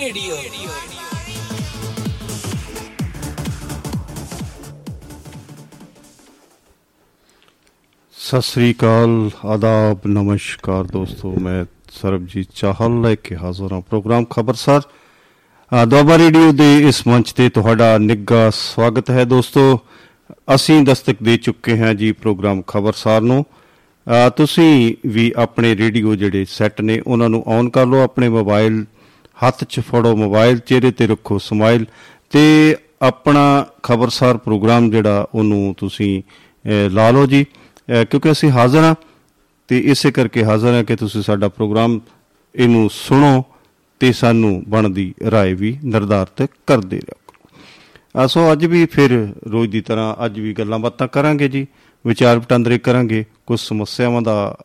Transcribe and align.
Radio 0.00 0.36
ਸਤਿ 8.16 8.40
ਸ੍ਰੀ 8.42 8.72
ਅਕਾਲ, 8.72 9.30
ਆਦਾਬ, 9.44 10.06
ਨਮਸਕਾਰ 10.06 10.84
ਦੋਸਤੋ, 10.84 11.34
ਮੈਂ 11.40 11.64
ਸਰਬਜੀਤ 11.92 12.48
ਚਾਹਲ 12.54 13.00
ਲੈ 13.02 13.14
ਕੇ 13.14 13.36
ਹਾਜ਼ਰ 13.36 13.72
ਹਾਂ 13.72 13.80
ਪ੍ਰੋਗਰਾਮ 13.80 14.24
ਖਬਰਸਾਰ। 14.30 14.82
ਦੁਆਬਾ 15.72 16.16
ਰੇਡੀਓ 16.18 16.52
ਦੇ 16.52 16.76
ਇਸ 16.88 17.06
ਮੰਚ 17.06 17.32
ਤੇ 17.32 17.48
ਤੁਹਾਡਾ 17.50 17.96
ਨਿੱਘਾ 17.98 18.48
ਸਵਾਗਤ 18.54 19.10
ਹੈ 19.10 19.24
ਦੋਸਤੋ। 19.24 19.78
ਅਸੀਂ 20.54 20.82
ਦਸਤਕ 20.84 21.22
ਦੇ 21.22 21.36
ਚੁੱਕੇ 21.36 21.78
ਹਾਂ 21.78 21.94
ਜੀ 21.94 22.10
ਪ੍ਰੋਗਰਾਮ 22.12 22.62
ਖਬਰਸਾਰ 22.66 23.20
ਨੂੰ। 23.20 23.44
ਤੁਸੀਂ 24.36 24.94
ਵੀ 25.08 25.32
ਆਪਣੇ 25.36 25.74
ਰੇਡੀਓ 25.76 26.14
ਜਿਹੜੇ 26.14 26.44
ਸੈੱਟ 26.48 26.80
ਨੇ, 26.80 27.00
ਉਹਨਾਂ 27.06 27.28
ਨੂੰ 27.28 27.42
ਔਨ 27.46 27.70
ਕਰ 27.70 27.86
ਲਓ, 27.86 28.02
ਆਪਣੇ 28.04 28.28
ਮੋਬਾਈਲ 28.28 28.84
ਹੱਥ 29.43 29.63
'ਚ 29.63 29.79
ਫੜੋ 29.79 30.15
ਮੋਬਾਈਲ 30.15 30.57
ਚਿਹਰੇ 30.59 30.91
ਤੇ 30.91 31.07
ਰੱਖੋ 31.07 31.37
ਸਮਾਈਲ 31.37 31.85
ਤੇ 32.31 32.75
ਆਪਣਾ 33.01 33.43
ਖਬਰਸਾਰ 33.83 34.37
ਪ੍ਰੋਗਰਾਮ 34.37 34.89
ਜਿਹੜਾ 34.89 35.27
ਉਹਨੂੰ 35.35 35.73
ਤੁਸੀਂ 35.77 36.21
ਲਾ 36.89 37.09
ਲਓ 37.11 37.25
ਜੀ 37.25 37.43
ਕਿਉਂਕਿ 37.89 38.31
ਅਸੀਂ 38.31 38.49
ਹਾਜ਼ਰ 38.51 38.83
ਹਾਂ 38.83 38.95
ਤੇ 39.69 39.79
ਇਸੇ 39.85 40.11
ਕਰਕੇ 40.11 40.43
ਹਾਜ਼ਰ 40.43 40.73
ਹਾਂ 40.73 40.83
ਕਿ 40.83 40.95
ਤੁਸੀਂ 40.95 41.21
ਸਾਡਾ 41.21 41.47
ਪ੍ਰੋਗਰਾਮ 41.47 41.99
ਇਹਨੂੰ 42.55 42.89
ਸੁਣੋ 42.89 43.43
ਤੇ 44.01 44.11
ਸਾਨੂੰ 44.11 44.63
ਬਣਦੀ 44.67 45.13
رائے 45.27 45.55
ਵੀ 45.55 45.77
ਨਿਰਧਾਰਤ 45.83 46.47
ਕਰਦੇ 46.67 46.99
ਰਹੋ 46.99 48.27
ਸੋ 48.27 48.51
ਅੱਜ 48.51 48.65
ਵੀ 48.65 48.85
ਫਿਰ 48.85 49.11
ਰੋਜ਼ 49.47 49.71
ਦੀ 49.71 49.81
ਤਰ੍ਹਾਂ 49.81 50.25
ਅੱਜ 50.25 50.39
ਵੀ 50.39 50.53
ਗੱਲਾਂ 50.53 50.79
ਬਾਤਾਂ 50.79 51.07
ਕਰਾਂਗੇ 51.07 51.47
ਜੀ 51.47 51.65
ਵਿਚਾਰ 52.05 52.37
ਵਟਾਂਦਰੇ 52.39 52.77
ਕਰਾਂਗੇ 52.77 53.25
ਕੁਝ 53.45 53.59
ਸਮੱਸਿਆਵਾਂ 53.59 54.21
ਦਾ 54.21 54.57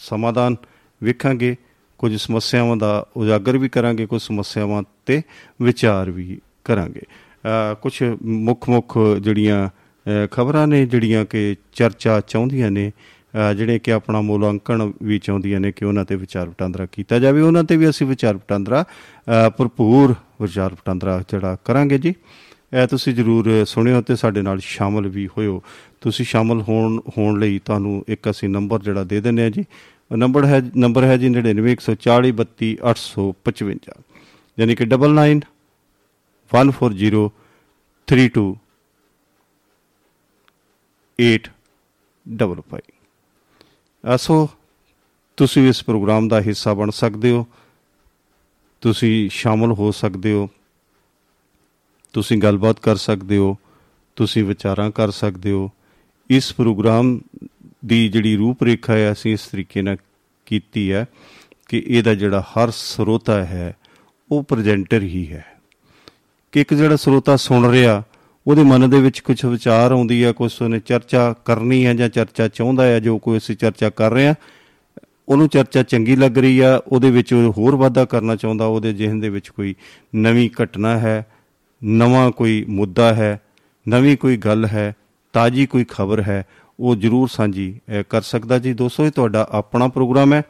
ਸਮਾਧਾਨ 0.00 0.56
ਵੇਖਾਂਗੇ 1.02 1.56
ਕੁਝ 2.03 2.15
ਸਮੱਸਿਆਵਾਂ 2.15 2.75
ਦਾ 2.77 3.07
ਉਜਾਗਰ 3.17 3.57
ਵੀ 3.57 3.67
ਕਰਾਂਗੇ, 3.69 4.05
ਕੁਝ 4.05 4.21
ਸਮੱਸਿਆਵਾਂ 4.21 4.81
ਤੇ 5.05 5.21
ਵਿਚਾਰ 5.61 6.09
ਵੀ 6.11 6.37
ਕਰਾਂਗੇ। 6.65 7.01
ਕੁਝ 7.81 7.93
ਮੁੱਖ 8.23 8.67
ਮੁੱਖ 8.69 8.97
ਜਿਹੜੀਆਂ 9.21 9.69
ਖਬਰਾਂ 10.31 10.65
ਨੇ, 10.67 10.85
ਜਿਹੜੀਆਂ 10.85 11.23
ਕਿ 11.25 11.55
ਚਰਚਾ 11.73 12.19
ਚਾਹੁੰਦੀਆਂ 12.27 12.71
ਨੇ 12.71 12.91
ਜਿਹੜੇ 13.57 13.77
ਕਿ 13.79 13.93
ਆਪਣਾ 13.93 14.21
ਮੁਲਾਂਕਣ 14.21 14.91
ਵੀ 15.03 15.19
ਚਾਹੁੰਦੀਆਂ 15.19 15.59
ਨੇ 15.59 15.71
ਕਿ 15.71 15.85
ਉਹਨਾਂ 15.85 16.03
ਤੇ 16.05 16.15
ਵਿਚਾਰ 16.15 16.49
ਵਟਾਂਦਰਾ 16.49 16.85
ਕੀਤਾ 16.91 17.19
ਜਾਵੇ। 17.19 17.41
ਉਹਨਾਂ 17.41 17.63
ਤੇ 17.63 17.77
ਵੀ 17.77 17.89
ਅਸੀਂ 17.89 18.07
ਵਿਚਾਰ 18.07 18.35
ਵਟਾਂਦਰਾ 18.35 18.83
ਭਰਪੂਰ 19.57 20.15
ਵਿਚਾਰ 20.41 20.73
ਵਟਾਂਦਰਾ 20.73 21.21
ਜਿਹੜਾ 21.31 21.55
ਕਰਾਂਗੇ 21.65 21.97
ਜੀ। 21.97 22.13
ਇਹ 22.73 22.87
ਤੁਸੀਂ 22.87 23.13
ਜਰੂਰ 23.13 23.49
ਸੁਣਿਓ 23.65 24.01
ਤੇ 24.01 24.15
ਸਾਡੇ 24.15 24.41
ਨਾਲ 24.41 24.59
ਸ਼ਾਮਲ 24.59 25.07
ਵੀ 25.07 25.27
ਹੋਇਓ। 25.27 25.61
ਤੁਸੀਂ 26.01 26.25
ਸ਼ਾਮਲ 26.25 26.61
ਹੋਣ 26.61 26.99
ਹੋਣ 27.17 27.39
ਲਈ 27.39 27.59
ਤੁਹਾਨੂੰ 27.65 28.03
ਇੱਕ 28.07 28.29
ਅਸੀਂ 28.29 28.49
ਨੰਬਰ 28.49 28.81
ਜਿਹੜਾ 28.81 29.03
ਦੇ 29.03 29.21
ਦਿੰਨੇ 29.21 29.43
ਆ 29.43 29.49
ਜੀ 29.49 29.63
ਨੰਬਰ 30.15 30.45
ਹੈ 30.45 30.61
ਨੰਬਰ 30.75 31.03
ਹੈ 31.03 31.17
ਜੀ 31.17 31.27
9914032855 31.27 34.01
ਯਾਨੀ 34.59 34.75
ਕਿ 34.75 34.83
99 34.83 35.41
140 36.49 37.29
32 38.07 38.53
855 41.21 42.79
ਅਸੋ 44.15 44.49
ਤੁਸੀਂ 45.37 45.69
ਇਸ 45.69 45.83
ਪ੍ਰੋਗਰਾਮ 45.83 46.27
ਦਾ 46.27 46.41
ਹਿੱਸਾ 46.41 46.73
ਬਣ 46.73 46.89
ਸਕਦੇ 46.89 47.31
ਹੋ। 47.31 47.47
ਤੁਸੀਂ 48.81 49.29
ਸ਼ਾਮਲ 49.29 49.71
ਹੋ 49.71 49.91
ਸਕਦੇ 49.91 50.31
ਹੋ। 50.31 50.49
ਤੁਸੀਂ 52.13 52.37
ਗੱਲਬਾਤ 52.37 52.79
ਕਰ 52.79 52.95
ਸਕਦੇ 52.95 53.37
ਹੋ। 53.37 53.57
ਤੁਸੀਂ 54.15 54.43
ਵਿਚਾਰਾਂ 54.43 54.91
ਕਰ 54.91 55.11
ਸਕਦੇ 55.11 55.51
ਹੋ। 55.51 55.71
ਇਸ 56.29 56.53
ਪ੍ਰੋਗਰਾਮ 56.53 57.19
ਦੀ 57.85 58.09
ਜਿਹੜੀ 58.09 58.35
ਰੂਪਰੇਖਾ 58.35 58.93
ਹੈ 58.93 59.11
ਅਸੀਂ 59.11 59.33
ਇਸ 59.33 59.47
ਤਰੀਕੇ 59.47 59.81
ਨਾਲ 59.81 59.97
ਕੀਤੀ 60.45 60.91
ਹੈ 60.91 61.05
ਕਿ 61.69 61.83
ਇਹਦਾ 61.87 62.15
ਜਿਹੜਾ 62.15 62.41
ਹਰ 62.41 62.71
ਸਰੋਤਾ 62.71 63.45
ਹੈ, 63.45 63.75
ਉਹ 64.31 64.43
ਪ੍ਰੈਜੈਂਟਰ 64.43 65.01
ਹੀ 65.01 65.31
ਹੈ। 65.31 65.45
ਕਿ 66.51 66.61
ਇੱਕ 66.61 66.73
ਜਿਹੜਾ 66.73 66.95
ਸਰੋਤਾ 66.95 67.35
ਸੁਣ 67.35 67.69
ਰਿਹਾ, 67.69 68.03
ਉਹਦੇ 68.47 68.63
ਮਨ 68.63 68.89
ਦੇ 68.89 69.01
ਵਿੱਚ 69.01 69.19
ਕੁਝ 69.19 69.45
ਵਿਚਾਰ 69.45 69.91
ਆਉਂਦੀ 69.91 70.23
ਹੈ 70.23 70.31
ਕੁਝ 70.31 70.61
ਉਹਨੇ 70.61 70.79
ਚਰਚਾ 70.79 71.35
ਕਰਨੀ 71.45 71.85
ਹੈ 71.85 71.93
ਜਾਂ 71.93 72.09
ਚਰਚਾ 72.09 72.47
ਚਾਹੁੰਦਾ 72.47 72.85
ਹੈ 72.85 72.99
ਜੋ 72.99 73.17
ਕੋਈ 73.17 73.37
ਅਸੀਂ 73.37 73.55
ਚਰਚਾ 73.55 73.89
ਕਰ 73.89 74.11
ਰਹੇ 74.11 74.27
ਹਾਂ 74.27 74.35
ਉਹਨੂੰ 75.29 75.47
ਚਰਚਾ 75.47 75.83
ਚੰਗੀ 75.83 76.15
ਲੱਗ 76.15 76.37
ਰਹੀ 76.37 76.59
ਆ, 76.59 76.81
ਉਹਦੇ 76.87 77.11
ਵਿੱਚ 77.11 77.33
ਉਹ 77.33 77.53
ਹੋਰ 77.57 77.75
ਵਾਧਾ 77.75 78.05
ਕਰਨਾ 78.05 78.35
ਚਾਹੁੰਦਾ, 78.35 78.65
ਉਹਦੇ 78.65 78.93
ਜਿਹਨ 78.93 79.19
ਦੇ 79.19 79.29
ਵਿੱਚ 79.29 79.49
ਕੋਈ 79.49 79.75
ਨਵੀਂ 80.15 80.49
ਘਟਨਾ 80.63 80.99
ਹੈ, 80.99 81.25
ਨਵਾਂ 81.83 82.31
ਕੋਈ 82.31 82.65
ਮੁੱਦਾ 82.69 83.13
ਹੈ, 83.13 83.41
ਨਵੀਂ 83.89 84.17
ਕੋਈ 84.17 84.37
ਗੱਲ 84.37 84.65
ਹੈ, 84.65 84.95
ਤਾਜੀ 85.33 85.65
ਕੋਈ 85.65 85.85
ਖਬਰ 85.89 86.21
ਹੈ 86.21 86.45
ਉਹ 86.83 86.95
ਜਰੂਰ 86.95 87.27
ਸਾਂਝੀ 87.27 87.79
ਕਰ 88.09 88.21
ਸਕਦਾ 88.21 88.59
ਜੀ। 88.59 88.73
ਦੋਸਤੋ, 88.73 89.05
ਇਹ 89.05 89.11
ਤੁਹਾਡਾ 89.11 89.47
ਆਪਣਾ 89.51 89.87
ਪ੍ਰੋਗਰਾਮ 89.87 90.33
ਹੈ। 90.33 90.41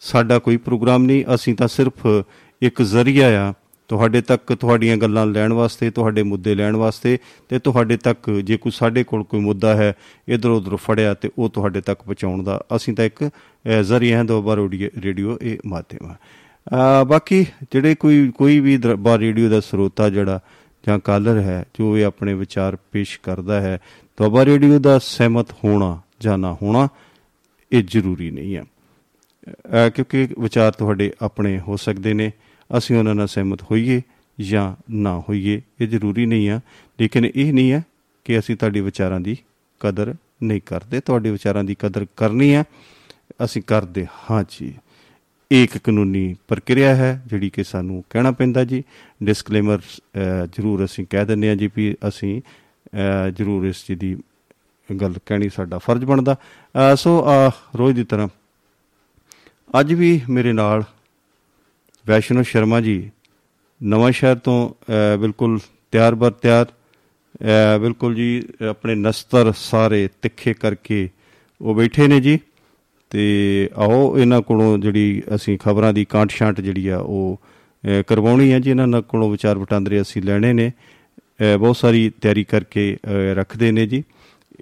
ਸਾਡਾ 0.00 0.38
ਕੋਈ 0.38 0.56
ਪ੍ਰੋਗਰਾਮ 0.56 1.02
ਨਹੀਂ। 1.02 1.24
ਅਸੀਂ 1.34 1.54
ਤਾਂ 1.54 1.68
ਸਿਰਫ 1.68 2.06
ਇੱਕ 2.62 2.82
ਜ਼ਰੀਆ 2.82 3.28
ਆ। 3.48 3.52
ਤੁਹਾਡੇ 3.88 4.20
ਤੱਕ 4.20 4.52
ਤੁਹਾਡੀਆਂ 4.54 4.96
ਗੱਲਾਂ 4.96 5.24
ਲੈਣ 5.26 5.52
ਵਾਸਤੇ, 5.52 5.90
ਤੁਹਾਡੇ 5.90 6.22
ਮੁੱਦੇ 6.22 6.54
ਲੈਣ 6.54 6.76
ਵਾਸਤੇ 6.76 7.18
ਤੇ 7.48 7.58
ਤੁਹਾਡੇ 7.58 7.96
ਤੱਕ 7.96 8.30
ਜੇ 8.30 8.56
ਕੋਈ 8.56 8.72
ਸਾਡੇ 8.72 9.04
ਕੋਲ 9.04 9.24
ਕੋਈ 9.24 9.40
ਮੁੱਦਾ 9.40 9.74
ਹੈ, 9.74 9.92
ਇਧਰ 10.28 10.48
ਉਧਰ 10.48 10.76
ਫੜਿਆ 10.76 11.14
ਤੇ 11.14 11.30
ਉਹ 11.38 11.48
ਤੁਹਾਡੇ 11.50 11.80
ਤੱਕ 11.80 12.02
ਪਹੁੰਚਾਉਣ 12.02 12.42
ਦਾ 12.42 12.60
ਅਸੀਂ 12.76 12.94
ਤਾਂ 12.94 13.04
ਇੱਕ 13.04 13.30
ਜ਼ਰੀਆ 13.82 14.18
ਹੈ 14.18 14.22
ਦੋ 14.22 14.42
ਬਾਰ 14.42 14.58
ਰੇਡੀਓ 15.02 15.38
ਇਹ 15.42 15.58
ਮਾਧਿਅਮ 15.66 16.10
ਹੈ 16.10 16.18
ਬਾਕੀ 17.04 17.46
ਜਿਹੜੇ 17.72 17.94
ਕੋਈ 17.94 18.32
ਕੋਈ 18.38 18.60
ਵੀ 18.60 18.76
ਬਾਰ 18.98 19.18
ਰੇਡੀਓ 19.18 19.48
ਦਾ 19.48 19.60
ਸਰੋਤਾ 19.60 20.10
ਜਿਹੜਾ 20.10 20.40
ਜਾਂ 20.86 20.98
ਕਾਲਰ 20.98 21.38
ਹੈ, 21.38 21.64
ਜੋ 21.74 21.96
ਇਹ 21.98 22.04
ਆਪਣੇ 22.04 22.34
ਵਿਚਾਰ 22.34 22.76
ਪੇਸ਼ 22.92 23.18
ਕਰਦਾ 23.22 23.60
ਹੈ 23.60 23.78
ਦੋਬਾ 24.20 24.44
ਰੇਡੀਓ 24.44 24.78
ਦਾ 24.78 24.98
ਸਹਿਮਤ 24.98 25.52
ਹੋਣਾ 25.64 26.00
ਜਾਂ 26.20 26.36
ਨਾ 26.38 26.52
ਹੋਣਾ, 26.62 26.88
ਇਹ 27.72 27.84
ਜ਼ਰੂਰੀ 27.88 28.30
ਨਹੀਂ 28.30 28.56
ਹੈ। 28.56 28.64
ਕਿਉਂਕਿ 29.94 30.26
ਵਿਚਾਰ 30.38 30.72
ਤੁਹਾਡੇ 30.72 31.10
ਆਪਣੇ 31.22 31.58
ਹੋ 31.60 31.76
ਸਕਦੇ 31.76 32.12
ਨੇ, 32.14 32.30
ਅਸੀਂ 32.70 32.96
ਉਹਨਾਂ 32.96 33.14
ਨਾਲ 33.14 33.28
ਸਹਿਮਤ 33.28 33.62
ਹੋਈਏ 33.70 34.00
ਜਾਂ 34.38 34.74
ਨਾ 34.90 35.18
ਹੋਈਏ, 35.28 35.60
ਇਹ 35.80 35.88
ਜ਼ਰੂਰੀ 35.88 36.26
ਨਹੀਂ 36.26 36.50
ਆ 36.50 36.60
ਲੇਕਿਨ 37.00 37.26
ਇਹ 37.26 37.52
ਨਹੀਂ 37.52 37.72
ਹੈ 37.72 37.82
ਕਿ 38.24 38.38
ਅਸੀਂ 38.38 38.56
ਤੁਹਾਡੇ 38.56 38.80
ਵਿਚਾਰਾਂ 38.80 39.20
ਦੀ 39.20 39.36
ਕਦਰ 39.80 40.14
ਨਹੀਂ 40.42 40.60
ਕਰਦੇ। 40.66 41.00
ਤੁਹਾਡੇ 41.00 41.30
ਵਿਚਾਰਾਂ 41.30 41.64
ਦੀ 41.64 41.76
ਕਦਰ 41.78 42.06
ਕਰਨੀ 42.16 42.52
ਹੈ, 42.54 42.64
ਅਸੀਂ 43.44 43.62
ਕਰਦੇ 43.66 44.06
ਹਾਂ 44.30 44.44
ਜੀ। 44.50 44.72
ਇੱਕ 45.50 45.78
ਕਾਨੂੰਨੀ 45.78 46.34
ਪ੍ਰਕਿਰਿਆ 46.48 46.94
ਹੈ, 46.94 47.22
ਜਿਹੜੀ 47.26 47.50
ਕਿ 47.50 47.64
ਸਾਨੂੰ 47.64 48.04
ਕਹਿਣਾ 48.10 48.30
ਪੈਂਦਾ 48.30 48.64
ਜੀ। 48.64 48.82
ਡਿਸਕਲੇਮਰ 49.22 49.78
ਜ਼ਰੂਰ 50.46 50.84
ਅਸੀਂ 50.84 51.06
ਕਹਿ 51.10 51.26
ਦਿੰਦੇ 51.26 51.48
ਹਾਂ 51.48 51.56
ਜੀ 51.56 51.70
ਵੀ 51.76 51.94
ਅਸੀਂ 52.08 52.40
ਜ਼ਰੂਰ 53.36 53.66
ਇਸ 53.66 53.84
ਚੀਜ਼ 53.86 54.00
ਦੀ 54.00 54.16
ਗੱਲ 54.88 55.14
ਕਹਿਣੀ 55.26 55.48
ਸਾਡਾ 55.48 55.78
ਫਰਜ਼ 55.78 56.04
ਬਣਦਾ। 56.04 56.36
ਸੋ 56.96 57.22
ਰੋਜ਼ 57.78 57.96
ਦੀ 57.96 58.04
ਤਰ੍ਹਾਂ 58.04 58.28
ਅੱਜ 59.80 59.92
ਵੀ 59.94 60.20
ਮੇਰੇ 60.30 60.52
ਨਾਲ 60.52 60.82
ਵੈਸ਼ਨੋ 62.06 62.42
ਸ਼ਰਮਾ 62.42 62.80
ਜੀ 62.80 63.10
ਨਵਾਂ 63.80 64.10
ਸ਼ਹਿਰ 64.12 64.36
ਤੋਂ 64.36 64.58
ਬਿਲਕੁਲ 65.18 65.58
ਤਿਆਰ 65.90 66.14
ਬਰ 66.14 66.30
ਤਿਆਰ 66.32 66.66
ਬਿਲਕੁਲ 67.80 68.14
ਜੀ 68.14 68.42
ਆਪਣੇ 68.70 68.94
ਨਸਤਰ 68.94 69.52
ਸਾਰੇ 69.56 70.08
ਤਿੱਖੇ 70.22 70.52
ਕਰਕੇ 70.52 71.08
ਉਹ 71.60 71.74
ਬੈਠੇ 71.74 72.06
ਨੇ 72.08 72.20
ਜੀ। 72.20 72.38
ਤੇ 73.10 73.22
ਆਓ 73.76 74.18
ਇਹਨਾਂ 74.18 74.40
ਕੋਲੋਂ 74.42 74.76
ਜਿਹੜੀ 74.78 75.22
ਅਸੀਂ 75.34 75.58
ਖਬਰਾਂ 75.58 75.92
ਦੀ 75.92 76.04
ਕਾਂਟ 76.04 76.30
ਛਾਂਟ 76.30 76.60
ਜਿਹੜੀ 76.60 76.88
ਆ 76.88 76.98
ਉਹ 76.98 77.40
ਕਰਵਾਉਣੀ 78.06 78.52
ਹੈ 78.52 78.58
ਜੀ। 78.58 78.70
ਇਹਨਾਂ 78.70 79.00
ਕੋਲੋਂ 79.02 79.30
ਵਿਚਾਰ 79.30 79.58
ਵਟਾਂਦਰੇ 79.58 80.00
ਅਸੀਂ 80.00 80.22
ਲੈਣੇ 80.22 80.52
ਨੇ। 80.52 80.70
ਬਹੁਤ 81.58 81.76
ਸਾਰੀ 81.76 82.10
ਤਿਆਰੀ 82.22 82.44
ਕਰਕੇ 82.44 82.96
ਰੱਖਦੇ 83.34 83.70
ਨੇ 83.72 83.86
ਜੀ। 83.86 84.02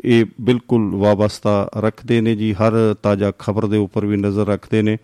ਇਹ 0.04 0.24
ਬਿਲਕੁਲ 0.40 0.90
ਵਾਬਸਤਾ 0.96 1.68
ਰੱਖਦੇ 1.76 2.20
ਨੇ 2.20 2.34
ਜੀ। 2.36 2.52
ਹਰ 2.52 2.72
ਤਾਜ਼ਾ 3.02 3.32
ਖਬਰ 3.38 3.66
ਦੇ 3.66 3.76
ਉੱਪਰ 3.76 4.06
ਵੀ 4.06 4.16
ਨਜ਼ਰ 4.16 4.46
ਰੱਖਦੇ 4.46 4.82
ਨੇ 4.82 4.96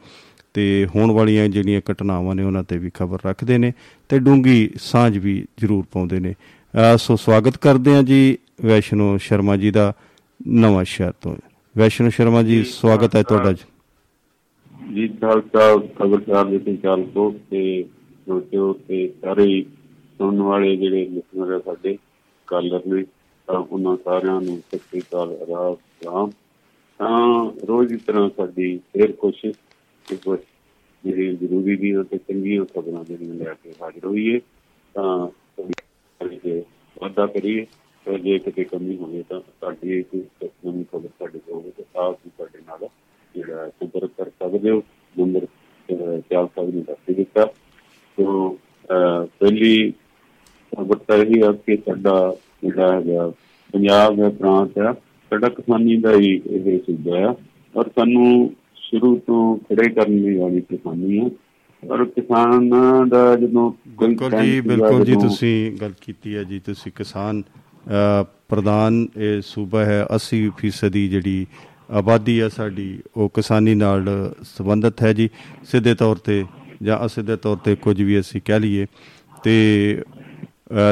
ਤੇ 0.55 0.65
ਹੋਣ 0.95 1.11
ਵਾਲੀਆਂ 1.11 1.49
ਜਿਹੜੀਆਂ 1.49 1.81
ਘਟਨਾਵਾਂ 1.91 2.35
ਨੇ 2.35 2.43
ਉਹਨਾਂ 2.43 2.62
ਤੇ 2.65 2.79
ਵੀ 2.79 2.91
ਖਬਰ 2.95 3.19
ਰੱਖਦੇ 3.27 3.59
ਨੇ 3.59 3.73
ਤੇ 4.09 4.19
ਡੂੰਗੀ 4.19 4.71
ਸਾਂਝ 4.81 5.19
ਵੀ 5.19 5.35
ਜ਼ਰੂਰ 5.59 5.85
ਪਾਉਂਦੇ 5.93 6.21
ਨੇ। 6.21 6.35
ਸੋ 6.99 7.17
ਸਵਾਗਤ 7.17 7.57
ਕਰਦੇ 7.57 7.95
ਹਾਂ 7.95 8.03
ਜੀ 8.03 8.37
ਵੈਸ਼ਨੋ 8.65 9.17
ਸ਼ਰਮਾ 9.19 9.56
ਜੀ 9.56 9.70
ਦਾ 9.70 9.93
ਨਵਾਂ 10.49 10.85
ਸ਼ਹਿਰ 10.85 11.12
ਤੋਂ। 11.12 11.37
ਵੈਸ਼ਨੋ 11.75 12.11
ਸ਼ਰਮਾ 12.11 12.43
ਜੀ 12.43 12.62
ਸਵਾਗਤ 12.65 13.17
ਹੈ 13.17 13.23
ਤੁਹਾਡਾ 13.23 13.53
ਜੀ। 13.53 13.65
ਜੀ 14.94 15.09
ਖਾਲਸਾ 15.09 15.77
ਖਬਰਦਾਰ 15.99 16.44
ਦੇ 16.44 16.59
ਸੰਚਾਲਕੋ 16.59 17.31
ਤੇ 17.50 17.82
ਦੋਸਤੋ 18.29 18.73
ਤੇ 18.88 19.06
ਸਾਰੇ 19.25 19.65
ਸੁਣਨ 20.19 20.43
ਵਾਲੇ 20.43 20.75
ਜਿਹੜੇ 20.76 21.05
ਲਿਸਨਰ 21.06 21.61
ਸਾਡੇ 21.64 21.96
ਕਾਲਰ 22.49 22.87
ਨੇ 22.87 23.05
ਉਹਨਾਂ 23.49 23.96
ਸਾਰਿਆਂ 24.05 24.40
ਨੂੰ 24.40 24.56
ਸਤਿ 24.58 24.78
ਸ੍ਰੀ 24.78 25.00
ਅਕਾਲ, 25.00 25.37
ਰਾਮ 26.05 26.31
ਤਾਂ 27.00 27.66
ਰੋਜ਼ 27.69 27.88
ਦੀ 27.88 27.96
ਤਰ੍ਹਾਂ 27.96 28.28
ਸਾਡੀ 28.37 28.76
ਫੇਰ 28.93 29.12
ਕੋਸ਼ਿਸ਼ 29.12 29.56
ਕਿ 30.06 30.16
ਕੁਝ 30.16 30.38
ਜਿਹੜੀ 31.05 31.34
ਜ਼ਰੂਰੀ 31.37 31.75
ਵੀ 31.76 31.93
ਤੇ 32.11 32.19
ਚੰਗੀਆਂ 32.19 32.64
ਖਬਰਾਂ 32.64 33.05
ਜਿਹੜੀਆਂ 33.05 33.34
ਲੈ 33.34 33.55
ਕੇ 33.62 33.72
ਹਾਜ਼ਰ 33.82 34.06
ਹੋਈਏ, 34.06 34.40
ਤਾਂ 34.94 35.28
ਕਿ 36.20 36.60
ਵਾਦਾ 37.02 37.26
ਕਰੀਏ। 37.26 37.67
ਤੇ 38.06 38.19
ਜੇ 38.19 38.38
ਕਿਤੇ 38.38 38.64
ਕਮੀ 38.64 38.96
ਹੋਵੇ 38.96 39.22
ਤਾਂ 39.28 39.40
ਸਾਡੀ 39.60 40.02
ਕੋਈ 40.02 40.22
ਨਵੀਂ 40.67 40.84
ਖਬਰ 40.93 41.08
ਸਾਡੇ 41.19 41.38
ਕੋਲ 41.38 41.55
ਹੋਵੇ 41.55 41.70
ਤਾਂ 41.78 42.02
ਆਪ 42.05 42.19
ਵੀ 42.25 42.31
ਸਾਡੇ 42.38 42.58
ਨਾਲ 42.67 42.88
ਜਿਹੜਾ 43.34 43.69
ਸੰਪਰਕ 43.70 44.10
ਕਰ 44.17 44.31
ਸਕਦੇ 44.31 44.70
ਹੋ। 44.70 44.82
ਨੰਬਰ 45.14 45.46
ਚਾਲ 46.31 46.46
ਸਾਹਿਬ 46.46 46.75
ਨੇ 46.75 46.82
ਦੱਸ 46.88 47.14
ਦਿੱਤਾ। 47.17 47.44
ਤੋਂ 48.19 48.55
ਪਹਿਲੀ 48.88 49.93
ਤਾਂ 50.75 51.17
ਇਹ 51.17 51.43
ਹੈ 51.44 51.53
ਕਿ 51.53 51.76
ਸਾਡਾ 51.76 52.37
ਜਿਹੜਾ 52.65 52.93
ਹੈਗਾ 52.93 53.29
ਪੰਜਾਬ 53.75 54.17
ਦਾ 54.17 54.29
ਪ੍ਰਾਂਤ 54.29 54.79
ਹੈ 54.79 54.93
ਸਾਡਾ 54.93 55.49
ਕਿਸਾਨੀ 55.49 55.97
ਦਾ 55.97 56.12
ਹੀ 56.15 56.41
ਇਹ 56.50 56.79
ਸੂਬਾ 56.79 57.19
ਹੈ 57.19 57.35
ਔਰ 57.75 57.88
ਸਾਨੂੰ 57.88 58.50
ਸ਼ੁਰੂ 58.76 59.17
ਤੋਂ 59.26 59.56
ਖੜੇ 59.59 59.88
ਕਰਨ 59.91 60.23
ਦੀ 60.23 60.37
ਵਾਲੀ 60.37 60.61
ਕਿਸਾਨੀ 60.61 61.19
ਹੈ 61.19 61.29
ਪਰ 61.82 62.05
ਕਿਸਾਨਾਂ 62.05 63.06
ਦਾ 63.06 63.37
ਜਦੋਂ 63.37 63.73
ਬਿਲਕੁਲ 64.00 64.31
ਜੀ 64.43 64.61
ਬਿਲਕੁਲ 64.61 65.05
ਜੀ 65.05 65.15
ਤੁਸੀਂ 65.15 65.73
ਗੱਲ 65.81 65.93
ਕੀਤੀ 66.00 66.37
ਹੈ 66.37 66.43
ਜੀ 66.43 66.59
ਤੁਸੀਂ 66.59 66.93
ਕਿਸਾਨ 66.97 67.43
ਪ੍ਰਧਾਨ 68.49 69.06
ਇਹ 69.17 69.41
ਸੂਬਾ 69.43 69.85
ਹੈ 69.85 70.06
80% 70.17 70.50
ਫੀਸਦੀ 70.59 71.09
ਜਿਹੜੀ 71.09 71.47
ਆਬਾਦੀ 71.91 72.41
ਹੈ 72.41 72.49
ਸਾਡੀ 72.49 72.99
ਉਹ 73.17 73.29
ਕਿਸਾਨੀ 73.29 73.75
ਨਾਲ 73.75 74.32
ਸੰਬੰਧਿਤ 74.43 75.03
ਹੈ 75.03 75.12
ਜੀ। 75.12 75.29
ਸਿੱਧੇ 75.65 75.94
ਤੌਰ 75.94 76.17
ਤੇ 76.17 76.44
ਜਾਂ 76.82 77.06
ਅਸਿੱਧੇ 77.06 77.37
ਤੌਰ 77.37 77.56
ਤੇ 77.56 77.75
ਕੁਝ 77.77 78.03
ਵੀ 78.03 78.20
ਅਸੀਂ 78.20 78.41
ਕਹਿ 78.44 78.61
ਲਈਏ 78.61 78.87
ਤੇ 79.44 80.03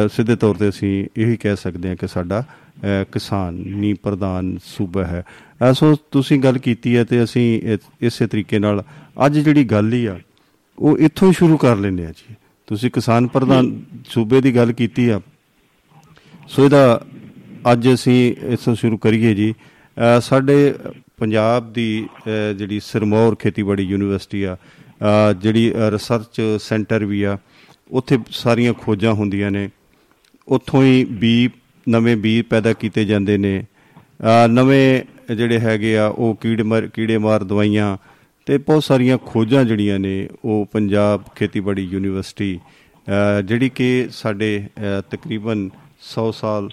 ਸਿੱਧੇ 0.08 0.36
ਤੌਰ 0.36 0.54
ਤੇ 0.54 0.68
ਅਸੀਂ 0.68 1.06
ਇਹੀ 1.16 1.36
ਕਹਿ 1.36 1.56
ਸਕਦੇ 1.56 1.88
ਹਾਂ 1.88 1.96
ਕਿ 1.96 2.06
ਸਾਡਾ 2.06 2.40
ਅ, 2.40 3.04
ਕਿਸਾਨੀ 3.12 3.92
ਪ੍ਰਧਾਨ 3.94 4.56
ਸੂਬਾ 4.64 5.04
ਹੈ। 5.04 5.24
ਅ, 5.70 5.72
ਸੋ 5.72 5.96
ਤੁਸੀਂ 6.10 6.40
ਗੱਲ 6.40 6.58
ਕੀਤੀ 6.58 6.96
ਹੈ 6.96 7.04
ਤੇ 7.04 7.24
ਅਸੀਂ 7.24 7.60
ਇ- 7.62 7.78
ਇਸੇ 8.00 8.26
ਤਰੀਕੇ 8.26 8.58
ਨਾਲ 8.58 8.82
ਅੱਜ 9.26 9.38
ਜਿਹੜੀ 9.38 9.64
ਗੱਲ 9.64 9.92
ਹੀ 9.92 10.06
ਆ 10.06 10.18
ਉਹ 10.78 10.98
ਇੱਥੋਂ 10.98 11.28
ਹੀ 11.28 11.32
ਸ਼ੁਰੂ 11.32 11.56
ਕਰ 11.56 11.76
ਲੈਂਦੇ 11.76 12.06
ਆ 12.06 12.10
ਜੀ। 12.10 12.34
ਤੁਸੀਂ 12.66 12.90
ਕਿਸਾਨ 12.90 13.26
ਪ੍ਰਧਾਨ 13.26 13.80
ਸੂਬੇ 14.08 14.40
ਦੀ 14.40 14.56
ਗੱਲ 14.56 14.72
ਕੀਤੀ 14.72 15.08
ਆ 15.08 15.20
ਸੋ 16.48 16.64
ਇਹਦਾ 16.64 17.00
ਅੱਜ 17.72 17.88
ਅਸੀਂ 17.94 18.34
ਇਸ 18.46 18.60
ਤੋਂ 18.60 18.74
ਸ਼ੁਰੂ 18.74 18.96
ਕਰੀਏ 18.96 19.34
ਜੀ। 19.34 19.52
ਅ, 19.52 20.20
ਸਾਡੇ 20.20 20.74
ਪੰਜਾਬ 21.18 21.72
ਦੀ 21.72 22.06
ਅ, 22.28 22.52
ਜਿਹੜੀ 22.52 22.80
ਸਿਰਮੌਰ 22.80 23.34
ਖੇਤੀਬਾੜੀ 23.34 23.82
ਯੂਨੀਵਰਸਿਟੀ 23.82 24.42
ਆ 24.42 24.56
ਅ, 24.56 25.32
ਜਿਹੜੀ 25.32 25.72
ਰਿਸਰਚ 25.90 26.40
ਸੈਂਟਰ 26.60 27.04
ਵੀ 27.04 27.22
ਆ 27.22 27.38
ਉੱਥੇ 27.92 28.18
ਸਾਰੀਆਂ 28.30 28.74
ਖੋਜਾਂ 28.74 29.12
ਹੁੰਦੀਆਂ 29.12 29.50
ਨੇ। 29.50 29.68
ਉੱਥੋਂ 30.48 30.82
ਹੀ 30.82 31.04
ਬੀ 31.04 31.50
ਨਵੇਂ 31.88 32.16
ਬੀ 32.16 32.42
ਪੈਦਾ 32.42 32.72
ਕੀਤੇ 32.72 33.04
ਜਾਂਦੇ 33.04 33.38
ਨੇ। 33.38 33.64
ਅ, 34.20 34.46
ਨਵੇਂ 34.46 35.02
ਜਿਹੜੇ 35.34 35.58
ਹੈਗੇ 35.58 35.98
ਆ 35.98 36.06
ਉਹ 36.06 36.34
ਕੀੜੇ 36.34 36.62
ਮਾਰ 36.62 36.86
ਕੀੜੇ 36.86 37.18
ਮਾਰ 37.18 37.44
ਦਵਾਈਆਂ 37.44 37.96
ਤੇ 38.46 38.58
ਬਹੁਤ 38.58 38.84
ਸਾਰੀਆਂ 38.84 39.18
ਖੋਜਾਂ 39.26 39.64
ਜਿਹੜੀਆਂ 39.64 39.98
ਨੇ 39.98 40.28
ਉਹ 40.44 40.66
ਪੰਜਾਬ 40.72 41.22
ਖੇਤੀਬਾੜੀ 41.36 41.82
ਯੂਨੀਵਰਸਿਟੀ 41.82 42.60
ਅ, 43.38 43.40
ਜਿਹੜੀ 43.40 43.68
ਕਿ 43.68 44.08
ਸਾਡੇ 44.10 44.66
ਅ, 44.78 45.00
ਤਕਰੀਬਨ 45.10 45.70
100 46.00 46.30
ਸਾਲ 46.32 46.68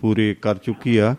ਪੂਰੇ 0.00 0.36
ਕਰ 0.42 0.54
ਚੁੱਕੀ 0.54 0.96
ਆ 0.96 1.16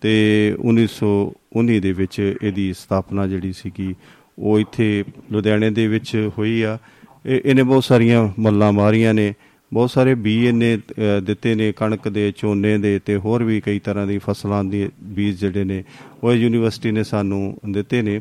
ਤੇ 0.00 0.56
1919 0.60 1.80
ਦੇ 1.80 1.92
ਵਿੱਚ 1.92 2.36
ਇਹਦੀ 2.42 2.72
ਸਥਾਪਨਾ 2.72 3.26
ਜਿਹੜੀ 3.26 3.52
ਸੀਗੀ 3.52 3.94
ਉਹ 4.38 4.60
ਇੱਥੇ 4.60 5.04
ਲੁਧਿਆਣੇ 5.32 5.70
ਦੇ 5.70 5.86
ਵਿੱਚ 5.86 6.30
ਹੋਈ 6.38 6.62
ਆ। 6.62 6.72
ਇਹ- 6.74 6.95
ਇਹਨੇ 7.26 7.62
ਬਹੁਤ 7.62 7.84
ਸਾਰੀਆਂ 7.84 8.28
ਮੱਲਾਂ 8.38 8.72
ਮਾਰੀਆਂ 8.72 9.14
ਨੇ 9.14 9.34
ਬਹੁਤ 9.72 9.90
ਸਾਰੇ 9.90 10.14
ਬੀ 10.14 10.46
ਇਹਨੇ 10.46 10.76
ਅ, 10.76 11.20
ਦਿੱਤੇ 11.20 11.54
ਨੇ 11.54 11.72
ਕਣਕ 11.72 12.08
ਦੇ 12.08 12.32
ਝੋਨੇ 12.36 12.78
ਦੇ 12.78 12.98
ਤੇ 12.98 13.16
ਹੋਰ 13.16 13.42
ਵੀ 13.42 13.60
ਕਈ 13.60 13.78
ਤਰ੍ਹਾਂ 13.78 14.06
ਦੀ 14.06 14.18
ਫਸਲਾਂ 14.18 14.64
ਦੇ 14.64 14.90
ਬੀਜ 15.02 15.40
ਜਿਹੜੇ 15.40 15.64
ਨੇ 15.64 15.84
ਉਹ 16.24 16.32
ਯੂਨੀਵਰਸਿਟੀ 16.32 16.90
ਨੇ 16.90 17.04
ਸਾਨੂੰ 17.04 17.58
ਦਿੱਤੇ 17.70 18.02
ਨੇ। 18.02 18.20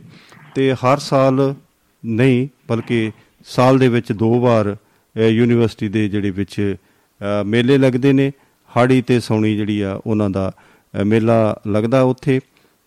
ਤੇ 0.56 0.74
ਹਰ 0.74 0.98
ਸਾਲ 0.98 1.56
ਨਹੀਂ 2.06 2.48
ਬਲਕਿ 2.70 3.12
ਸਾਲ 3.46 3.80
ਦੇ 3.80 3.88
ਵਿੱਚ 3.88 4.12
ਦੋ 4.12 4.40
ਵਾਰ 4.40 4.76
ਅ, 5.16 5.22
ਯੂਨੀਵਰਸਿਟੀ 5.22 5.90
ਦੇ 5.90 6.10
ਜਿਹੜੇ 6.10 6.30
ਵਿੱਚ 6.30 6.76
ਅ, 7.22 7.44
ਮੇਲੇ 7.44 7.78
ਲੱਗਦੇ 7.78 8.14
ਨੇ। 8.14 8.32
ਹਾੜੀ 8.78 9.02
ਤੇ 9.02 9.20
ਸੌਣੀ 9.20 9.58
ਜਿਹੜੀ 9.58 9.82
ਆ 9.82 10.02
ਉਹਨਾਂ 10.08 10.30
ਦਾ 10.30 10.52
ਅ, 11.02 11.04
ਮੇਲਾ 11.04 11.62
ਲੱਗਦਾ 11.68 12.02
ਉੱਥੇ। 12.02 12.40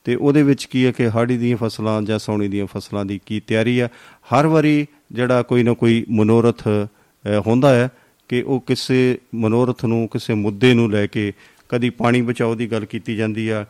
ਤੇ 0.05 0.15
ਉਹਦੇ 0.15 0.43
ਵਿੱਚ 0.43 0.65
ਕੀ 0.65 0.87
ਹੈ 0.87 0.93
ਕਿ 0.93 1.09
ਹਾੜੀ 1.11 1.37
ਦੀਆਂ 1.37 1.57
ਫਸਲਾਂ 1.57 2.03
ਜਾਂ 2.03 2.19
ਸੌਣੀ 2.19 2.49
ਦੀਆਂ 2.49 2.67
ਫਸਲਾਂ 2.67 3.05
ਦੀ 3.05 3.21
ਕੀ 3.27 3.41
ਤਿਆਰੀ 3.41 3.79
ਆ? 3.79 3.89
ਹਰ 4.35 4.47
ਵਾਰੀ 4.47 4.87
ਜਿਹੜਾ 5.13 5.43
ਕੋਈ 5.43 5.63
ਨਾ 5.63 5.73
ਕੋਈ 5.73 6.05
ਮਨੋਰਥ 6.11 6.69
ਅ, 6.69 6.87
ਹੁੰਦਾ 7.47 7.75
ਹੈ 7.75 7.89
ਕਿ 8.29 8.43
ਉਹ 8.43 8.61
ਕਿਸੇ 8.61 9.19
ਮਨੋਰਥ 9.35 9.85
ਨੂੰ 9.85 10.09
ਕਿਸੇ 10.09 10.35
ਮੁੱਦੇ 10.35 10.75
ਨੂੰ 10.75 10.91
ਲੈ 10.91 11.07
ਕੇ 11.07 11.33
ਕਦੀ 11.69 11.91
ਪਾਣੀ 11.91 12.23
ਬਚਾਓ 12.23 12.55
ਦੀ 12.55 12.67
ਗੱਲ 12.73 12.85
ਕੀਤੀ 12.85 13.17
ਜਾਂਦੀ 13.17 13.49
ਆ 13.49 13.65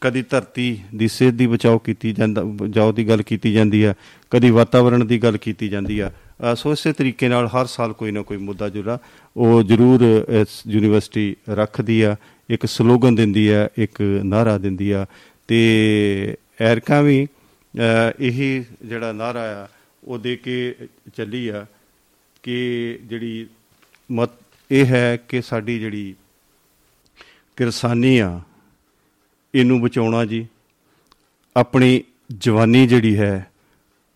ਕਦੀ 0.00 0.22
ਧਰਤੀ 0.22 0.78
ਦੀ 0.94 1.08
ਸਿਹਤ 1.08 1.34
ਦੀ 1.34 1.46
ਬਚਾਓ 1.46 1.78
ਕੀਤੀ 1.78 2.12
ਜਾਂਦਾ 2.12 2.42
ਬਚਾਓ 2.44 2.92
ਦੀ 2.92 3.08
ਗੱਲ 3.08 3.22
ਕੀਤੀ 3.22 3.52
ਜਾਂਦੀ 3.52 3.82
ਆ 3.84 3.94
ਕਦੀ 4.30 4.50
ਵਾਤਾਵਰਣ 4.50 5.04
ਦੀ 5.04 5.18
ਗੱਲ 5.18 5.36
ਕੀਤੀ 5.36 5.68
ਜਾਂਦੀ 5.68 5.98
ਆ। 5.98 6.10
ਅ, 6.52 6.54
ਸੋ 6.54 6.72
ਇਸੇ 6.72 6.92
ਤਰੀਕੇ 6.92 7.28
ਨਾਲ 7.28 7.46
ਹਰ 7.46 7.66
ਸਾਲ 7.66 7.92
ਕੋਈ 7.92 8.10
ਨਾ 8.10 8.22
ਕੋਈ 8.22 8.36
ਮੁੱਦਾ 8.36 8.68
ਜਿਹੜਾ 8.68 8.98
ਉਹ 9.36 9.62
ਜ਼ਰੂਰ 9.62 10.02
ਇਸ 10.28 10.62
ਯੂਨੀਵਰਸਿਟੀ 10.66 11.36
ਰੱਖਦੀ 11.50 12.00
ਆ 12.02 12.16
ਇੱਕ 12.50 12.66
ਸਲੋਗਨ 12.66 13.14
ਦਿੰਦੀ 13.14 13.48
ਆ 13.48 13.68
ਇੱਕ 13.78 14.00
ਨਾਰਾ 14.24 14.58
ਦਿੰਦੀ 14.58 14.90
ਆ। 14.90 15.06
ਤੇ 15.48 16.36
ਐਰਕਾ 16.60 17.00
ਵੀ 17.00 17.26
ਅ, 17.26 18.12
ਇਹੀ 18.20 18.64
ਜਿਹੜਾ 18.84 19.12
ਨਾਰਾ 19.12 19.40
ਆ 19.64 19.66
ਉਹ 20.04 20.18
ਦੇ 20.18 20.36
ਕੇ 20.36 20.74
ਚੱਲੀ 21.14 21.48
ਆ 21.48 21.66
ਕਿ 22.42 22.98
ਜਿਹੜੀ 23.04 23.46
ਮਤ 24.12 24.30
ਇਹ 24.70 24.86
ਹੈ 24.86 25.16
ਕਿ 25.16 25.42
ਸਾਡੀ 25.42 25.78
ਜਿਹੜੀ 25.78 26.14
ਕਿਰਸਾਨੀ 27.56 28.18
ਆ, 28.18 28.40
ਇਹਨੂੰ 29.54 29.80
ਬਚਾਉਣਾ 29.80 30.24
ਜੀ। 30.24 30.46
ਆਪਣੀ 31.56 32.02
ਜਵਾਨੀ 32.38 32.86
ਜਿਹੜੀ 32.86 33.18
ਹੈ, 33.18 33.50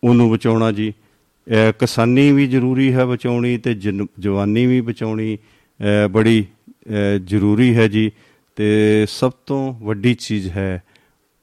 ਉਹਨੂੰ 0.04 0.30
ਬਚਾਉਣਾ 0.30 0.72
ਜੀ। 0.72 0.90
ਅਹ 0.90 1.72
ਕਿਸਾਨੀ 1.78 2.32
ਵੀ 2.32 2.46
ਜ਼ਰੂਰੀ 2.46 2.94
ਹੈ 2.94 3.04
ਬਚਾਉਣੀ 3.04 3.58
ਤੇ 3.58 3.74
ਜਨ- 3.74 4.06
ਜਵਾਨੀ 4.18 4.66
ਵੀ 4.66 4.80
ਬਚਾਉਣੀ 4.80 5.36
ਅਹ 5.36 6.08
ਬੜੀ 6.08 6.46
ਅਹ 6.66 7.18
ਜ਼ਰੂਰੀ 7.24 7.76
ਹੈ 7.76 7.88
ਜੀ। 7.88 8.12
ਤੇ 8.56 9.06
ਸਭ 9.08 9.32
ਤੋਂ 9.46 9.74
ਵੱਡੀ 9.74 10.14
ਚੀਜ਼ 10.14 10.48
ਹੈ, 10.48 10.82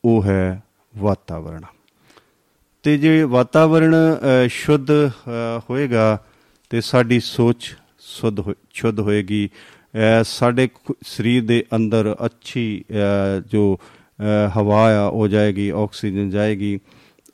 ਉਹ 0.05 0.23
ਹੈ 0.23 0.63
ਵਾਤਾਵਰਣ। 0.97 1.61
ਤੇ 2.83 2.97
ਜੇ 2.97 3.23
ਵਾਤਾਵਰਣ 3.23 3.95
ਅ, 3.95 4.47
ਸ਼ੁੱਧ 4.47 4.91
ਅ, 4.91 5.09
ਹੋਏਗਾ 5.69 6.23
ਤੇ 6.69 6.81
ਸਾਡੀ 6.81 7.19
ਸੋਚ 7.19 7.75
ਸ਼ੁੱਧ 7.99 8.39
ਹੋ- 8.39 8.53
ਸ਼ੁੱਧ 8.73 8.99
ਹੋਏਗੀ। 8.99 9.49
ਅ, 9.51 10.23
ਸਾਡੇ 10.23 10.67
ਖ- 10.67 10.95
ਸਰੀਰ 11.01 11.45
ਦੇ 11.45 11.65
ਅੰਦਰ 11.75 12.15
ਅੱਛੀ 12.25 12.83
ਅ, 12.91 13.39
ਜੋ 13.47 13.79
ਅ, 14.19 14.49
ਹਵਾ 14.57 14.97
ਆ 14.97 15.05
ਉਹ 15.07 15.27
ਜਾਏਗੀ 15.27 15.69
ਆਕਸੀਜਨ 15.69 16.29
ਜਾਏਗੀ। 16.29 16.79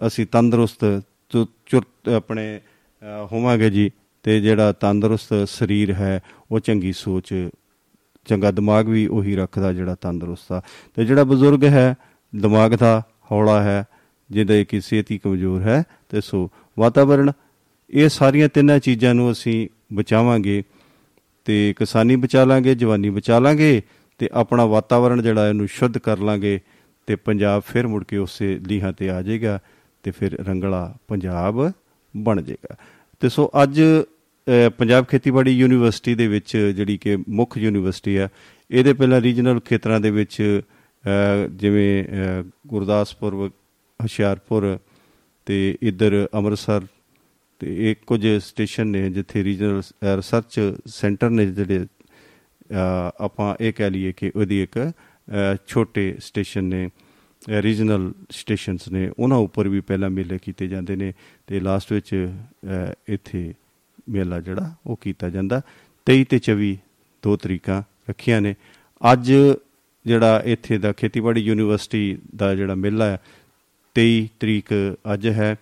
ਅਸੀਂ 0.08 0.26
ਤੰਦਰੁਸਤ 0.26 1.02
ਚੁ- 1.30 1.46
ਚੁਰਤ 1.66 2.10
ਆਪਣੇ 2.10 2.60
ਅ, 2.60 3.28
ਹੋਵਾਂਗੇ 3.32 3.70
ਜੀ 3.70 3.92
ਤੇ 4.24 4.42
ਜਿਹੜਾ 4.42 4.72
ਤੰਦਰੁਸਤ 4.72 5.34
ਸਰੀਰ 5.48 5.94
ਹੈ 5.94 6.20
ਉਹ 6.52 6.60
ਚੰਗੀ 6.60 6.94
ਸੋਚ 6.94 7.50
ਚੰਗਾ 8.26 8.52
ਦਿਮਾਗ 8.52 8.88
ਵੀ 8.88 9.08
ਉਹੀ 9.08 9.36
ਰੱਖਦਾ 9.36 9.74
ਜਿਹੜਾ 9.74 9.96
ਤੰਦਰੁਸਤ 9.96 10.52
ਆ। 10.52 10.62
ਤੇ 10.96 11.06
ਜਿਹੜਾ 11.06 11.24
ਬਜ਼ੁਰਗ 11.24 11.64
ਹੈ 11.64 11.96
ਦਿਮਾਗ 12.36 12.72
ਦਾ 12.72 13.04
ਹੌਲਾ 13.32 13.64
ਹੈ 13.64 13.86
ਜਿਹਦੇ 14.31 14.66
ਕਿ 14.66 14.81
ਸਿਹਤ 14.81 15.12
ਹੀ 15.12 15.18
ਕਮਜ਼ੋਰ 15.18 15.62
ਹੈ 15.62 15.83
ਤੇ 16.10 16.22
ਸੋ 16.22 16.50
ਵਾਤਾਵਰਣ 16.80 17.31
ਇਹ 17.89 18.10
ਸਾਰੀਆਂ 18.10 18.50
ਤਿੰਨਾਂ 18.50 18.80
ਚੀਜ਼ਾਂ 18.80 19.16
ਨੂੰ 19.16 19.31
ਅਸੀਂ 19.31 19.68
ਬਚਾਵਾਂਗੇ 19.94 20.63
ਤੇ 21.45 21.74
ਕਿਸਾਨੀ 21.77 22.16
ਬਚਾ 22.16 22.44
ਲਾਂਗੇ 22.44 22.75
ਜਵਾਨੀ 22.75 23.10
ਬਚਾ 23.10 23.39
ਲਾਂਗੇ 23.39 23.81
ਤੇ 24.18 24.30
ਆਪਣਾ 24.33 24.66
ਵਾਤਾਵਰਣ 24.66 25.22
ਜਿਹੜਾ 25.22 25.50
ਇਹਨੂੰ 25.50 25.68
ਸ਼ੁੱਧ 25.68 25.98
ਕਰ 25.98 26.18
ਲਾਂਗੇ 26.18 26.60
ਤੇ 27.08 27.15
ਪੰਜਾਬ 27.15 27.63
ਫਿਰ 27.67 27.88
ਮੁੜ 27.88 28.03
ਕੇ 28.03 28.17
ਉਸੇ 28.17 28.60
ਲੀਹਾਂ 28.67 28.94
ਤੇ 28.94 29.10
ਆ 29.10 29.22
ਜਾਏਗਾ 29.22 29.60
ਤੇ 30.03 30.12
ਫਿਰ 30.12 30.44
ਰੰਗਲਾ 30.46 30.96
ਪੰਜਾਬ 31.08 31.72
ਬਣ 32.17 32.41
ਜਾਏਗਾ। 32.41 32.75
ਤੇ 33.20 33.29
ਸੋ 33.29 33.51
ਅੱਜ 33.63 33.82
ਅ, 33.82 34.70
ਪੰਜਾਬ 34.70 35.05
ਖੇਤੀਬਾੜੀ 35.05 35.51
ਯੂਨੀਵਰਸਿਟੀ 35.51 36.15
ਦੇ 36.15 36.27
ਵਿੱਚ 36.27 36.58
ਜਿਹੜੀ 36.58 36.98
ਕਿ 36.98 37.17
ਮੁੱਖ 37.29 37.58
ਯੂਨੀਵਰਸਿਟੀ 37.58 38.15
ਆ 38.15 38.29
ਇਹਦੇ 38.72 38.94
ਪਹਿਲਾਂ 38.94 39.22
ਰੀਜਨਲ 39.22 39.60
ਖੇਤਰਾਂ 39.60 40.00
ਦੇ 40.00 40.12
ਵਿੱਚ 40.12 40.62
ਅ, 41.03 41.48
ਜਿਵੇਂ 41.48 42.03
ਅ, 42.03 42.44
ਗੁਰਦਾਸਪੁਰ 42.67 43.51
ਹੁਸ਼ਿਆਰਪੁਰ 44.00 44.78
ਤੇ 45.48 45.78
ਇੱਧਰ 45.82 46.28
ਅੰਮ੍ਰਿਤਸਰ 46.34 46.86
ਤੇ 47.62 47.75
ਇਹ 47.90 47.96
ਕੁਝ 48.08 48.25
ਸਟੇਸ਼ਨ 48.38 48.88
ਨੇ 48.88 49.10
ਜਿੱਥੇ 49.10 49.44
ਰੀਜਨਲ 49.44 49.82
ਰਿਸਰਚ 50.16 50.60
ਸੈਂਟਰ 50.88 51.30
ਨੇ 51.30 51.46
ਜਿਹੜੇ 51.46 51.80
ਅ, 51.80 53.12
ਆਪਾਂ 53.22 53.56
ਇਹ 53.62 53.74
ਕਹਿ 53.74 53.90
ਲਈਏ 53.90 54.12
ਕਿ 54.12 54.32
ਉਹਦੀ 54.36 54.62
ਇੱਕ 54.64 54.78
ਅ, 54.80 55.56
ਛੋਟੇ 55.68 56.16
ਸਟੇਸ਼ਨ 56.20 56.64
ਨੇ 56.64 56.90
ਰੀਜਨਲ 57.62 58.12
ਸਟੇਸ਼ਨਸ 58.32 58.88
ਨੇ 58.88 59.10
ਉਹਨਾਂ 59.20 59.38
ਉੱਪਰ 59.38 59.68
ਵੀ 59.68 59.80
ਪਹਿਲਾਂ 59.82 60.10
ਮੇਲੇ 60.10 60.38
ਕੀਤੇ 60.38 60.68
ਜਾਂਦੇ 60.68 60.96
ਨੇ 60.96 61.14
ਤੇ 61.48 61.60
ਲਾਸਟ 61.60 61.92
ਵਿੱਚ 61.94 62.14
ਅ, 62.16 62.94
ਇੱਥੇ 63.10 63.54
ਮੇਲਾ 64.10 64.40
ਜਿਹੜਾ 64.40 64.74
ਉਹ 64.86 64.98
ਕੀਤਾ 65.02 65.30
ਜਾਂਦਾ। 65.30 65.62
23 66.08 66.24
ਤੇ 66.30 66.40
24 66.50 66.75
ਦੋ 67.24 67.36
ਤਰੀਕਾਂ 67.38 67.82
ਰੱਖੀਆਂ 68.10 68.42
ਨੇ। 68.42 68.56
ਅੱਜ 69.02 69.32
ਜਿਹੜਾ 70.06 70.42
ਇੱਥੇ 70.46 70.78
ਦਾ 70.78 70.92
ਖੇਤੀਬਾੜੀ 70.94 71.42
ਯੂਨੀਵਰਸਿਟੀ 71.42 72.18
ਦਾ 72.36 72.54
ਜਿਹੜਾ 72.56 72.75
ਮੇਲਾ 72.75 73.06
ਹੈ 73.06 73.18
23 73.96 74.28
ਤਰੀਕ 74.40 74.74
ਅੱਜ 75.14 75.28
ਹੈ 75.28 75.56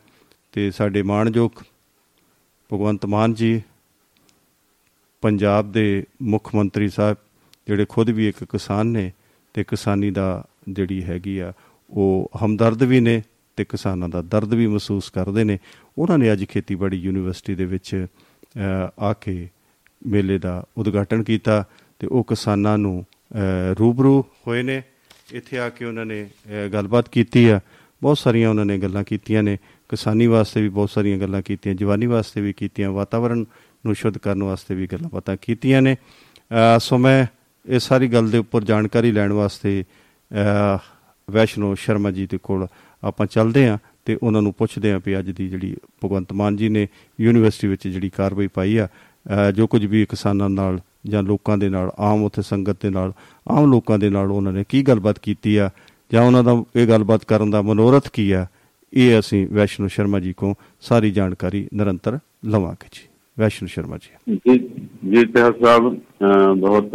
ਤੇ 0.51 0.71
ਸਾਡੇ 0.71 1.01
ਮਾਣਯੋਗ 1.01 1.61
ਭਗਵੰਤ 2.69 3.05
ਮਾਨ 3.05 3.33
ਜੀ 3.33 3.61
ਪੰਜਾਬ 5.21 5.71
ਦੇ 5.71 6.03
ਮੁੱਖ 6.21 6.55
ਮੰਤਰੀ 6.55 6.89
ਸਾਹਿਬ 6.89 7.17
ਜਿਹੜੇ 7.67 7.85
ਖੁਦ 7.89 8.09
ਵੀ 8.09 8.27
ਇੱਕ 8.29 8.43
ਕਿਸਾਨ 8.43 8.87
ਨੇ 8.87 9.11
ਤੇ 9.53 9.63
ਕਿਸਾਨੀ 9.63 10.11
ਦਾ 10.11 10.43
ਜਿਹੜੀ 10.69 11.03
ਹੈਗੀ 11.03 11.37
ਆ 11.39 11.53
ਉਹ 11.89 12.31
ਹਮਦਰਦ 12.45 12.83
ਵੀ 12.83 12.99
ਨੇ 12.99 13.21
ਤੇ 13.57 13.65
ਕਿਸਾਨਾਂ 13.65 14.09
ਦਾ 14.09 14.21
ਦਰਦ 14.21 14.53
ਵੀ 14.53 14.67
ਮਹਿਸੂਸ 14.67 15.09
ਕਰਦੇ 15.09 15.43
ਨੇ। 15.43 15.57
ਉਹਨਾਂ 15.97 16.17
ਨੇ 16.17 16.31
ਅੱਜ 16.33 16.45
ਖੇਤੀਬਾੜੀ 16.45 16.97
ਯੂਨੀਵਰਸਿਟੀ 16.97 17.55
ਦੇ 17.55 17.65
ਵਿੱਚ 17.65 18.05
ਅ, 18.57 18.89
ਆ 18.99 19.13
ਕੇ 19.13 19.47
ਮੇਲੇ 20.07 20.37
ਦਾ 20.37 20.63
ਉਦਘਾਟਨ 20.77 21.23
ਕੀਤਾ 21.23 21.65
ਤੇ 21.99 22.07
ਉਹ 22.07 22.23
ਕਿਸਾਨਾਂ 22.23 22.77
ਨੂੰ 22.77 23.05
ਅ, 23.31 23.35
ਰੂਬਰੂ 23.79 24.23
ਹੋਏ 24.47 24.63
ਨੇ। 24.63 24.81
ਇੱਥੇ 25.33 25.57
ਆ 25.57 25.69
ਕੇ 25.69 25.85
ਉਹਨਾਂ 25.85 26.05
ਨੇ 26.05 26.29
ਅ, 26.47 26.67
ਗੱਲਬਾਤ 26.67 27.09
ਕੀਤੀ 27.09 27.49
ਆ। 27.49 27.59
ਬਹੁਤ 28.03 28.17
ਸਾਰੀਆਂ 28.17 28.49
ਉਹਨਾਂ 28.49 28.65
ਨੇ 28.65 28.77
ਗੱਲਾਂ 28.77 29.03
ਕੀਤੀਆਂ 29.03 29.43
ਨੇ 29.43 29.57
ਕਿਸਾਨੀ 29.89 30.27
ਵਾਸਤੇ 30.27 30.61
ਵੀ 30.61 30.69
ਬਹੁਤ 30.69 30.89
ਸਾਰੀਆਂ 30.89 31.17
ਗੱਲਾਂ 31.17 31.41
ਕੀਤੀਆਂ 31.41 31.75
ਜਵਾਨੀ 31.75 32.05
ਵਾਸਤੇ 32.05 32.41
ਵੀ 32.41 32.53
ਕੀਤੀਆਂ 32.53 32.91
ਵਾਤਾਵਰਣ 32.91 33.43
ਨੂੰ 33.85 33.95
ਸ਼ੁੱਧ 33.95 34.17
ਕਰਨ 34.17 34.43
ਵਾਸਤੇ 34.43 34.75
ਵੀ 34.75 34.87
ਗੱਲਾਂ 34.87 35.09
ਪਤਾ 35.09 35.35
ਕੀਤੀਆਂ 35.35 35.81
ਨੇ। 35.81 35.95
ਅ, 35.95 36.79
ਸੋ 36.79 36.97
ਮੈਂ 36.97 37.25
ਇਹ 37.65 37.79
ਸਾਰੀ 37.79 38.07
ਗੱਲ 38.07 38.29
ਦੇ 38.29 38.37
ਉੱਪਰ 38.37 38.63
ਜਾਣਕਾਰੀ 38.63 39.11
ਲੈਣ 39.11 39.31
ਵਾਸਤੇ 39.33 39.83
ਅ, 40.31 40.77
ਵੈਸ਼ਨੋ 41.27 41.75
ਸ਼ਰਮਾ 41.75 42.11
ਜੀ 42.11 42.27
ਦੇ 42.27 42.37
ਕੋਲ 42.43 42.67
ਆਪਾਂ 43.03 43.25
ਚੱਲਦੇ 43.25 43.67
ਹਾਂ 43.67 43.77
ਤੇ 44.05 44.17
ਉਹਨਾਂ 44.23 44.41
ਨੂੰ 44.41 44.53
ਪੁੱਛਦੇ 44.53 44.91
ਆਂ 44.91 44.99
ਵੀ 45.05 45.19
ਅੱਜ 45.19 45.29
ਦੀ 45.31 45.49
ਜਿਹੜੀ 45.49 45.75
ਭਗਵੰਤ 46.05 46.33
ਮਾਨ 46.33 46.55
ਜੀ 46.55 46.69
ਨੇ 46.69 46.87
ਯੂਨੀਵਰਸਿਟੀ 47.19 47.67
ਵਿੱਚ 47.67 47.87
ਜਿਹੜੀ 47.87 48.09
ਕਾਰਵਾਈ 48.09 48.47
ਪਾਈ 48.47 48.77
ਆ 48.77 48.87
ਜੋ 49.51 49.67
ਕੁਝ 49.67 49.85
ਵੀ 49.85 50.05
ਕਿਸਾਨਾਂ 50.05 50.49
ਨਾਲ 50.49 50.79
ਜਾਂ 51.05 51.23
ਲੋਕਾਂ 51.23 51.57
ਦੇ 51.57 51.69
ਨਾਲ 51.69 51.91
ਆਮ 51.99 52.23
ਉੱਥੇ 52.23 52.41
ਸੰਗਤ 52.41 52.81
ਦੇ 52.81 52.89
ਨਾਲ 52.89 53.11
ਆਮ 53.47 53.71
ਲੋਕਾਂ 53.71 53.99
ਦੇ 53.99 54.09
ਨਾਲ 54.09 54.31
ਉਹਨਾਂ 54.31 54.53
ਨੇ 54.53 54.63
ਕੀ 54.69 54.81
ਗੱਲਬਾਤ 54.81 55.19
ਕੀਤੀ 55.19 55.55
ਆ 55.57 55.69
ਜਾਂ 56.13 56.23
ਉਹਨਾਂ 56.23 56.43
ਦਾ 56.43 56.63
ਇਹ 56.75 56.87
ਗੱਲਬਾਤ 56.87 57.25
ਕਰਨ 57.25 57.51
ਦਾ 57.51 57.61
ਮਨੋਰਥ 57.61 58.09
ਕੀ 58.09 58.31
ਆ 58.31 58.45
ਇਹ 58.93 59.19
ਅਸੀਂ 59.19 59.47
ਵੈਸ਼ਨੂ 59.51 59.87
ਸ਼ਰਮਾ 59.87 60.19
ਜੀ 60.19 60.33
ਕੋ 60.33 60.53
ਸਾਰੀ 60.81 61.11
ਜਾਣਕਾਰੀ 61.11 61.67
ਨਿਰੰਤਰ 61.73 62.19
ਲਵਾਂਗੇ 62.45 62.87
ਜੀ। 62.91 63.07
ਵੈਸ਼ਨੂ 63.39 63.67
ਸ਼ਰਮਾ 63.67 63.97
ਜੀ। 63.97 64.35
ਜੀ 64.35 64.59
ਜੀ 65.09 65.25
ਸਾਹਿਬ 65.35 66.01
ਬਹੁਤ 66.57 66.91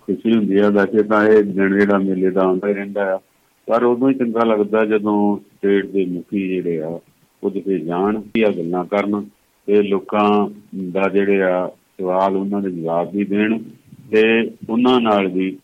ਖੁਸ਼ੀ 0.00 0.36
ਹੁੰਦੀ 0.36 0.58
ਹੈ। 0.58 0.70
ਵੈਸੇ 0.70 1.02
ਤਾਂ 1.02 1.26
ਇਹ 1.26 1.42
ਦਿਨ 1.42 1.80
ਜਿਹੜਾ 1.80 1.98
ਮੇਲੇ 1.98 2.30
ਦਾ 2.30 2.40
ਆਉਂਦਾ 2.40 2.68
ਹੀ 2.68 2.74
ਰਹਿੰਦਾ 2.74 3.14
ਆ। 3.14 3.18
ਪਰ 3.66 3.82
ਉਦੋਂ 3.82 4.10
ਹੀ 4.10 4.14
ਚੰਗਾ 4.14 4.44
ਲੱਗਦਾ 4.44 4.84
ਜਦੋਂ 4.84 5.36
ਸਟੇਟ 5.36 5.86
ਦੇ 5.86 6.04
ਮੁਖੀ 6.04 6.48
ਜਿਹੜੇ 6.48 6.82
ਆ, 6.82 7.00
ਉਹ 7.44 7.50
ਜਿੱਥੇ 7.50 7.78
ਜਾਣ 7.78 8.20
ਕੀ 8.20 8.42
ਆ 8.42 8.48
ਗੱਲਾਂ 8.48 8.84
ਕਰਨ 8.84 9.24
ਤੇ 9.66 9.82
ਲੋਕਾਂ 9.82 10.48
ਦਾ 10.90 11.08
ਜਿਹੜੇ 11.08 11.42
ਆ 11.42 11.68
ਸਵਾਲ 11.68 12.36
ਉਹਨਾਂ 12.36 12.60
ਦੇ 12.60 12.70
ਜਵਾਬ 12.70 13.14
ਵੀ 13.14 13.24
ਦੇਣ 13.24 13.58
ਤੇ 14.10 14.50
ਉਹਨਾਂ 14.70 15.00
ਨਾਲ 15.00 15.26
ਵੀ 15.26 15.56
ਆ 15.56 15.63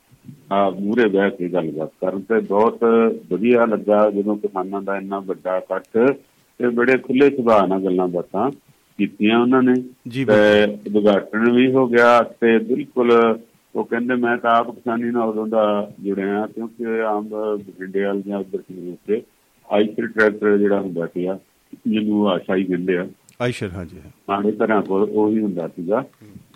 ਮੂਰੇ 0.52 1.08
ਬਹਿ 1.08 1.30
ਕੇ 1.30 1.48
ਗੱਲਬਾਤ 1.48 1.90
ਕਰਨ 2.00 2.20
ਤੇ 2.20 2.40
ਬਹੁਤ 2.40 2.84
ਵਧੀਆ 3.32 3.66
ਲੱਗਾ 3.66 4.10
ਜਦੋਂ 4.10 4.36
ਕਿਸਾਨਾਂ 4.36 4.82
ਦਾ 4.82 4.96
ਇੰਨਾ 4.96 5.18
ਵੱਡਾ 5.18 5.58
ਇਕੱਠ 5.58 6.12
ਤੇ 6.60 6.68
ਬੜੇ 6.68 6.98
ਖੁੱਲੇ 6.98 7.30
ਸੁਭਾਅ 7.30 7.66
ਨਾਲ 7.66 7.84
ਗੱਲਾਂ 7.84 8.08
ਬਾਤਾਂ 8.08 8.50
ਕੀਤੀਆਂ 8.98 9.38
ਉਹਨਾਂ 9.38 9.62
ਨੇ। 9.62 9.74
ਤੇ 10.24 10.64
ਉਦਘਾਟਨ 10.64 11.50
ਵੀ 11.50 11.72
ਹੋ 11.72 11.86
ਗਿਆ 11.88 12.22
ਤੇ 12.22 12.58
ਬਿਲਕੁਲ 12.58 13.38
ਉਹ 13.74 13.84
ਕਹਿੰਦੇ 13.84 14.14
ਮੈਂ 14.14 14.36
ਤਾਂ 14.36 14.50
ਆਪ 14.50 14.70
ਕਿਸਾਨੀ 14.70 15.10
ਨਾਲ 15.10 15.28
ਉਦੋਂ 15.28 15.46
ਦਾ 15.46 15.92
ਜੁੜਿਆ 16.04 16.46
ਕਿਉਂਕਿ 16.46 17.00
ਆਮ 17.00 17.28
ਬਠਿੰਡੇ 17.28 18.04
ਵਾਲ 18.04 18.22
ਜਾਂ 18.22 18.38
ਉਧਰ 18.38 18.58
ਕਿਵੇਂ 18.58 18.96
ਤੇ 19.06 19.22
ਆਈਸਰ 19.72 20.06
ਟਰੈਕਟਰ 20.06 20.56
ਜਿਹੜਾ 20.58 20.80
ਹੁੰਦਾ 20.80 21.06
ਸੀਗਾ 21.06 21.38
ਜਿਹਨੂੰ 21.86 22.30
ਆਸ਼ਾਈ 22.30 22.64
ਕਹਿੰਦੇ 22.64 22.96
ਆ। 22.96 23.06
ਆਇਸ਼ਰ 23.40 23.70
ਹਾਂਜੀ 23.70 23.96
ਸਾਡੇ 24.26 24.52
ਤਰ੍ਹਾਂ 24.52 24.82
ਕੋਲ 24.82 25.08
ਉਹ 25.10 25.30
ਹੀ 25.30 25.40
ਹੁੰਦਾ 25.40 25.68
ਸੀਗਾ। 25.68 26.04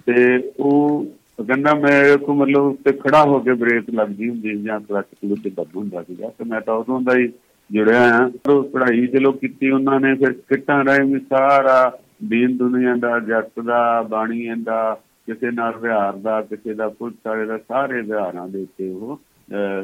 ਤੇ 0.07 0.43
ਉਹ 0.61 1.07
ਕਹਿੰਦਾ 1.43 1.75
ਮੈਂ 1.75 2.19
ਕੋ 2.19 2.35
ਮਤਲਬ 2.35 2.77
ਤੇ 2.85 2.93
ਖੜਾ 2.93 3.25
ਹੋ 3.25 3.39
ਕੇ 3.39 3.53
ਬ੍ਰੇਕ 3.53 3.85
ਲੱਗਦੀ 3.91 4.29
ਹੁੰਦੀ 4.29 4.63
ਜਾਂ 4.63 4.81
ਕਲਚ 4.81 5.07
ਕਲੂ 5.23 5.37
ਤੇ 5.45 5.51
ਦੱਬ 5.51 5.77
ਹੁੰਦਾ 5.77 6.03
ਸੀਗਾ 6.03 6.29
ਤੇ 6.29 6.45
ਮੈਂ 6.45 6.61
ਤਾਂ 6.61 6.75
ਉਦੋਂ 6.75 7.01
ਦਾ 7.01 7.19
ਹੀ 7.19 7.33
ਜੁੜਿਆ 7.73 8.19
ਆ 8.19 8.31
ਉਹ 8.49 8.63
ਪੜ੍ਹਾਈ 8.63 9.07
ਚਲੋ 9.07 9.33
ਕੀਤੀ 9.33 9.71
ਉਹਨਾਂ 9.71 10.01
ਨੇ 10.01 10.15
ਫਿਰ 10.15 10.33
ਕਿੱਟਾਂ 10.33 10.85
ਰਾਏ 10.85 10.99
ਵੀ 10.99 11.21
ਸਾਰਾ 11.21 11.99
ਦੀਨ 12.25 12.57
ਦੁਨੀਆ 12.57 12.97
ਦਾ 12.97 13.21
ਜੱਟ 13.21 13.61
ਦਾ 13.65 14.03
ਬਾਣੀ 14.03 14.49
ਦਾ 14.63 15.01
ਕਿਸੇ 15.27 15.51
ਨਾਲ 15.51 15.77
ਵਿਹਾਰ 15.77 16.17
ਦਾ 16.17 16.43
ਕਿਸੇ 16.43 16.75
ਦਾ 16.75 16.89
ਪੁੱਛ 16.89 17.15
ਵਾਲੇ 17.27 17.47
ਦਾ 17.47 17.59
ਸਾਰੇ 17.59 18.01
ਵਿਹਾਰਾਂ 18.01 18.49
ਦੇ 18.49 18.63
ਉੱਤੇ 18.63 18.91
ਉਹ 18.91 19.21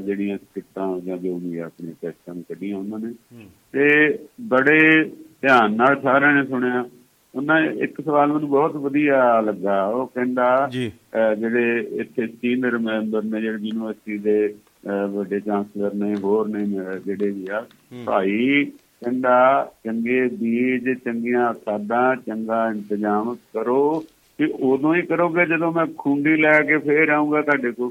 ਜਿਹੜੀਆਂ 0.06 0.38
ਕਿੱਟਾਂ 0.38 1.00
ਜਾਂ 1.00 1.16
ਜੋ 1.16 1.38
ਵੀ 1.38 1.58
ਆਪਣੇ 1.58 1.92
ਸਿਸਟਮ 1.92 2.42
ਕੱਢੀਆਂ 2.42 2.78
ਉਹਨਾਂ 2.78 2.98
ਨੇ। 2.98 3.12
ਤੇ 3.72 4.18
ਬੜੇ 4.40 5.04
ਧਿਆਨ 5.42 5.76
ਨਾਲ 5.76 6.00
ਸਾਰਿਆਂ 6.02 6.32
ਨੇ 6.32 6.46
ਸੁਣਿਆ। 6.46 6.84
ਉਹਨਾਂ 7.34 7.60
ਇੱਕ 7.84 8.00
ਸਵਾਲ 8.00 8.32
ਮੈਨੂੰ 8.32 8.48
ਬਹੁਤ 8.50 8.76
ਵਧੀਆ 8.76 9.40
ਲੱਗਾ। 9.40 9.84
ਉਹ 9.86 10.06
ਕਹਿੰਦਾ 10.06 10.68
ਜਿਹੜੇ 11.38 11.78
ਇੱਥੇ 12.00 12.26
ਸੀਨੀਅਰ 12.26 12.78
ਮੈਂਬਰ 12.78 13.22
ਨੇ 13.22 13.40
ਜਿਹੜੇ 13.40 13.58
ਯੂਨੀਵਰਸਿਟੀ 13.68 14.18
ਦੇ 14.18 14.54
ਵੱਡੇ 15.14 15.40
ਚਾਂਸਲਰ 15.40 15.94
ਨੇ 15.94 16.14
ਹੋਰ 16.14 16.48
ਨੇ 16.48 16.64
ਜਿਹੜੇ 16.66 17.30
ਵੀ 17.30 17.46
ਆ 17.52 17.64
ਭਾਈ 18.06 18.64
ਕਹਿੰਦਾ 18.64 19.36
ਚੰਗੇ 19.84 20.26
ਬੀਜ 20.32 20.88
ਚੰਗੀਆਂ 21.04 21.52
ਖਾਦਾਂ 21.66 22.16
ਚੰਗਾ 22.16 22.66
ਇੰਤਜ਼ਾਮ 22.70 23.34
ਕਰੋ। 23.54 24.04
ਕਿ 24.38 24.52
ਉਦੋਂ 24.60 24.94
ਹੀ 24.94 25.02
ਕਰੋਗੇ 25.02 25.44
ਜਦੋਂ 25.46 25.72
ਮੈਂ 25.72 25.86
ਖੁੰਡੀ 25.98 26.36
ਲੈ 26.36 26.60
ਕੇ 26.62 26.78
ਫੇਰ 26.78 27.08
ਆਉਂਗਾ 27.08 27.42
ਤੁਹਾਡੇ 27.42 27.70
ਕੋਲ। 27.72 27.90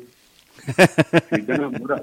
ਠੀਕ 1.29 1.49
ਹੈ 1.49 1.57
ਨਾ 1.57 1.67
ਬੁੜਾ 1.67 1.97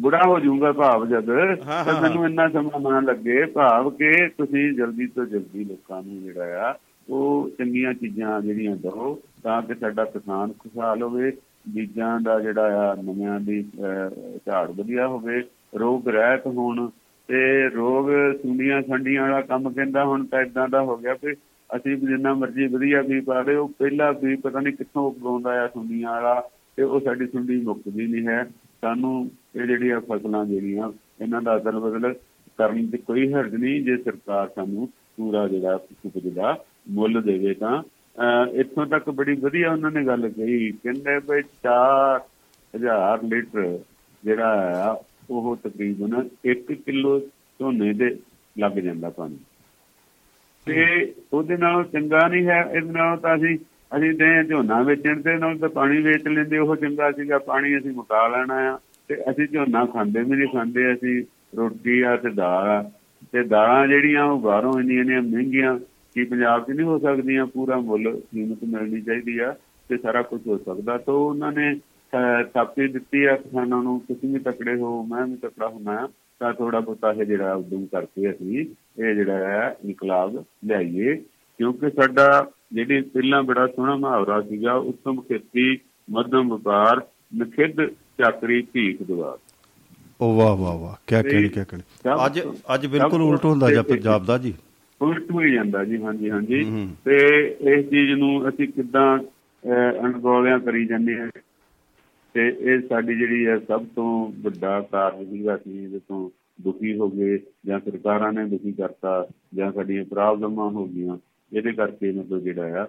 ਬੁੜਾ 0.00 0.22
ਹੋ 0.26 0.38
ਜਾਊਗਾ 0.40 0.72
ਭਾਵ 0.72 1.06
ਜਦ 1.06 1.26
ਤੇ 1.26 2.00
ਮੈਨੂੰ 2.02 2.24
ਇੰਨਾ 2.26 2.48
ਸਮਾਂ 2.48 2.80
ਨਾ 2.80 3.00
ਲੱਗੇ 3.00 3.44
ਭਾਵ 3.44 3.90
ਕਿ 3.90 4.28
ਤੁਸੀਂ 4.28 4.72
ਜਲਦੀ 4.72 5.06
ਤੋਂ 5.06 5.26
ਜਲਦੀ 5.26 5.64
ਲੋਕਾਂ 5.64 6.02
ਨੂੰ 6.02 6.22
ਜਿਹੜਾ 6.22 6.68
ਆ 6.68 6.74
ਉਹ 7.08 7.50
ਚੰਗੀਆਂ 7.58 7.92
ਚੀਜ਼ਾਂ 7.94 8.40
ਜਿਹੜੀਆਂ 8.40 8.76
ਦੋ 8.76 9.20
ਤਾਂ 9.42 9.62
ਕਿ 9.62 9.74
ਸਾਡਾ 9.74 10.04
ਕਿਸਾਨ 10.04 10.52
ਖੁਸ਼ਹਾਲ 10.58 11.02
ਹੋਵੇ 11.02 11.32
ਬੀਜਾਂ 11.68 12.20
ਦਾ 12.20 12.38
ਜਿਹੜਾ 12.40 12.90
ਆ 12.90 12.94
ਨਵਿਆਂ 12.94 13.40
ਦੀ 13.40 13.62
ਝਾੜ 14.46 14.70
ਵਧੀਆ 14.70 15.06
ਹੋਵੇ 15.06 15.42
ਰੋਗ 15.76 16.08
ਰਹਿਤ 16.08 16.46
ਹੋਣ 16.46 16.88
ਤੇ 17.28 17.68
ਰੋਗ 17.68 18.06
ਸੁੰਡੀਆਂ 18.42 18.82
ਸੰਡੀਆਂ 18.82 19.22
ਵਾਲਾ 19.22 19.40
ਕੰਮ 19.40 19.72
ਕਹਿੰਦਾ 19.72 20.04
ਹੁਣ 20.04 20.24
ਤਾਂ 20.26 20.40
ਇਦਾਂ 20.42 20.68
ਦਾ 20.68 20.82
ਹੋ 20.82 20.96
ਗਿਆ 20.96 21.14
ਕਿ 21.14 21.34
ਅਸੀਂ 21.70 21.96
ਜਿੰਨਾ 21.96 22.34
ਮਰਜ਼ੀ 22.34 22.66
ਵਧੀਆ 22.66 23.02
ਵੀ 23.02 23.20
ਪਾ 23.20 23.40
ਰਹੇ 23.40 23.54
ਉਹ 23.54 23.68
ਪਹਿਲਾ 23.78 24.10
ਵੀ 24.12 24.36
ਪਤਾ 24.36 24.60
ਨਹੀਂ 24.60 24.72
ਕਿੱਥੋਂ 24.74 25.02
ਉਗਾਉਂਦਾ 25.10 25.50
ਆ 25.62 25.66
ਸੁੰਡੀਆਂ 25.66 26.10
ਵਾਲਾ 26.10 26.48
ਤੇ 26.76 26.82
ਉਹ 26.82 27.00
ਸਾਡੀ 27.00 27.26
ਸੁੰਡੀ 27.26 27.60
ਮੁੱਕਦੀ 27.60 28.06
ਨਹੀਂ 28.06 28.26
ਹੈ। 28.26 28.44
ਸਾਨੂੰ 28.82 29.30
ਇਹ 29.54 29.66
ਜਿਹੜੀਆਂ 29.66 30.00
ਫਸਲਾਂ 30.00 30.44
ਜਿਹੜੀਆਂ, 30.46 30.90
ਇਹਨਾਂ 31.20 31.42
ਦਾ 31.42 31.56
ਅਦਲ 31.56 31.78
ਬਦਲ 31.80 32.12
ਕਰਨ 32.58 32.86
ਦੀ 32.90 32.98
ਕੋਈ 32.98 33.32
ਹਰਜ 33.32 33.54
ਨਹੀਂ, 33.54 33.82
ਜੇ 33.84 33.96
ਸਰਕਾਰ 33.96 34.48
ਸਾਨੂੰ 34.54 34.88
ਪੂਰਾ 35.16 35.46
ਜਿਹੜਾ 35.48 35.74
ਉਪਜ 36.06 36.28
ਦਾ 36.34 36.56
ਮੁੱਲ 36.90 37.20
ਦੇਵੇ 37.22 37.54
ਤਾਂ। 37.54 37.82
ਇੱਥੋਂ 38.60 38.86
ਤੱਕ 38.86 39.10
ਬੜੀ 39.10 39.34
ਵਧੀਆ 39.40 39.70
ਉਹਨਾਂ 39.72 39.90
ਨੇ 39.90 40.04
ਗੱਲ 40.06 40.28
ਕਹੀ, 40.28 40.70
ਕਹਿੰਦੇ 40.72 41.16
ਵੀ 41.28 41.42
4000 41.64 43.24
ਲੀਟਰ 43.24 43.78
ਜਿਹੜਾ 44.22 44.82
ਆ, 44.82 44.96
ਉਹ 45.30 45.56
ਤਕਰੀਬਨ 45.56 46.28
1 46.46 46.74
ਕਿਲੋ 46.76 47.18
ਝੋਨੇ 47.20 47.92
ਦੇ 47.92 48.16
ਲੱਗ 48.56 48.78
ਜਾਂਦਾ 48.78 49.10
ਪਾਣੀ। 49.10 49.38
ਤੇ 50.66 51.14
ਉਹਦੇ 51.32 51.56
ਨਾਲੋਂ 51.56 51.84
ਚੰਗਾ 51.84 52.26
ਨਹੀਂ 52.28 52.46
ਹੈ, 52.46 52.62
ਇਹਦੇ 52.74 52.92
ਨਾਲੋਂ 52.92 53.16
ਤਾਂ 53.16 53.36
ਅਸੀਂ 53.36 53.56
ਅਸੀਂ 53.96 54.12
ਦੇ 54.14 54.26
ਝੋਨਾ 54.48 54.80
ਵੇਚਣ 54.82 55.20
ਤੇ 55.22 55.36
ਨਾਲ 55.38 55.58
ਤਾਂ 55.58 55.68
ਪਾਣੀ 55.68 56.00
ਵੇਚ 56.02 56.26
ਲੈਂਦੇ, 56.28 56.58
ਉਹ 56.58 56.76
ਚੰਗਾ 56.76 57.10
ਸੀਗਾ, 57.12 57.38
ਪਾਣੀ 57.38 57.76
ਅਸੀਂ 57.78 57.92
ਮੁਕਾ 57.92 58.26
ਲੈਣਾ 58.28 58.54
ਆ। 58.72 58.78
ਤੇ 59.10 59.16
ਅਸੀਂ 59.30 59.46
ਝੋਨਾ 59.52 59.84
ਖਾਂਦੇ 59.84 60.22
ਵੀ 60.22 60.36
ਨਹੀਂ 60.36 60.48
ਖਾਂਦੇ, 60.48 60.92
ਅਸੀਂ 60.92 61.22
ਰੋਟੀ 61.56 62.00
ਆ 62.00 62.16
ਤੇ 62.16 62.30
ਦਾਲ 62.30 62.68
ਆ। 62.68 62.82
ਤੇ 63.32 63.42
ਦਾਲਾਂ 63.44 63.86
ਜਿਹੜੀਆਂ 63.88 64.24
ਉਹ 64.24 64.40
ਬਾਹਰੋਂ 64.40 64.72
ਇੰਨੀਆਂ 64.80 65.04
ਨੇ 65.04 65.20
ਮਹਿੰਗੀਆਂ, 65.20 65.78
ਕੀ 66.14 66.24
ਪੰਜਾਬ 66.24 66.64
'ਚ 66.64 66.70
ਨਹੀਂ 66.70 66.86
ਹੋ 66.86 66.98
ਸਕਦੀਆਂ, 66.98 67.46
ਪੂਰਾ 67.46 67.76
ਮੁੱਲ 67.80 68.10
ਕੀਮਤ 68.30 68.62
ਮਿਲਣੀ 68.64 69.00
ਚਾਹੀਦੀ 69.00 69.38
ਆ 69.38 69.54
ਤੇ 69.88 69.96
ਸਾਰਾ 69.98 70.22
ਕੁਝ 70.22 70.40
ਹੋ 70.46 70.58
ਸਕਦਾ। 70.58 70.96
ਤਾਂ 70.98 71.14
ਉਹਨਾਂ 71.14 71.52
ਨੇ 71.52 71.74
ਥਾਪੀ 72.54 72.86
ਦਿੱਤੀ 72.88 73.24
ਆ 73.24 73.36
ਕਿਸਾਨਾਂ 73.36 73.82
ਨੂੰ, 73.82 73.98
ਤੁਸੀਂ 74.08 74.32
ਵੀ 74.32 74.38
ਤਕੜੇ 74.38 74.76
ਹੋ, 74.76 75.02
ਮੈਂ 75.06 75.26
ਵੀ 75.26 75.36
ਤਕੜਾ 75.36 75.68
ਹੁਣਾ 75.68 76.08
ਤਾਂ 76.40 76.52
ਥੋੜਾ 76.52 76.80
ਬੋਤਾ 76.80 77.12
ਇਹ 77.12 77.24
ਜਿਹੜਾ 77.24 77.54
ਉਦਮ 77.54 77.86
ਕਰਕੇ 77.86 78.30
ਅਸੀਂ 78.30 78.64
ਇਹ 79.02 79.14
ਜਿਹੜਾ 79.14 79.36
ਹੈ 79.36 79.76
ਇਨਕਲਾਬ 79.84 80.44
ਲਿਆਈਏ। 80.64 81.14
ਕਿਉਂਕਿ 81.58 81.90
ਸਾਡਾ 81.90 82.50
ਜਿਹੜੀ 82.72 83.00
ਪਹਿਲਾਂ 83.00 83.42
ਬੜਾ 83.42 83.66
ਸੋਹਣਾ 83.66 83.96
ਮਹਾਵਰਾ 83.96 84.40
ਸੀਗਾ 84.42 84.74
ਉਤਮ 84.74 85.20
ਖੇਤੀ 85.20 85.78
ਮਧਮ 86.10 86.48
ਵਪਾਰ, 86.48 87.00
ਨਖਿੱਧ 87.38 87.80
ਚਾਕਰੀ 88.20 88.60
ਭੀਖ 88.72 89.02
ਦਵਾਰ 89.02 89.38
ਉਹ 90.20 90.34
ਵਾਹ 90.36 90.56
ਵਾਹ 90.56 90.76
ਵਾਹ 90.78 90.94
ਕੀ 91.06 91.22
ਕਹਿਣੀ 91.22 91.48
ਕੀ 91.48 91.60
ਕਹਿਣੀ। 91.68 91.82
ਅੱਜ 92.26 92.40
ਅੱਜ 92.74 92.86
ਬਿਲਕੁਲ 92.86 93.22
ਉਲਟ 93.22 93.44
ਹੁੰਦਾ 93.44 93.70
ਜਾਂ 93.72 93.82
ਪੰਜਾਬ 93.82 94.24
ਦਾ 94.26 94.36
ਜੀ? 94.38 94.52
ਉਲਟ 95.00 95.30
ਹੋਈ 95.30 95.52
ਜਾਂਦਾ 95.52 95.84
ਜੀ 95.84 96.02
ਹਾਂਜੀ 96.02 96.30
ਹਾਂਜੀ। 96.30 96.64
ਤੇ 97.04 97.16
ਇਸ 97.74 97.84
ਚੀਜ਼ 97.90 98.10
ਨੂੰ 98.18 98.48
ਅਸੀਂ 98.48 98.66
ਕਿੱਦਾਂ 98.68 99.06
ਅਣਗੌਲਿਆਂ 100.04 100.58
ਕਰੀ 100.60 100.84
ਜਾਂਦੇ 100.86 101.18
ਹਾਂ। 101.18 101.28
ਤੇ 102.34 102.46
ਇਹ 102.48 102.80
ਸਾਡੀ 102.88 103.14
ਜਿਹੜੀ 103.18 103.46
ਹੈ 103.46 103.56
ਸਭ 103.68 103.84
ਤੋਂ 103.94 104.10
ਵੱਡਾ 104.42 104.80
ਕਾਰਨ 104.90 105.24
ਸੀਗਾ 105.30 105.56
ਸੀ 105.56 105.82
ਇਹਦੇ 105.84 105.98
ਤੋਂ 106.08 106.28
ਦੁਖੀ 106.58 106.96
ਹੋ 106.98 107.08
ਗਏ 107.10 107.38
ਜਾਂ 107.66 107.78
ਸਰਕਾਰਾਂ 107.80 108.32
ਨੇ 108.32 108.44
ਦੁਖੀ 108.48 108.72
ਕਰਤਾ 108.72 109.14
ਜਾਂ 109.54 109.70
ਸਾਡੀਆਂ 109.72 110.04
ਪ੍ਰੋਬਲਮਾਂ 110.04 110.70
ਹੋ 110.70 110.84
ਗਈਆਂ। 110.86 111.16
ਇਹਦੇ 111.52 111.72
ਕਰਕੇ 111.72 112.10
ਮਤਲਬ 112.12 112.42
ਜਿਹੜਾ 112.42 112.82
ਆ 112.82 112.86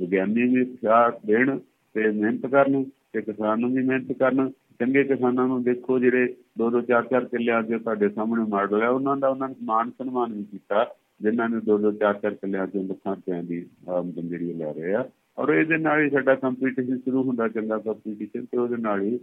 ਵਿਗਿਆਨੀ 0.00 0.48
ਵੀ 0.54 0.64
ਸਾਥ 0.82 1.18
ਦੇਣ 1.26 1.58
ਤੇ 1.94 2.10
ਮਿਹਨਤ 2.10 2.46
ਕਰਨ 2.46 2.84
ਤੇ 3.14 3.20
ਕਿਸਾਨ 3.22 3.60
ਨੂੰ 3.60 3.72
ਵੀ 3.72 3.82
ਮਿਹਨਤ 3.82 4.12
ਕਰਨ, 4.18 4.50
ਚੰਗੇ 4.80 5.02
ਕਿਸਾਨਾਂ 5.04 5.46
ਨੂੰ 5.48 5.62
ਦੇਖੋ 5.62 5.98
ਜਿਹੜੇ 5.98 6.34
ਦੋ 6.58 6.70
ਦੋ, 6.70 6.80
ਚਾਰ 6.80 7.04
ਚਾਰ 7.06 7.24
ਕਿੱਲੇ 7.24 7.58
ਅੱਜ 7.58 7.72
ਤੁਹਾਡੇ 7.74 8.08
ਸਾਹਮਣੇ 8.08 8.44
ਮਾਡਲ 8.50 8.82
ਹੈ 8.82 8.88
ਉਹਨਾਂ 8.88 9.16
ਦਾ 9.16 9.28
ਉਹਨਾਂ 9.28 9.48
ਨੇ 9.48 9.54
ਮਾਨ 9.64 9.90
ਸਨਮਾਨ 9.90 10.32
ਵੀ 10.32 10.44
ਕੀਤਾ, 10.44 10.84
ਜਿਨ੍ਹਾਂ 11.22 11.48
ਨੇ 11.48 11.60
ਦੋ 11.66 11.78
ਦੋ, 11.78 11.92
ਚਾਰ 11.92 12.14
ਚਾਰ 12.22 12.34
ਕਿੱਲੇ 12.34 12.62
ਅੱਜ 12.62 12.76
ਲੱਖਾਂ 12.76 13.14
ਰੁਪਏ 13.16 13.42
ਦੀ 13.48 13.64
ਆਮਦਨ 13.88 14.28
ਜਿਹੜੀ 14.28 14.52
ਲੈ 14.52 14.72
ਰਹੇ 14.72 14.94
ਆ। 14.94 15.04
ਔਰ 15.38 15.52
ਇਹਦੇ 15.54 15.76
ਨਾਲ 15.78 16.00
ਹੀ 16.00 16.10
ਸਾਡਾ 16.10 16.34
ਕੰਪੀਟੀਸ਼ਨ 16.34 16.98
ਸ਼ੁਰੂ 16.98 17.22
ਹੁੰਦਾ 17.24 17.48
ਚੰਗਾ 17.48 17.78
ਕੰਪੀਟੀਸ਼ਨ 17.78 18.44
ਤੇ 18.44 18.58
ਉਹਦੇ 18.58 18.76
ਨਾਲ 18.76 19.02
ਹੀ 19.02 19.18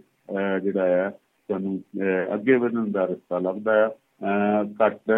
ਜਿਹੜਾ 0.62 1.06
ਆ, 1.06 1.10
ਸਾਨੂੰ 1.48 1.80
ਅੱਗੇ 2.34 2.56
ਵਧਣ 2.56 2.90
ਦਾ 2.92 3.04
ਰਸਤਾ 3.04 3.38
ਲੱਭਦਾ 3.38 3.84
ਆ। 3.84 3.90
ਘੱਟ, 4.82 5.12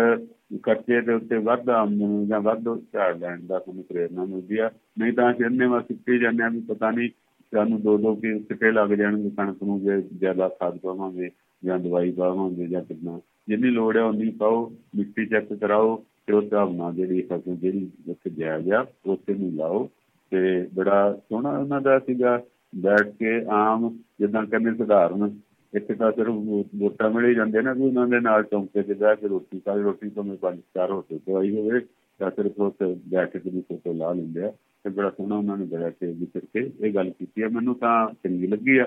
ਖਰਚੇ 0.62 1.00
ਦੇ 1.00 1.12
ਉੱਤੇ 1.12 1.37
ਵੱਧ 1.47 1.69
ਆਮਦਨ 1.71 2.26
ਜਾਂ 2.29 2.41
ਵੱਧ 2.41 2.64
ਝਾੜ 2.93 3.17
ਲੈਣ 3.19 3.41
ਦਾ 3.47 3.59
ਸਾਨੂੰ 3.59 3.85
ਪ੍ਰੇਰਣਾ 3.85 4.25
ਮਿਲਦੀ 4.25 4.59
ਆ। 4.59 4.71
ਨਹੀਂ 4.99 5.12
ਤਾਂ 5.12 5.31
ਅਸੀਂ 5.33 5.45
ਇੰਨੇ 5.47 5.67
ਵਾਰ 5.67 5.83
ਸਿੱਖੀ 5.83 6.19
ਜਾਂਦੇ 6.19 6.43
ਆ 6.45 6.49
ਵੀ 6.49 6.61
ਪਤਾ 6.69 6.91
ਨਹੀਂ 6.91 7.09
ਸਾਨੂੰ 7.54 7.80
ਦੋ 7.82 7.97
ਦੋ 7.99 8.14
ਕਿ 8.14 8.38
ਸਿੱਕੇ 8.38 8.71
ਲੱਗ 8.73 8.90
ਜਾਣਗੇ, 8.90 9.30
ਕਣਕ 9.30 9.62
ਨੂੰ 9.62 9.80
ਜੇ 9.80 10.00
ਜ਼ਿਆਦਾ 10.02 10.49
ਖਾਦ 10.49 10.78
ਪਾਵਾਂਗੇ 10.78 11.30
ਜਾਂ 11.64 11.78
ਦਵਾਈ 11.78 12.12
ਪਾਵਾਂਗੇ 12.12 12.66
ਜਾਂ 12.66 12.82
ਕਿੰਨਾ 12.82 13.21
ਜਿੰਨੀ 13.49 13.71
ਲੋੜ 13.71 13.97
ਹੈ 13.97 14.02
ਉਨੀ 14.02 14.30
ਪਾਓ, 14.30 14.73
ਮਿੱਟੀ 14.97 15.26
ਚੈੱਕ 15.26 15.52
ਕਰਾਓ 15.52 16.04
ਤੇ 16.26 16.32
ਉਸ 16.32 16.44
ਹਿਸਾਬ 16.44 16.75
ਨਾਲ 16.75 16.94
ਜਿਹੜੀ 16.94 17.23
ਫਸਲ, 17.23 17.56
ਜਿਹੜੀ 17.56 17.90
ਉੱਥੇ 18.09 18.30
ਜਾਇਜ਼ 18.30 18.73
ਆ 18.73 18.87
ਉਸੇ 19.06 19.35
ਨੂੰ 19.35 19.52
ਲਾਓ। 19.56 19.88
ਤੇ 20.32 20.68
ਬੜਾ 20.75 21.21
ਸੋਹਣਾ 21.28 21.59
ਉਹਨਾਂ 21.59 21.80
ਦਾ 21.80 21.99
ਸੀਗਾ, 21.99 22.42
ਬੈਠ 22.76 23.09
ਕੇ 23.09 23.44
ਆਮ 23.49 23.99
ਜਿੱਦਾਂ 24.21 24.47
ਕਹਿੰਦੇ 24.47 24.85
ਸਧਾਰਨ, 24.85 25.30
ਇੱਥੇ 25.75 25.94
ਤਾਂ 25.94 26.12
ਸਿਰਫ 26.12 26.35
ਵੋਟਾਂ 26.76 27.11
ਮਿਲੇ 27.11 27.35
ਜਾਂਦੇ 27.35 27.62
ਨਾ, 27.62 27.73
ਵੀ 27.73 27.82
ਉਹਨਾਂ 27.82 28.06
ਦੇ 28.09 28.21
ਨਾਲ 28.21 28.42
ਚੌਂਕੇ 28.42 28.82
ਤੇ 28.82 28.94
ਬਹਿ 28.94 29.16
ਕੇ 29.16 29.28
ਰੋਟੀ 29.28 29.59
ਖਾ, 29.59 29.75
ਰੋਟੀ 29.75 30.11
ਤੋਂ 30.11 30.25
ਮੈਂ 30.25 30.37
ਪੰਜ 30.37 30.61
ਚਾਰ 30.75 30.90
ਹੋਟਲ 30.90 31.18
ਤੋਂ 31.18 31.38
ਆਈ 31.38 31.56
ਹੋਵੇ, 31.56 31.80
ਤਾਂ 32.18 32.30
ਸਿਰਫ 32.30 32.61
ਉੱਥੇ 32.61 32.97
ਬੈਠ 33.09 33.37
ਕੇ 33.37 33.50
ਦੀ 33.50 33.61
ਫੋਟੋ 33.61 33.92
ਲਾ 33.92 34.12
ਲੈਂਦੇ 34.12 34.44
ਆ। 34.44 34.52
ਤੇ 34.85 34.91
ਬੜਾ 34.91 35.11
ਸੋਹਣਾ 35.11 35.37
ਉਹਨਾਂ 35.37 35.57
ਨੇ 35.57 35.65
ਬੜਾ 35.65 35.91
ਕੇ 35.91 36.07
ਵਿਚਰ 36.12 36.41
ਕੇ 36.41 36.87
ਇਹ 36.87 36.95
ਗੱਲ 36.95 37.11
ਕੀਤੀ 37.11 37.43
ਆ। 37.43 37.49
ਮੈਨੂੰ 37.49 37.75
ਤਾਂ 37.75 38.09
ਚੰਗੀ 38.25 38.47
ਲੱਗੀ 38.47 38.79
ਆ। 38.79 38.87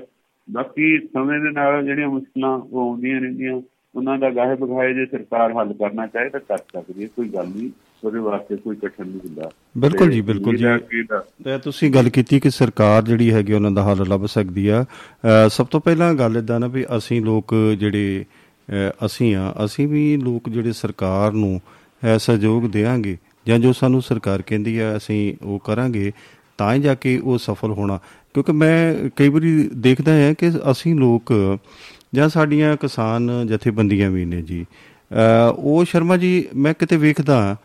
ਬਾਕੀ 0.52 1.00
ਸਮੇਂ 1.14 1.40
ਦੇ 1.40 1.52
ਨਾਲ 1.52 1.86
ਜਿਹੜੀਆਂ 1.86 2.08
ਮੁਸ਼ਕਲਾਂ 2.08 2.50
ਉਹ 2.50 2.90
ਆਉਂਦੀਆਂ 2.90 3.22
ਰਹਿੰਦੀਆਂ 3.22 3.62
ਉਹਨਾਂ 3.96 4.18
ਦਾ 4.18 4.30
ਗਾਹੇ 4.30 4.56
ਬਗਾਏ 4.56 4.94
ਜੇ 4.94 5.06
ਸਰਕਾਰ 5.06 5.52
ਹੱਲ 5.52 5.74
ਕਰਨਾ 5.74 6.08
ਚਾਹੇ 6.08 6.30
ਤਾਂ 6.30 6.40
ਕਰ 6.40 6.58
ਸਕਦੀ 6.58 7.04
ਹੈ 7.04 7.08
ਕੋਈ 7.08 7.30
ਗੱਲ 7.30 7.48
ਨਹੀਂ। 7.48 7.70
ਉਹਦੇ 8.04 8.20
ਵਾਸਤੇ 8.20 8.56
ਕੋਈ 8.56 8.76
ਕਠਿਨ 8.76 9.08
ਨਹੀਂ 9.08 9.20
ਹੁੰਦਾ। 9.20 9.52
ਬਿਲਕੁਲ 9.78 10.12
ਜੀ 10.12 10.22
ਬਿਲਕੁਲ 10.22 10.56
ਜੀ। 10.56 11.04
ਤੇ 11.44 11.58
ਤੁਸੀਂ 11.64 11.92
ਗੱਲ 11.92 12.10
ਕੀਤੀ 12.10 12.40
ਕਿ 12.40 12.50
ਸਰਕਾਰ 12.50 13.04
ਜਿਹੜੀ 13.04 13.34
ਹੈਗੀ 13.34 13.54
ਉਹਨਾਂ 13.54 13.72
ਦਾ 13.72 13.84
ਹੱਲ 13.84 14.06
ਲੱਭ 14.10 14.26
ਸਕਦੀ 14.26 14.68
ਆ। 14.68 14.86
ਸਭ 15.48 15.68
ਤੋਂ 15.68 15.82
ਪਹਿਲਾਂ 15.82 16.14
ਗੱਲ 16.14 16.38
ਇਦਾਂ 16.38 16.60
ਨਾ 16.60 16.68
ਵੀ 16.68 16.86
ਅਸੀਂ 16.98 17.22
ਲੋਕ 17.22 17.56
ਜਿਹੜੇ 17.80 18.26
ਅਸੀਂ 19.06 19.36
ਆ 19.36 19.56
ਅਸੀਂ 19.66 19.88
ਵੀ 19.88 20.18
ਲੋਕ 20.18 20.50
ਜਿਹੜੇ 20.50 20.72
ਸਰਕਾਰ 20.72 21.32
ਨੂੰ 21.32 21.62
ਸਹਿਯੋਗ 22.20 22.64
ਦੇਵਾਂਗੇ 22.64 23.18
ਜਾਂ 23.48 23.60
ਜੋ 23.60 23.74
ਸਾਨੂੰ 23.74 24.02
ਸਰਕਾਰ 24.02 24.42
ਕਹਿੰਦੀ 24.42 24.78
ਆ, 24.80 24.96
ਅਸੀਂ 24.98 25.36
ਉਹ 25.42 25.60
ਕਰਾਂਗੇ, 25.66 26.12
ਤਾਂ 26.58 26.74
ਹੀ 26.74 26.80
ਜਾ 26.82 26.96
ਕੇ 26.96 27.18
ਉਹ 27.18 27.38
ਸਫਲ 27.38 27.72
ਹੋਣਾ। 27.72 28.00
ਕਿਉਂਕਿ 28.34 28.52
ਮੈਂ 28.52 29.10
ਕਈ 29.16 29.30
ਵਾਰੀ 29.30 29.52
ਦੇਖਦਾ 29.76 30.14
ਹਾਂ 30.14 30.34
ਕਿ 30.34 30.50
ਅਸੀਂ 30.72 30.96
ਲੋਕ, 30.96 31.34
ਜਾਂ 32.16 32.28
ਸਾਡੀਆਂ 32.30 32.76
ਕਿਸਾਨ 32.78 33.30
ਜਥੇਬੰਦੀਆਂ 33.48 34.10
ਵੀ 34.12 34.26
ਨੇ 34.26 34.42
ਜੀ 34.42 34.66
ਉਹ 35.58 35.86
ਸ਼ਰਮਾ 35.86 36.18
ਜੀ, 36.18 36.46
ਮੈਂ 36.56 36.74
ਕਿਤੇ 36.74 36.98
ਵੇਖਦਾ 36.98 37.56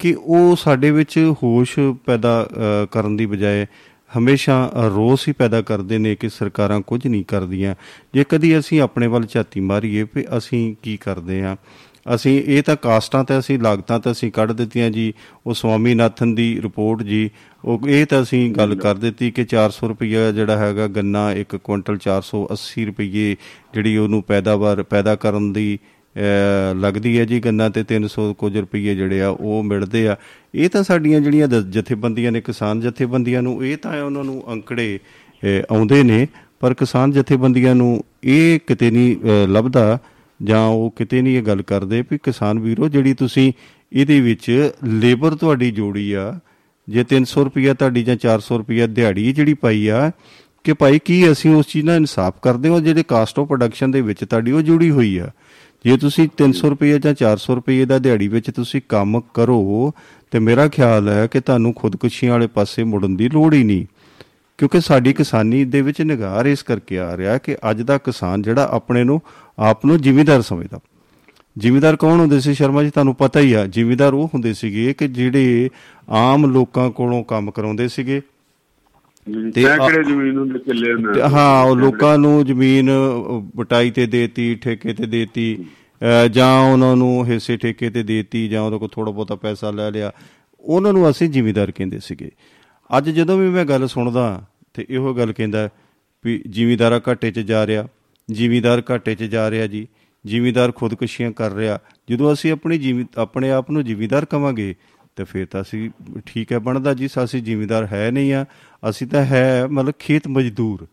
ਕਿ 0.00 0.14
ਉਹ 0.18 0.56
ਸਾਡੇ 0.56 0.90
ਵਿੱਚ 0.90 1.18
ਹੋਸ਼ 1.42 1.78
ਪੈਦਾ 2.06 2.48
ਕਰਨ 2.90 3.16
ਦੀ 3.16 3.26
ਬਜਾਏ 3.26 3.66
ਹਮੇਸ਼ਾ 4.10 4.70
ਰੋਸ 4.94 5.26
ਹੀ 5.28 5.32
ਪੈਦਾ 5.32 5.60
ਕਰਦੇ 5.62 5.98
ਨੇ 5.98 6.14
ਕਿ 6.14 6.28
ਸਰਕਾਰਾਂ 6.28 6.80
ਕੁਝ 6.80 7.06
ਨਹੀਂ 7.06 7.24
ਕਰਦੀਆਂ। 7.24 7.74
ਜੇ 8.14 8.24
ਕਦੀ 8.28 8.58
ਅਸੀਂ 8.58 8.80
ਆਪਣੇ 8.80 9.06
ਵੱਲ 9.06 9.26
ਝਾਤੀ 9.26 9.60
ਮਾਰੀਏ, 9.60 10.02
ਵੀ 10.14 10.24
ਅਸੀਂ 10.38 10.74
ਕੀ 10.82 10.96
ਕਰਦੇ 10.96 11.42
ਆ 11.42 11.56
ਅਸੀਂ 12.14 12.32
ਇਹ 12.46 12.62
ਤਾਂ 12.62 12.76
ਕਾਸਟਾਂ 12.76 13.22
ਤੇ 13.24 13.38
ਅਸੀਂ 13.38 13.58
ਲਾਗਤਾਂ 13.58 13.98
ਤਾਂ 14.00 14.12
ਅਸੀਂ 14.12 14.30
ਕੱਢ 14.32 14.52
ਦਿੱਤੀਆਂ 14.52 14.90
ਜੀ, 14.90 15.12
ਉਹ 15.46 15.54
ਸਵਾਮੀਨਾਥਨ 15.54 16.34
ਦੀ 16.34 16.60
ਰਿਪੋਰਟ 16.62 17.02
ਜੀ, 17.02 17.30
ਉਹ 17.64 17.88
ਇਹ 17.88 18.06
ਤਾਂ 18.06 18.22
ਅਸੀਂ 18.22 18.50
ਗੱਲ 18.50 18.74
ਕਰ 18.74 18.94
ਦਿੱਤੀ 18.96 19.30
ਕਿ 19.30 19.44
400 19.44 19.88
ਰੁਪਏ 19.88 20.32
ਜਿਹੜਾ 20.32 20.56
ਹੈਗਾ 20.56 20.86
ਗੰਨਾ 20.88 21.30
ਇੱਕ 21.32 21.56
ਕੁਇੰਟਲ 21.56 21.98
480 21.98 22.84
ਰੁਪਏ 22.86 23.36
ਜਿਹੜੀ 23.74 23.96
ਉਹਨੂੰ 23.96 24.22
ਪੈਦਾਵਾਰ, 24.22 24.82
ਪੈਦਾ 24.82 25.14
ਕਰਨ 25.16 25.52
ਦੀ 25.52 25.78
ਲੱਗਦੀ 26.76 27.18
ਹੈ 27.18 27.24
ਜੀ 27.24 27.38
ਗੰਨਾ 27.40 27.68
ਤੇ 27.68 27.84
300 27.84 28.32
ਕੁਝ 28.38 28.56
ਰੁਪਏ 28.56 28.94
ਜਿਹੜੇ 28.94 29.20
ਆ 29.22 29.28
ਉਹ 29.30 29.62
ਮਿਲਦੇ 29.62 30.06
ਆ। 30.08 30.16
ਇਹ 30.54 30.68
ਤਾਂ 30.68 30.82
ਸਾਡੀਆਂ 30.82 31.20
ਜਿਹੜੀਆਂ 31.20 31.48
ਜਥੇਬੰਦੀਆਂ 31.48 32.32
ਨੇ 32.32 32.40
ਕਿਸਾਨ 32.40 32.80
ਜਥੇਬੰਦੀਆਂ 32.80 33.42
ਨੂੰ 33.42 33.64
ਇਹ 33.64 33.76
ਤਾਂ 33.76 34.02
ਉਹਨਾਂ 34.02 34.24
ਨੂੰ 34.24 34.42
ਅੰਕੜੇ 34.52 34.98
ਆਉਂਦੇ 35.70 36.02
ਨੇ, 36.02 36.26
ਪਰ 36.60 36.74
ਕਿਸਾਨ 36.74 37.12
ਜਥੇਬੰਦੀਆਂ 37.12 37.74
ਨੂੰ 37.74 38.02
ਇਹ 38.24 38.58
ਕਿਤੇ 38.66 38.90
ਨਹੀਂ 38.90 39.46
ਲੱਭਦਾ। 39.48 39.98
ਜਾਂ 40.42 40.66
ਉਹ 40.66 40.94
ਕਿਤੇ 40.96 41.22
ਨਹੀਂ 41.22 41.36
ਇਹ 41.36 41.42
ਗੱਲ 41.42 41.62
ਕਰਦੇ 41.62 42.04
ਵੀ 42.10 42.18
ਕਿਸਾਨ 42.22 42.58
ਵੀਰੋ, 42.58 42.88
ਜਿਹੜੀ 42.88 43.14
ਤੁਸੀਂ 43.14 43.52
ਇਹਦੇ 43.92 44.20
ਵਿੱਚ 44.20 44.70
ਲੇਬਰ 44.84 45.34
ਤੁਹਾਡੀ 45.34 45.70
ਜੋੜੀ 45.70 46.12
ਆ, 46.12 46.38
ਜੇ 46.88 47.04
300 47.04 47.44
ਰੁਪਿਆ 47.44 47.74
ਤੁਹਾਡੀ 47.74 48.02
ਜਾਂ 48.02 48.16
400 48.16 48.58
ਰੁਪਿਆ 48.58 48.86
ਦਿਹਾੜੀ 48.86 49.32
ਜਿਹੜੀ 49.32 49.54
ਪਾਈ 49.54 49.88
ਆ, 49.88 50.10
ਕਿ 50.64 50.72
ਭਾਈ 50.72 50.98
ਕੀ 50.98 51.32
ਅਸੀਂ 51.32 51.54
ਉਸ 51.54 51.66
ਚੀਜ਼ 51.66 51.86
ਨਾਲ 51.86 51.96
ਇਨਸਾਫ 51.96 52.34
ਕਰਦੇ 52.42 52.68
ਹਾਂ, 52.68 52.80
ਜਿਹੜੇ 52.80 53.02
ਕਾਸਟ 53.02 53.38
ਆਫ 53.38 53.46
ਪ੍ਰੋਡਕਸ਼ਨ 53.46 53.90
ਦੇ 53.90 54.00
ਵਿੱਚ 54.00 54.24
ਤੁਹਾਡੀ 54.24 54.52
ਉਹ 54.52 54.62
ਜੁੜੀ 54.62 54.90
ਹੋਈ 54.90 55.18
ਆ। 55.18 55.30
ਜੇ 55.84 55.96
ਤੁਸੀਂ 55.96 56.28
300 56.36 56.70
ਰੁਪਏ 56.70 56.98
ਜਾਂ 56.98 57.14
400 57.14 57.54
ਰੁਪਏ 57.54 57.84
ਦਾ 57.84 57.98
ਦਿਹਾੜੀ 57.98 58.28
ਵਿੱਚ 58.28 58.50
ਤੁਸੀਂ 58.50 58.80
ਕੰਮ 58.88 59.20
ਕਰੋ, 59.34 59.92
ਤੇ 60.30 60.38
ਮੇਰਾ 60.38 60.68
ਖਿਆਲ 60.68 61.08
ਹੈ 61.08 61.26
ਕਿ 61.26 61.40
ਤੁਹਾਨੂੰ 61.40 61.74
ਖੁਦਕੁਸ਼ੀਆਂ 61.74 62.32
ਵਾਲੇ 62.32 62.46
ਪਾਸੇ 62.46 62.84
ਮੁੜਨ 62.84 63.16
ਦੀ 63.16 63.28
ਲੋੜ 63.28 63.54
ਹੀ 63.54 63.64
ਨਹੀਂ। 63.64 63.86
ਕਿਉਂਕਿ 64.60 64.80
ਸਾਡੀ 64.80 65.12
ਕਿਸਾਨੀ 65.12 65.64
ਦੇ 65.64 65.80
ਵਿੱਚ 65.82 66.00
ਨਿਗਾਰ 66.02 66.46
ਇਸ 66.46 66.62
ਕਰਕੇ 66.62 66.98
ਆ 66.98 67.16
ਰਿਹਾ 67.16 67.36
ਕਿ 67.38 67.56
ਅੱਜ 67.70 67.80
ਦਾ 67.82 67.96
ਕਿਸਾਨ 67.98 68.42
ਜਿਹੜਾ 68.42 68.68
ਆਪਣੇ 68.70 69.04
ਨੂੰ 69.04 69.20
ਆਪ 69.58 69.86
ਨੂੰ 69.86 70.00
ਜ਼ਿਮੀਦਾਰ 70.00 70.42
ਸਮਝਦਾ। 70.42 70.80
ਜ਼ਿਮੀਦਾਰ 71.58 71.96
ਕੌਣ 71.96 72.20
ਹੁੰਦੇ 72.20 72.40
ਸੀ 72.40 72.54
ਸ਼ਰਮਾ 72.54 72.82
ਜੀ? 72.82 72.90
ਤੁਹਾਨੂੰ 72.90 73.14
ਪਤਾ 73.14 73.40
ਹੀ 73.40 73.52
ਆ 73.52 73.66
ਜ਼ਿਮੀਦਾਰ 73.66 74.14
ਉਹ 74.14 74.26
ਹੁੰਦੇ 74.34 74.52
ਸੀਗੇ 74.54 74.92
ਕਿ 74.92 75.08
ਜਿਹੜੇ 75.08 75.70
ਆਮ 76.08 76.46
ਲੋਕਾਂ 76.46 76.90
ਕੋਲੋਂ 76.90 77.22
ਕੰਮ 77.24 77.50
ਕਰਾਉਂਦੇ 77.50 77.88
ਸੀਗੇ। 77.88 78.20
ਤੇ 79.54 79.62
ਕਿਹੜੇ 79.62 80.02
ਜ਼ਮੀਨ 80.04 80.38
ਹੁੰਦੇ 80.38 80.58
ਕਿੱਲੇ 80.58 80.92
ਹੁੰਦੇ 80.94 81.22
ਹਾਂ 81.22 81.62
ਉਹ 81.64 81.76
ਲੋਕਾਂ 81.76 82.16
ਨੂੰ 82.18 82.44
ਜ਼ਮੀਨ 82.46 82.90
ਬਟਾਈ 83.56 83.90
ਤੇ 83.90 84.06
ਦੇਤੀ 84.06 84.54
ਠੇਕੇ 84.54 84.92
ਤੇ 84.92 85.06
ਦੇਤੀ 85.06 85.64
ਜਾਂ 86.30 86.52
ਉਹਨਾਂ 86.62 86.94
ਨੂੰ 86.96 87.24
ਹਿੱਸੇ 87.26 87.56
ਠੇਕੇ 87.56 87.90
ਤੇ 87.90 88.02
ਦੇਤੀ 88.02 88.48
ਜਾਂ 88.48 88.62
ਉਹਦੇ 88.62 88.78
ਕੋਲ 88.78 88.88
ਥੋੜਾ 88.88 89.10
ਬਹੁਤਾ 89.10 89.34
ਪੈਸਾ 89.36 89.70
ਲੈ 89.70 89.90
ਲਿਆ। 89.90 90.12
ਉਹਨਾਂ 90.60 90.92
ਨੂੰ 90.92 91.10
ਅਸੀਂ 91.10 91.28
ਜ਼ਿਮੀਦਾਰ 91.28 91.70
ਕਹਿੰਦੇ 91.70 91.98
ਸੀਗੇ। 92.02 92.30
ਅੱਜ 92.98 93.10
ਜਦੋਂ 93.10 93.38
ਵੀ 93.38 93.48
ਮੈਂ 93.48 93.64
ਗੱਲ 93.64 93.86
ਸੁਣਦਾ 93.88 94.44
ਤੇ 94.74 94.86
ਇਹੋ 94.90 95.14
ਗੱਲ 95.14 95.32
ਕਹਿੰਦਾ 95.32 95.68
ਵੀ 96.24 96.42
ਜ਼ਿਮੀਦਾਰਾ 96.48 97.00
ਘਾਟੇ 97.08 97.30
'ਚ 97.30 97.40
ਜਾ 97.40 97.66
ਰਿਹਾ, 97.66 97.86
ਜ਼ਿਮੀਦਾਰ 98.28 98.82
ਘਾਟੇ 98.90 99.14
'ਚ 99.14 99.24
ਜਾ 99.24 99.50
ਰਿਹਾ 99.50 99.66
ਜੀ, 99.66 99.86
ਜ਼ਿਮੀਦਾਰ 100.24 100.72
ਖੁਦਕੁਸ਼ੀਆਂ 100.72 101.30
ਕਰ 101.32 101.52
ਰਿਹਾ, 101.52 101.78
ਜਦੋਂ 102.08 102.32
ਅਸੀਂ 102.32 102.52
ਆਪਣੀ 102.52 102.78
ਜੀਵੀ 102.78 103.06
ਆਪਣੇ 103.18 103.50
ਆਪ 103.50 103.70
ਨੂੰ 103.70 103.84
ਜ਼ਿਮੀਦਾਰ 103.84 104.24
ਕਵਾਂਗੇ 104.24 104.74
ਤੇ 105.16 105.24
ਫਿਰ 105.24 105.46
ਤਾਂ 105.46 105.60
ਅਸੀਂ 105.62 105.90
ਠੀਕ 106.26 106.52
ਹੈ, 106.52 106.58
ਬਣਦਾ 106.58 106.94
ਜੀ 106.94 107.08
ਸਾਸੀ 107.08 107.40
ਜ਼ਿਮੀਦਾਰ 107.40 107.86
ਹੈ 107.92 108.10
ਨਹੀਂ 108.10 108.32
ਆ, 108.32 108.44
ਅਸੀਂ 108.82 109.06
ਤਾਂ 109.06 109.24
ਹੈ 109.24 109.66
ਮਤਲਬ 109.66 109.94
ਖੇਤ 109.98 110.28
ਮਜ਼ਦੂਰ। 110.28 110.86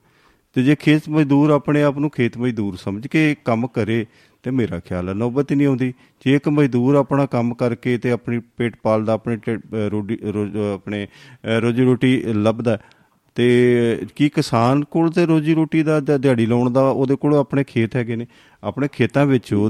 ਤੇ 0.55 0.63
ਜੇ 0.63 0.75
ਖੇਤ 0.75 1.09
ਮਜ਼ਦੂਰ 1.09 1.49
ਆਪਣੇ 1.49 1.81
ਆਪ 1.83 1.97
ਨੂੰ 1.97 2.09
ਖੇਤ 2.09 2.37
ਮਜ਼ਦੂਰ 2.37 2.75
ਸਮਝ 2.75 3.07
ਕੇ 3.07 3.35
ਕੰਮ 3.45 3.67
ਕਰੇ 3.67 4.05
ਤੇ 4.43 4.51
ਮੇਰਾ 4.51 4.79
ਖਿਆਲ 4.79 5.09
ਹੈ 5.09 5.13
ਨੌਬਤ 5.13 5.51
ਨਹੀਂ 5.53 5.67
ਆਉਂਦੀ। 5.67 5.93
ਜੇ 6.25 6.35
ਇੱਕ 6.35 6.47
ਮਜ਼ਦੂਰ 6.49 6.95
ਆਪਣਾ 6.95 7.25
ਕੰਮ 7.25 7.53
ਕਰਕੇ 7.53 7.97
ਤੇ 7.97 8.11
ਆਪਣੀ 8.11 8.39
ਪੇਟ 8.57 8.75
ਪਾਲਦਾ, 8.83 9.13
ਆਪਣੇ 9.13 9.37
ਰੋਟੀ 9.91 10.17
ਆਪਣੇ 10.73 11.07
ਰੋਜੀ 11.61 11.83
ਰੋਟੀ 11.83 12.21
ਲੱਭਦਾ 12.25 12.77
ਤੇ 13.37 14.05
ਕੀ 14.15 14.27
ਕਿਸਾਨ 14.29 14.83
ਕੋਲ 14.83 15.09
ਤੇ 15.11 15.25
ਰੋਜੀ 15.25 15.53
ਰੋਟੀ 15.53 15.81
ਦਾ 15.83 15.99
ਦਿਹਾੜੀ 15.99 16.45
ਲਾਉਣ 16.45 16.69
ਦਾ 16.73 16.81
ਉਹਦੇ 16.89 17.15
ਕੋਲ 17.15 17.35
ਆਪਣੇ 17.35 17.63
ਖੇਤ 17.63 17.95
ਹੈਗੇ 17.95 18.15
ਨੇ। 18.15 18.25
ਆਪਣੇ 18.63 18.87
ਖੇਤਾਂ 18.93 19.25
ਵਿੱਚ 19.25 19.53
ਉਹ 19.53 19.69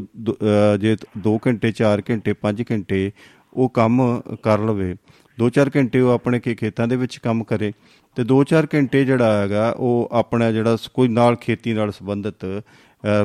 ਜੇ 0.82 0.96
2 1.26 1.38
ਘੰਟੇ 1.48 1.72
4 1.82 2.02
ਘੰਟੇ 2.10 2.34
5 2.44 2.64
ਘੰਟੇ 2.72 3.12
ਉਹ 3.54 3.70
ਕੰਮ 3.70 4.00
ਕਰ 4.44 4.60
ਲਵੇ। 4.60 4.96
2-4 5.38 5.72
ਘੰਟੇ 5.76 6.00
ਉਹ 6.00 6.12
ਆਪਣੇ 6.12 6.40
ਖੇਤਾਂ 6.40 6.88
ਦੇ 6.88 6.96
ਵਿੱਚ 6.96 7.18
ਕੰਮ 7.18 7.44
ਕਰੇ। 7.44 7.72
ਤੇ 8.18 8.24
2-4 8.24 8.68
ਘੰਟੇ 8.76 9.04
ਜਿਹੜਾ 9.06 9.42
ਹੈਗਾ 9.42 9.70
ਉਹ 9.78 10.10
ਆਪਣਾ 10.12 10.52
ਜਿਹੜਾ 10.52 10.78
ਕੋਈ 10.94 11.08
ਨਾਲ 11.08 11.36
ਖੇਤੀ 11.36 11.74
ਨਾਲ 11.74 11.92
ਸੰਬੰਧਿਤ 11.92 12.46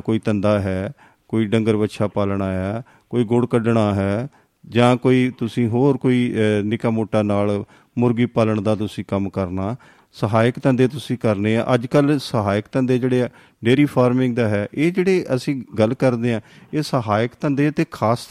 ਕੋਈ 0.05 0.21
ਧੰਦਾ 0.25 0.59
ਹੈ, 0.61 0.93
ਕੋਈ 1.29 1.47
ਡੰਗਰ 1.47 1.77
ਵੱਛਾ 1.77 2.07
ਪਾਲਣਾ 2.09 2.51
ਹੈ, 2.53 2.83
ਕੋਈ 3.11 3.25
ਗੁੜ 3.25 3.47
ਕੱਢਣਾ 3.47 3.93
ਹੈ 3.95 4.29
ਜਾਂ 4.65 4.97
ਕੋਈ 4.97 5.31
ਤੁਸੀਂ 5.39 5.69
ਹੋਰ 5.69 5.97
ਕੋਈ 5.97 6.33
ਨਿਕਾ 6.65 6.91
ਮੋਟਾ 6.91 7.23
ਨਾਲ 7.23 7.65
ਮੁਰਗੀ 7.99 8.27
ਪਾਲਣ 8.27 8.61
ਦਾ 8.63 8.75
ਤੁਸੀਂ 8.75 9.05
ਕੰਮ 9.09 9.29
ਕਰਨਾ 9.31 9.75
ਸਹਾਇਕ 10.15 10.59
ਧੰਦੇ 10.63 10.87
ਤੁਸੀਂ 10.89 11.17
ਕਰਨੇ 11.19 11.57
ਆ। 11.57 11.65
ਅੱਜ 11.75 11.87
ਕੱਲ 11.87 12.19
ਸਹਾਇਕ 12.19 12.65
ਧੰਦੇ 12.73 12.99
ਜਿਹੜੇ 12.99 13.23
ਆ 13.23 13.29
ਡੇਰੀ 13.63 13.85
ਫਾਰਮਿੰਗ 13.87 14.37
ਦਾ 14.37 14.49
ਹੈ, 14.49 14.67
ਇਹ 14.75 14.93
ਜਿਹੜੇ 14.93 15.25
ਅਸੀਂ 15.35 15.61
ਗੱਲ 15.79 15.95
ਕਰਦੇ 15.95 16.35
ਆ, 16.35 16.41
ਇਹ 16.75 16.83
ਸਹਾਇਕ 16.83 17.33
ਧੰਦੇ 17.41 17.71
ਤੇ 17.71 17.87
ਖਾਸ 17.93 18.29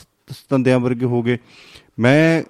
ਧੰਦਿਆਂ 0.50 0.80
ਵਰਗੇ 0.80 1.06
ਹੋ 1.06 1.22
ਗਏ। 1.24 1.38
ਮੈਂ 2.00 2.44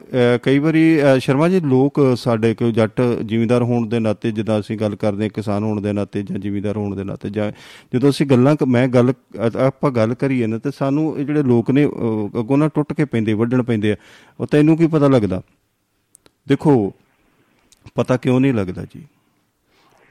ਕਈ 0.44 0.60
ਵਾਰੀ 0.60 0.84
ਸ਼ਰਮਾ 1.20 1.48
ਜੀ, 1.50 1.60
ਲੋਕ 1.62 2.00
ਸਾਡੇ 2.18 2.54
ਕੋਈ 2.56 2.72
ਜੱਟ 2.72 3.02
ਜ਼ਿਮੀਂਦਾਰ 3.02 3.64
ਹੋਣ 3.64 3.88
ਦੇ 3.90 4.00
ਨਾਤੇ, 4.00 4.32
ਜਦੋਂ 4.32 4.60
ਅਸੀਂ 4.60 4.78
ਗੱਲ 4.78 4.96
ਕਰਦੇ 4.96 5.24
ਹਾਂ 5.24 5.30
ਕਿਸਾਨ 5.30 5.64
ਹੋਣ 5.64 5.82
ਦੇ 5.82 5.94
ਨਾਤੇ 5.94 6.24
ਜਾਂ 6.24 6.40
ਜ਼ਿਮੀਂਦਾਰ 6.40 6.78
ਹੋਣ 6.78 6.96
ਦੇ 6.96 7.04
ਨਾਤੇ, 7.04 7.30
ਜਾਂ 7.30 7.52
ਜਦੋਂ 7.94 8.10
ਅਸੀਂ 8.10 8.26
ਗੱਲਾਂ 8.28 8.56
ਮੈਂ 8.68 8.88
ਗੱਲ 8.88 9.14
ਆਪਾਂ 9.60 9.92
ਗੱਲ 9.92 10.14
ਕਰੀਏ 10.16 10.48
ਨਾ, 10.48 10.58
ਤੇ 10.58 10.72
ਸਾਨੂੰ 10.72 11.18
ਇਹ 11.18 11.26
ਜਿਹੜੇ 11.26 11.44
ਲੋਕ 11.44 11.72
ਨੇ 11.72 11.86
ਅੱਗੋਂ 12.40 12.58
ਨਾ 12.58 12.68
ਟੁੱਟ 12.68 12.94
ਕੇ 12.94 13.06
ਪੈਂਦੇ, 13.06 13.34
ਵੱਢਣ 13.34 13.64
ਪੈਂਦੇ 13.64 13.92
ਆ। 13.92 13.96
ਉਹ 14.40 14.48
ਤੈਨੂੰ 14.48 14.78
ਕੀ 14.78 14.88
ਪਤਾ 14.88 15.08
ਲੱਗਦਾ? 15.08 15.42
ਦੇਖੋ, 16.48 16.94
ਪਤਾ 17.96 18.18
ਕਿਉਂ 18.18 18.40
ਨਹੀਂ 18.40 18.54
ਲੱਗਦਾ 18.54 18.86
ਜੀ? 18.86 19.04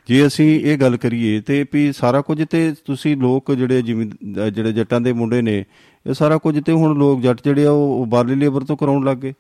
ਜੇ 0.09 0.27
ਅਸੀਂ 0.27 0.49
ਇਹ 0.61 0.79
ਗੱਲ 0.79 0.97
ਕਰੀਏ 0.97 1.41
ਤੇ 1.41 1.65
ਵੀ 1.73 1.91
ਸਾਰਾ 1.93 2.21
ਕੁਝ 2.21 2.45
ਤੇ 2.51 2.73
ਤੁਸੀਂ 2.85 3.17
ਲੋਕ 3.17 3.53
ਜਿਹੜੇ 3.53 3.83
ਜਿਵੇਂ 3.83 4.07
ਜਿਹੜੇ 4.51 4.73
ਜੱਟਾਂ 4.73 5.01
ਦੇ 5.01 5.13
ਮੁੰਡੇ 5.13 5.41
ਨੇ, 5.43 5.65
ਇਹ 6.07 6.15
ਸਾਰਾ 6.15 6.39
ਕੁਝ 6.39 6.59
ਤੇ 6.65 6.73
ਹੁਣ 6.73 6.97
ਲੋਕ 6.99 7.21
ਜੱਟ 7.21 7.43
ਜਿਹੜੇ 7.45 7.67
ਆ, 7.67 7.71
ਉਹ 7.71 8.07
ਬਾਰਲੀ 8.07 8.35
ਲੇਬਰ 8.35 8.65
ਤੋਂ 8.65 8.77
ਕਰਾਉਣ 8.77 9.05
ਲੱਗ 9.05 9.17
ਗਏ। 9.17 9.33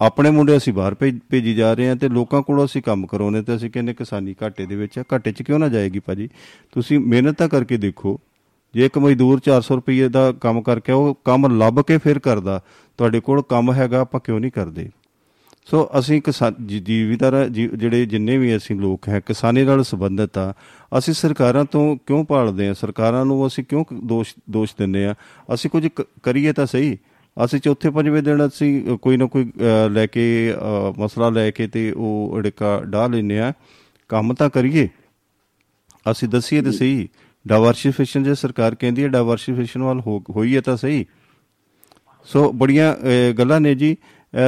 ਆਪਣੇ 0.00 0.30
ਮੁੰਡੇ 0.30 0.56
ਅਸੀਂ 0.56 0.72
ਬਾਹਰ 0.72 0.94
ਭੇਜੀ 1.30 1.54
ਜਾ 1.54 1.72
ਰਹੇ 1.72 1.88
ਆ 1.90 1.94
ਤੇ 1.94 2.08
ਲੋਕਾਂ 2.08 2.42
ਕੋਲੋਂ 2.42 2.64
ਅਸੀਂ 2.64 2.82
ਕੰਮ 2.82 3.06
ਕਰਾਉਨੇ 3.06 3.42
ਤੇ 3.42 3.54
ਅਸੀਂ 3.56 3.70
ਕਹਿੰਦੇ 3.70 3.94
ਕਿਸਾਨੀ 3.94 4.34
ਘਾਟੇ 4.42 4.66
ਦੇ 4.66 4.76
ਵਿੱਚ 4.76 4.98
ਘਾਟੇ 5.12 5.32
'ਚ 5.32 5.42
ਕਿਉਂ 5.42 5.58
ਨਾ 5.58 5.68
ਜਾਏਗੀ 5.68 5.98
ਭਾਜੀ? 5.98 6.28
ਤੁਸੀਂ 6.72 6.98
ਮਿਹਨਤ 7.00 7.38
ਤਾਂ 7.38 7.48
ਕਰਕੇ 7.48 7.76
ਦੇਖੋ, 7.76 8.18
ਜੇ 8.74 8.86
ਇੱਕ 8.86 8.98
ਮਜ਼ਦੂਰ 8.98 9.40
400 9.40 9.76
ਰੁਪਏ 9.76 10.08
ਦਾ 10.08 10.30
ਕੰਮ 10.32 10.60
ਕਰਕੇ 10.62 10.92
ਉਹ 10.92 11.14
ਕੰਮ 11.24 11.46
ਲੱਭ 11.58 11.80
ਕੇ 11.80 11.98
ਫਿਰ 11.98 12.18
ਕਰਦਾ, 12.18 12.60
ਤੁਹਾਡੇ 12.98 13.20
ਕੋਲ 13.20 13.42
ਕੰਮ 13.48 13.72
ਹੈਗਾ, 13.72 14.00
ਆਪਾਂ 14.00 14.20
ਕਿਉਂ 14.20 14.40
ਨਹੀਂ 14.40 14.50
ਕਰਦੇ? 14.50 14.88
ਸੋ 15.66 15.88
ਅਸੀਂ 15.98 16.20
ਜੀਵੀਦਾਰ 16.86 17.34
ਜਿਹੜੇ 17.48 18.04
ਜਿੰਨੇ 18.06 18.36
ਵੀ 18.38 18.56
ਅਸੀਂ 18.56 18.76
ਲੋਕ 18.76 19.08
ਹੈ, 19.08 19.20
ਕਿਸਾਨੀ 19.26 19.62
ਨਾਲ 19.64 19.82
ਸੰਬੰਧਿਤ 19.84 20.38
ਆ, 20.38 20.52
ਅਸੀਂ 20.98 21.14
ਸਰਕਾਰਾਂ 21.14 21.64
ਤੋਂ 21.64 21.96
ਕਿਉਂ 22.06 22.24
ਪਾਲਦੇ 22.24 22.68
ਆ? 22.68 22.72
ਸਰਕਾਰਾਂ 22.72 23.24
ਨੂੰ 23.26 23.46
ਅਸੀਂ 23.46 23.64
ਕਿਉਂ 23.64 23.84
ਦੋਸ਼ 24.04 24.34
ਦੋਸ਼ 24.50 24.74
ਦਿੰਦੇ 24.78 25.04
ਆ? 25.06 25.14
ਅਸੀਂ 25.54 25.70
ਕੁਝ 25.70 25.86
ਕਰੀਏ 26.22 26.52
ਤਾਂ 26.52 26.66
ਸਹੀ। 26.66 26.96
ਅਸੀਂ 27.36 27.60
ਚੌਥੇ 27.60 27.90
ਪੰਜਵੇਂ 27.90 28.22
ਦਿਨ 28.22 28.46
ਅਸੀਂ 28.46 28.98
ਕੋਈ 29.02 29.16
ਨਾ 29.16 29.26
ਕੋਈ 29.26 29.50
ਲੈ 29.92 30.06
ਕੇ 30.06 30.24
ਮਸਲਾ 30.98 31.28
ਲੈ 31.30 31.50
ਕੇ 31.50 31.66
ਤੇ 31.66 31.90
ਉਹ 31.92 32.34
ਅੜਕਾ 32.38 32.80
ਢਾ 32.92 33.06
ਲੈਨੇ 33.06 33.38
ਆ। 33.40 33.52
ਕੰਮ 34.10 34.34
ਤਾਂ 34.34 34.48
ਕਰੀਏ। 34.50 34.88
ਅਸੀਂ 36.10 36.28
ਦਸੀਏ 36.28 36.62
ਤੇ 36.62 36.72
ਸਹੀ। 36.72 37.08
ਡਾਈਵਰਸਿਫਿਕੇਸ਼ਨ 37.44 38.22
ਜੇ 38.22 38.34
ਸਰਕਾਰ 38.34 38.74
ਕਹਿੰਦੀ 38.74 39.02
ਹੈ 39.02 39.08
ਡਾਈਵਰਸਿਫਿਕੇਸ਼ਨ 39.08 39.82
ਵੱਲ 39.82 40.00
ਹੋਈ 40.36 40.54
ਹੈ 40.56 40.60
ਤਾਂ 40.60 40.76
ਸਹੀ। 40.76 41.04
ਸੋ 42.26 42.50
ਬੜੀਆਂ 42.52 42.94
ਗੱਲਾਂ 43.38 43.60
ਨੇ 43.60 43.74
ਜੀ। 43.74 43.96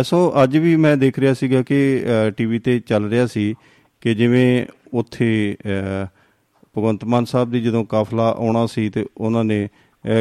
ਸੋ 0.04 0.32
ਅੱਜ 0.42 0.56
ਵੀ 0.56 0.74
ਮੈਂ 0.76 0.96
ਦੇਖ 0.96 1.18
ਰਿਹਾ 1.18 1.34
ਸੀਗਾ 1.34 1.62
ਕਿ 1.62 2.04
ਟੀਵੀ 2.36 2.58
ਤੇ 2.58 2.78
ਚੱਲ 2.80 3.08
ਰਿਹਾ 3.10 3.26
ਸੀ 3.26 3.54
ਕਿ 4.02 4.14
ਜਿਵੇਂ 4.14 4.66
ਉੱਥੇ 4.94 5.56
ਭਗਵੰਤ 6.76 7.04
ਮਾਨ 7.04 7.24
ਸਾਹਿਬ 7.24 7.50
ਦੀ 7.50 7.60
ਜਦੋਂ 7.60 7.84
ਕਾਫਲਾ 7.84 8.28
ਆਉਣਾ 8.38 8.66
ਸੀ 8.66 8.88
ਤੇ 8.90 9.04
ਉਹਨਾਂ 9.16 9.44
ਨੇ 9.44 9.68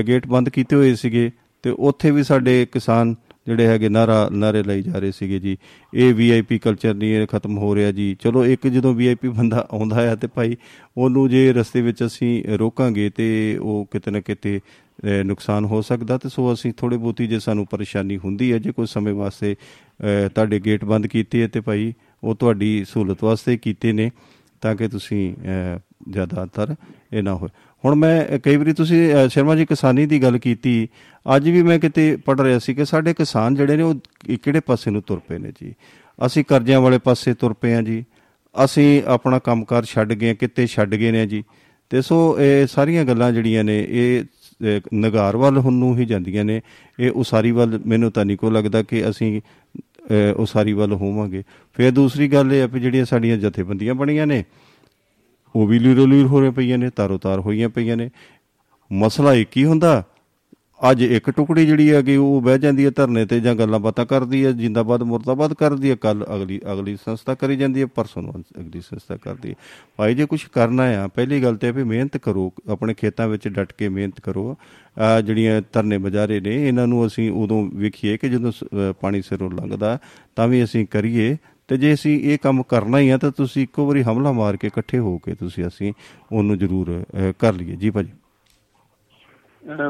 ਗੇਟ 0.08 0.28
ਬੰਦ 0.28 0.50
ਕੀਤੇ 0.50 0.76
ਹੋਏ 0.76 0.96
ਸੀਗੇ 0.96 1.32
ਤੇ 1.64 1.70
ਉੱਥੇ 1.80 2.12
ਵੀ 2.12 2.24
ਸਾਡੇ 2.24 2.66
ਕਿਸਾਨ 2.74 3.16
ਜਿਹੜੇ 3.48 3.66
ਹੈਗੇ 3.68 3.90
ਨਾਰਾ, 3.90 4.28
ਨਾਰੇ 4.32 4.62
ਲਈ 4.64 4.82
ਜਾ 4.82 5.00
ਰਹੇ 5.00 5.12
ਸੀਗੇ 5.12 5.40
ਜੀ। 5.40 5.58
ਇਹ 5.94 6.14
ਵੀਆਈਪੀ 6.14 6.60
ਕਲਚਰ 6.60 6.94
ਨਹੀਂ, 6.94 7.14
ਇਹ 7.14 7.28
ਖਤਮ 7.28 7.58
ਹੋ 7.58 7.74
ਰਿਹਾ 7.76 7.92
ਜੀ। 7.92 8.16
ਚਲੋ, 8.22 8.46
ਇੱਕ 8.46 8.68
ਜਦੋਂ 8.68 8.94
ਵੀਆਈਪੀ 8.94 9.28
ਬੰਦਾ 9.30 9.68
ਆਉਂਦਾ 9.72 10.02
ਹੈ 10.02 10.16
ਤੇ 10.16 10.28
ਭਾਈ 10.28 10.56
ਉਹਨੂੰ 10.98 11.30
ਜੇ 11.30 11.52
ਰਸਤੇ 11.54 11.82
ਵਿੱਚ 11.82 12.04
ਅਸੀਂ 12.06 12.44
ਰੋਕਾਂਗੇ 12.60 13.10
ਤੇ 13.10 13.58
ਉਹ 13.62 13.88
ਕਿਤੇ 13.92 14.12
ਨਾ 14.12 14.20
ਕਿਤੇ 14.22 14.60
ਨੁਕਸਾਨ 15.26 15.66
ਹੋ 15.66 15.82
ਸਕਦਾ 15.82 16.18
ਤੇ 16.18 16.30
ਸੋ 16.30 16.54
ਅਸੀਂ 16.54 16.72
ਥੋੜੇ 16.78 16.98
ਬਹੁਤੀ 16.98 17.28
ਜੇ 17.28 17.40
ਸਾਨੂੰ 17.40 17.66
ਪਰੇਸ਼ਾਨੀ 17.68 18.18
ਹੁੰਦੀ 18.18 18.52
ਹੈ, 18.54 18.58
ਜੇ 18.58 18.72
ਕੋਈ 18.72 18.86
ਸਮੇਂ 18.88 19.14
ਵਾਸਤੇ 19.14 19.56
ਤੁਹਾਡੇ 20.36 20.60
ਗੇਟ 20.60 20.86
ਬੰਦ 20.86 21.08
ਕੀਤੇ 21.08 21.42
ਹੈ 21.42 21.48
ਤੇ 21.48 21.62
ਭਾਈ 21.62 21.94
ਉਹ 22.24 22.36
ਤੁਹਾਡੀ 22.36 22.84
ਸਹੂਲਤ 22.90 23.24
ਵਾਸਤੇ 23.24 23.58
ਕੀਤੇ 23.58 23.94
ਨੇ, 23.94 24.10
ਤਾਂ 24.62 24.76
ਕਿ 24.76 24.88
ਤੁਸੀਂ 24.88 25.34
ਜ਼ਿਆਦਾਤਰ 26.10 26.76
ਇਹ 27.14 27.24
ਨਾ 27.24 27.34
ਹੋਏ। 27.36 27.50
ਹੁਣ 27.86 27.96
ਮੈਂ, 27.96 28.40
ਕਈ 28.40 28.56
ਵਾਰੀ 28.56 28.74
ਤੁਸੀਂ 28.74 29.28
ਸ਼ਰਮਾ 29.30 29.56
ਜੀ 29.56 29.66
ਕਿਸਾਨੀ 29.66 30.06
ਦੀ 30.06 30.22
ਗੱਲ 30.24 30.38
ਕੀਤੀ, 30.38 30.88
ਅੱਜ 31.26 31.50
ਵੀ 31.50 31.64
ਮੈਂ 31.64 31.78
ਕਿਤੇ 31.80 32.16
ਪੜ 32.26 32.40
ਰਿਹਾ 32.42 32.60
ਸੀ 32.60 32.74
ਕਿ 32.74 32.86
ਸਾਡੇ 32.86 33.14
ਕਿਸਾਨ 33.14 33.56
ਜਿਹੜੇ 33.56 33.78
ਨੇ, 33.78 33.84
ਉਹ 33.84 33.96
ਕਿਹੜੇ 34.44 34.60
ਪਾਸੇ 34.60 34.92
ਨੂੰ 34.92 35.02
ਤੁਰ 35.02 35.20
ਪਏ 35.28 35.38
ਨੇ 35.38 35.52
ਜੀ? 35.62 35.74
ਅਸੀਂ 36.20 36.44
ਕਰਜ਼ਿਆਂ 36.44 36.82
ਵਾਲੇ 36.82 36.98
ਪਾਸੇ 36.98 37.34
ਤੁਰ 37.34 37.54
ਪਏ 37.54 37.74
ਆ 37.74 37.82
ਜੀ। 37.82 38.04
ਅਸੀਂ 38.56 39.02
ਆਪਣਾ 39.08 39.40
ਕੰਮਕਾਰ 39.40 39.86
ਛੱਡ 39.86 40.14
ਗਏ 40.14 40.34
ਕਿਤੇ 40.36 40.68
ਛੱਡ 40.68 40.96
ਗਏ 40.96 41.12
ਨੇ 41.12 41.26
ਜੀ। 41.28 41.44
ਤੇ 41.92 42.02
ਸੋ 42.02 42.18
ਇਹ 42.40 42.68
ਸਾਰੀਆਂ 42.68 43.04
ਗੱਲਾਂ 43.06 43.32
ਜਿਹੜੀਆਂ 43.32 43.64
ਨੇ, 43.64 43.80
ਇਹ 43.90 44.82
ਨਗਾਰ 44.96 45.38
ਵੱਲ 45.38 45.58
ਹੁਣ 45.58 45.74
ਨੂੰ 45.74 45.98
ਹੀ 45.98 46.06
ਜਾਂਦੀਆਂ 46.06 46.44
ਨੇ। 46.46 46.62
ਇਹ 47.00 47.12
ਉਸਾਰੀ 47.12 47.52
ਵੱਲ 47.52 47.80
ਮੈਨੂੰ 47.86 48.12
ਤਾਂ 48.12 48.26
ਨਹੀਂ 48.26 48.38
ਕੋ 48.38 48.50
ਲੱਗਦਾ 48.50 48.84
ਕਿ 48.84 49.10
ਅਸੀਂ 49.10 49.42
ਉਸਾਰੀ 50.38 50.74
ਵੱਲ 50.74 50.94
ਹੋਵਾਂਗੇ। 50.94 51.44
ਫਿਰ 51.74 51.92
ਦੂਸਰੀ 51.92 52.28
ਗੱਲ 52.28 52.54
ਇਹ 52.54 52.62
ਹੈ 52.62 52.68
ਕਿ 52.68 52.80
ਜਿਹੜੀਆਂ 52.80 53.06
ਸਾਡੀਆਂ 53.06 53.38
ਜਥੇਬੰਦੀਆਂ 53.38 53.94
ਬਣੀਆਂ 53.94 54.28
ਨੇ 54.28 54.44
ਉਹ 55.56 55.68
ਵੀ 55.68 55.80
ਲੀਰੋ 55.80 56.06
ਲੀਰ 56.06 56.26
ਹੋ 56.26 56.42
ਰਹੇ 56.42 56.52
ਪਈਆਂ 56.52 56.78
ਨੇ, 56.78 56.90
ਤਾਰੋ 56.90 57.18
ਤਾਰ 57.18 57.40
ਹੋਈਆਂ 57.40 57.70
ਪਈਆਂ 57.70 57.98
ਨੇ। 57.98 58.10
ਮਸਲਾ 58.92 59.34
ਇੱਕ 59.34 59.58
ਹੀ 59.58 59.66
ਹੁੰਦਾ, 59.66 60.04
ਅੱਜ 60.90 61.02
ਇੱਕ 61.04 61.30
ਟੁਕੜੀ 61.30 61.66
ਜਿਹੜੀ 61.66 61.92
ਹੈਗੀ, 61.92 62.16
ਉਹ 62.16 62.42
ਬਹਿ 62.42 62.60
ਜਾਂਦੀ 62.60 62.86
ਹੈ 62.86 62.92
ਧਰਨੇ 62.96 63.26
ਤੇ 63.26 63.40
ਜਾਂ 63.40 63.54
ਗੱਲਾਂ 63.56 63.80
ਬਾਤਾਂ 63.80 64.06
ਕਰਦੀ 64.06 64.46
ਹੈ, 64.46 64.52
ਜਿੰਦਾਬਾਦ, 64.52 65.04
ਮੁਰਦਾਬਾਦ 65.04 65.54
ਕਰਦੀ 65.54 65.90
ਹੈ 65.90 65.96
ਕੱਲ 65.96 66.26
ਅਗਲੀ 66.36 66.60
ਅਗਲੀ 66.72 66.96
ਸੰਸਥਾ 67.06 67.34
ਕਰੀ 67.34 67.56
ਜਾਂਦੀ 67.56 67.82
ਹੈ, 67.82 67.86
ਪਰਸੋਂ 67.86 68.22
ਨੂੰ 68.24 68.34
ਅਗਲੀ 68.60 68.82
ਸੰਸਥਾ 68.82 69.18
ਕਰਦੀ 69.18 69.50
ਹੈ। 69.50 69.56
ਭਾਈ, 69.98 70.16
ਜੇ 70.16 70.26
ਕੁਝ 70.26 70.44
ਕਰਨਾ 70.54 70.84
ਆ 71.04 71.08
ਪਹਿਲੀ 71.08 71.42
ਗੱਲ 71.44 71.56
ਤੇ 71.56 71.72
ਵੀ 71.72 71.84
ਮਿਹਨਤ 71.84 72.18
ਕਰੋ, 72.18 72.52
ਆਪਣੇ 72.70 72.94
ਖੇਤਾਂ 72.94 73.28
ਵਿੱਚ 73.28 73.48
ਡਟ 73.48 73.74
ਕੇ 73.74 73.90
ਮਿਹਨਤ 73.90 74.20
ਕਰੋ। 74.20 74.56
ਆ 75.00 75.22
ਜਿਹੜੀਆਂ 75.22 75.62
ਧਰਨੇ 75.74 75.98
ਬਜਾਰੇ 75.98 76.40
ਨੇ, 76.40 76.68
ਇਹਨਾਂ 76.68 76.88
ਨੂੰ 76.88 77.06
ਅਸੀਂ 77.08 77.32
ਉਦੋਂ 77.32 77.64
ਵੇਖੀਏ 77.74 78.18
ਕਿ 78.18 78.30
ਜਦੋਂ 78.30 78.52
ਪਾਣੀ 79.02 79.22
ਸਿਰੋਂ 79.22 79.52
ਲੰਘਦਾ, 79.52 79.98
ਤਾਂ 80.36 80.48
ਵੀ 80.48 80.64
ਅਸੀਂ 80.64 80.86
ਕਰੀਏ। 80.92 81.36
ਤੇ 81.70 81.78
ਜੇ 81.78 81.94
ਅਸੀਂ 81.94 82.20
ਇਹ 82.24 82.38
ਕੰਮ 82.44 82.62
ਕਰਨਾ 82.70 83.00
ਹੀ 83.00 83.10
ਆ, 83.10 83.18
ਤਾਂ 83.18 83.32
ਤੁਸੀਂ 83.38 83.64
ਇੱਕੋ 83.64 83.86
ਵਾਰੀ 83.88 84.02
ਹਮਲਾ 84.04 84.32
ਮਾਰ 84.32 84.58
ਕੇ 84.58 84.68
ਇਕੱਠੇ 84.68 85.00
ਹੋ 85.00 85.18
ਕੇ 85.18 85.36
ਤੁਸੀਂ 85.36 85.66
ਅਸੀਂ 85.68 85.94
ਉਹਨੂੰ 86.32 86.58
ਜ਼ਰੂਰ 86.58 87.02
ਕਰ 87.40 87.54
ਲਈਏ। 87.54 87.76
ਜੀ 87.76 87.90
ਭਾਜੀ। 87.90 88.12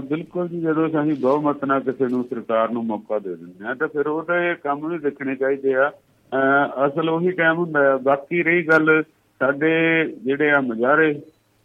ਬਿਲਕੁਲ 0.09 0.47
ਜੀ, 0.47 0.59
ਜਦੋਂ 0.61 0.87
ਅਸੀਂ 0.87 1.15
ਬਹੁਮਤ 1.21 1.63
ਨਾਲ 1.65 1.79
ਕਿਸੇ 1.81 2.07
ਨੂੰ 2.07 2.23
ਸਰਕਾਰ 2.23 2.69
ਨੂੰ 2.71 2.85
ਮੌਕਾ 2.85 3.19
ਦੇ 3.19 3.35
ਦਿੰਦੇ 3.35 3.67
ਆ 3.67 3.73
ਤਾਂ 3.73 3.87
ਫਿਰ 3.87 4.07
ਉਹਦਾ 4.07 4.43
ਇਹ 4.43 4.55
ਕੰਮ 4.63 4.87
ਵੀ 4.87 4.97
ਦੇਖਣੇ 4.99 5.35
ਚਾਹੀਦੇ 5.35 5.73
ਆ। 5.75 5.89
ਅਸਲ 6.87 7.09
ਉਹੀ 7.09 7.31
ਟਾਈਮ 7.31 7.57
ਹੁੰਦਾ 7.57 7.95
ਬਾਕੀ 8.03 8.43
ਰਹੀ 8.43 8.67
ਗੱਲ 8.67 9.01
ਸਾਡੇ 9.41 9.71
ਜਿਹੜੇ 10.25 10.51
ਆ 10.51 10.59
ਮਜ਼ਾਰੇ 10.61 11.13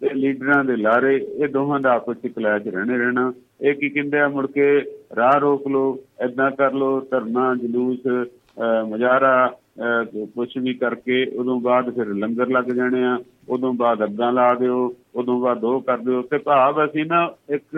ਤੇ 0.00 0.14
ਲੀਡਰਾਂ 0.14 0.64
ਦੇ 0.64 0.76
ਲਾਰੇ, 0.76 1.14
ਇਹ 1.16 1.48
ਦੋਹਾਂ 1.48 1.78
ਦਾ 1.80 1.92
ਆਪਸ 1.92 2.16
ਵਿੱਚ 2.22 2.34
ਕਲੈਸ਼ 2.34 2.66
ਰਹਿਣੇ 2.66 2.98
ਰਹਿਣਾ। 2.98 3.32
ਇਹ 3.60 3.74
ਕੀ 3.74 3.88
ਕਹਿੰਦੇ 3.88 4.20
ਆ, 4.20 4.28
ਮੁੜ 4.28 4.46
ਕੇ 4.46 4.66
ਰਾਹ 5.16 5.38
ਰੋਕ 5.40 5.66
ਲੋ 5.68 5.98
ਐਦਾਂ 6.20 6.50
ਕਰ 6.50 6.72
ਲੋ 6.72 7.00
ਧਰਨਾ, 7.10 7.54
ਜਲੂਸ 7.54 8.06
ਮਜ਼ਾਰਾ 8.88 9.50
ਕੁਝ 10.34 10.48
ਵੀ 10.58 10.74
ਕਰਕੇ 10.74 11.24
ਉਦੋਂ 11.36 11.60
ਬਾਅਦ 11.60 11.90
ਫਿਰ 11.94 12.06
ਲੰਗਰ 12.14 12.48
ਲੱਗ 12.48 12.64
ਜਾਣੇ 12.64 13.04
ਆ 13.04 13.18
ਉਦੋਂ 13.48 13.72
ਬਾਅਦ 13.72 14.04
ਅੱਗਾਂ 14.04 14.32
ਲਾ 14.32 14.54
ਦਿਓ 14.54 14.94
ਉਦੋਂ 15.14 15.40
ਬਾਅਦ 15.40 15.64
ਉਹ 15.64 15.80
ਕਰ 15.82 15.98
ਦਿਓ। 15.98 16.22
ਤੇ 16.22 16.38
ਭਾਵ 16.38 16.84
ਅਸੀਂ 16.84 17.04
ਨਾ 17.04 17.22
ਇੱਕ 17.50 17.76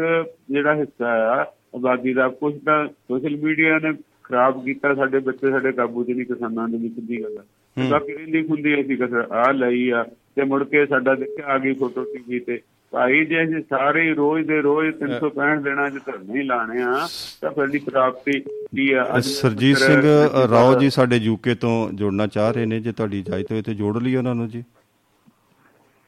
ਜਿਹੜਾ 0.50 0.74
ਹਿੱਸਾ 0.74 1.10
ਆ 1.32 1.44
ਆਬਾਦੀ 1.74 2.12
ਦਾ 2.14 2.28
ਕੁਝ 2.28 2.54
ਤਾਂ 2.64 2.86
ਸੋਸ਼ਲ 2.88 3.36
ਮੀਡੀਆ 3.36 3.78
ਨੇ 3.78 3.92
ਖਰਾਬ 4.24 4.64
ਕੀਤਾ 4.64 4.94
ਸਾਡੇ 4.94 5.18
ਬੱਚੇ 5.18 5.50
ਸਾਡੇ 5.50 5.72
ਕਾਬੂ 5.72 6.04
'ਚ 6.04 6.10
ਨਹੀਂ 6.10 6.26
ਕਿਸਾਨਾਂ 6.26 6.68
ਦੇ 6.68 6.76
ਵਿੱਚ 6.76 7.00
ਦੀ 7.00 7.22
ਗੱਲ 7.22 7.38
ਬਾਕੀ 7.76 8.12
ਰਹਿੰਦੀ 8.12 8.46
ਹੁੰਦੀ 8.46 8.80
ਅਸੀਂ 8.80 8.96
ਕਸਰ 8.96 9.26
ਆ 9.30 9.50
ਲਈ 9.52 9.88
ਆ 9.90 10.02
ਤੇ 10.36 10.44
ਮੁੜ 10.44 10.62
ਕੇ 10.64 10.86
ਸਾਡਾ 10.86 11.14
ਦੇਖਿਆ 11.14 11.46
ਆ 11.46 11.58
ਗਈ 11.58 11.72
ਫੋਟੋ 11.72 12.04
ਟੀਵੀ 12.04 12.38
ਤੇ। 12.38 12.58
ਭਾਈ 12.92 13.24
ਜੇ 13.26 13.42
ਅਸੀਂ 13.42 13.62
ਸਾਰੇ 13.70 14.02
ਰੋਜ਼ 14.14 14.46
ਦੇ 14.46 14.60
ਰੋਜ਼ 14.62 14.88
365 15.00 15.60
ਦਿਨਾਂ 15.62 15.88
ਚ 15.90 16.00
ਧਰਨੇ 16.06 16.42
ਲਾਣੇ 16.44 16.82
ਆ 16.84 16.94
ਤਾਂ 17.42 17.50
ਫਿਰ 17.50 17.66
ਦੀ 17.68 17.78
ਪ੍ਰਾਪਤੀ 17.80 18.40
ਕੀ 18.40 18.90
ਆ? 18.94 19.04
ਸਰਜੀਤ 19.28 19.78
ਸਿੰਘ 19.78 20.02
ਰਾਓ 20.50 20.74
ਜੀ 20.80 20.90
ਸਾਡੇ 20.90 21.16
ਯੂਕੇ 21.20 21.54
ਤੋਂ 21.56 21.74
ਜੁੜਨਾ 21.92 22.26
ਚਾਹ 22.28 22.50
ਰਹੇ 22.52 22.66
ਨੇ 22.66 22.80
ਜੇ 22.80 22.92
ਤੁਹਾਡੀ 22.92 23.18
ਇਜਾਜ਼ਤ 23.20 23.52
ਹੋਵੇ 23.52 23.62
ਤੇ 23.62 23.74
ਜੋੜ 23.74 23.96
ਲਈ 23.98 24.16
ਉਹਨਾਂ 24.16 24.34
ਨੂੰ 24.34 24.48
ਜੀ। 24.48 24.62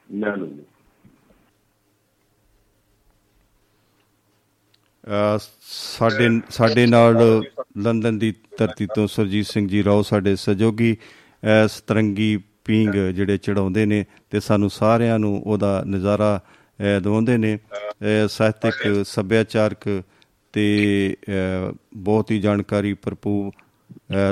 ਲੈ 0.09 0.35
ਲਓ 0.35 0.47
ਸਾਡੇ 5.63 6.29
ਸਾਡੇ 6.49 6.85
ਨਾਲ 6.85 7.17
ਲੰਡਨ 7.77 8.17
ਦੀ 8.19 8.33
ਧਰਤੀ 8.57 8.87
ਤੋਂ 8.95 9.07
ਸਰਜੀਤ 9.07 9.45
ਸਿੰਘ 9.45 9.67
ਜੀ 9.67 9.83
ਰਾਓ 9.83 10.01
ਸਾਡੇ 10.01 10.35
ਸਹਿਯੋਗੀ 10.35 10.95
ਸਤਰੰਗੀ 11.67 12.35
ਪੀਂਗ 12.65 12.93
ਜਿਹੜੇ 13.09 13.37
ਚੜਾਉਂਦੇ 13.37 13.85
ਨੇ 13.85 14.03
ਤੇ 14.31 14.39
ਸਾਨੂੰ 14.39 14.69
ਸਾਰਿਆਂ 14.69 15.17
ਨੂੰ 15.19 15.41
ਉਹਦਾ 15.41 15.81
ਨਜ਼ਾਰਾ 15.87 16.39
ਦਵਾਉਂਦੇ 17.03 17.37
ਨੇ। 17.37 17.57
ਸਾਹਿਤਿਕ 18.29 19.05
ਸੱਭਿਆਚਾਰਕ 19.05 20.01
ਤੇ 20.53 20.65
ਬਹੁਤ 21.95 22.31
ਹੀ 22.31 22.39
ਜਾਣਕਾਰੀ 22.39 22.93
ਭਰਪੂਰ 22.93 23.51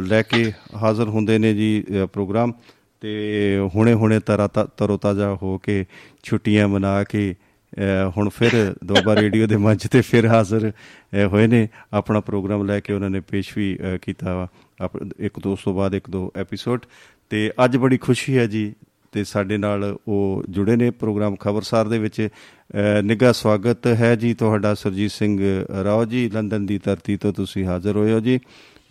ਲੈ 0.07 0.21
ਕੇ 0.21 0.51
ਹਾਜ਼ਰ 0.75 1.07
ਹੁੰਦੇ 1.07 1.37
ਨੇ 1.37 1.53
ਜੀ 1.53 1.83
ਪ੍ਰੋਗਰਾਮ। 2.13 2.53
ਤੇ 3.01 3.11
ਹੁਣੇ 3.75 3.93
ਹੁਣੇ 3.93 4.19
ਤਰੋ 4.77 4.97
ਤਾਜ਼ਾ 4.97 5.37
ਹੋ 5.43 5.57
ਕੇ 5.57 5.85
ਛੁੱਟੀਆਂ 6.23 6.67
ਮਨਾ 6.67 7.03
ਕੇ 7.03 7.33
ਹੁਣ 8.17 8.29
ਫਿਰ 8.29 8.51
ਦੁਬਾਰਾ 8.83 9.21
ਰੇਡੀਓ 9.21 9.47
ਦੇ 9.47 9.57
ਮੰਚ 9.57 9.87
ਤੇ 9.87 10.01
ਫਿਰ 10.01 10.25
ਹਾਜ਼ਰ 10.27 10.71
ਹੋਏ 11.27 11.47
ਨੇ। 11.47 11.67
ਆਪਣਾ 11.93 12.19
ਪ੍ਰੋਗਰਾਮ 12.19 12.65
ਲੈ 12.65 12.79
ਕੇ 12.79 12.93
ਉਹਨਾਂ 12.93 13.09
ਨੇ 13.09 13.19
ਪੇਸ਼ 13.19 13.57
ਵੀ 13.57 13.77
ਕੀਤਾ 14.01 14.47
ਇੱਕ 15.19 15.39
ਦੋ 15.39 15.55
ਤੋਂ 15.63 15.73
ਬਾਅਦ 15.73 15.95
ਇੱਕ 15.95 16.09
ਦੋ 16.09 16.31
ਐਪੀਸੋਡ 16.35 16.85
ਤੇ 17.31 17.51
ਅੱਜ 17.65 17.77
ਬੜੀ 17.77 17.97
ਖੁਸ਼ੀ 17.97 18.37
ਹੈ 18.37 18.45
ਜੀ 18.47 18.73
ਤੇ 19.11 19.23
ਸਾਡੇ 19.23 19.57
ਨਾਲ 19.57 19.83
ਉਹ 20.07 20.43
ਜੁੜੇ 20.49 20.75
ਨੇ 20.75 20.89
ਪ੍ਰੋਗਰਾਮ 20.91 21.35
ਖਬਰਸਾਰ 21.35 21.87
ਦੇ 21.87 21.99
ਵਿੱਚ। 21.99 22.27
ਨਿੱਘਾ 23.03 23.31
ਸਵਾਗਤ 23.31 23.87
ਹੈ 23.87 24.15
ਜੀ 24.15 24.33
ਤੁਹਾਡਾ 24.33 24.73
ਸਰਜੀਤ 24.73 25.11
ਸਿੰਘ 25.11 25.65
ਰਾਓ 25.83 26.05
ਜੀ 26.05 26.29
ਲੰਡਨ 26.29 26.65
ਦੀ 26.65 26.77
ਧਰਤੀ 26.77 27.17
ਤੋਂ 27.17 27.33
ਤੁਸੀਂ 27.33 27.65
ਹਾਜ਼ਰ 27.65 27.95
ਹੋਏ 27.95 28.11
ਹੋ 28.13 28.19
ਜੀ। 28.19 28.39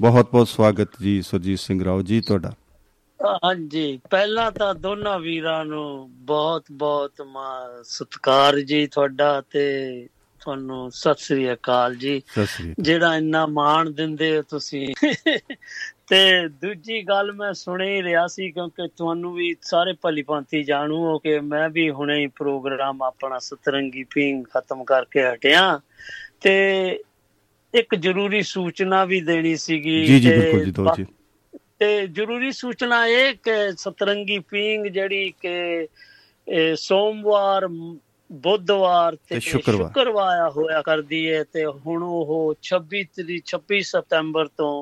ਬਹੁਤ 0.01 0.31
ਬਹੁਤ 0.33 0.49
ਸਵਾਗਤ 0.49 0.89
ਜੀ 1.03 1.23
ਸਰਜੀਤ 1.23 1.59
ਸਿੰਘ 1.59 1.85
ਰਾਓ 1.85 2.03
ਜੀ 2.03 2.21
ਤੁਹਾਡਾ। 2.21 2.53
ਹਾਂਜੀ 3.45 4.01
ਪਹਿਲਾਂ 4.11 4.51
ਤਾਂ 4.53 4.75
ਦੋਨਾਂ 4.75 5.19
ਵੀਰਾਂ 5.19 5.65
ਨੂੰ 5.65 6.11
ਬਹੁਤ 6.27 6.65
ਬਹੁਤ 6.73 7.13
ਸਤਿਕਾਰ 7.85 8.61
ਜੀ 8.61 8.87
ਤੁਹਾਡਾ 8.87 9.43
ਤੇ 9.51 9.65
ਤੁਹਾਨੂੰ 10.41 10.91
ਸਤਿ 10.91 11.15
ਸ੍ਰੀ 11.19 11.53
ਅਕਾਲ 11.53 11.95
ਜੀ। 11.95 12.23
ਜਿਹੜਾ 12.81 13.17
ਇੰਨਾ 13.17 13.47
ਮਾਣ 13.47 13.91
ਦਿੰਦੇ 13.91 14.37
ਹੋ 14.37 14.43
ਤੁਸੀਂ। 14.43 14.87
ਤੇ 16.11 16.49
ਦੂਜੀ 16.49 17.03
ਗੱਲ 17.03 17.33
ਮੈਂ 17.33 17.53
ਸੁਣ 17.53 17.83
ਹੀ 17.83 18.03
ਰਿਹਾ 18.03 18.27
ਸੀ 18.27 18.51
ਕਿਉਂਕਿ 18.51 18.89
ਤੁਹਾਨੂੰ 18.97 19.35
ਵੀ 19.35 19.57
ਸਾਰੇ 19.63 19.93
ਭਲੀ 19.93 20.23
ਭਾਂਤੀ 20.23 20.63
ਜਾਣੂ 20.63 20.97
ਹੋ 20.97 21.19
ਕਿ 21.19 21.41
ਮੈਂ 21.41 21.69
ਵੀ 21.69 21.91
ਹੁਣੇ 21.91 22.19
ਹੀ 22.19 22.27
ਪ੍ਰੋਗਰਾਮ 22.27 23.03
ਆਪਣਾ 23.03 23.39
ਸਤਰੰਗੀ 23.39 24.05
ਪਿੰਗ 24.05 24.45
ਖਤਮ 24.45 24.85
ਕਰਕੇ 24.85 25.23
ਹਟਿਆ 25.29 25.81
ਤੇ 26.41 26.55
ਇੱਕ 27.75 27.95
ਜ਼ਰੂਰੀ 27.95 28.43
ਸੂਚਨਾ 28.43 29.05
ਵੀ 29.05 29.21
ਦੇਣੀ 29.21 29.57
ਸੀਗੀ 29.57 29.83
ਜੀ 30.07 30.21
ਜੀ 30.21 30.33
ਬਿਲਕੁਲ 30.33 30.65
ਜੀ 30.65 30.71
ਦੋ 30.71 30.89
ਜੀ। 30.97 31.07
ਤੇ 31.79 32.07
ਜ਼ਰੂਰੀ 32.07 32.53
ਸੂਚਨਾ 32.53 33.07
ਇਹ 33.07 33.35
ਕਿ 33.35 33.73
ਸਤਰੰਗੀ 33.77 34.39
ਪਿੰਗ 34.39 34.87
ਜਿਹੜੀ 34.87 35.33
ਕਿ 35.41 35.89
ਸੋਮਵਾਰ 36.77 37.67
ਬੁੱਧਵਾਰ 38.31 39.17
ਤੇ 39.29 39.41
ਸ਼ੁੱਕਰਵਾਰ। 39.41 40.51
ਹੋਇਆ 40.51 40.83
ਕਰਦੀ 40.83 41.33
ਹੈ 41.33 41.45
ਤੇ 41.45 41.65
ਹੁਣ 41.67 42.03
ਉਹ 42.03 42.55
26 42.63 43.03
26 43.47 43.81
ਸਤੰਬਰ 43.83 44.47
ਤੋਂ 44.57 44.73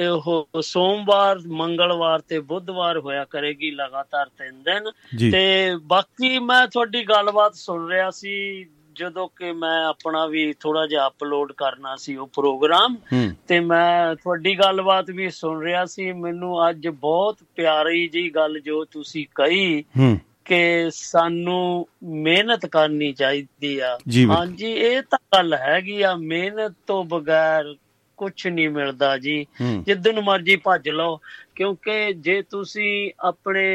ਉਹ 0.00 0.48
ਸੋਮਵਾਰ 0.60 1.38
ਮੰਗਲਵਾਰ 1.46 2.20
ਤੇ 2.20 2.40
ਬੁੱਧਵਾਰ 2.40 2.98
ਹੋਇਆ 2.98 3.24
ਕਰੇਗੀ 3.24 3.70
ਲਗਾਤਾਰ 3.70 4.26
ਤਿੰਨ 4.26 4.62
ਦਿਨ। 4.62 4.90
ਤੇ 5.32 5.76
ਬਾਕੀ 5.82 6.38
ਮੈਂ 6.38 6.66
ਤੁਹਾਡੀ 6.66 7.04
ਗੱਲਬਾਤ 7.04 7.54
ਸੁਣ 7.54 7.88
ਰਿਹਾ 7.88 8.10
ਸੀ 8.10 8.66
ਜਦੋਂ 8.92 9.28
ਕਿ 9.28 9.52
ਮੈਂ 9.52 9.84
ਆਪਣਾ 9.84 10.26
ਵੀ 10.26 10.54
ਥੋੜਾ 10.60 10.86
ਜਿਹਾ 10.86 11.06
ਅਪਲੋਡ 11.06 11.52
ਕਰਨਾ 11.52 11.96
ਸੀ 11.96 12.16
ਉਹ 12.16 12.26
ਪ੍ਰੋਗਰਾਮ 12.26 12.96
ਤੇ 13.48 13.60
ਮੈਂ 13.60 14.14
ਤੁਹਾਡੀ 14.14 14.58
ਗੱਲਬਾਤ 14.58 15.10
ਵੀ 15.10 15.30
ਸੁਣ 15.30 15.62
ਰਿਹਾ 15.62 15.84
ਸੀ। 15.84 16.12
ਮੈਨੂੰ 16.12 16.70
ਅੱਜ 16.70 16.88
ਬਹੁਤ 16.88 17.36
ਪਿਆਰੀ 17.56 18.08
ਜੀ 18.08 18.30
ਗੱਲ 18.30 18.60
ਜੋ 18.60 18.84
ਤੁਸੀਂ 18.84 19.26
ਕਹੀ 19.34 19.84
ਕਿ 20.44 20.90
ਸਾਨੂੰ 20.90 21.88
ਮਿਹਨਤ 22.02 22.66
ਕਰਨੀ 22.66 23.12
ਚਾਹੀਦੀ 23.12 23.78
ਆ। 23.78 23.98
ਹਾਂਜੀ 24.28 24.72
ਇਹ 24.72 25.02
ਤਾਂ 25.02 25.18
ਗੱਲ 25.34 25.54
ਹੈਗੀ 25.54 26.02
ਆ। 26.02 26.14
ਮਿਹਨਤ 26.14 26.74
ਤੋਂ 26.86 27.04
ਬਗੈਰ 27.04 27.74
ਕੁਝ 28.22 28.46
ਨਹੀਂ 28.46 28.68
ਮਿਲਦਾ 28.68 29.16
ਜੀ। 29.18 29.46
ਜਿੱਦਨ 29.86 30.20
ਮਰਜ਼ੀ 30.20 30.56
ਭੱਜ 30.56 30.88
ਲਓ। 30.88 31.18
ਕਿਉਂਕਿ 31.54 32.12
ਜੇ 32.12 32.42
ਤੁਸੀਂ 32.50 33.10
ਆਪਣੇ 33.20 33.66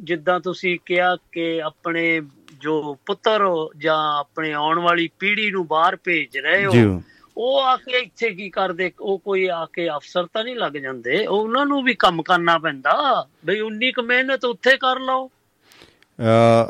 ਜਿੱਦਾਂ 0.00 0.40
ਤੁਸੀਂ 0.40 0.78
ਕਿਹਾ 0.86 1.16
ਕਿ 1.32 1.62
ਆਪਣੇ 1.62 2.20
ਜੋ 2.60 2.96
ਪੁੱਤਰ 3.06 3.46
ਜਾਂ 3.78 3.98
ਆਪਣੇ 4.18 4.52
ਆਉਣ 4.52 4.78
ਵਾਲੀ 4.78 5.08
ਪੀੜ੍ਹੀ 5.18 5.50
ਨੂੰ 5.50 5.66
ਬਾਹਰ 5.66 5.96
ਭੇਜ 6.04 6.38
ਰਹੇ 6.38 6.64
ਹੋ 6.66 7.02
ਉਹ 7.36 7.60
ਆ 7.60 7.76
ਕੇ 7.76 7.98
ਇੱਥੇ 7.98 8.30
ਕੀ 8.30 8.48
ਕਰਦੇ? 8.50 8.90
ਉਹ 9.00 9.18
ਕੋਈ 9.18 9.46
ਆ 9.46 9.66
ਕੇ 9.72 9.88
ਅਫਸਰ 9.88 10.26
ਤਾਂ 10.26 10.44
ਨਹੀਂ 10.44 10.56
ਲੱਗ 10.56 10.72
ਜਾਂਦੇ? 10.72 11.26
ਉਹਨਾਂ 11.26 11.66
ਨੂੰ 11.66 11.82
ਵੀ 11.82 11.94
ਕੰਮ 11.94 12.22
ਕਰਨਾ 12.22 12.58
ਪੈਂਦਾ। 12.58 13.26
ਬਈ 13.44 13.60
ਉਨੀ 13.60 13.92
ਕੁ 13.92 14.02
ਮਿਹਨਤ 14.02 14.44
ਉੱਥੇ 14.44 14.76
ਕਰ 14.76 15.00
ਲਓ। 15.00 15.30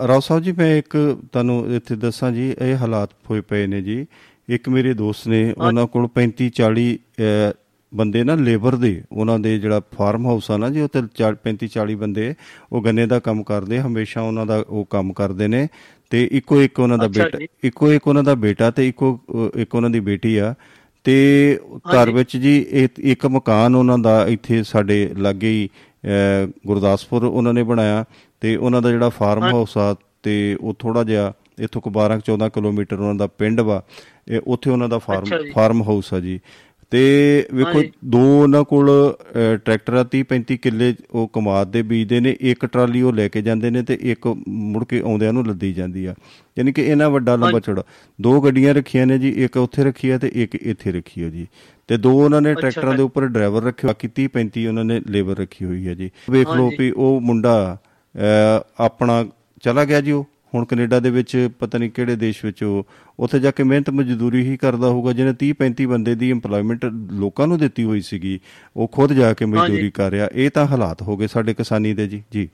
ਰਾਓ 0.09 0.21
ਸਾਹਿਬ 0.21 0.43
ਜੀ 0.43 0.53
ਮੈਂ 0.53 0.77
ਇੱਕ 0.77 1.19
ਤੁਹਾਨੂੰ 1.33 1.75
ਇੱਥੇ 1.75 1.97
ਦੱਸਾਂ 1.97 2.31
ਜੀ 2.33 2.55
ਇਹ 2.63 2.77
ਹਾਲਾਤ 2.77 3.11
ਹੋਏ 3.31 3.41
ਪਏ 3.41 3.67
ਨੇ 3.67 3.81
ਜੀ। 3.83 4.07
ਇੱਕ 4.53 4.69
ਮੇਰੇ 4.69 4.95
ਦੋਸਤ 4.95 5.29
ਨੇ 5.29 5.43
ਉਹਨਾਂ 5.53 5.87
ਕੋਲ 5.87 6.09
35 6.19 6.49
40 6.57 6.87
ਬੰਦੇ 7.93 8.23
ਨਾ 8.25 8.35
ਲੇਬਰ 8.35 8.77
ਦੇ 8.77 8.93
ਉਹਨਾਂ 9.13 9.39
ਦੇ 9.39 9.59
ਜਿਹੜਾ 9.59 9.81
ਫਾਰਮ 9.97 10.27
ਹਾਊਸ 10.27 10.51
ਆ 10.51 10.57
ਨਾ 10.57 10.69
ਜੀ 10.71 10.81
ਉੱਥੇ 10.81 11.03
35 11.47 11.69
40 11.75 11.97
ਬੰਦੇ 11.97 12.35
ਉਹ 12.73 12.83
ਗੰਨੇ 12.83 13.07
ਦਾ 13.07 13.19
ਕੰਮ 13.21 13.43
ਕਰਦੇ 13.43 13.81
ਹਮੇਸ਼ਾ 13.81 14.23
ਉਹਨਾਂ 14.23 14.47
ਦਾ 14.47 14.63
ਉਹ 14.69 14.87
ਕੰਮ 14.91 15.13
ਕਰਦੇ 15.13 15.49
ਨੇ 15.49 15.67
ਤੇ 16.13 16.29
ਇੱਕੋ 16.33 16.61
ਇੱਕ 16.63 16.81
ਉਹਨਾਂ 16.81 16.99
ਦਾ 16.99 17.09
ਬੇਟਾ 17.09 17.39
ਇੱਕੋ 17.65 17.93
ਇੱਕ 17.93 18.09
ਉਹਨਾਂ 18.09 18.23
ਦਾ 18.23 18.35
ਬੇਟਾ 18.35 18.71
ਤੇ 18.71 18.89
ਇੱਕੋ 18.89 19.19
ਇੱਕ 19.57 19.75
ਉਹਨਾਂ 19.75 19.91
ਦੀ 19.91 20.01
ਬੇਟੀ 20.01 20.37
ਆ 20.37 20.55
ਤੇ 21.05 21.15
ਘਰ 21.95 22.11
ਵਿੱਚ 22.11 22.37
ਜੀ 22.37 22.59
ਇੱਕ 23.05 23.27
ਮਕਾਨ 23.27 23.75
ਉਹਨਾਂ 23.75 23.99
ਦਾ 23.99 24.27
ਇੱਥੇ 24.27 24.63
ਸਾਡੇ 24.63 25.09
ਲਾਗੇ 25.19 25.49
ਹੀ 25.49 25.69
ਗੁਰਦਾਸਪੁਰ 26.67 27.25
ਉਹਨਾਂ 27.25 27.55
ਨੇ 27.55 27.63
ਬਣਾਇਆ 27.63 28.05
ਤੇ 28.41 28.57
ਉਹਨਾਂ 28.57 28.83
ਦਾ 28.83 28.91
ਜਿਹੜਾ 28.91 29.09
ਫਾਰਮ 29.09 29.45
ਹਾਊਸ 29.45 29.77
ਆ 29.79 29.95
ਤੇ 30.23 30.35
ਉਹ 30.61 30.75
ਥੋੜਾ 30.79 31.05
ਜਿਹਾ 31.05 31.33
ਇੱਥੋਂ 31.59 31.83
ਕੋ 31.83 31.93
12 31.99 32.19
14 32.31 32.49
ਕਿਲੋਮੀਟਰ 32.55 32.99
ਉਹਨਾਂ 32.99 33.15
ਦਾ 33.15 33.27
ਪਿੰਡ 33.27 33.61
ਵਾ 33.61 33.83
ਉੱਥੇ 34.47 34.71
ਉਹਨਾਂ 34.71 34.89
ਦਾ 34.89 34.99
ਫਾਰਮ 34.99 35.51
ਫਾਰਮ 35.55 35.83
ਹਾਊਸ 35.83 36.15
ਆ 36.15 36.21
ਜੀ। 36.21 36.41
ਤੇ 36.91 37.03
ਵੇਖੋ 37.55 37.83
ਦੋ 38.05 38.21
ਉਹਨਾਂ 38.43 38.63
ਕੋਲ 38.65 38.91
ਟਰੈਕਟਰ 39.65 39.95
ਆ 39.95 40.05
30 40.15 40.19
35 40.31 40.57
ਕਿੱਲੇ 40.63 40.95
ਉਹ 41.11 41.29
ਕਮਾਦ 41.33 41.71
ਦੇ 41.73 41.83
ਬੀਜਦੇ 41.83 42.19
ਨੇ 42.21 42.37
ਇੱਕ 42.41 42.67
ਟਰਾਲੀ 42.67 43.03
ਉਹ 43.03 43.13
ਲੈ 43.13 43.29
ਕੇ 43.29 43.43
ਜਾਂਦੇ 43.43 43.71
ਨੇ 43.71 43.83
ਤੇ 43.83 43.99
ਇੱਕ 44.03 44.27
ਮੁੜ 44.49 44.85
ਕੇ 44.85 45.01
ਆਉਂਦਿਆਂ 45.01 45.33
ਨੂੰ 45.33 45.47
ਲੱਦੀ 45.47 45.73
ਜਾਂਦੀ 45.73 46.05
ਆ। 46.07 46.15
ਯਾਨੀ 46.59 46.73
ਕਿ 46.73 46.83
ਇਹਨਾਂ 46.83 47.09
ਵੱਡਾ 47.11 47.37
ਲੰਬਾ 47.37 47.61
ਚੌੜਾ। 47.61 47.83
ਦੋ 48.21 48.41
ਗੱਡੀਆਂ 48.41 48.75
ਰੱਖੀਆਂ 48.75 49.07
ਨੇ 49.07 49.19
ਜੀ 49.19 49.31
ਇੱਕ 49.45 49.57
ਉੱਥੇ 49.57 49.85
ਰੱਖੀ 49.85 50.11
ਆ 50.11 50.19
ਤੇ 50.19 50.31
ਇੱਕ 50.35 50.55
ਇੱਥੇ 50.55 50.93
ਰੱਖੀ 50.93 51.25
ਹੋ 51.25 51.29
ਜੀ। 51.31 51.47
ਤੇ 51.89 51.97
ਦੋ 51.97 52.13
ਉਹਨਾਂ 52.25 52.41
ਨੇ 52.41 52.55
ਟਰੈਕਟਰਾਂ 52.55 52.95
ਦੇ 52.95 53.03
ਉੱਪਰ 53.03 53.27
ਡਰਾਈਵਰ 53.27 53.63
ਰੱਖੇ 53.63 53.87
ਬਾਕੀ 53.87 54.09
30 54.19 54.29
35 54.35 54.67
ਉਹਨਾਂ 54.67 54.85
ਨੇ 54.85 55.01
ਲੇਬਰ 55.09 55.39
ਰੱਖੀ 55.39 55.65
ਹੋਈ 55.65 55.87
ਹੈ 55.89 55.95
ਜੀ। 55.95 56.11
ਵੇਖ 56.31 56.49
ਲਓ 56.51 56.71
ਵੀ 56.79 56.91
ਉਹ 56.91 57.21
ਮੁੰਡਾ 57.21 57.57
ਆਪਣਾ 58.81 59.25
ਚਲਾ 59.63 59.85
ਗਿਆ 59.85 60.01
ਜੀ 60.01 60.13
ਉਹ। 60.13 60.27
ਹੁਣ 60.55 60.65
ਕੈਨੇਡਾ 60.65 61.01
ਦੇ 61.01 61.11
ਵਿੱਚ 61.11 61.49
ਪਤਾ 61.59 61.79
ਨਹੀਂ 61.79 61.91
ਕਿਹੜੇ 61.91 62.17
ਦੇਸ਼ 62.17 62.45
ਵਿੱਚ 62.45 62.63
ਉਹ 62.63 62.87
ਉੱਥੇ 63.21 63.41
ਜਾ 63.41 63.51
ਕੇ 63.51 63.63
ਮਿਹਨਤ 63.63 63.91
ਮਜ਼ਦੂਰੀ 63.91 64.51
ਹੀ 64.51 64.57
ਕਰਦਾ 64.57 64.87
ਹੋਊਗਾ 64.87 65.13
ਜਿਹਨੇ 65.13 65.35
30 65.45 65.53
35 65.61 65.85
ਬੰਦੇ 65.85 66.15
ਦੀ 66.15 66.31
ਏਮਪਲੋਇਮੈਂਟ 66.31 66.85
ਲੋਕਾਂ 67.13 67.47
ਨੂੰ 67.47 67.59
ਦਿੱਤੀ 67.59 67.85
ਹੋਈ 67.85 68.01
ਸੀਗੀ 68.01 68.41
ਉਹ 68.77 68.89
ਖੁਦ 68.89 69.13
ਜਾ 69.13 69.35
ਕੇ 69.35 69.45
ਮਜ਼ਦੂਰੀ 69.45 69.91
ਕਰ 69.91 70.11
ਰਿਹਾ। 70.11 70.29
ਇਹ 70.33 70.51
ਤਾਂ 70.51 70.67
ਹਾਲਾਤ 70.67 71.03
ਹੋ 71.03 71.17
ਗਏ 71.17 71.27
ਸਾਡੇ 71.27 71.55
ਕਿਸਾਨੀ 71.55 71.95
ਦੇ 71.95 72.09
ਜੀ। 72.09 72.25
ਜੀ। 72.33 72.49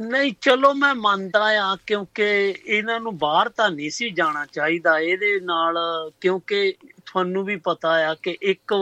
ਨਹੀਂ 0.00 0.32
ਚਲੋ 0.40 0.74
ਮੈਂ 0.74 0.94
ਮੰਨਦਾ 0.94 1.72
ਆ 1.72 1.76
ਕਿਉਂਕਿ 1.86 2.54
ਇਹਨਾਂ 2.66 3.00
ਨੂੰ 3.00 3.18
ਬਾਹਰ 3.18 3.48
ਤਾਂ 3.48 3.70
ਨਹੀਂ 3.70 3.90
ਸੀ 3.90 4.10
ਜਾਣਾ 4.10 4.46
ਚਾਹੀਦਾ। 4.52 4.98
ਇਹਦੇ 4.98 5.40
ਨਾਲ 5.40 5.78
ਕਿਉਂਕਿ 6.20 6.74
ਤੁਹਾਨੂੰ 7.06 7.44
ਵੀ 7.44 7.56
ਪਤਾ 7.56 7.88
ਆ 7.88 8.14
ਕਿ 8.22 8.36
ਇੱਕ 8.42 8.74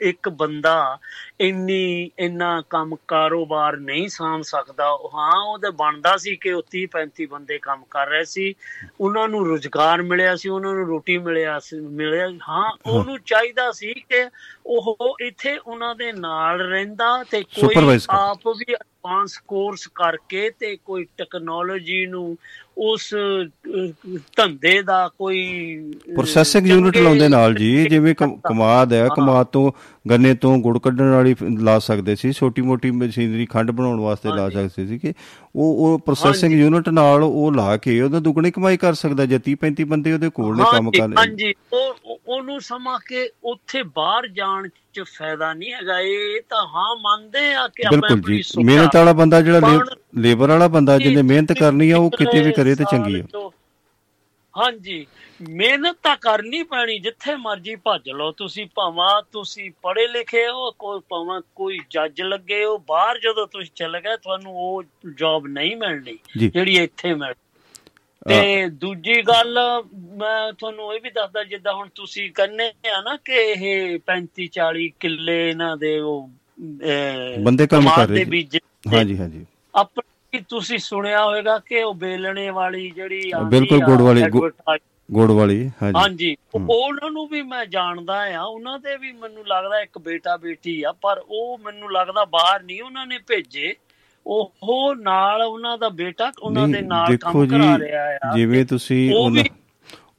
ਇੱਕ 0.00 0.28
ਬੰਦਾ 0.28 0.98
ਇੰਨੀ 1.40 2.10
ਇੰਨਾ 2.18 2.62
ਕੰਮ 2.70 2.96
ਕਾਰੋਬਾਰ 3.08 3.76
ਨਹੀਂ 3.76 4.08
ਸਾਂਭ 4.08 4.42
ਸਕਦਾ। 4.42 4.84
ਹਾਂ 5.14 5.52
ਉਹਦੇ 5.52 5.70
ਬਣਦਾ 5.70 6.16
ਸੀ 6.16 6.36
ਕਿ 6.36 6.52
ਉਹ 6.52 6.62
30 6.76 6.86
35 6.92 7.26
ਬੰਦੇ 7.26 7.58
ਕੰਮ 7.58 7.82
ਕਰ 7.90 8.06
ਰਹੇ 8.06 8.24
ਸੀ। 8.24 8.54
ਉਹਨਾਂ 9.00 9.28
ਨੂੰ 9.28 9.46
ਰੋਜ਼ਗਾਰ 9.46 10.02
ਮਿਲਿਆ 10.02 10.36
ਸੀ 10.36 10.48
ਉਹਨਾਂ 10.48 10.74
ਨੂੰ 10.74 10.86
ਰੋਟੀ 10.86 11.18
ਮਿਲਿਆ 11.18 11.58
ਸੀ 11.58 11.80
ਮਿਲਿਆ 11.80 12.28
ਹਾਂ 12.48 12.72
ਉਹਨੂੰ 12.86 13.18
ਚਾਹੀਦਾ 13.20 13.72
ਸੀ 13.72 13.94
ਕਿ 13.94 14.26
ਉਹ 14.66 15.16
ਇੱਥੇ 15.20 15.58
ਉਹਨਾਂ 15.58 15.94
ਦੇ 15.94 16.12
ਨਾਲ 16.12 16.60
ਰਹਿੰਦਾ 16.60 17.24
ਤੇ 17.30 17.42
ਕੋਈ 17.42 17.98
ਆਪ 18.10 18.48
ਵੀ 18.48 18.74
ਐਡਵਾਂਸ 18.74 19.38
ਕੋਰਸ 19.38 19.86
ਕਰਕੇ 19.94 20.50
ਤੇ 20.50 20.76
ਕੋਈ 20.76 21.06
ਟੈਕਨੋਲੋਜੀ 21.16 22.06
ਨੂੰ 22.06 22.38
ਉਸ 22.76 23.14
ਧੰਦੇ 24.36 24.80
ਦਾ 24.82 25.08
ਕੋਈ 25.08 25.42
ਪ੍ਰੋਸੈਸਿੰਗ 26.14 26.66
ਯੂਨਿਟ 26.66 26.96
ਲਾਉਂਦੇ 26.96 27.28
ਨਾਲ 27.28 27.54
ਜੀ 27.54 27.84
ਜਿਵੇਂ 27.84 28.14
ਕਮਾਦ 28.14 28.92
ਹੈ 28.92 29.06
ਕਮਾਦ 29.16 29.46
ਤੋਂ 29.46 29.70
ਗੰਨੇ 30.10 30.34
ਤੋਂ 30.34 30.56
ਗੁੜ 30.58 30.78
ਕੱਢਣ 30.78 31.10
ਵਾਲੀ 31.10 31.34
ਲਾ 31.60 31.78
ਸਕਦੇ 31.78 32.14
ਸੀ 32.14 32.32
ਛੋਟੀ 32.32 32.62
ਮੋਟੀ 32.62 32.90
ਮਸ਼ੀਨਰੀ 32.90 33.46
ਖੰਡ 33.46 33.70
ਬਣਾਉਣ 33.70 34.00
ਵਾਸਤੇ 34.00 34.28
ਲਾ 34.28 34.48
ਸਕਦੇ 34.50 34.86
ਸੀ 34.86 34.98
ਕਿ 34.98 35.12
ਉਹ 35.56 35.76
ਉਹ 35.84 35.98
ਪ੍ਰੋਸੈਸਿੰਗ 35.98 36.52
ਯੂਨਿਟ 36.52 36.88
ਨਾਲ 36.88 37.22
ਉਹ 37.22 37.52
ਲਾ 37.52 37.76
ਕੇ 37.76 38.00
ਉਹਦਾ 38.00 38.20
ਦੁੱਗਣੀ 38.20 38.50
ਕਮਾਈ 38.50 38.76
ਕਰ 38.76 38.94
ਸਕਦਾ 38.94 39.26
ਜੇ 39.26 39.38
30 39.48 39.56
35 39.64 39.84
ਬੰਦੇ 39.86 40.12
ਉਹਦੇ 40.12 40.28
ਕੋਲ 40.30 40.56
ਨੇ 40.56 40.64
ਕੰਮ 40.72 40.90
ਕਰਨ 40.90 41.14
ਹਾਂਜੀ। 41.18 41.52
ਉਹ 41.72 42.18
ਉਹਨੂੰ 42.28 42.60
ਸਮਾ 42.60 42.98
ਕੇ 42.98 43.28
ਉੱਥੇ 43.44 43.82
ਬਾਹਰ 43.96 44.26
ਜਾਣ 44.28 44.68
ਚ 44.96 45.02
ਫਾਇਦਾ 45.08 45.52
ਨਹੀਂ 45.54 45.72
ਹੈਗਾ 45.72 45.98
ਇਹ 46.00 46.40
ਤਾਂ 46.48 46.66
ਹਾਂ 46.68 46.94
ਮੰਨਦੇ 46.98 47.52
ਆ 47.54 47.66
ਕਿ 47.68 47.86
ਆਪਾਂ 47.88 48.16
ਜੀ 48.18 48.42
ਮਿਹਨਤ 48.64 48.96
ਵਾਲਾ 48.96 49.12
ਬੰਦਾ 49.14 49.40
ਜਿਹੜਾ 49.42 49.78
ਲੇਬਰ 50.18 50.48
ਵਾਲਾ 50.48 50.68
ਬੰਦਾ 50.70 50.98
ਜਿਹਨੇ 50.98 51.22
ਮਿਹਨਤ 51.24 51.52
ਕਰਨੀ 51.52 51.90
ਆ 51.90 51.98
ਉਹ 51.98 52.10
ਕਿਤੇ 52.10 52.42
ਵੀ 52.42 52.52
ਕਰੇ 52.52 52.74
ਤੇ 52.74 52.84
ਚੰਗੀ 52.90 53.20
ਆ। 53.20 53.50
ਹਾਂਜੀ 54.54 55.04
ਮਿਹਨਤ 55.40 55.96
ਤਾਂ 56.02 56.16
ਕਰਨੀ 56.16 56.62
ਪੈਣੀ 56.62 56.98
ਜਿੱਥੇ 56.98 57.34
ਮਰਜ਼ੀ 57.36 57.74
ਭੱਜ 57.76 58.08
ਲਓ 58.10 58.30
ਤੁਸੀਂ 58.32 58.66
ਭਾਵਾਂ 58.74 59.10
ਤੁਸੀਂ 59.32 59.70
ਪੜ੍ਹੇ 59.82 60.06
ਲਿਖੇ 60.08 60.46
ਹੋ 60.48 60.70
ਕੋਈ 60.78 61.00
ਭਾਵਾਂ 61.08 61.40
ਕੋਈ 61.54 61.78
ਜੱਜ 61.90 62.22
ਲੱਗੇ 62.22 62.64
ਹੋ 62.64 62.76
ਬਾਹਰ 62.88 63.18
ਜਦੋਂ 63.18 63.46
ਤੁਸੀਂ 63.46 63.70
ਚੱਲ 63.74 63.98
ਗਏ 64.00 64.16
ਤੁਹਾਨੂੰ 64.16 64.54
ਉਹ 64.58 64.82
ਜੌਬ 65.18 65.46
ਨਹੀਂ 65.48 65.76
ਮਿਲਣੀ 65.76 66.16
ਜਿਹੜੀ 66.38 66.76
ਇੱਥੇ 66.76 67.14
ਮਿਲ 67.14 67.34
ਤੇ 68.28 68.68
ਦੂਜੀ 68.68 69.20
ਗੱਲ 69.22 69.58
ਮੈਂ 70.16 70.52
ਤੁਹਾਨੂੰ 70.52 70.94
ਇਹ 70.94 71.00
ਵੀ 71.00 71.10
ਦੱਸਦਾ 71.10 71.44
ਜਿੱਦਾਂ 71.44 71.72
ਹੁਣ 71.74 71.88
ਤੁਸੀਂ 71.94 72.30
ਕੰਨੇ 72.30 72.70
ਆ 72.90 73.00
ਨਾ 73.00 73.16
ਕਿ 73.24 73.34
ਇਹ 73.52 73.98
35 74.10 74.48
40 74.58 74.88
ਕਿੱਲੇ 75.00 75.38
ਇਹਨਾਂ 75.50 75.76
ਦੇ 75.76 75.98
ਉਹ 76.00 76.28
ਬੰਦੇ 77.38 77.66
ਕੰਮ 77.66 77.88
ਕਰ 77.96 78.08
ਰਹੇ 78.08 78.24
ਹਾਂਜੀ 78.94 79.18
ਹਾਂਜੀ। 79.18 79.44
ਆਪਣੀ 79.74 80.40
ਤੁਸੀਂ 80.48 80.78
ਸੁਣਿਆ 80.78 81.24
ਹੋਵੇਗਾ 81.24 81.58
ਕਿ 81.58 81.82
ਉਹ 81.82 81.94
ਬੇਲਣੇ 81.94 82.50
ਵਾਲੀ 82.50 82.90
ਜਿਹੜੀ 82.90 83.32
ਬਿਲਕੁਲ 83.44 83.80
ਗੁੜ 83.80 84.00
ਵਾਲੀ 84.00 84.22
ਗੁੜ 85.08 85.30
ਵਾਲੀ 85.30 85.70
ਹਾਂਜੀ। 85.82 85.98
ਹਾਂਜੀ 85.98 86.36
ਉਹਨਾਂ 86.70 87.10
ਨੂੰ 87.10 87.26
ਵੀ 87.28 87.42
ਮੈਂ 87.42 87.64
ਜਾਣਦਾ 87.66 88.14
ਆ 88.34 88.42
ਉਹਨਾਂ 88.42 88.78
ਦੇ 88.78 88.96
ਵੀ 88.96 89.12
ਮੈਨੂੰ 89.12 89.44
ਲੱਗਦਾ 89.46 89.80
ਇੱਕ 89.80 89.98
ਬੇਟਾ 89.98 90.36
ਬੇਟੀ 90.36 90.82
ਆ 90.82 90.92
ਪਰ 90.92 91.22
ਉਹ 91.28 91.58
ਮੈਨੂੰ 91.58 91.92
ਲੱਗਦਾ 91.92 92.24
ਬਾਹਰ 92.24 92.62
ਨਹੀਂ 92.62 92.82
ਉਹਨਾਂ 92.82 93.06
ਨੇ 93.06 93.18
ਭੇਜੇ। 93.18 93.74
ਉਹ 94.26 94.94
ਨਾਲ 94.94 95.42
ਉਹਨਾਂ 95.42 95.78
ਦਾ 95.78 95.88
ਬੇਟਾ 95.88 96.32
ਉਹਨਾਂ 96.42 96.68
ਦੇ 96.68 96.80
ਨਾਲ 96.80 97.16
ਕੰਮ 97.16 97.46
ਕਰਾ 97.46 97.78
ਰਿਹਾ 97.78 98.02
ਆ। 98.24 98.36
ਜਿਵੇਂ 98.36 98.64
ਤੁਸੀਂ 98.66 99.14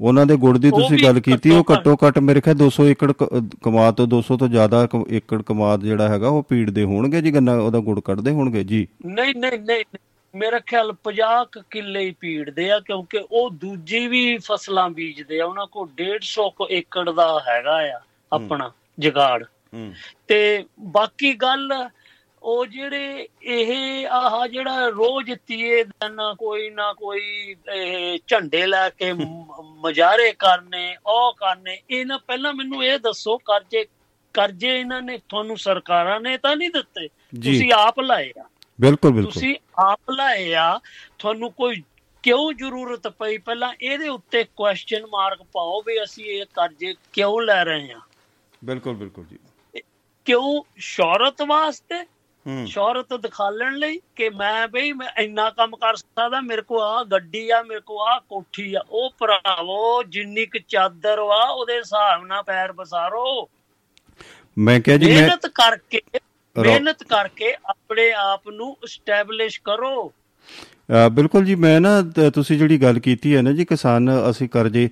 ਉਹਨਾਂ 0.02 0.26
ਦੇ 0.26 0.36
ਗੁੜ 0.36 0.58
ਦੀ 0.58 0.70
ਤੁਸੀਂ 0.72 0.98
ਗੱਲ 1.04 1.20
ਕੀਤੀ 1.20 1.50
ਉਹ 1.50 1.64
ਘੱਟੋ 1.74 1.98
ਘੱਟ 2.08 2.20
ਮੇਰੇ 2.20 2.42
ਖਿਆਲ 2.42 2.56
200 2.58 2.86
ਏਕੜ 2.90 3.12
ਕਮਾਦ 3.64 3.94
ਤੋਂ 3.96 4.08
200 4.08 4.38
ਤੋਂ 4.38 4.48
ਜ਼ਿਆਦਾ 4.48 4.88
ਏਕੜ 5.10 5.42
ਕਮਾਦ 5.42 5.84
ਜਿਹੜਾ 5.84 6.08
ਹੈਗਾ 6.10 6.28
ਉਹ 6.28 6.44
ਪੀੜਦੇ 6.44 6.84
ਹੋਣਗੇ 6.84 7.22
ਜੀ 7.22 7.32
ਗੰਨਾ 7.34 7.54
ਉਹਦਾ 7.54 7.80
ਗੁੜ 7.80 8.00
ਕੱਢਦੇ 8.00 8.32
ਹੋਣਗੇ 8.32 8.64
ਜੀ। 8.64 8.88
ਨਹੀਂ 9.06 9.34
ਨਹੀਂ 9.36 9.60
ਨਹੀਂ 9.60 9.84
ਮੇਰਾ 10.34 10.60
ਖਿਆਲ 10.60 10.94
50 11.10 11.62
ਕਿੱਲੇ 11.72 12.00
ਹੀ 12.00 12.12
ਪੀੜਦੇ 12.20 12.72
ਆ 12.72 12.80
ਕਿਉਂਕਿ 12.80 13.20
ਉਹ 13.32 13.50
ਦੂਜੀ 13.52 14.08
ਵੀ 14.08 14.38
ਫਸਲਾਂ 14.38 14.90
ਬੀਜਦੇ 14.90 15.40
ਆ 15.40 15.46
ਉਹਨਾਂ 15.46 15.68
ਕੋਲ 15.68 15.88
150 16.02 16.68
ਏਕੜ 16.72 17.10
ਦਾ 17.10 17.28
ਹੈਗਾ 17.48 17.78
ਆ 17.96 18.00
ਆਪਣਾ 18.32 18.72
ਜਗਾੜ। 19.00 19.44
ਤੇ 20.28 20.64
ਬਾਕੀ 20.80 21.34
ਗੱਲ 21.34 21.72
ਉਹ 22.42 22.66
ਜਿਹੜੇ 22.66 23.28
ਇਹ 23.44 24.08
ਆਹ 24.08 24.48
ਜਿਹੜਾ 24.48 24.88
ਰੋਜ਼ 24.88 25.32
ਤੀਏ 25.48 25.84
ਦਿਨ 25.84 26.18
ਕੋਈ 26.38 26.70
ਨਾ 26.70 26.92
ਕੋਈ 26.94 27.56
ਝੰਡੇ 28.28 28.66
ਲੈ 28.68 28.90
ਕੇ 28.90 29.12
ਮਜਾਰੇ 29.84 30.32
ਕਰਨੇ 30.40 30.96
ਉਹ 31.06 31.34
ਕਰਨੇ 31.34 31.78
ਇਹਨਾਂ 31.90 32.20
ਪਹਿਲਾਂ 32.20 32.54
ਮੈਨੂੰ 32.54 32.84
ਇਹ 32.84 33.00
ਦੱਸੋ 33.00 33.38
ਕਰਜ਼ੇ 33.38 33.86
ਕਰਜ਼ੇ 34.36 34.80
ਇਹਨਾਂ 34.80 35.02
ਨੇ 35.02 35.18
ਤੁਹਾਨੂੰ 35.30 35.58
ਸਰਕਾਰਾਂ 35.58 36.20
ਨੇ 36.22 36.38
ਤਾਂ 36.38 36.56
ਨਹੀਂ 36.56 36.70
ਦਿੱਤੇ? 36.70 37.08
ਤੁਸੀਂ 37.08 37.72
ਆਪ 37.74 38.00
ਲਾਏ 38.00 38.32
ਆ। 38.40 38.44
ਬਿਲਕੁਲ 38.80 39.12
ਬਿਲਕੁਲ। 39.12 39.32
ਤੁਸੀਂ 39.34 39.56
ਆਪ 39.80 40.12
ਲਾਏ 40.12 40.54
ਆ 40.54 40.80
ਤੁਹਾਨੂੰ 41.20 41.52
ਕੋਈ 41.52 41.82
ਕਿਉਂ 42.24 42.52
ਜ਼ਰੂਰਤ 42.54 43.08
ਪਈ? 43.08 43.38
ਪਹਿਲਾਂ 43.38 43.74
ਇਹਦੇ 43.82 44.08
ਉੱਤੇ 44.10 44.44
ਕੁਐਸਚਨ 44.56 45.06
ਮਾਰਕ 45.06 45.42
ਪਾਓ 45.54 45.82
ਵੀ 45.82 46.04
ਅਸੀਂ 46.04 46.26
ਇਹ 46.26 46.46
ਕਰਜ਼ੇ 46.54 46.94
ਕਿਉਂ 47.14 47.42
ਲੈ 47.42 47.64
ਰਹੇ 47.64 47.92
ਹਾਂ 47.94 48.00
ਬਿਲਕੁਲ 48.64 48.96
ਬਿਲਕੁਲ 48.96 49.26
ਜੀ। 49.26 49.38
ਕਿਉਂ? 50.26 50.62
ਸ਼ੌਹਰਤ 50.78 51.42
ਵਾਸਤੇ 51.42 52.04
ਸ਼ੌਹਰਤ 52.68 53.14
ਦਿਖਾਲਣ 53.14 53.76
ਲਈ 53.76 54.00
ਕਿ 54.16 54.30
ਮੈਂ 54.30 54.68
ਬਈ 54.68 54.92
ਮੈਂ 54.92 55.08
ਇੰਨਾ 55.18 55.50
ਕੰਮ 55.50 55.76
ਕਰ 55.76 55.96
ਸਕਦਾ 55.96 56.42
ਮੇਰੇ 56.42 56.62
ਕੋ 56.62 56.82
ਆ 56.82 57.04
ਗੱਡੀ 57.04 57.50
ਆ 57.50 57.62
ਮੇਰੇ 57.64 57.80
ਕੋ 57.80 58.00
ਆ 58.08 58.20
ਕੋਠੀ 58.30 58.74
ਆ 58.74 58.82
ਉਹ 58.90 59.10
ਭਰਾਵੋ 59.20 60.04
ਜਿੰਨੀ 60.04 60.46
ਕੁ 60.46 60.60
ਚਾਦਰ 60.68 61.20
ਵਾ 61.20 61.44
ਉਹਦੇ 61.44 61.78
ਹਿਸਾਬ 61.78 62.26
ਨਾਲ 62.26 62.44
ਪੈਰ 62.44 62.74
ਬਸਾਰੋ 62.74 63.50
ਮੈਂ 64.58 64.80
ਕਿਹਾ 64.82 64.98
ਜੀ 64.98 65.06
ਮਿਹਨਤ 65.06 65.48
ਕਰਕੇ 65.48 66.02
ਮਿਹਨਤ 66.56 67.04
ਕਰਕੇ 67.04 67.54
ਆਪਣੇ 67.66 68.12
ਆਪ 68.12 68.50
ਨੂੰ 68.50 68.78
ਸਟੈਬਲਿਸ਼ 68.86 69.62
ਕਰੋ। 69.64 70.12
ਬਿਲਕੁਲ 71.12 71.46
ਜੀ 71.46 71.56
ਮੈਂ 71.56 71.80
ਨਾ 71.82 71.90
ਤੁਸੀਂ 72.36 72.58
ਜਿਹੜੀ 72.58 72.78
ਗੱਲ 72.82 73.00
ਕੀਤੀ 73.00 73.36
ਹੈ 73.36 73.42
ਨਾ 73.42 73.52
ਜੀ 73.52 73.66
ਕਿਸਾਨ 73.66 74.10
ਅਸੀਂ 74.30 74.48
ਕਰਜ਼ੇ 74.50 74.90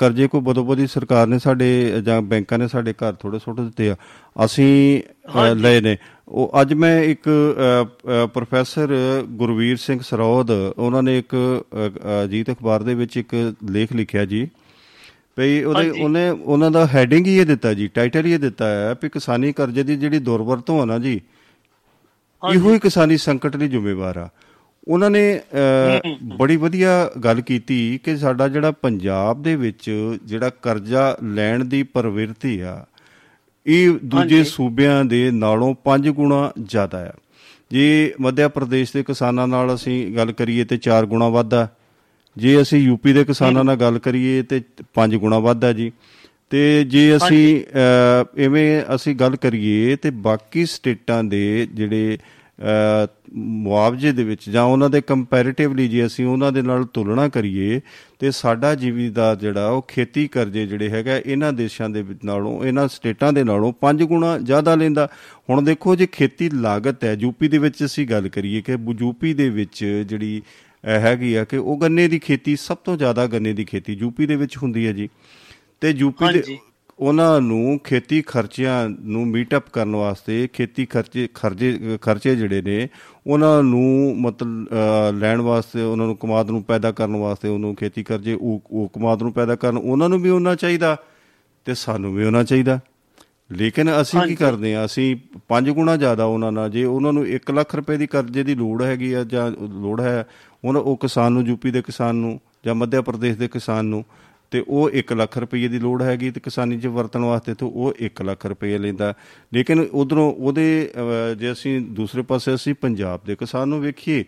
ਕਰਜ਼ੇ 0.00 0.26
ਕੋ 0.28 0.40
ਬਦੋ 0.40 0.64
ਬਦੀ 0.64 0.86
ਸਰਕਾਰ 0.86 1.26
ਨੇ 1.26 1.38
ਸਾਡੇ 1.38 2.00
ਜਾਂ 2.02 2.20
ਬੈਂਕਾਂ 2.22 2.58
ਨੇ 2.58 2.68
ਸਾਡੇ 2.68 2.92
ਘਰ 2.92 3.12
ਥੋੜੇ 3.12 3.38
ਸੁੱਟ 3.38 3.60
ਦਿੱਤੇ 3.60 3.90
ਆ। 3.90 3.96
ਅਸੀਂ 4.44 5.02
ਲਏ 5.54 5.80
ਨੇ। 5.80 5.96
ਉਹ 6.32 6.52
ਅੱਜ 6.60 6.72
ਮੈਂ 6.74 7.02
ਇੱਕ 7.02 7.28
ਪ੍ਰੋਫੈਸਰ 8.34 8.92
ਗੁਰਵੀਰ 9.28 9.76
ਸਿੰਘ 9.76 10.00
ਸਰੋਦ 10.00 10.50
ਉਹਨਾਂ 10.50 11.02
ਨੇ 11.02 11.18
ਇੱਕ 11.18 11.34
ਅਜੀਤ 12.24 12.50
ਅਖਬਾਰ 12.50 12.82
ਦੇ 12.82 12.94
ਵਿੱਚ 12.94 13.16
ਇੱਕ 13.16 13.34
ਲੇਖ 13.70 13.92
ਲਿਖਿਆ 13.92 14.24
ਜੀ। 14.24 14.48
ਭਈ 15.36 15.62
ਉਹਦੇ 15.62 15.90
ਉਹਨੇ 15.90 16.28
ਉਹਨਾਂ 16.30 16.70
ਦਾ 16.70 16.86
ਹੈਡਿੰਗ 16.86 17.26
ਹੀ 17.26 17.36
ਇਹ 17.38 17.46
ਦਿੱਤਾ 17.46 17.74
ਜੀ 17.74 17.88
ਟਾਈਟਲ 17.88 18.26
ਹੀ 18.26 18.32
ਇਹ 18.32 18.38
ਦਿੱਤਾ 18.38 18.66
ਹੈ 18.66 18.94
ਕਿ 19.00 19.08
ਕਿਸਾਨੀ 19.08 19.52
ਕਰਜ਼ੇ 19.52 19.82
ਦੀ 19.82 19.96
ਜਿਹੜੀ 19.96 20.18
ਦੁਰਵਰਤੋਂ 20.18 20.80
ਹੈ 20.80 20.84
ਨਾ 20.86 20.98
ਜੀ 20.98 21.20
ਇਹੋ 22.42 22.72
ਹੀ 22.72 22.78
ਕਿਸਾਨੀ 22.78 23.16
ਸੰਕਟ 23.16 23.56
ਲਈ 23.56 23.68
ਜ਼ਿੰਮੇਵਾਰ 23.68 24.16
ਆ। 24.18 24.28
ਉਹਨਾਂ 24.88 25.10
ਨੇ 25.10 25.40
ਬੜੀ 26.36 26.56
ਵਧੀਆ 26.56 27.10
ਗੱਲ 27.24 27.40
ਕੀਤੀ 27.40 27.98
ਕਿ 28.04 28.16
ਸਾਡਾ 28.16 28.48
ਜਿਹੜਾ 28.48 28.70
ਪੰਜਾਬ 28.70 29.42
ਦੇ 29.42 29.56
ਵਿੱਚ 29.56 29.90
ਜਿਹੜਾ 30.24 30.50
ਕਰਜ਼ਾ 30.62 31.16
ਲੈਣ 31.24 31.64
ਦੀ 31.64 31.82
ਪ੍ਰਵਿਰਤੀ 31.82 32.60
ਆ 32.60 32.84
ਇਹ 33.66 33.90
ਦੂਜੇ 34.04 34.44
ਸੂਬਿਆਂ 34.44 35.04
ਦੇ 35.04 35.30
ਨਾਲੋਂ 35.30 35.74
5 35.84 36.10
ਗੁਣਾ 36.10 36.52
ਜ਼ਿਆਦਾ 36.62 36.98
ਹੈ 36.98 37.12
ਜੇ 37.70 38.14
ਮੱਧ 38.20 38.46
ਪ੍ਰਦੇਸ਼ 38.46 38.92
ਦੇ 38.92 39.02
ਕਿਸਾਨਾਂ 39.02 39.48
ਨਾਲ 39.48 39.74
ਅਸੀਂ 39.74 40.16
ਗੱਲ 40.16 40.32
ਕਰੀਏ 40.32 40.64
ਤੇ 40.64 40.78
4 40.88 41.06
ਗੁਣਾ 41.06 41.28
ਵੱਧ 41.28 41.54
ਜੇ 42.36 42.62
ਅਸੀਂ 42.62 42.78
ਯੂਪੀ 42.78 43.12
ਦੇ 43.12 43.24
ਕਿਸਾਨਾਂ 43.24 43.64
ਨਾਲ 43.64 43.76
ਗੱਲ 43.76 43.98
ਕਰੀਏ 43.98 44.42
ਤੇ 44.42 44.62
5 44.94 45.16
ਗੁਣਾ 45.16 45.38
ਵੱਧ 45.38 45.72
ਜੀ। 45.72 45.92
ਤੇ 46.50 46.84
ਜੇ 46.84 47.16
ਅਸੀਂ 47.16 47.64
ਐਵੇਂ 48.38 48.82
ਅਸੀਂ 48.94 49.14
ਗੱਲ 49.14 49.36
ਕਰੀਏ 49.36 49.96
ਤੇ 49.96 50.10
ਬਾਕੀ 50.10 50.66
ਸਟੇਟਾਂ 50.66 51.24
ਦੇ 51.24 51.68
ਜਿਹੜੇ 51.74 52.18
ਮੁਆਵਜ਼ੇ 53.32 54.12
ਦੇ 54.12 54.24
ਵਿੱਚ 54.24 54.48
ਜਾਂ 54.50 54.62
ਉਹਨਾਂ 54.62 54.88
ਦੇ 54.90 55.00
ਕੰਪੈਰੀਟਿਵਲੀ 55.00 55.88
ਜੇ 55.88 56.04
ਅਸੀਂ 56.06 56.24
ਉਹਨਾਂ 56.26 56.50
ਦੇ 56.52 56.62
ਨਾਲ 56.62 56.84
ਤੁਲਨਾ 56.84 57.28
ਕਰੀਏ, 57.28 57.80
ਤੇ 58.18 58.30
ਸਾਡਾ 58.30 58.74
ਜੀਵੀਦਾਰ 58.74 59.36
ਜਿਹੜਾ 59.36 59.68
ਉਹ 59.68 59.84
ਖੇਤੀ 59.88 60.26
ਕਰਜ਼ੇ 60.28 60.66
ਜਿਹੜੇ 60.66 60.88
ਹੈਗਾ, 60.88 61.16
ਇਹਨਾਂ 61.16 61.52
ਦੇਸ਼ਾਂ 61.52 61.88
ਦੇ 61.90 62.04
ਨਾਲੋਂ, 62.24 62.64
ਇਹਨਾਂ 62.64 62.86
ਸਟੇਟਾਂ 62.88 63.32
ਦੇ 63.32 63.44
ਨਾਲੋਂ 63.44 63.72
5 63.80 64.04
ਗੁਣਾ 64.06 64.36
ਜ਼ਿਆਦਾ 64.40 64.74
ਲੈਂਦਾ। 64.74 65.08
ਹੁਣ 65.50 65.62
ਦੇਖੋ 65.62 65.96
ਜੇ 65.96 66.06
ਖੇਤੀ 66.12 66.50
ਲਾਗਤ 66.50 67.04
ਹੈ 67.04 67.12
ਯੂਪੀ 67.20 67.48
ਦੇ 67.48 67.58
ਵਿੱਚ 67.58 67.84
ਅਸੀਂ 67.84 68.06
ਗੱਲ 68.08 68.28
ਕਰੀਏ 68.28 68.60
ਕਿ 68.60 68.76
ਯੂਪੀ 69.00 69.34
ਦੇ 69.34 69.48
ਵਿੱਚ 69.50 69.84
ਜਿਹੜੀ 69.84 70.42
ਹੈਗੀ 70.84 71.34
ਆ 71.34 71.44
ਕਿ 71.44 71.56
ਉਹ 71.56 71.80
ਗੰਨੇ 71.80 72.06
ਦੀ 72.08 72.18
ਖੇਤੀ, 72.18 72.56
ਸਭ 72.56 72.76
ਤੋਂ 72.76 72.96
ਜ਼ਿਆਦਾ 72.96 73.26
ਗੰਨੇ 73.26 73.52
ਦੀ 73.52 73.64
ਖੇਤੀ 73.64 73.92
ਯੂਪੀ 73.92 74.26
ਦੇ 74.26 74.36
ਵਿੱਚ 74.36 74.56
ਹੁੰਦੀ 74.56 74.86
ਹੈ 74.86 74.92
ਜੀ। 74.92 75.08
ਤੇ 75.80 75.90
ਯੂਪੀ 75.90 76.32
ਦੇ 76.32 76.58
ਉਹਨਾਂ 76.98 77.40
ਨੂੰ 77.40 77.80
ਖੇਤੀ 77.84 78.22
ਖਰਚਿਆਂ 78.22 78.88
ਨੂੰ 78.88 79.26
ਮੀਟ 79.26 79.54
ਅਪ 79.56 79.70
ਕਰਨ 79.72 79.96
ਵਾਸਤੇ 79.96 80.48
ਖੇਤੀ 80.52 80.86
ਖਰਚੇ 80.86 81.28
ਖਰਚੇ 81.34 81.98
ਖਰਚੇ 82.00 82.36
ਜਿਹੜੇ 82.36 82.62
ਨੇ 82.62 82.88
ਉਹਨਾਂ 83.26 83.62
ਨੂੰ 83.62 84.16
ਮਤਲਬ 84.20 84.66
ਲੈਣ 85.14 85.40
ਵਾਸਤੇ 85.40 85.82
ਉਹਨਾਂ 85.82 86.06
ਨੂੰ 86.06 86.16
ਕਮਾਦ 86.16 86.50
ਨੂੰ 86.50 86.62
ਪੈਦਾ 86.62 86.92
ਕਰਨ 86.92 87.16
ਵਾਸਤੇ 87.16 87.48
ਉਹਨੂੰ 87.48 87.74
ਖੇਤੀ 87.74 88.02
ਕਰਜੇ 88.02 88.34
ਉਹ 88.34 88.90
ਕਮਾਦ 88.94 89.22
ਨੂੰ 89.22 89.32
ਪੈਦਾ 89.32 89.54
ਕਰਨ 89.56 89.76
ਉਹਨਾਂ 89.76 90.08
ਨੂੰ 90.08 90.20
ਵੀ 90.20 90.30
ਉਹਨਾਂ 90.30 90.56
ਚਾਹੀਦਾ 90.56 90.96
ਤੇ 91.64 91.74
ਸਾਨੂੰ 91.74 92.14
ਵੀ 92.14 92.24
ਉਹਨਾਂ 92.24 92.44
ਚਾਹੀਦਾ। 92.44 92.80
ਲੇਕਿਨ 93.52 94.00
ਅਸੀਂ 94.00 94.20
ਕੀ 94.20 94.34
ਕਰਦੇ 94.34 94.74
ਆ 94.74 94.84
ਅਸੀਂ 94.84 95.16
ਪੰਜ 95.48 95.70
ਗੁਣਾ 95.70 95.96
ਜ਼ਿਆਦਾ 95.96 96.24
ਉਹਨਾਂ 96.24 96.52
ਨਾਲ 96.52 96.70
ਜੇ 96.70 96.84
ਉਹਨਾਂ 96.84 97.12
ਨੂੰ 97.12 97.26
1 97.26 97.54
ਲੱਖ 97.54 97.74
ਰੁਪਏ 97.74 97.96
ਦੀ 97.96 98.06
ਕਰਜ਼ੇ 98.06 98.44
ਦੀ 98.44 98.54
ਲੋੜ 98.54 98.82
ਹੈਗੀ 98.82 99.12
ਆ 99.12 99.24
ਜਾਂ 99.24 99.50
ਲੋੜ 99.50 100.00
ਹੈ 100.00 100.26
ਉਹਨਾਂ 100.64 100.80
ਉਹ 100.82 100.96
ਕਿਸਾਨ 100.96 101.32
ਨੂੰ 101.32 101.46
ਯੂਪੀ 101.46 101.70
ਦੇ 101.70 101.82
ਕਿਸਾਨ 101.82 102.16
ਨੂੰ 102.16 102.40
ਜਾਂ 102.66 102.74
ਮੱਧ 102.74 103.00
ਪ੍ਰਦੇਸ਼ 103.00 103.38
ਦੇ 103.38 103.48
ਕਿਸਾਨ 103.48 103.84
ਨੂੰ 103.84 104.04
ਤੇ 104.52 104.62
ਉਹ 104.68 104.90
1 104.92 105.12
ਲੱਖ 105.12 105.38
ਰੁਪਏ 105.38 105.68
ਦੀ 105.68 105.78
ਲੋੜ 105.78 106.02
ਹੈਗੀ 106.02 106.30
ਤੇ 106.30 106.40
ਕਿਸਾਨੀ 106.40 106.78
'ਚ 106.78 106.86
ਵਰਤਣ 106.88 107.24
ਵਾਸਤੇ 107.24 107.54
ਤੇ 107.54 107.66
ਉਹ 107.66 107.94
1 108.00 108.22
ਲੱਖ 108.22 108.46
ਰੁਪਏ 108.46 108.78
ਲੈਂਦਾ। 108.78 109.12
ਲੇਕਿਨ 109.52 109.80
ਉਧਰੋਂ 109.80 110.30
ਉਹਦੇ 110.32 110.66
ਜੇ 111.38 111.52
ਅਸੀਂ 111.52 111.80
ਦੂਸਰੇ 111.92 112.22
ਪਾਸੇ 112.22 112.54
ਅਸੀਂ 112.54 112.74
ਪੰਜਾਬ 112.74 113.20
ਦੇ 113.26 113.36
ਕਿਸਾਨ 113.36 113.68
ਨੂੰ 113.68 113.80
ਵੇਖੀਏ, 113.80 114.24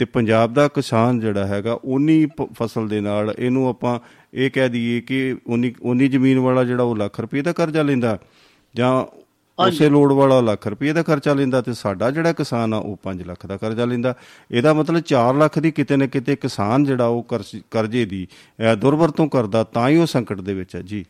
ਤੇ 0.00 0.04
ਪੰਜਾਬ 0.04 0.52
ਦਾ 0.54 0.66
ਕਿਸਾਨ 0.68 1.20
ਜਿਹੜਾ 1.20 1.46
ਹੈਗਾ 1.46 1.78
ਉਨੀ 1.84 2.26
ਫਸਲ 2.58 2.88
ਦੇ 2.88 3.00
ਨਾਲ 3.00 3.34
ਇਹਨੂੰ 3.38 3.68
ਆਪਾਂ 3.68 3.98
ਇਹ 4.34 4.50
ਕਹਿ 4.50 4.68
ਦਈਏ 4.68 5.00
ਕਿ 5.00 5.36
ਉਨੀ 5.46 5.72
ਉਨੀ 5.82 6.08
ਜ਼ਮੀਨ 6.08 6.38
ਵਾਲਾ 6.38 6.64
ਜਿਹੜਾ 6.64 6.82
ਉਹ 6.82 6.96
ਲੱਖ 6.96 7.20
ਰੁਪਏ 7.20 7.42
ਦਾ 7.42 7.52
ਕਰਜ਼ਾ 7.52 7.82
ਲੈਂਦਾ। 7.82 8.18
ਜਾਂ 8.74 8.92
ਉਸੇ 9.66 9.88
ਲੋੜ 9.88 10.12
ਵਾਲਾ 10.12 10.40
ਲੱਖ 10.40 10.66
ਰੁਪਏ 10.66 10.92
ਦਾ 10.92 11.02
ਖਰਚਾ 11.02 11.34
ਲੈਂਦਾ 11.34 11.60
ਤੇ 11.60 11.74
ਸਾਡਾ 11.74 12.10
ਜਿਹੜਾ 12.10 12.32
ਕਿਸਾਨ 12.32 12.74
ਆ 12.74 12.76
ਉਹ 12.76 12.98
5 13.04 13.24
ਲੱਖ 13.26 13.46
ਦਾ 13.46 13.56
ਕਰਜ਼ਾ 13.56 13.84
ਲੈਂਦਾ। 13.84 14.14
ਇਹਦਾ 14.50 14.74
ਮਤਲਬ 14.74 15.00
4 15.00 15.34
ਲੱਖ 15.34 15.58
ਦੀ 15.58 15.70
ਕਿਤੇ 15.70 15.96
ਨਾ 15.96 16.06
ਕਿਤੇ 16.06 16.36
ਕਿਸਾਨ 16.36 16.84
ਜਿਹੜਾ 16.84 17.06
ਉਹ 17.06 17.26
ਕਰਜ਼ੇ 17.70 18.04
ਦੀ 18.04 18.28
ਦੁਰਵਰਤੋਂ 18.78 19.28
ਕਰਦਾ 19.28 19.64
ਤਾਂ 19.64 19.88
ਹੀ 19.88 19.96
ਉਹ 19.96 20.06
ਸੰਕਟ 20.06 20.40
ਦੇ 20.40 20.54
ਵਿੱਚ 20.54 20.76
ਹੈ। 20.76 20.82
ਜੀ। 20.82 21.04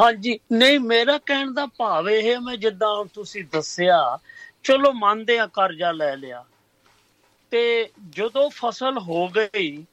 ਹਾਂਜੀ। 0.00 0.38
ਨਹੀਂ 0.52 0.80
ਮੇਰਾ 0.80 1.18
ਕਹਿਣ 1.18 1.50
ਦਾ 1.50 1.66
ਭਾਵ 1.66 2.10
ਇਹ 2.10 2.34
ਹੈ 2.34 2.40
ਮੈਂ 2.40 2.56
ਜਿੱਦਾਂ 2.56 3.04
ਤੁਸੀਂ 3.14 3.44
ਦੱਸਿਆ 3.52 4.18
ਚਲੋ 4.62 4.92
ਮੰਨਦੇ 4.92 5.38
ਆ 5.38 5.46
ਕਰਜ਼ਾ 5.46 5.92
ਲੈ 5.92 6.16
ਲਿਆ। 6.16 6.44
ਤੇ 7.50 7.88
ਜਦੋਂ 8.10 8.50
ਫਸਲ 8.50 8.98
ਹੋ 8.98 9.28
ਗਈ 9.28 9.84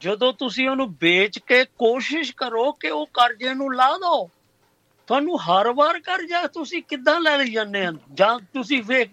ਜਦੋਂ 0.00 0.32
ਤੁਸੀਂ 0.32 0.68
ਉਹਨੂੰ 0.68 0.94
ਵੇਚ 1.00 1.38
ਕੇ 1.38 1.64
ਕੋਸ਼ਿਸ਼ 1.64 2.32
ਕਰੋ 2.36 2.72
ਕਿ 2.72 2.90
ਉਹ 2.90 3.06
ਕਰਜ਼ੇ 3.06 3.54
ਨੂੰ 3.54 3.74
ਲਾ 3.74 3.98
ਦਿਓ 3.98 4.30
ਤੁਹਾਨੂੰ 5.06 5.40
ਹਰ 5.42 5.72
ਵਾਰ 5.72 5.98
ਕਰਜ਼ਾ 6.00 6.46
ਤੁਸੀਂ 6.46 6.82
ਕਿੱਦਾਂ 6.88 7.20
ਲੈ 7.20 7.38
ਲਈ 7.38 7.50
ਜਾਂਦੇ 7.50 7.86
ਆ 7.86 7.92
ਜਾਂ 8.14 8.38
ਤੁਸੀਂ 8.38 8.82
ਫੇ 8.82 9.06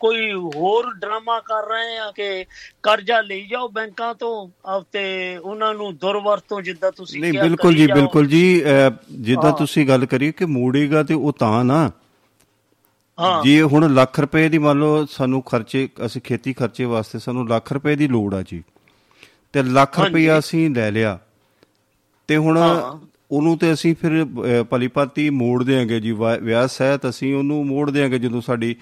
ਕੋਈ 0.00 0.32
ਹੋਰ 0.32 0.94
ਡਰਾਮਾ 0.94 1.40
ਕਰ 1.40 1.68
ਰਹੇ 1.68 1.98
ਆ 1.98 2.10
ਕਿ 2.10 2.44
ਕਰਜ਼ਾ 2.82 3.20
ਲਈ 3.20 3.46
ਜਾਓ 3.46 3.68
ਬੈਂਕਾਂ 3.68 4.14
ਤੋਂ 4.14 4.48
ਤੇ 4.92 5.36
ਉਹਨਾਂ 5.36 5.74
ਨੂੰ 5.74 5.96
ਦੁਰਵਰਤੋਂ 5.96 6.62
ਜਿੱਦਾਂ 6.62 6.92
ਤੁਸੀਂ 6.92 7.20
ਨਹੀਂ 7.20 7.32
ਬਿਲਕੁਲ 7.32 7.74
ਜੀ 7.74 7.86
ਬਿਲਕੁਲ 7.86 8.26
ਜੀ 8.26 8.62
ਜਿੱਦਾਂ 9.10 9.52
ਤੁਸੀਂ 9.52 9.88
ਗੱਲ 9.88 10.06
ਕਰੀ 10.06 10.32
ਕਿ 10.32 10.44
ਮੋੜੇਗਾ 10.44 11.02
ਤੇ 11.02 11.14
ਉਹ 11.14 11.32
ਤਾਂ 11.32 11.64
ਨਾ। 11.64 11.90
ਹਾਂ। 13.20 13.42
ਜੀ 13.44 13.62
ਹੁਣ 13.62 13.94
ਲੱਖ 13.94 14.20
ਰੁਪਏ 14.20 14.48
ਦੀ 14.48 14.58
ਮੰਨ 14.58 14.78
ਲਓ 14.78 15.06
ਸਾਨੂੰ 15.10 15.42
ਖਰਚੇ 15.42 15.88
ਅਸੀਂ 16.06 16.22
ਖੇਤੀ 16.22 16.52
ਖਰਚੇ 16.52 16.84
ਵਾਸਤੇ 16.84 17.18
ਸਾਨੂੰ 17.18 17.48
ਲੱਖ 17.48 17.72
ਰੁਪਏ 17.72 17.96
ਦੀ 17.96 18.08
ਲੋੜ 18.08 18.34
ਆ 18.34 18.42
ਜੀ। 18.42 18.62
ਤੇ 19.52 19.62
ਲੱਖ 19.62 20.00
ਰੁਪਏ 20.00 20.38
ਅਸੀਂ 20.38 20.70
ਲੈ 20.70 20.90
ਲਿਆ। 20.90 21.18
ਤੇ 22.28 22.36
ਹੁਣ 22.36 22.58
ਉਹਨੂੰ 23.30 23.58
ਤੇ 23.58 23.72
ਅਸੀਂ 23.72 23.94
ਫਿਰ 23.94 24.26
ਭਲੀਪਾਤੀ 24.70 25.30
ਮੋੜ 25.30 25.62
ਦੇਾਂਗੇ 25.64 26.00
ਜੀ 26.00 26.12
ਵਿਆਹ 26.42 26.66
ਸਹਿਤ 26.66 27.08
ਅਸੀਂ 27.08 27.34
ਉਹਨੂੰ 27.34 27.66
ਮੋੜ 27.66 27.90
ਦੇਾਂਗੇ 27.90 28.18
ਜਦੋਂ 28.18 28.40
ਸਾਡੀ 28.40 28.76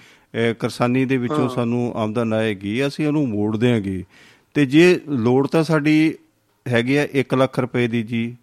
ਕਿਸਾਨੀ 0.61 1.05
ਦੇ 1.05 1.17
ਵਿੱਚੋਂ 1.17 1.49
ਸਾਨੂੰ 1.49 1.93
ਆਮਦਨ 1.97 2.33
ਆਏਗੀ 2.33 2.87
ਅਸੀਂ 2.87 3.07
ਉਹਨੂੰ 3.07 3.29
ਮੋੜ 3.29 3.57
ਦੇਾਂਗੇ 3.57 4.05
ਤੇ 4.55 4.67
ਜੇ 4.67 5.01
ਲੋੜ 5.09 5.47
ਤਾਂ 5.47 5.63
ਸਾਡੀ 5.65 6.15
ਹੈਗੀ 6.69 6.97
ਆ 6.97 7.07
1 7.21 7.37
ਲੱਖ 7.37 7.59
ਰੁਪਏ 7.59 7.89
ਦੀ 7.89 8.03
ਜੀ 8.03 8.37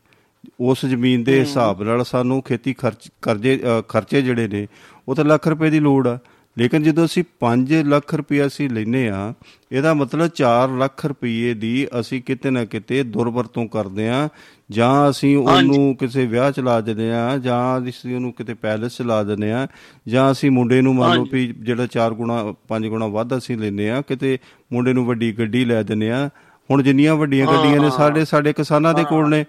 ਉਸ 0.59 0.85
ਜ਼ਮੀਨ 0.85 1.23
ਦੇ 1.23 1.39
ਹਿਸਾਬ 1.39 1.83
ਨਾਲ 1.83 2.03
ਸਾਨੂੰ 2.05 2.41
ਖੇਤੀ 2.41 2.73
ਖਰਚ 2.73 3.09
ਕਰਜ਼ੇ 3.21 3.59
ਖਰਚੇ 3.89 4.21
ਜਿਹੜੇ 4.21 4.47
ਨੇ 4.47 4.67
ਉਹ 5.07 5.15
ਤਾਂ 5.15 5.25
ਲੱਖ 5.25 5.47
ਰੁਪਏ 5.47 5.69
ਦੀ 5.69 5.79
ਲੋੜ 5.79 6.07
ਆ। 6.07 6.19
ਲੇਕਿਨ 6.57 6.83
ਜਦੋਂ 6.83 7.05
ਅਸੀਂ 7.05 7.23
5 7.39 7.83
ਲੱਖ 7.83 8.15
ਰੁਪਏ 8.15 8.47
ਅਸੀਂ 8.47 8.69
ਲੈਨੇ 8.69 9.09
ਆ 9.09 9.33
ਇਹਦਾ 9.71 9.93
ਮਤਲਬ 9.93 10.29
4 10.41 10.77
ਲੱਖ 10.77 11.05
ਰੁਪਏ 11.05 11.53
ਦੀ 11.53 11.87
ਅਸੀਂ 11.99 12.21
ਕਿਤੇ 12.21 12.49
ਨਾ 12.49 12.65
ਕਿਤੇ 12.65 13.03
ਦੁਰਵਰਤੋਂ 13.03 13.67
ਕਰਦੇ 13.67 14.09
ਆ 14.09 14.29
ਜਾਂ 14.71 15.09
ਅਸੀਂ 15.09 15.37
ਉਹਨੂੰ 15.37 15.95
ਕਿਸੇ 15.95 16.25
ਵਿਆਹ 16.25 16.51
ਚ 16.51 16.59
ਲਾ 16.59 16.81
ਦਿੰਦੇ 16.81 17.11
ਆ 17.13 17.37
ਜਾਂ 17.37 17.89
ਅਸੀਂ 17.89 18.15
ਉਹਨੂੰ 18.15 18.33
ਕਿਤੇ 18.33 18.53
ਪੈਲਸ 18.53 18.97
ਚ 18.97 19.01
ਲਾ 19.01 19.23
ਦਿੰਦੇ 19.23 19.51
ਆ 19.51 19.67
ਜਾਂ 20.07 20.31
ਅਸੀਂ 20.31 20.51
ਮੁੰਡੇ 20.51 20.81
ਨੂੰ 20.81 20.95
ਮੰਨ 20.95 21.15
ਲਓ 21.15 21.25
ਵੀ 21.31 21.53
ਜਿਹੜਾ 21.59 21.87
4 21.97 22.13
ਗੁਣਾ 22.13 22.53
5 22.75 22.89
ਗੁਣਾ 22.89 23.07
ਵੱਧ 23.07 23.37
ਅਸੀਂ 23.37 23.57
ਲੈਨੇ 23.57 23.89
ਆ 23.89 24.01
ਕਿਤੇ 24.01 24.37
ਮੁੰਡੇ 24.73 24.93
ਨੂੰ 24.93 25.05
ਵੱਡੀ 25.05 25.31
ਗੱਡੀ 25.31 25.65
ਲੈ 25.65 25.83
ਦਿੰਦੇ 25.83 26.11
ਆ। 26.11 26.29
ਹੁਣ 26.71 26.83
ਜਿੰਨੀਆਂ 26.83 27.15
ਵੱਡੀਆਂ 27.15 27.47
ਗੱਡੀਆਂ 27.47 27.79
ਨੇ 27.81 27.89
ਸਾਡੇ 27.89 28.25
ਸਾਡੇ 28.25 28.53
ਕਿਸਾਨਾਂ 28.53 28.93
ਦੇ 28.93 29.03
ਕੋਲ 29.03 29.29
ਨੇ। 29.29 29.45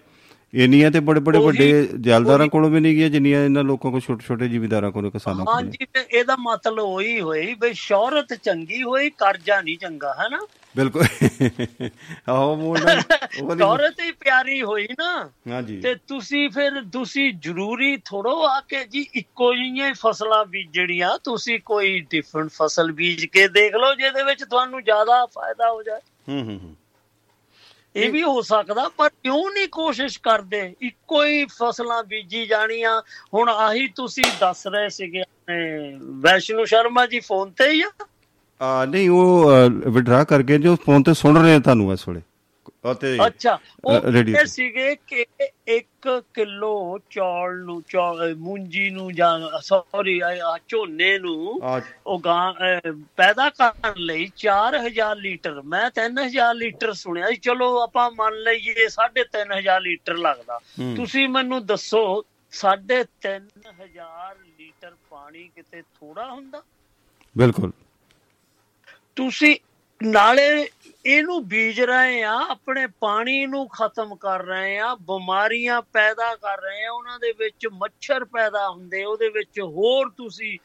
ਇੰਨੀਆਂ 0.54 0.90
ਤੇ 0.90 1.00
ਬੜੇ 1.00 1.20
ਬੜੇ 1.20 1.38
ਵੱਡੇ 1.38 1.88
ਜਲਦਾਰਾਂ 2.00 2.46
ਕੋਲੋਂ 2.48 2.70
ਵੀ 2.70 2.80
ਨਹੀਂ 2.80 2.96
ਗਿਆ 2.96 3.08
ਜਿੰਨੀਆਂ 3.08 3.44
ਇਹਨਾਂ 3.44 3.64
ਲੋਕਾਂ 3.64 3.90
ਕੋਲ 3.90 4.00
ਛੋਟੇ 4.00 4.24
ਛੋਟੇ 4.26 4.48
ਜ਼ਿਮੀਦਾਰਾਂ 4.48 4.90
ਕੋਲ 4.90 5.10
ਕਿਸਾਨਾਂ 5.10 5.44
ਕੋਲ 5.44 5.54
ਹਾਂਜੀ 5.54 5.86
ਤੇ 5.92 6.04
ਇਹਦਾ 6.10 6.36
ਮਤਲਬ 6.40 6.78
ਹੋਈ 6.78 7.20
ਹੋਈ 7.20 7.54
ਬਈ 7.54 7.72
ਸ਼ੌਹਰਤ 7.72 8.34
ਚੰਗੀ 8.34 8.82
ਹੋਈ 8.82 9.10
ਕਰਜ਼ਾ 9.10 9.60
ਨਹੀਂ 9.60 9.78
ਚੰਗਾ 9.78 10.14
ਹੈ 10.18 10.28
ਨਾ 10.28 10.38
ਬਿਲਕੁਲ। 10.76 11.04
ਆਹੋ 12.28 12.54
ਮੋੜਾ 12.56 13.00
ਸ਼ੌਹਰਤ 13.00 14.00
ਹੀ 14.00 14.12
ਪਿਆਰੀ 14.12 14.62
ਹੋਈ 14.62 14.86
ਨਾ। 14.98 15.30
ਹਾਂਜੀ। 15.48 15.80
ਤੇ 15.80 15.94
ਤੁਸੀਂ 15.94 16.48
ਫਿਰ 16.50 16.82
ਤੁਸੀਂ 16.92 17.32
ਜ਼ਰੂਰੀ 17.34 17.96
ਥੋੜੋ 18.04 18.42
ਆ 18.46 18.60
ਕੇ 18.60 18.84
ਜੀ 18.84 19.06
ਇੱਕੋ 19.14 19.54
ਜਿਹੀਆਂ 19.54 19.92
ਫਸਲਾਂ 19.94 20.44
ਬੀਜਣੀਆਂ 20.44 21.18
ਤੁਸੀਂ 21.24 21.58
ਕੋਈ 21.64 22.00
ਡਿਫਰੈਂਟ 22.00 22.50
ਫਸਲ 22.50 22.92
ਬੀਜ 22.92 23.24
ਕੇ 23.24 23.48
ਦੇਖ 23.48 23.74
ਲਓ 23.74 23.94
ਜਿਹਦੇ 23.94 24.22
ਵਿੱਚ 24.22 24.44
ਤੁਹਾਨੂੰ 24.44 24.82
ਜ਼ਿਆਦਾ 24.82 25.26
ਫਾਇਦਾ 25.26 25.70
ਹੋ 25.70 25.82
ਜਾਏ। 25.82 26.00
ਹੂੰ 26.28 26.42
ਹੂੰ। 26.42 26.76
ਇਹ 27.96 28.10
ਵੀ 28.12 28.22
ਹੋ 28.22 28.40
ਸਕਦਾ, 28.42 28.88
ਪਰ 28.88 29.08
ਕਿਉਂ 29.08 29.50
ਨਹੀਂ 29.50 29.68
ਕੋਸ਼ਿਸ਼ 29.68 30.18
ਕਰਦੇ? 30.22 30.60
ਇੱਕੋ 30.82 31.22
ਹੀ 31.24 31.44
ਫਸਲਾਂ 31.46 32.02
ਬੀਜੀ 32.04 32.44
ਜਾਣੀਆਂ। 32.46 33.00
ਹੁਣ 33.34 33.48
ਆਹੀ 33.48 33.86
ਤੁਸੀਂ 33.88 34.24
ਦੱਸ 34.40 34.66
ਰਹੇ 34.66 34.88
ਸੀਗੇ 34.88 35.22
ਵੈਸ਼ਨੂ 36.22 36.64
ਸ਼ਰਮਾ 36.64 37.06
ਜੀ, 37.06 37.20
ਫੋਨ 37.20 37.50
ਤੇ 37.50 37.70
ਹੀ 37.70 37.82
ਆ? 37.82 37.90
ਆ, 38.60 38.84
ਨਹੀਂ, 38.84 39.08
ਉਹ 39.10 39.50
ਵਿਡਰਾ 39.88 40.22
ਕਰਕੇ 40.24 40.58
ਜੋ 40.58 40.76
ਫੋਨ 40.76 41.02
ਤੇ 41.02 41.14
ਸੁਣ 41.14 41.42
ਰਹੇ 41.42 41.58
ਤੁਹਾਨੂੰ 41.60 41.92
ਇਸ 41.92 42.08
ਵੇਲੇ। 42.08 42.20
ਅਤੇ 42.84 43.18
ਅੱਛਾ 43.26 43.58
ਉਹ 43.84 44.44
ਸੀਗੇ 44.44 44.96
ਕਿ 45.06 45.24
1 45.70 46.20
ਕਿਲੋ 46.34 46.98
ਚੌਲ 47.10 47.58
ਨੂੰ 47.58 47.82
ਮੂੰਜੀ 48.36 48.90
ਨੂੰ 48.90 49.12
ਜਾਂ 49.14 49.60
ਸੌਰੀ 49.60 50.20
ਝੋਨੇ 50.68 51.18
ਨੂੰ 51.18 51.60
ਉਹ 52.06 52.20
ਗਾਂ 52.20 52.52
ਪੈਦਾ 53.16 53.50
ਕਰਨ 53.50 53.92
ਲਈ 53.96 54.30
4000 54.36 55.14
ਲੀਟਰ 55.16 55.62
ਮੈਂ 55.62 55.90
3000 56.00 56.54
ਲੀਟਰ 56.54 56.92
ਸੁਣਿਆ 56.92 57.30
ਚਲੋ 57.42 57.80
ਆਪਾਂ 57.82 58.10
ਮੰਨ 58.10 58.34
ਲਈਏ 58.34 58.88
3500 58.88 59.78
ਲੀਟਰ 59.80 60.16
ਲੱਗਦਾ। 60.16 60.58
ਤੁਸੀਂ 60.96 61.28
ਮੈਨੂੰ 61.28 61.66
ਦੱਸੋ 61.66 62.02
3500 62.52 63.36
ਲੀਟਰ 64.58 64.92
ਪਾਣੀ 65.10 65.48
ਕਿਤੇ 65.56 65.82
ਥੋੜਾ 65.82 66.30
ਹੁੰਦਾ? 66.32 66.62
ਬਿਲਕੁਲ। 67.36 67.70
ਤੁਸੀਂ 69.16 69.56
ਨਾਲੇ 70.02 70.68
ਇਹਨੂੰ 71.06 71.48
ਬੀਜ 71.48 71.80
ਰਹੇ 71.80 72.22
ਆ, 72.22 72.32
ਆਪਣੇ 72.50 72.86
ਪਾਣੀ 73.00 73.46
ਨੂੰ 73.46 73.68
ਖਤਮ 73.68 74.14
ਕਰ 74.16 74.42
ਰਹੇ 74.44 74.78
ਆ, 74.78 74.94
ਬਿਮਾਰੀਆਂ 74.94 75.80
ਪੈਦਾ 75.82 76.34
ਕਰ 76.34 76.60
ਰਹੇ 76.62 76.84
ਆ, 76.84 76.90
ਉਹਨਾਂ 76.92 77.18
ਦੇ 77.18 77.32
ਵਿੱਚ 77.38 77.66
ਮੱਛਰ 77.72 78.24
ਪੈਦਾ 78.24 78.68
ਹੁੰਦੇ 78.68 79.04
ਉਹਦੇ 79.04 79.28
ਵਿੱਚ 79.28 79.60
ਹੋਰ 79.60 80.10
ਤੁਸੀਂ 80.16 80.58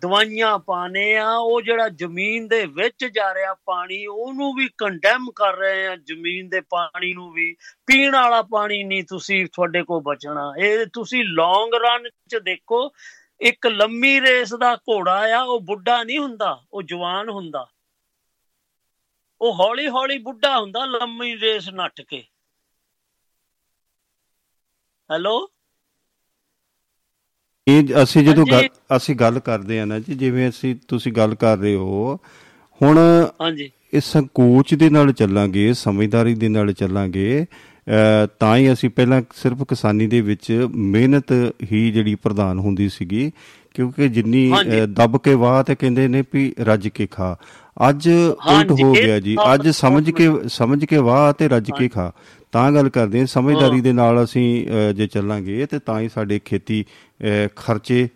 ਦਵਾਈਆਂ 0.00 0.58
ਪਾਣੇ 0.58 1.16
ਆ, 1.16 1.30
ਉਹ 1.30 1.60
ਜਿਹੜਾ 1.62 1.88
ਜ਼ਮੀਨ 1.88 2.48
ਦੇ 2.48 2.64
ਵਿੱਚ 2.66 3.04
ਜਾ 3.04 3.32
ਰਿਹਾ 3.34 3.54
ਪਾਣੀ, 3.66 4.04
ਉਹਨੂੰ 4.06 4.52
ਵੀ 4.54 4.68
ਕੰਡੈਮ 4.78 5.30
ਕਰ 5.36 5.56
ਰਹੇ 5.56 5.86
ਆ, 5.86 5.96
ਜ਼ਮੀਨ 5.96 6.48
ਦੇ 6.48 6.60
ਪਾਣੀ 6.60 7.12
ਨੂੰ 7.14 7.30
ਵੀ। 7.32 7.54
ਪੀਣ 7.86 8.12
ਵਾਲਾ 8.12 8.42
ਪਾਣੀ 8.42 8.82
ਨਹੀਂ 8.84 9.04
ਤੁਸੀਂ 9.04 9.44
ਤੁਹਾਡੇ 9.52 9.82
ਕੋਲ 9.82 10.02
ਬਚਣਾ। 10.02 10.52
ਇਹ 10.58 10.86
ਤੁਸੀਂ 10.92 11.24
ਲੌਂਗ 11.24 11.74
ਰਨ 11.74 12.08
'ਚ 12.28 12.36
ਦੇਖੋ, 12.36 12.90
ਇੱਕ 13.40 13.66
ਲੰਮੀ 13.66 14.20
ਰੇਸ 14.20 14.54
ਦਾ 14.54 14.74
ਘੋੜਾ 14.90 15.18
ਆ, 15.38 15.42
ਉਹ 15.42 15.60
ਬੁੱਢਾ 15.60 16.02
ਨਹੀਂ 16.02 16.18
ਹੁੰਦਾ, 16.18 16.58
ਉਹ 16.72 16.82
ਜਵਾਨ 16.82 17.28
ਹੁੰਦਾ। 17.28 17.66
ਉਹ 19.40 19.54
ਹੌਲੀ 19.54 19.88
ਹੌਲੀ 19.88 20.18
ਬੁੱਢਾ 20.18 20.60
ਹੁੰਦਾ 20.60 20.84
ਲੰਮੀ 20.84 21.36
ਰੇਸ 21.40 21.68
ਨੱਟ 21.68 22.00
ਕੇ। 22.00 22.22
ਹੈਲੋ? 25.10 25.48
ਇਹ 27.66 28.02
ਅਸੀਂ 28.02 28.24
ਜਦੋਂ 28.24 28.44
ਅਸੀਂ 28.96 29.14
ਗੱਲ 29.16 29.38
ਕਰਦੇ 29.40 29.80
ਆ 29.80 29.84
ਨਾ 29.84 29.98
ਜੀ 29.98 30.14
ਜਿਵੇਂ 30.14 30.48
ਅਸੀਂ 30.48 30.74
ਤੁਸੀਂ 30.88 31.12
ਗੱਲ 31.12 31.34
ਕਰ 31.34 31.58
ਰਹੇ 31.58 31.74
ਹੋ 31.74 32.18
ਹੁਣ 32.80 32.98
ਹਾਂਜੀ। 33.40 33.70
ਇਸ 33.92 34.04
ਸੰਕੋਚ 34.04 34.74
ਦੇ 34.74 34.90
ਨਾਲ 34.90 35.12
ਚੱਲਾਂਗੇ 35.12 35.72
ਸਮਝਦਾਰੀ 35.72 36.34
ਦੇ 36.34 36.48
ਨਾਲ 36.48 36.72
ਚੱਲਾਂਗੇ 36.72 37.46
ਤਾਂ 38.40 38.56
ਹੀ 38.56 38.72
ਅਸੀਂ 38.72 38.90
ਪਹਿਲਾਂ 38.90 39.22
ਸਿਰਫ 39.34 39.62
ਕਿਸਾਨੀ 39.62 40.06
ਦੇ 40.06 40.20
ਵਿੱਚ 40.20 40.52
ਮਿਹਨਤ 40.74 41.32
ਹੀ 41.72 41.90
ਜਿਹੜੀ 41.90 42.14
ਪ੍ਰਧਾਨ 42.14 42.58
ਹੁੰਦੀ 42.58 42.88
ਸੀਗੀ 42.88 43.32
ਕਿਉਂਕਿ 43.74 44.08
ਜਿੰਨੀ 44.08 44.52
ਦੱਬ 44.88 45.18
ਕੇ 45.18 45.34
ਵਾਹ 45.34 45.62
ਤੇ 45.64 45.74
ਕਹਿੰਦੇ 45.74 46.08
ਨੇ 46.08 46.22
ਵੀ 46.32 46.54
ਰੱਜ 46.60 46.88
ਕੇ 46.88 47.06
ਖਾ। 47.06 47.36
ਅੱਜ 47.76 48.08
ਉਲਟ 48.08 48.70
ਹੋ 48.72 48.92
ਗਿਆ 48.92 49.18
ਜੀ। 49.20 49.36
ਅੱਜ 49.54 49.68
ਸਮਝ 49.68 50.10
ਕੇ 50.10 50.28
ਸਮਝ 50.48 50.84
ਕੇ 50.84 50.98
ਵਾਹ 50.98 51.32
ਤੇ 51.32 51.48
ਰੱਜ 51.48 51.70
ਕੇ 51.78 51.88
ਖਾ। 51.88 52.12
ਤਾਂ 52.52 52.70
ਗੱਲ 52.72 52.88
ਕਰਦੇ 52.88 53.18
ਹਾਂ 53.20 53.26
ਸਮਝਦਾਰੀ 53.26 53.80
ਦੇ 53.80 53.92
ਨਾਲ 53.92 54.22
ਅਸੀਂ 54.24 54.46
ਜੇ 54.96 55.06
ਚੱਲਾਂਗੇ 55.06 55.66
ਤੇ 55.66 55.78
ਤਾਂ 55.78 56.00
ਹੀ 56.00 56.08
ਸਾਡੇ 56.08 56.38
ਖੇਤੀ 56.44 56.84
ਖਰਚੇ 57.56 58.08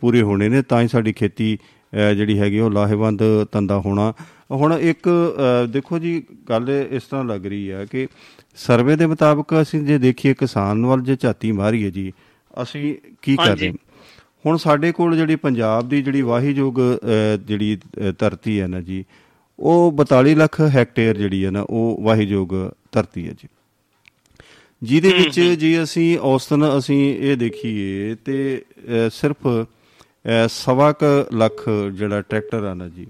ਪੂਰੇ 0.00 0.22
ਹੋਣੇ 0.22 0.48
ਨੇ। 0.48 0.62
ਤਾਂ 0.62 0.80
ਹੀ 0.82 0.88
ਸਾਡੀ 0.88 1.12
ਖੇਤੀ 1.12 1.56
ਜਿਹੜੀ 2.16 2.38
ਹੈਗੀ 2.38 2.60
ਉਹ 2.60 2.70
ਲਾਹੇਵੰਦ 2.70 3.22
ਤੰਦਾ 3.52 3.78
ਹੋਣਾ। 3.80 4.12
ਹੁਣ 4.50 4.72
ਇੱਕ 4.72 5.08
ਦੇਖੋ 5.70 5.98
ਜੀ 5.98 6.22
ਗੱਲ 6.48 6.68
ਇਸ 6.90 7.02
ਤਰ੍ਹਾਂ 7.02 7.24
ਲੱਗ 7.24 7.46
ਰਹੀ 7.46 7.70
ਹੈ 7.70 7.84
ਕਿ 7.90 8.06
ਸਰਵੇ 8.56 8.96
ਦੇ 8.96 9.06
ਮੁਤਾਬਕ 9.06 9.60
ਅਸੀਂ 9.62 9.80
ਜੇ 9.82 9.98
ਦੇਖੀਏ 9.98 10.34
ਕਿਸਾਨ 10.34 10.86
ਵੱਲ 10.86 11.00
ਜੇ 11.02 11.16
ਝਾਤੀ 11.16 11.52
ਮਾਰੀਏ 11.52 11.90
ਜੀ 11.90 12.12
ਅਸੀਂ 12.62 12.94
ਕੀ 13.22 13.36
ਕਰ 13.36 13.56
ਰਹੇ 13.56 13.72
ਹੁਣ 14.44 14.56
ਸਾਡੇ 14.56 14.92
ਕੋਲ 14.92 15.16
ਜਿਹੜੀ 15.16 15.36
ਪੰਜਾਬ 15.36 15.88
ਦੀ 15.88 16.02
ਜਿਹੜੀ 16.02 16.22
ਵਾਹੀਯੋਗ 16.22 16.78
ਜਿਹੜੀ 17.46 17.76
ਧਰਤੀ 18.18 18.60
ਹੈ 18.60 18.66
ਨਾ 18.66 18.80
ਜੀ 18.80 19.04
ਉਹ 19.58 19.92
42 20.02 20.34
ਲੱਖ 20.34 20.60
ਹੈਕਟੇਅਰ 20.60 21.16
ਜਿਹੜੀ 21.16 21.44
ਹੈ 21.44 21.50
ਨਾ 21.50 21.60
ਉਹ 21.70 21.98
ਵਾਹੀਯੋਗ 22.02 22.48
ਧਰਤੀ 22.92 23.26
ਹੈ 23.28 23.32
ਜੀ। 23.32 23.48
ਜਿਹਦੇ 24.82 25.08
ਵਿੱਚ 25.08 25.40
ਜੀ 25.40 25.82
ਅਸੀਂ 25.82 26.18
ਔਸਤਨ 26.18 26.78
ਅਸੀਂ 26.78 26.98
ਇਹ 27.14 27.36
ਦੇਖੀਏ 27.36 28.14
ਤੇ 28.24 28.62
ਸਿਰਫ 29.12 29.46
ਸਵਾ 30.48 30.92
ਕ 30.92 31.04
ਲੱਖ 31.34 31.62
ਜਿਹੜਾ 31.92 32.20
ਟਰੈਕਟਰ 32.20 32.64
ਆ 32.64 32.74
ਨਾ 32.74 32.88
ਜੀ 32.88 33.06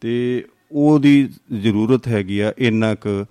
ਤੇ 0.00 0.44
ਉਹਦੀ 0.72 1.28
ਜ਼ਰੂਰਤ 1.52 2.08
ਹੈਗੀ 2.08 2.38
ਆ 2.40 2.52
ਇੰਨਾ 2.58 2.94
ਕ 2.94 3.24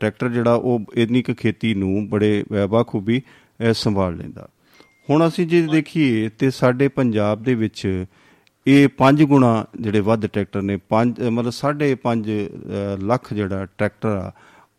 ਟਰੈਕਟਰ 0.00 0.28
ਜਿਹੜਾ 0.28 0.54
ਉਹ 0.54 0.80
ਇੰਨੀ 0.94 1.22
ਕ 1.22 1.32
ਖੇਤੀ 1.32 1.74
ਨੂੰ 1.74 2.08
ਬੜੇ 2.08 2.44
ਬਾਖੂਬੀ 2.70 3.20
ਸੰਭਾਲ 3.74 4.16
ਲੈਂਦਾ। 4.16 4.48
ਹੁਣ 5.10 5.26
ਅਸੀਂ 5.28 5.46
ਜੇ 5.46 5.60
ਦੇਖੀਏ 5.66 6.28
ਤੇ 6.38 6.50
ਸਾਡੇ 6.50 6.88
ਪੰਜਾਬ 6.88 7.42
ਦੇ 7.42 7.54
ਵਿੱਚ 7.54 7.86
ਇਹ 8.66 8.88
5 8.98 9.24
ਗੁਣਾ 9.26 9.52
ਜਿਹੜੇ 9.80 10.00
ਵੱਧ 10.00 10.26
ਟਰੈਕਟਰ 10.26 10.62
ਨੇ 10.62 10.78
5 10.88 11.20
ਮਤਲਬ 11.30 11.52
5.5 11.52 12.38
ਲੱਖ 13.04 13.32
ਜਿਹੜਾ 13.34 13.64
ਟਰੈਕਟਰ 13.78 14.08
ਆ, 14.08 14.32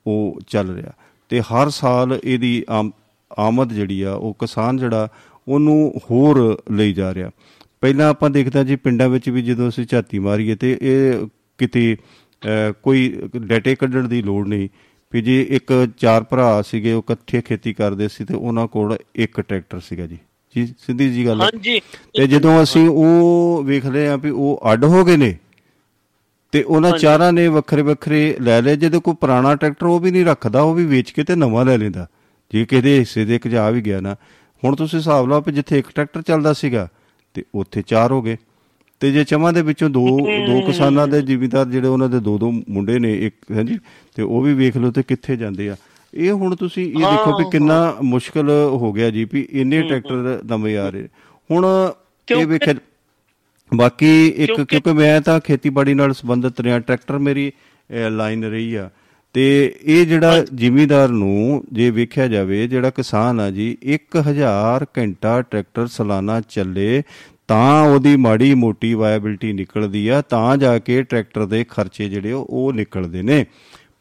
ਉਹ 0.08 0.40
ਚੱਲ 0.48 0.74
ਰਿਹਾ। 0.76 0.94
ਤੇ 1.32 1.42
ਹਰ 1.44 1.70
ਸਾਲ 1.70 2.20
ਇਹਦੀ 2.24 2.54
ਆਮਦ 3.32 3.74
ਜਿਹੜੀ 3.74 4.02
ਆ, 4.02 4.14
ਉਹ 4.14 4.34
ਕਿਸਾਨ 4.40 4.78
ਜਿਹੜਾ, 4.78 5.08
ਉਹਨੂੰ 5.48 6.02
ਹੋਰ 6.06 6.42
ਲਈ 6.72 6.94
ਜਾ 6.94 7.14
ਰਿਹਾ। 7.14 7.32
ਪਹਿਲਾਂ 7.82 8.10
ਆਪਾਂ 8.10 8.30
ਦੇਖਦਾ 8.30 8.64
ਜੀ 8.64 8.76
ਪਿੰਡਾਂ 8.76 9.10
ਵਿੱਚ 9.10 9.30
ਵੀ 9.30 9.42
ਜਦੋਂ 9.42 9.70
ਅਸੀਂ 9.70 9.86
ਝਾਤੀ 9.86 10.20
ਮਾਰੀਏ 10.20 10.56
ਤੇ 10.56 10.78
ਇਹ 10.82 11.28
ਕਿਤੇ 11.60 11.96
ਕੋਈ 12.84 13.30
ਡੇਟੇ 13.38 13.76
ਕੱਢਣ 13.76 14.08
ਦੀ 14.08 14.22
ਲੋੜ 14.22 14.48
ਨਹੀਂ। 14.48 14.70
ਵੀ 15.14 15.22
ਜੇ 15.22 15.48
ਇੱਕ 15.50 15.88
ਚਾਰ 15.98 16.24
ਭਰਾ 16.24 16.62
ਸੀਗੇ 16.62 16.94
ਉਹ 16.94 17.00
ਇਕੱਠੇ 17.00 17.42
ਖੇਤੀ 17.42 17.74
ਕਰਦੇ 17.74 18.08
ਸੀ 18.08 18.26
ਤੇ 18.26 18.34
ਉਹਨਾਂ 18.34 18.68
ਕੋਲ 18.68 18.98
ਇੱਕ 19.16 19.42
ਟਰੈਕਟਰ 19.42 19.80
ਸੀਗਾ 19.80 20.06
ਜੀ। 20.06 20.18
ਜੀ 20.56 20.66
ਸਿੱਧੀ 20.66 21.14
ਜੀ 21.14 21.26
ਗੱਲ 21.26 21.42
ਹਾਂਜੀ। 21.42 21.80
ਤੇ 22.14 22.28
ਜਦੋਂ 22.28 22.64
ਅਸੀਂ 22.64 22.90
ਉਹ 22.90 23.64
ਵੇਖਦੇ 23.66 24.08
ਆ 24.08 24.16
ਵੀ 24.16 24.30
ਉਹ 24.30 24.62
ਅੱਡ 24.74 24.84
ਹੋ 24.86 25.06
ਗਏ 25.06 25.18
ਨੇ 25.18 25.38
ਤੇ 26.52 26.64
ਉਹਨਾਂ 26.64 26.92
ਚਾਰਾਂ 26.92 27.34
ਨੇ 27.34 27.48
ਵੱਖਰੇ 27.48 27.82
ਵੱਖਰੇ 27.82 28.38
ਲੈ 28.42 28.62
ਲਏ 28.62 28.76
ਜਦੋਂ 28.76 29.02
ਕੋਈ 29.02 29.14
ਪੁਰਾਣਾ 29.14 29.56
ਟਰੈਕਟਰ 29.56 29.86
ਉਹ 29.86 30.00
ਵੀ 30.00 30.12
ਨਹੀਂ 30.12 30.26
ਰੱਖਦਾ 30.26 30.62
ਉਹ 30.62 30.74
ਵੀ 30.74 30.86
ਵੇਚ 30.86 31.12
ਕੇ 31.12 31.24
ਤੇ 31.24 31.36
ਨਵਾਂ 31.36 31.66
ਲੈ 31.66 31.78
ਲੈਂਦਾ। 31.78 32.08
ਜੇ 32.52 32.66
ਕਿਹਦੇ 32.66 33.00
ਹਿੱਸੇ 33.00 33.26
ਦੇ 33.26 33.36
ਇੱਕ 33.36 33.48
ਜਾ 33.48 33.70
ਵੀ 33.70 33.82
ਗਿਆ 33.82 34.02
ਨਾ। 34.02 34.16
ਹੁਣ 34.64 34.76
ਤੁਸੀਂ 34.76 35.00
ਹਿਸਾਬ 35.00 35.30
ਲਾਓ 35.30 35.42
ਕਿ 35.42 35.52
ਜਿੱਥੇ 35.52 35.80
ਇੱਕ 35.80 35.88
ਟਰੈਕਟਰ 35.96 36.22
ਚੱਲਦਾ 36.22 36.54
ਸੀਗਾ 36.54 36.88
ਤੇ 37.34 37.44
ਉੱਥੇ 37.56 37.82
ਚਾਰ 37.82 38.12
ਹੋ 38.12 38.22
ਗਏ। 38.22 38.38
ਤੇ 39.00 39.12
ਜੇ 39.12 39.24
ਚਮਾਂ 39.24 39.54
ਦੇ 39.54 39.62
ਵਿੱਚੋਂ 39.62 39.90
ਦੋ 39.90 40.06
ਦੋ 40.48 40.60
ਕਿਸਾਨਾਂ 40.62 41.08
ਦੇ 41.08 41.22
ਜ਼ਿਮੀਦਾਰ 41.22 41.66
ਜਿਹੜੇ 41.66 41.88
ਉਹਨਾਂ 41.88 42.10
ਦੇ 42.10 42.20
ਦੋ 42.20 42.38
ਦੋ 42.38 42.52
ਮੁੰਡੇ 42.52 42.98
ਨੇ 43.00 43.14
ਇੱਕ 43.26 43.36
ਹਾਂਜੀ 43.52 43.78
ਤੇ 44.16 44.22
ਉਹ 44.24 44.42
ਵੀ 44.42 44.54
ਵੇਖ 44.54 44.78
ਲਓ 44.78 44.92
ਤੇ 44.92 45.04
ਕਿੱਥੇ 45.04 45.36
ਜਾਂਦੇ 45.36 45.70
ਆ। 45.70 45.76
ਇਹ 46.14 46.32
ਹੁਣ 46.32 46.56
ਤੁਸੀਂ 46.56 46.86
ਇਹ 46.86 47.00
ਦੇਖੋ 47.00 47.38
ਵੀ 47.38 47.46
ਕਿੰਨਾ 47.52 47.96
ਮੁਸ਼ਕਲ 48.04 48.50
ਹੋ 48.50 48.92
ਗਿਆ 48.94 49.10
ਜੀ 49.10 49.26
ਵੀ 49.34 49.48
ਇੰਨੇ 49.52 49.82
ਟਰੈਕਟਰ 49.82 50.42
ਆ 50.76 50.90
ਰਹੇ। 50.90 51.08
ਹੁਣ 51.50 51.66
ਇਹ 52.28 52.46
ਵੇਖ 52.48 52.70
ਬਾਕੀ 53.72 54.28
ਇੱਕ 54.28 54.62
ਕਿਉਂਕਿ 54.62 54.94
ਮੈਂ 54.94 55.20
ਤਾਂ 55.22 55.40
ਖੇਤੀਬਾੜੀ 55.40 55.94
ਨਾਲ 55.94 56.14
ਸੰਬੰਧਿਤ 56.14 56.62
ਰਿਹਾ 56.62 56.80
ਟਰੈਕਟਰ 56.80 57.18
ਮੇਰੀ 57.20 57.52
ਲਾਈਨ 58.12 58.44
ਰਹੀ 58.44 58.74
ਆ। 58.76 58.90
ਤੇ 59.34 59.76
ਇਹ 59.84 60.06
ਜਿਹੜਾ 60.06 60.46
ਜ਼ਿਮੀਦਾਰ 60.56 61.10
ਨੂੰ 61.10 61.64
ਜੇ 61.74 61.90
ਵੇਖਿਆ 61.92 62.28
ਜਾਵੇ 62.28 62.68
ਜਿਹੜਾ 62.68 62.90
ਕਿਸਾਨ 62.90 63.40
ਆ 63.40 63.50
ਜੀ 63.52 63.78
1000 63.96 64.86
ਘੰਟਾ 64.98 65.42
ਟਰੈਕਟਰ 65.42 65.88
ਸਾਲਾਨਾ 65.88 66.42
ਚੱਲੇ 66.42 67.04
ਤਾਂ 67.50 67.82
ਉਹਦੀ 67.84 68.16
ਮਾੜੀ 68.16 68.54
ਮੋਟੀ 68.54 68.94
ਵਾਇਬਿਲਟੀ 68.94 69.54
ਨਿਕਲਦੀ 69.54 70.08
ਆ 70.08 70.22
ਤਾਂ 70.22 70.58
ਜਾ 70.58 70.80
ਕੇ 70.80 71.04
ਟਰੈਕਟਰ 71.04 71.46
ਦੇ 71.46 71.64
ਖਰਚੇ 71.64 72.10
ਜਿਹੜੇ 72.10 72.32
ਉਹ 72.32 72.74
ਨਿਕਲਦੇ 72.74 73.22
ਨੇ। 73.22 73.46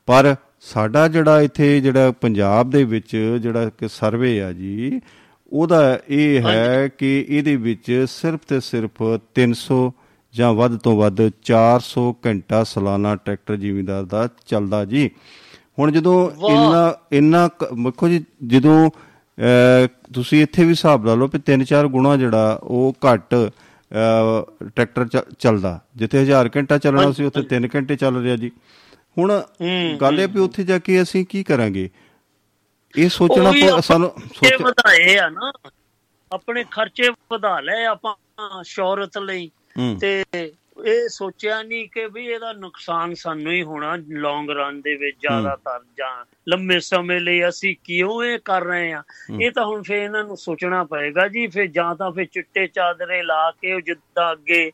ਪਰ 0.06 0.36
ਸਾਡਾ 0.60 1.08
ਜਿਹੜਾ 1.08 1.40
ਇੱਥੇ 1.40 1.80
ਜਿਹੜਾ 1.80 2.10
ਪੰਜਾਬ 2.10 2.70
ਦੇ 2.70 2.84
ਵਿੱਚ 2.84 3.38
ਜਿਹੜਾ 3.42 3.70
ਕਿ 3.78 3.88
ਸਰਵੇ 3.88 4.42
ਆ 4.42 4.52
ਜੀ 4.52 5.00
ਉਹਦਾ 5.52 6.00
ਇਹ 6.08 6.40
ਹੈ 6.40 6.88
ਕਿ 6.88 7.26
ਇਹਦੇ 7.28 7.56
ਵਿੱਚ 7.56 8.06
ਸਿਰਫ 8.08 8.40
ਤੇ 8.48 8.60
ਸਿਰਫ 8.60 9.02
300 9.34 9.90
ਜਾਂ 10.34 10.54
ਵੱਧ 10.54 10.76
ਤੋਂ 10.76 10.96
ਵੱਧ 10.96 11.20
400 11.26 12.12
ਘੰਟਾ 12.26 12.64
ਸਾਲਾਨਾ 12.64 13.16
ਟਰੈਕਟਰ 13.16 13.56
ਜ਼ਿਮੀਂਦਾਰ 13.56 14.04
ਦਾ 14.04 14.28
ਚੱਲਦਾ 14.46 14.84
ਜੀ। 14.84 15.10
ਹੁਣ 15.78 15.92
ਜਦੋਂ 15.92 16.30
ਇੰਨਾ 16.30 16.94
ਇੰਨਾ 17.12 17.46
ਵੇਖੋ 17.84 18.08
ਜੀ 18.08 18.24
ਜਦੋਂ 18.46 18.90
ਤੁਸੀਂ 20.14 20.42
ਇੱਥੇ 20.42 20.64
ਵੀ 20.64 20.70
ਹਿਸਾਬ 20.70 21.06
ਲਾ 21.06 21.14
ਲਓ 21.14 21.28
ਕਿ 21.28 21.38
3-4 21.46 21.86
ਗੁਣਾ 21.88 22.16
ਜਿਹੜਾ 22.16 22.58
ਉਹ 22.62 22.94
ਘੱਟ 23.04 23.34
ਟਰੈਕਟਰ 24.76 25.06
ਚੱਲਦਾ। 25.38 25.78
ਜਿੱਥੇ 25.96 26.22
1000 26.22 26.48
ਘੰਟਾ 26.56 26.78
ਚੱਲਣਾ 26.78 27.10
ਸੀ 27.12 27.24
ਉੱਥੇ 27.24 27.42
3 27.52 27.68
ਘੰਟੇ 27.74 27.96
ਚੱਲ 27.96 28.22
ਰਿਹਾ 28.22 28.36
ਜੀ। 28.36 28.50
ਹੁਣ 29.16 29.32
ਗੱਲ 30.00 30.20
ਇਹ 30.20 30.28
ਵੀ 30.28 30.40
ਉੱਥੇ 30.40 30.64
ਜਾ 30.64 30.78
ਕੇ 30.78 31.00
ਅਸੀਂ 31.02 31.24
ਕੀ 31.26 31.42
ਕਰਾਂਗੇ? 31.44 31.88
ਇਹ 32.94 33.08
ਸੋਚਣਾ 33.08 33.80
ਸਾਨੂੰ 33.80 34.10
ਸੋਚ 34.34 34.62
ਵਧਾਏ 34.62 35.16
ਆ 35.18 35.28
ਨਾ। 35.30 35.52
ਆਪਣੇ 36.32 36.64
ਖਰਚੇ 36.70 37.08
ਵਧਾ 37.32 37.58
ਲਏ 37.60 37.84
ਆਪਾਂ 37.86 38.62
ਸ਼ੌਹਰਤ 38.64 39.18
ਲਈ 39.18 39.50
ਤੇ 40.00 40.22
ਇਹ 40.86 41.08
ਸੋਚਿਆ 41.08 41.62
ਨਹੀਂ 41.62 41.88
ਕਿ 41.88 42.06
ਵੀ 42.06 42.26
ਇਹਦਾ 42.26 42.52
ਨੁਕਸਾਨ 42.52 43.14
ਸਾਨੂੰ 43.14 43.52
ਹੀ 43.52 43.62
ਹੋਣਾ 43.62 43.98
ਲੌਂਗ 44.08 44.50
ਰਨ 44.50 44.80
ਦੇ 44.80 44.96
ਵਿੱਚ 44.96 45.16
ਜ਼ਿਆਦਾਤਰ 45.20 45.80
ਜਾਂ 45.98 46.24
ਲੰਮੇ 46.48 46.80
ਸਮੇਂ 46.80 47.20
ਲਈ 47.20 47.48
ਅਸੀਂ 47.48 47.76
ਕਿਉਂ 47.84 48.24
ਇਹ 48.24 48.38
ਕਰ 48.44 48.64
ਰਹੇ 48.64 48.92
ਆ 48.92 49.02
ਇਹ 49.40 49.50
ਤਾਂ 49.50 49.66
ਹੁਣ 49.66 49.82
ਫੇਰ 49.82 49.96
ਇਹਨਾਂ 49.96 50.24
ਨੂੰ 50.24 50.36
ਸੋਚਣਾ 50.36 50.84
ਪਏਗਾ 50.84 51.28
ਜੀ 51.28 51.46
ਫੇਰ 51.46 51.66
ਜਾਂ 51.66 51.94
ਤਾਂ 51.94 52.10
ਫੇਰ 52.10 52.24
ਚਿੱਟੇ 52.24 52.66
ਚਾਦਰੇ 52.66 53.22
ਲਾ 53.22 53.50
ਕੇ 53.50 53.72
ਉਹ 53.72 53.80
ਜਿੱਦਾਂ 53.80 54.32
ਅੱਗੇ 54.32 54.72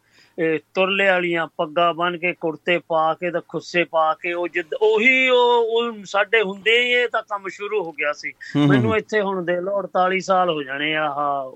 ਤੁਰਲੇ 0.75 1.07
ਵਾਲੀਆਂ 1.07 1.47
ਪੱਗਾਂ 1.47 1.95
ਬਨ 1.95 2.19
ਕੇ 2.19 2.33
ਕੁੜਤੇ 2.33 2.79
ਪਾ 2.79 3.15
ਕੇ 3.15 3.31
ਤੇ 3.31 3.39
ਖੁੱਸੇ 3.49 3.85
ਪਾ 3.85 4.15
ਕੇ 4.15 4.33
ਉਹ 4.33 4.49
ਜਿੱਦ 4.49 4.75
ਉਹੀ 4.75 5.29
ਉਹ 5.29 5.93
ਸਾਡੇ 6.05 6.43
ਹੁੰਦੇ 6.43 6.85
ਹੀ 6.85 6.91
ਇਹ 6.91 7.09
ਤਾਂ 7.09 7.23
ਕੰਮ 7.23 7.49
ਸ਼ੁਰੂ 7.49 7.85
ਹੋ 7.85 7.93
ਗਿਆ 7.93 8.13
ਸੀ। 8.13 8.33
ਮੈਨੂੰ 8.69 8.97
ਇੱਥੇ 8.97 9.21
ਹੁਣ 9.21 9.45
ਦੇ 9.45 9.61
ਲੋ 9.61 9.83
48 9.83 10.19
ਸਾਲ 10.21 10.51
ਹੋ 10.51 10.63
ਜਾਣੇ 10.63 10.95
ਆ 10.97 11.09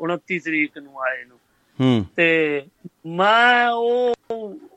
29 0.03 0.39
ਤਰੀਕ 0.39 0.79
ਨੂੰ 0.79 1.03
ਆਏ 1.03 1.25
ਨੂੰ। 1.25 1.38
ਤੇ 2.17 2.63
ਮੈਂ 3.07 3.69
ਉਹ 3.69 4.15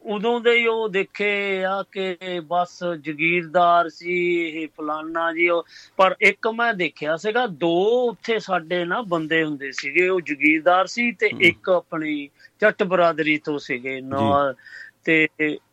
ਉਦੋਂ 0.05 0.39
ਦੇ 0.39 0.51
ਹੀ 0.51 0.65
ਉਹ 0.67 0.89
ਦੇਖੇ 0.89 1.63
ਆ 1.63 1.83
ਕਿ 1.91 2.39
ਬਸ 2.45 2.83
ਜਗੀਰਦਾਰ 3.01 3.89
ਸੀ 3.89 4.13
ਇਹ 4.49 4.67
ਫਲਾਨਾ 4.77 5.31
ਜੀ 5.33 5.49
ਪਰ 5.97 6.15
ਇੱਕ 6.21 6.47
ਮੈਂ 6.47 6.73
ਦੇਖਿਆ 6.73 7.17
ਸੀਗਾ 7.17 7.47
ਦੋ 7.47 7.73
ਉੱਥੇ 8.09 8.39
ਸਾਡੇ 8.39 8.85
ਨਾ 8.85 9.01
ਬੰਦੇ 9.01 9.43
ਹੁੰਦੇ 9.43 9.71
ਸੀਗੇ 9.71 10.07
ਉਹ 10.09 10.21
ਜਗੀਰਦਾਰ 10.21 10.87
ਸੀ 10.87 11.11
ਤੇ 11.11 11.29
ਇੱਕ 11.39 11.69
ਆਪਣੀ 11.69 12.29
ਜੱਟ 12.61 12.83
ਬਰਾਦਰੀ 12.83 13.37
ਤੋਂ 13.37 13.59
ਸੀਗੇ 13.59 14.01
ਨਾਲ 14.01 14.55
ਤੇ 15.03 15.27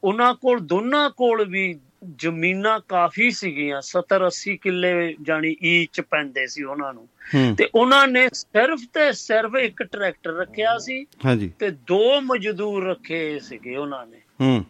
ਉਹਨਾਂ 0.05 0.35
ਕੋਲ 0.35 0.61
ਦੋਨਾਂ 0.61 1.11
ਕੋਲ 1.11 1.45
ਵੀ 1.49 1.79
ਜ਼ਮੀਨਾਂ 2.17 2.81
ਕਾਫੀ 2.89 3.31
ਸੀਗੀਆਂ 3.31 3.81
70 3.81 4.27
80 4.27 4.57
ਕਿੱਲੇ 4.57 5.17
ਜਾਨੀ 5.23 5.57
ਈਚ 5.65 6.01
ਪੈਂਦੇ 6.01 6.47
ਸੀ 6.47 6.63
ਉਹਨਾਂ 6.63 6.95
ਨੂੰ। 6.95 7.09
ਤੇ 7.57 7.69
ਉਹਨਾਂ 7.75 8.09
ਨੇ 8.09 8.29
ਸਿਰਫ 8.33 8.81
ਤੇ 8.93 9.13
ਸਿਰਫ 9.13 9.57
ਇੱਕ 9.57 9.83
ਟਰੈਕਟਰ 9.83 10.31
ਰੱਖਿਆ 10.31 10.79
ਸੀ 10.79 11.07
ਹਾਂਜੀ। 11.25 11.53
ਤੇ 11.59 11.71
ਦੋ 11.71 12.21
ਮਜ਼ਦੂਰ 12.21 12.85
ਰੱਖੇ 12.85 13.39
ਸੀਗੇ 13.39 13.77
ਉਹਨਾਂ 13.77 14.07
ਨੇ। 14.07 14.21
ਹੂੰ। 14.41 14.65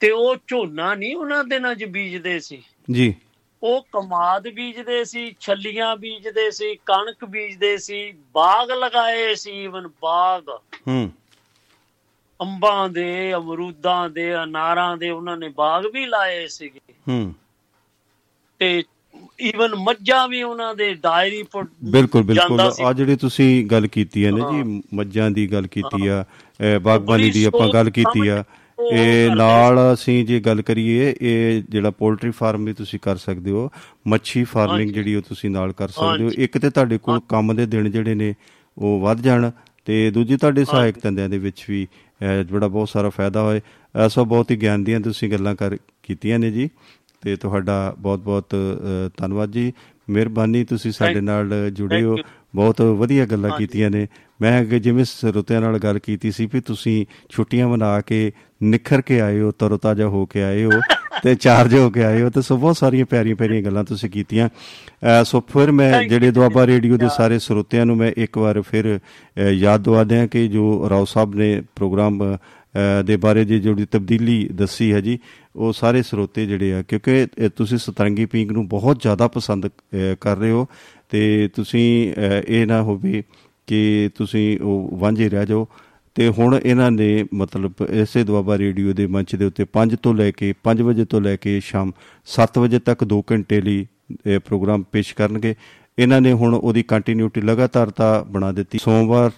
ਤੇ 0.00 0.10
ਉਹ 0.10 0.36
ਝੋਨਾ 0.46 0.94
ਨਹੀਂ 0.94 1.16
ਉਹਨਾਂ 1.16 1.44
ਦੇ 1.44 1.58
ਨਾਲ 1.58 1.74
ਬੀਜਦੇ 1.88 2.40
ਸੀ। 2.40 2.62
ਜੀ। 2.90 3.14
ਉਹ 3.62 3.82
ਕਮਾਦ 3.82 4.48
ਬੀਜਦੇ 4.48 5.04
ਸੀ 5.04 5.36
ਛੱਲੀਆਂ 5.40 5.96
ਬੀਜਦੇ 5.96 6.50
ਸੀ 6.50 6.74
ਕਣਕ 6.74 7.24
ਬੀਜਦੇ 7.24 7.76
ਸੀ 7.76 8.12
ਬਾਗ 8.12 8.70
ਲਗਾਏ 8.70 9.34
ਸੀ 9.34 9.64
ਇਵਨ 9.64 9.88
ਬਾਗ। 9.88 10.48
ਹੂੰ। 10.88 11.10
ਅੰਬਾਂ 12.42 12.88
ਦੇ 12.88 13.34
ਅਮਰੂਦਾਂ 13.34 14.10
ਦੇ 14.10 14.42
ਅਨਾਰਾਂ 14.42 14.96
ਦੇ 14.96 15.10
ਉਹਨਾਂ 15.10 15.36
ਨੇ 15.36 15.48
ਬਾਗ 15.48 15.84
ਵੀ 15.94 16.06
ਲਾਏ 16.06 16.46
ਸੀਗੇ। 16.46 16.92
ਹੂੰ। 17.08 17.34
ਤੇ 18.58 18.82
ਈਵਨ 19.40 19.74
ਮੱਝਾਂ 19.74 20.28
ਵੀ 20.28 20.42
ਉਹਨਾਂ 20.42 20.74
ਦੇ 20.74 20.94
ਡਾਇਰੀ 20.94 21.42
ਪਰ 21.42 21.64
ਬਿਲਕੁਲ 21.84 22.22
ਬਿਲਕੁਲ। 22.22 22.60
ਆ 22.60 22.92
ਜਿਹੜੀ 22.92 23.16
ਤੁਸੀਂ 23.16 23.66
ਗੱਲ 23.66 23.86
ਕੀਤੀ 23.86 24.24
ਹੈ 24.24 24.30
ਨਾ 24.30 24.50
ਜੀ 24.50 24.82
ਮੱਝਾਂ 24.94 25.30
ਦੀ 25.30 25.52
ਗੱਲ 25.52 25.66
ਕੀਤੀ 25.66 26.06
ਆ 26.06 26.24
ਬਾਗਬਾਨੀ 26.82 27.30
ਦੀ 27.30 27.44
ਆਪਾਂ 27.44 27.68
ਗੱਲ 27.68 27.90
ਕੀਤੀ 27.90 28.28
ਆ 28.28 28.44
ਇਹ 28.92 29.30
ਨਾਲ 29.30 29.78
ਅਸੀਂ 29.92 30.26
ਜੇ 30.26 30.40
ਗੱਲ 30.40 30.62
ਕਰੀਏ 30.62 31.14
ਇਹ 31.20 31.62
ਜਿਹੜਾ 31.68 31.90
ਪੋਲਟਰੀ 31.90 32.30
ਫਾਰਮ 32.30 32.64
ਵੀ 32.64 32.72
ਤੁਸੀਂ 32.72 32.98
ਕਰ 33.02 33.16
ਸਕਦੇ 33.16 33.50
ਹੋ 33.50 33.70
ਮੱਛੀ 34.08 34.44
ਫਾਰਮਿੰਗ 34.44 34.90
ਜਿਹੜੀ 34.90 35.14
ਉਹ 35.14 35.22
ਤੁਸੀਂ 35.22 35.50
ਨਾਲ 35.50 35.72
ਕਰ 35.72 35.88
ਸਕਦੇ 35.88 36.24
ਹੋ 36.24 36.30
ਇੱਕ 36.38 36.58
ਤੇ 36.58 36.70
ਤੁਹਾਡੇ 36.70 36.98
ਕੋਲ 36.98 37.20
ਕੰਮ 37.28 37.56
ਦੇ 37.56 37.66
ਦਿਨ 37.66 37.90
ਜਿਹੜੇ 37.90 38.14
ਨੇ 38.14 38.34
ਉਹ 38.78 39.00
ਵੱਧ 39.00 39.20
ਜਾਣ 39.20 39.50
ਤੇ 39.84 40.10
ਦੂਜੀ 40.10 40.36
ਤੁਹਾਡੇ 40.36 40.64
ਸਹਾਇਕ 40.64 41.00
ਧੰਦਿਆਂ 41.02 41.28
ਦੇ 41.28 41.38
ਵਿੱਚ 41.38 41.64
ਵੀ 41.68 41.86
ਬੜਾ 42.50 42.68
ਬਹੁਤ 42.68 42.88
ਸਾਰਾ 42.88 43.08
ਫਾਇਦਾ 43.08 43.42
ਹੋਏ। 43.42 43.60
ਐਸਾ 43.96 44.22
ਬਹੁਤ 44.22 44.50
ਹੀ 44.50 44.56
ਗਿਆਨ 44.56 44.84
ਦੀਆਂ 44.84 45.00
ਤੁਸੀਂ 45.00 45.30
ਗੱਲਾਂ 45.32 45.54
ਕਰ 45.54 45.76
ਕੀਤੀਆਂ 46.02 46.38
ਨੇ 46.38 46.50
ਜੀ। 46.50 46.68
ਤੇ 47.20 47.36
ਤੁਹਾਡਾ 47.36 47.94
ਬਹੁਤ-ਬਹੁਤ 47.98 48.54
ਧੰਨਵਾਦ 49.16 49.50
ਜੀ। 49.50 49.72
ਮਿਹਰਬਾਨੀ 50.10 50.64
ਤੁਸੀਂ 50.64 50.92
ਸਾਡੇ 50.92 51.20
ਨਾਲ 51.20 51.70
ਜੁੜੇ 51.70 52.02
ਹੋ। 52.02 52.16
ਬਹੁਤ 52.54 52.80
ਵਧੀਆ 52.80 53.26
ਗੱਲਾਂ 53.26 53.50
ਕੀਤੀਆਂ 53.58 53.90
ਨੇ। 53.90 54.06
ਮੈਂ 54.40 54.64
ਜਿਵੇਂ 54.64 55.04
ਸਰੋਤਿਆਂ 55.04 55.60
ਨਾਲ 55.60 55.78
ਗੱਲ 55.78 55.98
ਕੀਤੀ 55.98 56.30
ਸੀ 56.32 56.48
ਵੀ 56.52 56.60
ਤੁਸੀਂ 56.60 57.06
ਛੁੱਟੀਆਂ 57.30 57.68
ਮਨਾ 57.68 58.00
ਕੇ 58.00 58.32
ਨਿਖਰ 58.62 59.00
ਕੇ 59.00 59.20
ਆਏ 59.20 59.40
ਹੋ 59.40 59.50
ਤਰੋਤਾਜਾ 59.50 60.06
ਹੋ 60.06 60.24
ਕੇ 60.26 60.42
ਆਏ 60.42 60.64
ਹੋ। 60.64 60.70
ਤੇ 61.22 61.34
ਚਾਰਜ 61.34 61.74
ਹੋ 61.74 61.90
ਕੇ 61.90 62.04
ਆਏ 62.04 62.22
ਹੋ 62.22 62.30
ਤੇ 62.30 62.42
ਸੋ 62.42 62.56
ਬਹੁਤ 62.56 62.76
ਸਾਰੀਆਂ 62.76 63.06
ਪਿਆਰੀਆਂ 63.06 63.36
ਪਿਆਰੀਆਂ 63.36 63.62
ਗੱਲਾਂ 63.62 63.84
ਤੁਸੀਂ 63.84 64.10
ਕੀਤੀਆਂ। 64.10 64.48
ਸੋ 65.24 65.40
ਫਿਰ 65.40 65.72
ਮੈਂ 65.72 66.08
ਜਿਹੜੇ 66.08 66.30
ਦੁਆਬਾ 66.30 66.66
ਰੇਡੀਓ 66.66 66.96
ਦੇ 66.96 67.08
ਸਾਰੇ 67.16 67.38
ਸਰੋਤਿਆਂ 67.38 67.86
ਨੂੰ 67.86 67.96
ਮੈਂ 67.96 68.12
ਇੱਕ 68.16 68.38
ਵਾਰ 68.38 68.62
ਫਿਰ 68.62 68.98
ਯਾਦ 69.50 69.82
ਦਵਾ 69.82 70.04
ਦਿਆਂ 70.04 70.28
ਕਿ 70.28 70.48
ਜੋ 70.48 70.90
ਰਾਓ 70.90 71.04
ਸਾਹਿਬ 71.04 71.34
ਨੇ 71.34 71.62
ਪ੍ਰੋਗਰਾਮ 71.76 72.36
ਦੇ 73.06 73.16
ਬਾਰੇ 73.16 73.44
ਜੇ 73.44 73.58
ਜਿਹੜੀ 73.58 73.86
ਤਬਦੀਲੀ 73.92 74.48
ਦੱਸੀ 74.52 74.92
ਹੈ 74.92 75.00
ਜੀ 75.00 75.18
ਉਹ 75.56 75.72
ਸਾਰੇ 75.72 76.02
ਸਰੋਤੇ 76.02 76.46
ਜਿਹੜੇ 76.46 76.74
ਆ 76.74 76.82
ਕਿਉਂਕਿ 76.82 77.26
ਤੁਸੀਂ 77.56 77.78
ਸਤਰੰਗੀ 77.78 78.26
ਪਿੰਗ 78.26 78.50
ਨੂੰ 78.50 78.68
ਬਹੁਤ 78.68 79.00
ਜ਼ਿਆਦਾ 79.00 79.28
ਪਸੰਦ 79.28 79.68
ਕਰ 80.20 80.36
ਰਹੇ 80.36 80.50
ਹੋ 80.50 80.66
ਤੇ 81.10 81.48
ਤੁਸੀਂ 81.56 82.14
ਇਹ 82.48 82.66
ਨਾ 82.66 82.82
ਹੋਵੇ 82.82 83.22
ਕਿ 83.66 84.10
ਤੁਸੀਂ 84.14 84.60
ਉਹ 84.60 84.90
ਵਾਂਝੇ 84.92 85.28
ਰਹਿ 85.28 85.46
ਜਾਓ। 85.46 85.68
ਤੇ 86.14 86.28
ਹੁਣ 86.28 86.58
ਇਹਨਾਂ 86.64 86.90
ਨੇ 86.90 87.24
ਮਤਲਬ 87.34 87.72
ਇਸੇ 87.90 88.24
ਦੁਆਬਾ 88.24 88.58
ਰੇਡੀਓ 88.58 88.92
ਦੇ 88.92 89.06
ਮੰਚ 89.06 89.34
ਦੇ 89.36 89.44
ਉੱਤੇ 89.44 89.66
5 89.72 89.96
ਤੋਂ 90.02 90.14
ਲੈ 90.14 90.30
ਕੇ 90.30 90.54
5 90.64 90.82
ਵਜੇ 90.82 91.04
ਤੋਂ 91.04 91.20
ਲੈ 91.20 91.36
ਕੇ 91.36 91.60
ਸ਼ਾਮ 91.60 91.92
7 92.26 92.58
ਵਜੇ 92.58 92.78
ਤੱਕ 92.78 93.04
2 93.04 93.20
ਘੰਟੇ 93.32 93.60
ਲਈ 93.60 93.86
ਇਹ 94.26 94.38
ਪ੍ਰੋਗਰਾਮ 94.38 94.82
ਪੇਸ਼ 94.82 95.14
ਕਰਨਗੇ। 95.14 95.54
ਇਹਨਾਂ 95.98 96.20
ਨੇ 96.20 96.32
ਹੁਣ 96.32 96.54
ਉਹਦੀ 96.54 96.82
ਕੰਟੀਨਿਊਟੀ 96.82 97.40
ਲਗਾਤਾਰਤਾ 97.40 98.08
ਬਣਾ 98.28 98.52
ਦਿੱਤੀ। 98.52 98.78
ਸੋਮਵਾਰ 98.78 99.30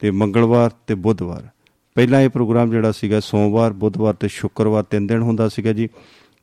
ਤੇ 0.00 0.10
ਮੰਗਲਵਾਰ 0.10 0.70
ਤੇ 0.86 0.94
ਬੁੱਧਵਾਰ। 0.94 1.48
ਪਹਿਲਾਂ 1.94 2.20
ਇਹ 2.20 2.28
ਪ੍ਰੋਗਰਾਮ 2.28 2.70
ਜਿਹੜਾ 2.70 2.92
ਸੀਗਾ 2.92 3.20
ਸੋਮਵਾਰ 3.20 3.72
ਬੁੱਧਵਾਰ 3.72 4.14
ਤੇ 4.14 4.28
ਸ਼ੁੱਕਰਵਾਰ 4.28 4.82
ਤਿੰਨ 4.82 5.06
ਦਿਨ 5.06 5.22
ਹੁੰਦਾ 5.22 5.48
ਸੀਗਾ 5.48 5.72
ਜੀ। 5.72 5.88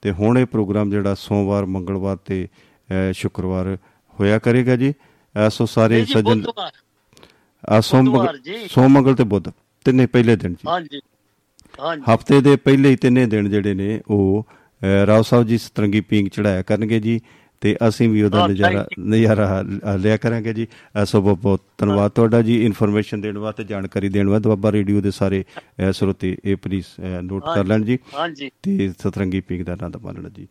ਤੇ 0.02 0.12
ਹੁਣ 0.12 0.38
ਇਹ 0.38 0.46
ਪ੍ਰੋਗਰਾਮ 0.46 0.92
ਜਿਹੜਾ 0.92 1.16
ਸੋਮਵਾਰ 1.16 1.66
ਮੰਗਲਵਾਰ 1.66 2.18
ਤੇ 2.26 2.48
ਸ਼ੁੱਕਰਵਾਰ 3.14 3.78
ਹੋਇਆ 4.20 4.40
ਕਰੇਗਾ 4.40 4.76
ਜੀ। 4.76 4.94
ਐਸੋ 5.38 5.66
ਸਾਰੇ 5.66 6.06
ਸੱਜਣ 6.06 6.42
ਆ 7.64 7.80
ਸੋਮ 7.82 8.28
ਸੋਮ 8.70 8.92
ਮੰਗਲ 8.94 9.16
ਤੇ 9.16 9.24
ਬੁੱਧ 9.24 9.50
ਤਿੰਨੇ 9.86 10.06
ਪਹਿਲੇ 10.06 10.36
ਦਿਨ 10.36 10.54
ਜੀ। 10.54 10.68
ਹਾਂਜੀ 10.68 11.02
ਹਾਂਜੀ। 11.80 12.04
ਹਫ਼ਤੇ 12.14 12.40
ਦੇ 12.42 12.56
ਪਹਿਲੇ 12.56 12.90
ਹੀ 12.90 12.96
ਤਿੰਨੇ 12.96 13.26
ਦਿਨ 13.26 13.50
ਜਿਹੜੇ 13.50 13.74
ਨੇ 13.74 14.00
ਉਹ 14.10 14.46
ਰਾਓ 15.08 15.22
ਸਾਹਿਬ 15.22 15.46
ਜੀ 15.48 15.58
ਸਤਰੰਗੀ 15.58 16.02
ਪਿੰਗ 16.02 16.28
ਚੜਾਇਆ 16.28 16.62
ਕਰਨਗੇ 16.62 17.00
ਜੀ 17.00 17.20
ਤੇ 17.62 17.76
ਅਸੀਂ 17.88 18.08
ਵੀ 18.10 18.22
ਉਹਦਾ 18.24 18.46
ਨਜ਼ਾਰਾ 18.48 18.86
ਨਜ਼ਾਰਾ 19.00 19.64
ਲਿਆ 20.00 20.18
ਕਰਾਂਗੇ 20.18 20.54
ਜੀ। 20.54 20.68
ਸੋ 21.06 21.22
ਬਹੁਤ 21.22 21.40
ਬਹੁਤ 21.40 21.62
ਧੰਨਵਾਦ 21.78 22.12
ਤੁਹਾਡਾ 22.12 22.42
ਜੀ। 22.42 22.64
ਇਨਫੋਰਮੇਸ਼ਨ 22.66 23.22
ਦੇਣ 23.22 23.38
ਵਾਸਤੇ 23.38 23.64
ਜਾਣਕਾਰੀ 23.64 24.10
ਦੇਣ 24.10 24.30
ਵਾਸਤੇ 24.30 24.44
ਦੁਆਬਾ 24.44 24.72
ਰੇਡੀਓ 24.72 25.02
ਦੇ 25.02 25.12
ਸਾਰੇ 25.12 25.44
ਸਰੋਤੇ 25.94 26.36
ਇਹ 26.46 26.56
ਪਲੀਜ਼ 26.56 26.86
ਨੋਟ 27.24 27.44
ਕਰ 27.56 27.66
ਲੈਣ 27.66 27.84
ਜੀ। 27.84 27.98
ਹਾਂਜੀ 28.16 28.50
ਤੇ 28.64 28.90
ਸਤਰੰਗੀ 29.00 29.42
ਪਿੰਗ 29.42 29.66
ਦਾ 29.66 29.74
ਆਨੰਦ 29.74 29.98
ਮਾਣਨ 30.04 30.30
ਜੀ। 30.36 30.48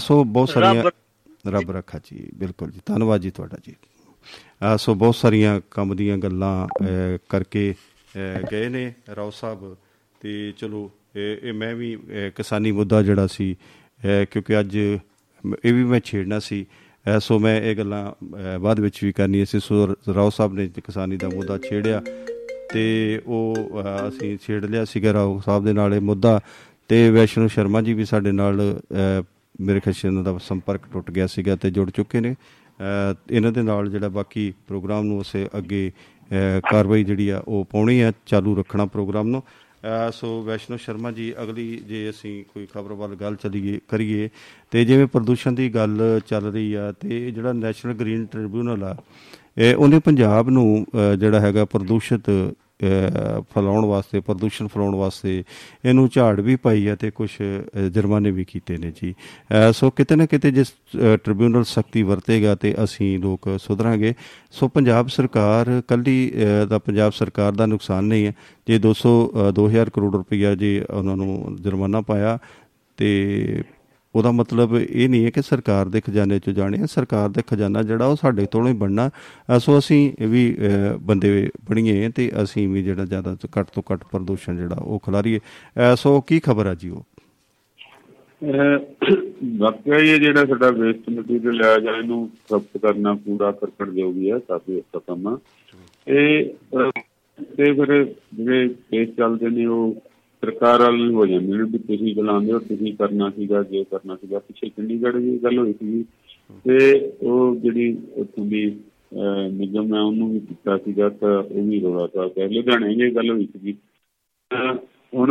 ਸੋ 0.00 0.22
ਬਹੁਤ 0.24 0.50
ਸਾਰੀਆਂ 0.50 0.90
ਰੱਬ 1.46 1.70
ਰੱਖਾ 1.70 1.98
ਜੀ। 2.04 2.28
ਬਿਲਕੁਲ 2.38 2.70
ਜੀ। 2.70 2.80
ਧੰਨਵਾਦ 2.86 3.20
ਜੀ 3.20 3.30
ਤੁਹਾਡਾ 3.30 3.58
ਜੀ। 3.66 3.74
ਸੋ 4.78 4.94
ਬਹੁਤ 4.94 5.14
ਸਾਰੀਆਂ 5.14 5.60
ਕੰਮ 5.70 5.96
ਦੀਆਂ 5.96 6.18
ਗੱਲਾਂ 6.18 6.66
ਕਰਕੇ 7.28 7.74
ਗਏ 8.52 8.68
ਨੇ 8.68 8.92
ਰਾਓ 9.16 9.30
ਸਾਹਿਬ। 9.30 9.76
ਤੇ 10.20 10.52
ਚਲੋ, 10.56 10.90
ਇਹ 11.16 11.52
ਮੈਂ 11.52 11.74
ਵੀ 11.74 11.96
ਕਿਸਾਨੀ 12.36 12.72
ਮੁੱਦਾ 12.72 13.02
ਜਿਹੜਾ 13.02 13.26
ਸੀ 13.26 13.54
ਕਿਉਂਕਿ 14.30 14.58
ਅੱਜ 14.60 14.76
ਇਹ 14.76 15.72
ਵੀ 15.74 15.84
ਮੈਂ 15.84 16.00
ਛੇੜਨਾ 16.04 16.38
ਸੀ। 16.38 16.66
ਸੋ 17.20 17.38
ਮੈਂ 17.38 17.60
ਇਹ 17.62 17.76
ਗੱਲਾਂ 17.76 18.12
ਬਾਅਦ 18.60 18.80
ਵਿੱਚ 18.80 19.04
ਵੀ 19.04 19.12
ਕਰਨੀ 19.12 19.44
ਸੀ। 19.44 19.60
ਸੋ 19.60 19.86
ਰਾਓ 20.14 20.30
ਸਾਹਿਬ 20.30 20.54
ਨੇ 20.54 20.68
ਕਿਸਾਨੀ 20.76 21.16
ਦਾ 21.16 21.28
ਮੁੱਦਾ 21.28 21.58
ਛੇੜਿਆ 21.58 22.02
ਤੇ 22.72 23.20
ਉਹ 23.26 23.56
ਅਸੀਂ 24.08 24.36
ਛੇੜ 24.42 24.64
ਲਿਆ 24.64 24.84
ਸੀਗਾ 24.84 25.12
ਰਾਓ 25.12 25.40
ਸਾਹਿਬ 25.44 25.64
ਦੇ 25.64 25.72
ਨਾਲ 25.72 25.94
ਇਹ 25.94 26.00
ਮੁੱਦਾ। 26.00 26.40
ਤੇ 26.88 27.10
ਵੈਸ਼ਨੂ 27.10 27.48
ਸ਼ਰਮਾ 27.48 27.80
ਜੀ 27.80 27.92
ਵੀ 27.94 28.04
ਸਾਡੇ 28.04 28.32
ਨਾਲ 28.32 28.80
ਮੇਰੇ 29.60 29.80
ਖਿਆਲ 29.80 30.06
ਇਹਨਾਂ 30.06 30.22
ਦਾ 30.24 30.36
ਸੰਪਰਕ 30.38 30.80
ਟੁੱਟ 30.92 31.10
ਗਿਆ 31.10 31.26
ਸੀਗਾ 31.26 31.56
ਤੇ 31.56 31.70
ਜੁੜ 31.70 31.90
ਚੁੱਕੇ 31.90 32.20
ਨੇ। 32.20 32.34
ਇਹਨਾਂ 33.30 33.52
ਦੇ 33.52 33.62
ਨਾਲ 33.62 33.90
ਜਿਹੜਾ 33.90 34.08
ਬਾਕੀ 34.08 34.52
ਪ੍ਰੋਗਰਾਮ 34.68 35.04
ਨੂੰ 35.04 35.18
ਉਸੇ 35.18 35.46
ਅੱਗੇ 35.58 35.90
ਕਾਰਵਾਈ 36.70 37.04
ਜਿਹੜੀ 37.04 37.28
ਆ 37.28 37.42
ਉਹ 37.48 37.64
ਪਾਉਣੀ 37.70 38.00
ਆ, 38.00 38.12
ਚਾਲੂ 38.26 38.54
ਰੱਖਣਾ 38.56 38.86
ਪ੍ਰੋਗਰਾਮ 38.86 39.28
ਨੂੰ। 39.28 39.42
ਸੋ 40.12 40.42
ਵੈਸ਼ਨੋ 40.42 40.76
ਸ਼ਰਮਾ 40.76 41.10
ਜੀ, 41.10 41.32
ਅਗਲੀ 41.42 41.76
ਜੇ 41.88 42.08
ਅਸੀਂ 42.10 42.32
ਕੋਈ 42.44 42.66
ਖਬਰ 42.74 42.92
ਵੱਲ 42.94 43.14
ਗੱਲ 43.16 43.36
ਚਲੀਏ, 43.36 43.78
ਕਰੀਏ, 43.88 44.28
ਤੇ 44.72 44.84
ਜਿਵੇਂ 44.84 45.06
ਪ੍ਰਦੂਸ਼ਣ 45.06 45.52
ਦੀ 45.52 45.68
ਗੱਲ 45.74 46.20
ਚੱਲ 46.26 46.50
ਰਹੀ 46.52 46.72
ਆ, 46.74 46.90
ਤੇ 46.92 47.30
ਜਿਹੜਾ 47.30 47.52
ਨੈਸ਼ਨਲ 47.52 47.94
ਗ੍ਰੀਨ 47.94 48.24
ਟ੍ਰਿਬਿਊਨਲ 48.26 48.84
ਆ, 48.84 48.96
ਇਹ 49.58 49.74
ਉਹਨੇ 49.74 49.98
ਪੰਜਾਬ 49.98 50.50
ਨੂੰ 50.50 50.86
ਜਿਹੜਾ 51.18 51.40
ਹੈਗਾ 51.40 51.64
ਪ੍ਰਦੂਸ਼ਿਤ 51.64 52.30
ਫਲਾਉਣ 53.54 53.84
ਵਾਸਤੇ, 53.84 54.20
ਪ੍ਰਦੂਸ਼ਣ 54.20 54.66
ਫਲਾਉਣ 54.66 54.94
ਵਾਸਤੇ 54.94 55.42
ਇਹਨੂੰ 55.84 56.08
ਝਾੜ 56.14 56.40
ਵੀ 56.40 56.56
ਪਾਈ 56.56 56.86
ਹੈ 56.88 56.94
ਤੇ 56.96 57.10
ਕੁਝ 57.10 57.30
ਜੁਰਮਾਨੇ 57.94 58.30
ਵੀ 58.30 58.44
ਕੀਤੇ 58.44 58.76
ਨੇ 58.76 58.92
ਜੀ। 59.02 59.14
ਸੋ 59.72 59.90
ਕਿਤੇ 59.90 60.16
ਨਾ 60.16 60.26
ਕਿਤੇ 60.26 60.50
ਜਿਸ 60.50 60.72
ਟ੍ਰਿਬਿਊਨਲ 61.24 61.64
ਸ਼ਕਤੀ 61.64 62.02
ਵਰਤੇਗਾ 62.02 62.54
ਤੇ 62.54 62.74
ਅਸੀਂ 62.84 63.18
ਲੋਕ 63.18 63.48
ਸੁਧਰਾਂਗੇ। 63.60 64.14
ਸੋ 64.52 64.68
ਪੰਜਾਬ 64.68 65.08
ਸਰਕਾਰ 65.08 65.80
ਕੱਲੀ 65.88 66.32
ਦਾ 66.68 66.78
ਪੰਜਾਬ 66.78 67.12
ਸਰਕਾਰ 67.12 67.52
ਦਾ 67.52 67.66
ਨੁਕਸਾਨ 67.66 68.04
ਨਹੀਂ 68.04 68.26
ਹੈ। 68.26 68.34
ਜੇ 68.66 68.78
200 68.78 69.12
2000 69.54 69.90
ਕਰੋੜ 69.90 70.14
ਰੁਪਈਆ 70.16 70.54
ਜੇ 70.54 70.72
ਉਹਨਾਂ 70.90 71.16
ਨੂੰ 71.16 71.56
ਜੁਰਮਾਨਾ 71.60 72.00
ਪਾਇਆ 72.00 72.38
ਤੇ 72.98 73.10
ਉਹਦਾ 74.14 74.30
ਮਤਲਬ 74.32 74.74
ਇਹ 74.76 75.08
ਨਹੀਂ 75.08 75.24
ਹੈ 75.24 75.30
ਕਿ 75.30 75.42
ਸਰਕਾਰ 75.42 75.88
ਦੇ 75.88 76.00
ਖਜ਼ਾਨੇ 76.00 76.38
'ਚ 76.38 76.50
ਜਾਣੇ 76.50 76.86
ਸਰਕਾਰ 76.90 77.28
ਦੇ 77.28 77.42
ਖਜ਼ਾਨਾ 77.46 77.82
ਜਿਹੜਾ 77.82 78.06
ਉਹ 78.06 78.16
ਸਾਡੇ 78.16 78.46
ਤੋਂ 78.52 78.66
ਹੀ 78.68 78.72
ਬਣਨਾ। 78.74 79.10
ਸੋ 79.58 79.78
ਅਸੀਂ 79.78 80.00
ਵੀ 80.28 80.42
ਬੰਦੇ 81.02 81.48
ਬਣੀਏ 81.68 82.08
ਤੇ 82.16 82.30
ਅਸੀਂ 82.42 82.68
ਵੀ 82.68 82.82
ਜਿਹੜਾ 82.82 83.04
ਜ਼ਿਆਦਾ 83.04 83.34
ਤੋਂ 83.34 83.48
ਘੱਟ 83.58 83.68
ਤੋਂ 83.74 83.82
ਘੱਟ 83.92 84.04
ਪ੍ਰਦੂਸ਼ਣ 84.12 84.56
ਜਿਹੜਾ 84.56 84.76
ਉਹ 84.76 84.98
ਖਿਲਾਰੀਏ। 84.98 85.40
ਸੋ 85.96 86.20
ਕੀ 86.20 86.40
ਖਬਰ 86.40 86.66
ਆ 86.66 86.74
ਜੀ 86.74 86.88
ਉਹ? 86.90 87.04
ਵਾਕਿਆ 89.58 89.96
ਇਹ 89.96 90.18
ਜਿਹੜਾ 90.20 90.44
ਸਾਡਾ 90.46 90.70
ਵੇਸਟ 90.70 91.08
ਮਟੀਰੀਅਲ 91.10 91.62
ਆ 91.62 91.78
ਜਾਂ 91.78 91.96
ਇਹਨੂੰ 91.96 92.28
ਸਖਤ 92.50 92.78
ਕਰਨਾ 92.82 93.12
ਪੂਰਾ 93.24 93.50
ਕਰਕੜ 93.52 93.88
ਜੋਗੀ 93.90 94.30
ਹੈ 94.30 94.38
ਕਾਫੀ 94.48 94.78
ਅੱਛਾ 94.78 94.98
ਕੰਮ 95.06 95.36
ਇਹ 96.08 96.50
ਤੇ 97.56 97.72
ਫਿਰ 97.72 98.04
ਜਿਹੜੇ 98.34 98.68
ਕੇਸ 98.68 99.08
ਚੱਲਦੇ 99.16 99.48
ਨੇ, 99.48 99.66
ਉਹ 99.66 99.94
ਸਰਕਾਰ 100.42 100.80
ਵਾਲੀ 100.82 101.12
ਹੋ 101.14 101.26
ਜਾਂਦੀ 101.26 101.52
ਨੇ 101.52 101.62
ਵੀ 101.62 101.78
ਤੁਸੀਂ 101.78 102.14
ਚਲਾਉਂਦੇ 102.14 102.52
ਹੋ, 102.52 102.58
ਤੁਸੀਂ 102.58 102.92
ਕਰਨਾ 102.96 103.30
ਸੀਗਾ, 103.30 103.62
ਜੇ 103.62 103.84
ਕਰਨਾ 103.90 104.16
ਸੀਗਾ, 104.16 104.38
ਪਿੱਛੇ 104.38 104.68
ਚੰਡੀਗੜ੍ਹ 104.68 105.18
ਦੀ 105.18 105.38
ਗੱਲ 105.44 105.58
ਹੋਈ 105.58 105.72
ਸੀ 105.72 106.04
ਤੇ 106.64 106.78
ਉਹ 107.22 107.56
ਜਿਹੜੀ 107.56 107.96
ਉੱਥੋਂ 108.16 108.44
ਦੀ 108.46 108.64
ਨਿਗਮ 109.52 109.94
ਹੈ, 109.94 110.00
ਉਹਨੂੰ 110.00 110.30
ਵੀ 110.32 110.38
ਕੀਤਾ 110.40 110.76
ਸੀਗਾ, 110.78 111.08
ਤਾਂ 111.10 111.36
ਉਹ 111.38 111.62
ਵੀ 111.64 111.80
ਰੋਲਾ 111.80 112.06
ਤਾਂ 112.06 112.28
ਕਿ 112.30 112.48
ਲੁਧਿਆਣੇ 112.48 112.92
ਇਹ 112.96 113.12
ਗੱਲ 113.14 113.30
ਹੋਈ 113.30 113.48
ਸੀ 113.54 113.76
ਹੁਣ 115.12 115.30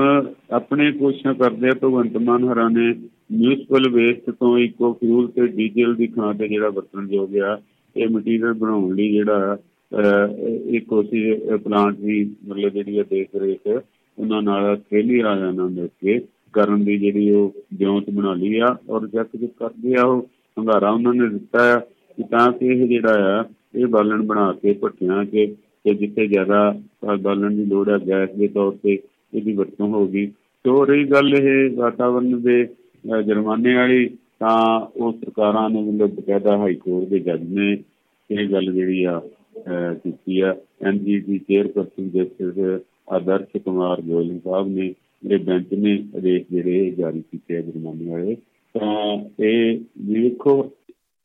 ਆਪਣੇ 0.52 0.92
ਕੋਸ਼ਿਸ਼ਾਂ 0.92 1.34
ਕਰਦੇ 1.36 1.70
ਆ, 1.70 1.74
ਭਗਵੰਤ 1.74 2.18
ਮਾਨ 2.20 2.44
ਹਰਾ 2.44 2.68
ਨੇ 2.70 2.94
ਮਿਊਨਿਸਪਲ 3.32 3.90
ਵੇਸਟ 3.92 4.30
ਤੋਂ 4.32 4.58
ਇਕੋ 4.60 4.92
ਫਿਊਲ 4.94 5.28
ਤੇ 5.32 5.48
ਡੀਜ਼ਲ 5.48 5.94
ਦੀ 5.96 6.08
ਖਾਂ 6.08 6.34
ਤੇ 6.34 6.48
ਜਿਹੜਾ 6.48 6.70
ਵਰਤਣ 6.70 7.08
ਜੋ 7.08 7.26
ਗਿਆ 7.28 7.58
ਇਹ 7.96 8.10
ਮਟੀਰੀਅਲ 8.10 8.54
ਬਣਾਉਣ 8.54 8.96
ਲਈ 8.96 9.12
ਜਿਹੜਾ 9.12 9.58
ਇੱਕ 10.70 10.86
ਕੋਸ਼ਿਸ਼ 10.88 11.54
ਪਲਾਂਟ 11.64 11.96
ਦੀ 11.98 12.24
ਮਤਲਬ 12.48 12.74
ਜਿਹੜੀ 12.74 12.98
ਹੈ 12.98 13.04
ਦੇਖ 13.10 13.36
ਰੇਖ। 13.36 13.68
ਉਹਨਾਂ 14.20 14.42
ਨਾਲ 14.42 14.76
ਥੇਲੀ 14.90 15.22
ਰਾਜਾਂ 15.24 15.52
ਨਾਲ 15.54 15.70
ਮਿਲ 15.70 15.88
ਕੇ 16.02 16.20
ਕਰਨ 16.54 16.84
ਦੀ 16.86 16.98
ਜਿਹੜੀ 16.98 17.30
ਉਹ 17.32 17.54
ਜਿਉਂਤ 17.74 18.10
ਬਣਾ 18.10 18.34
ਲਈ 18.34 18.60
ਆ 18.60 18.76
ਔਰ 18.90 19.08
ਜੱਕ 19.08 19.36
ਜੋ 19.36 19.48
ਕਰਦੇ 19.60 19.96
ਆ 20.00 20.04
ਉਹ 20.04 20.22
ਹੰਗਾਰਾ 20.58 20.90
ਉਹਨਾਂ 20.92 21.14
ਨੇ 21.14 21.28
ਦਿੱਤਾ 21.30 21.64
ਹੈ 21.66 21.78
ਕਿ 22.18 22.24
ਤਾਂ 22.32 22.52
ਕਿ 22.52 22.66
ਇਹ 22.66 22.88
ਜਿਹੜਾ 22.88 23.40
ਆ, 23.40 23.44
ਇਹ 23.76 23.86
ਬਾਲਣ 23.88 24.22
ਬਣਾ 24.22 24.52
ਕੇ 24.62 24.74
ਭੱਟੀਆਂ 24.74 25.24
ਕੇ 25.26 25.46
ਕਿ 25.86 25.94
ਜਿੱਥੇ 25.94 26.26
ਜ਼ਿਆਦਾ 26.28 26.62
ਬਾਲਣ 27.22 27.56
ਦੀ 27.56 27.66
ਲੋੜ 27.66 27.90
ਹੈ 27.90 27.98
ਗੈਸ 28.08 28.30
ਦੇ 28.38 28.48
ਤੌਰ 28.48 28.76
ਤੇ 28.84 28.98
ਇਹਦੀ 29.34 29.54
ਵਰਤੋਂ 29.54 29.88
ਹੋਗੀ 29.88 30.26
ਸੋ 30.66 30.84
ਰਹੀ 30.86 31.06
ਗੱਲ 31.12 31.34
ਇਹ 31.36 31.78
ਵਾਤਾਵਰਣ 31.78 32.40
ਦੇ 32.42 32.64
ਜੁਰਮਾਨੇ 33.26 33.76
ਵਾਲੀ, 33.76 34.08
ਤਾਂ 34.40 34.80
ਉਹ 34.96 35.12
ਸਰਕਾਰਾਂ 35.14 35.70
ਨੇ 35.70 35.82
ਵੱਲੋਂ 35.84 36.08
ਬਕਾਇਦਾ 36.08 36.58
ਹਾਈ 36.58 36.76
ਕੋਰਟ 36.76 37.08
ਦੇ 37.10 37.20
ਜੱਜ 37.20 37.44
ਨੇ 37.54 37.72
ਇਹ 38.30 38.50
ਗੱਲ 38.52 38.72
ਜਿਹੜੀ 38.74 39.04
ਆ 39.04 39.20
ਕੀਤੀ 40.04 40.40
ਆ। 40.40 40.56
NGT 40.88 41.38
chairperson 41.38 42.10
justice 42.10 42.82
Adarsh 43.12 43.58
Kumar 43.58 44.02
Goel 44.02 44.40
Sahib 44.40 44.68
ਨੇ 44.68 44.96
ਜਿਹੜੇ 45.24 45.38
ਬੈਂਚ 45.38 45.74
ਨੇ 45.74 46.04
ਆਦੇਸ਼ 46.18 46.46
ਜਿਹੜੇ 46.52 46.92
ਜਾਰੀ 46.92 47.22
ਕੀਤੇ 47.22 47.58
ਆ 47.58 47.62
ਜੁਰਮਾਨੇ 47.62 48.06
ਵਾਲੇ। 48.06 48.36
ਤਾਂ 48.76 49.18
ਇਹ 49.46 49.80
ਵੇਖੋ 50.08 50.72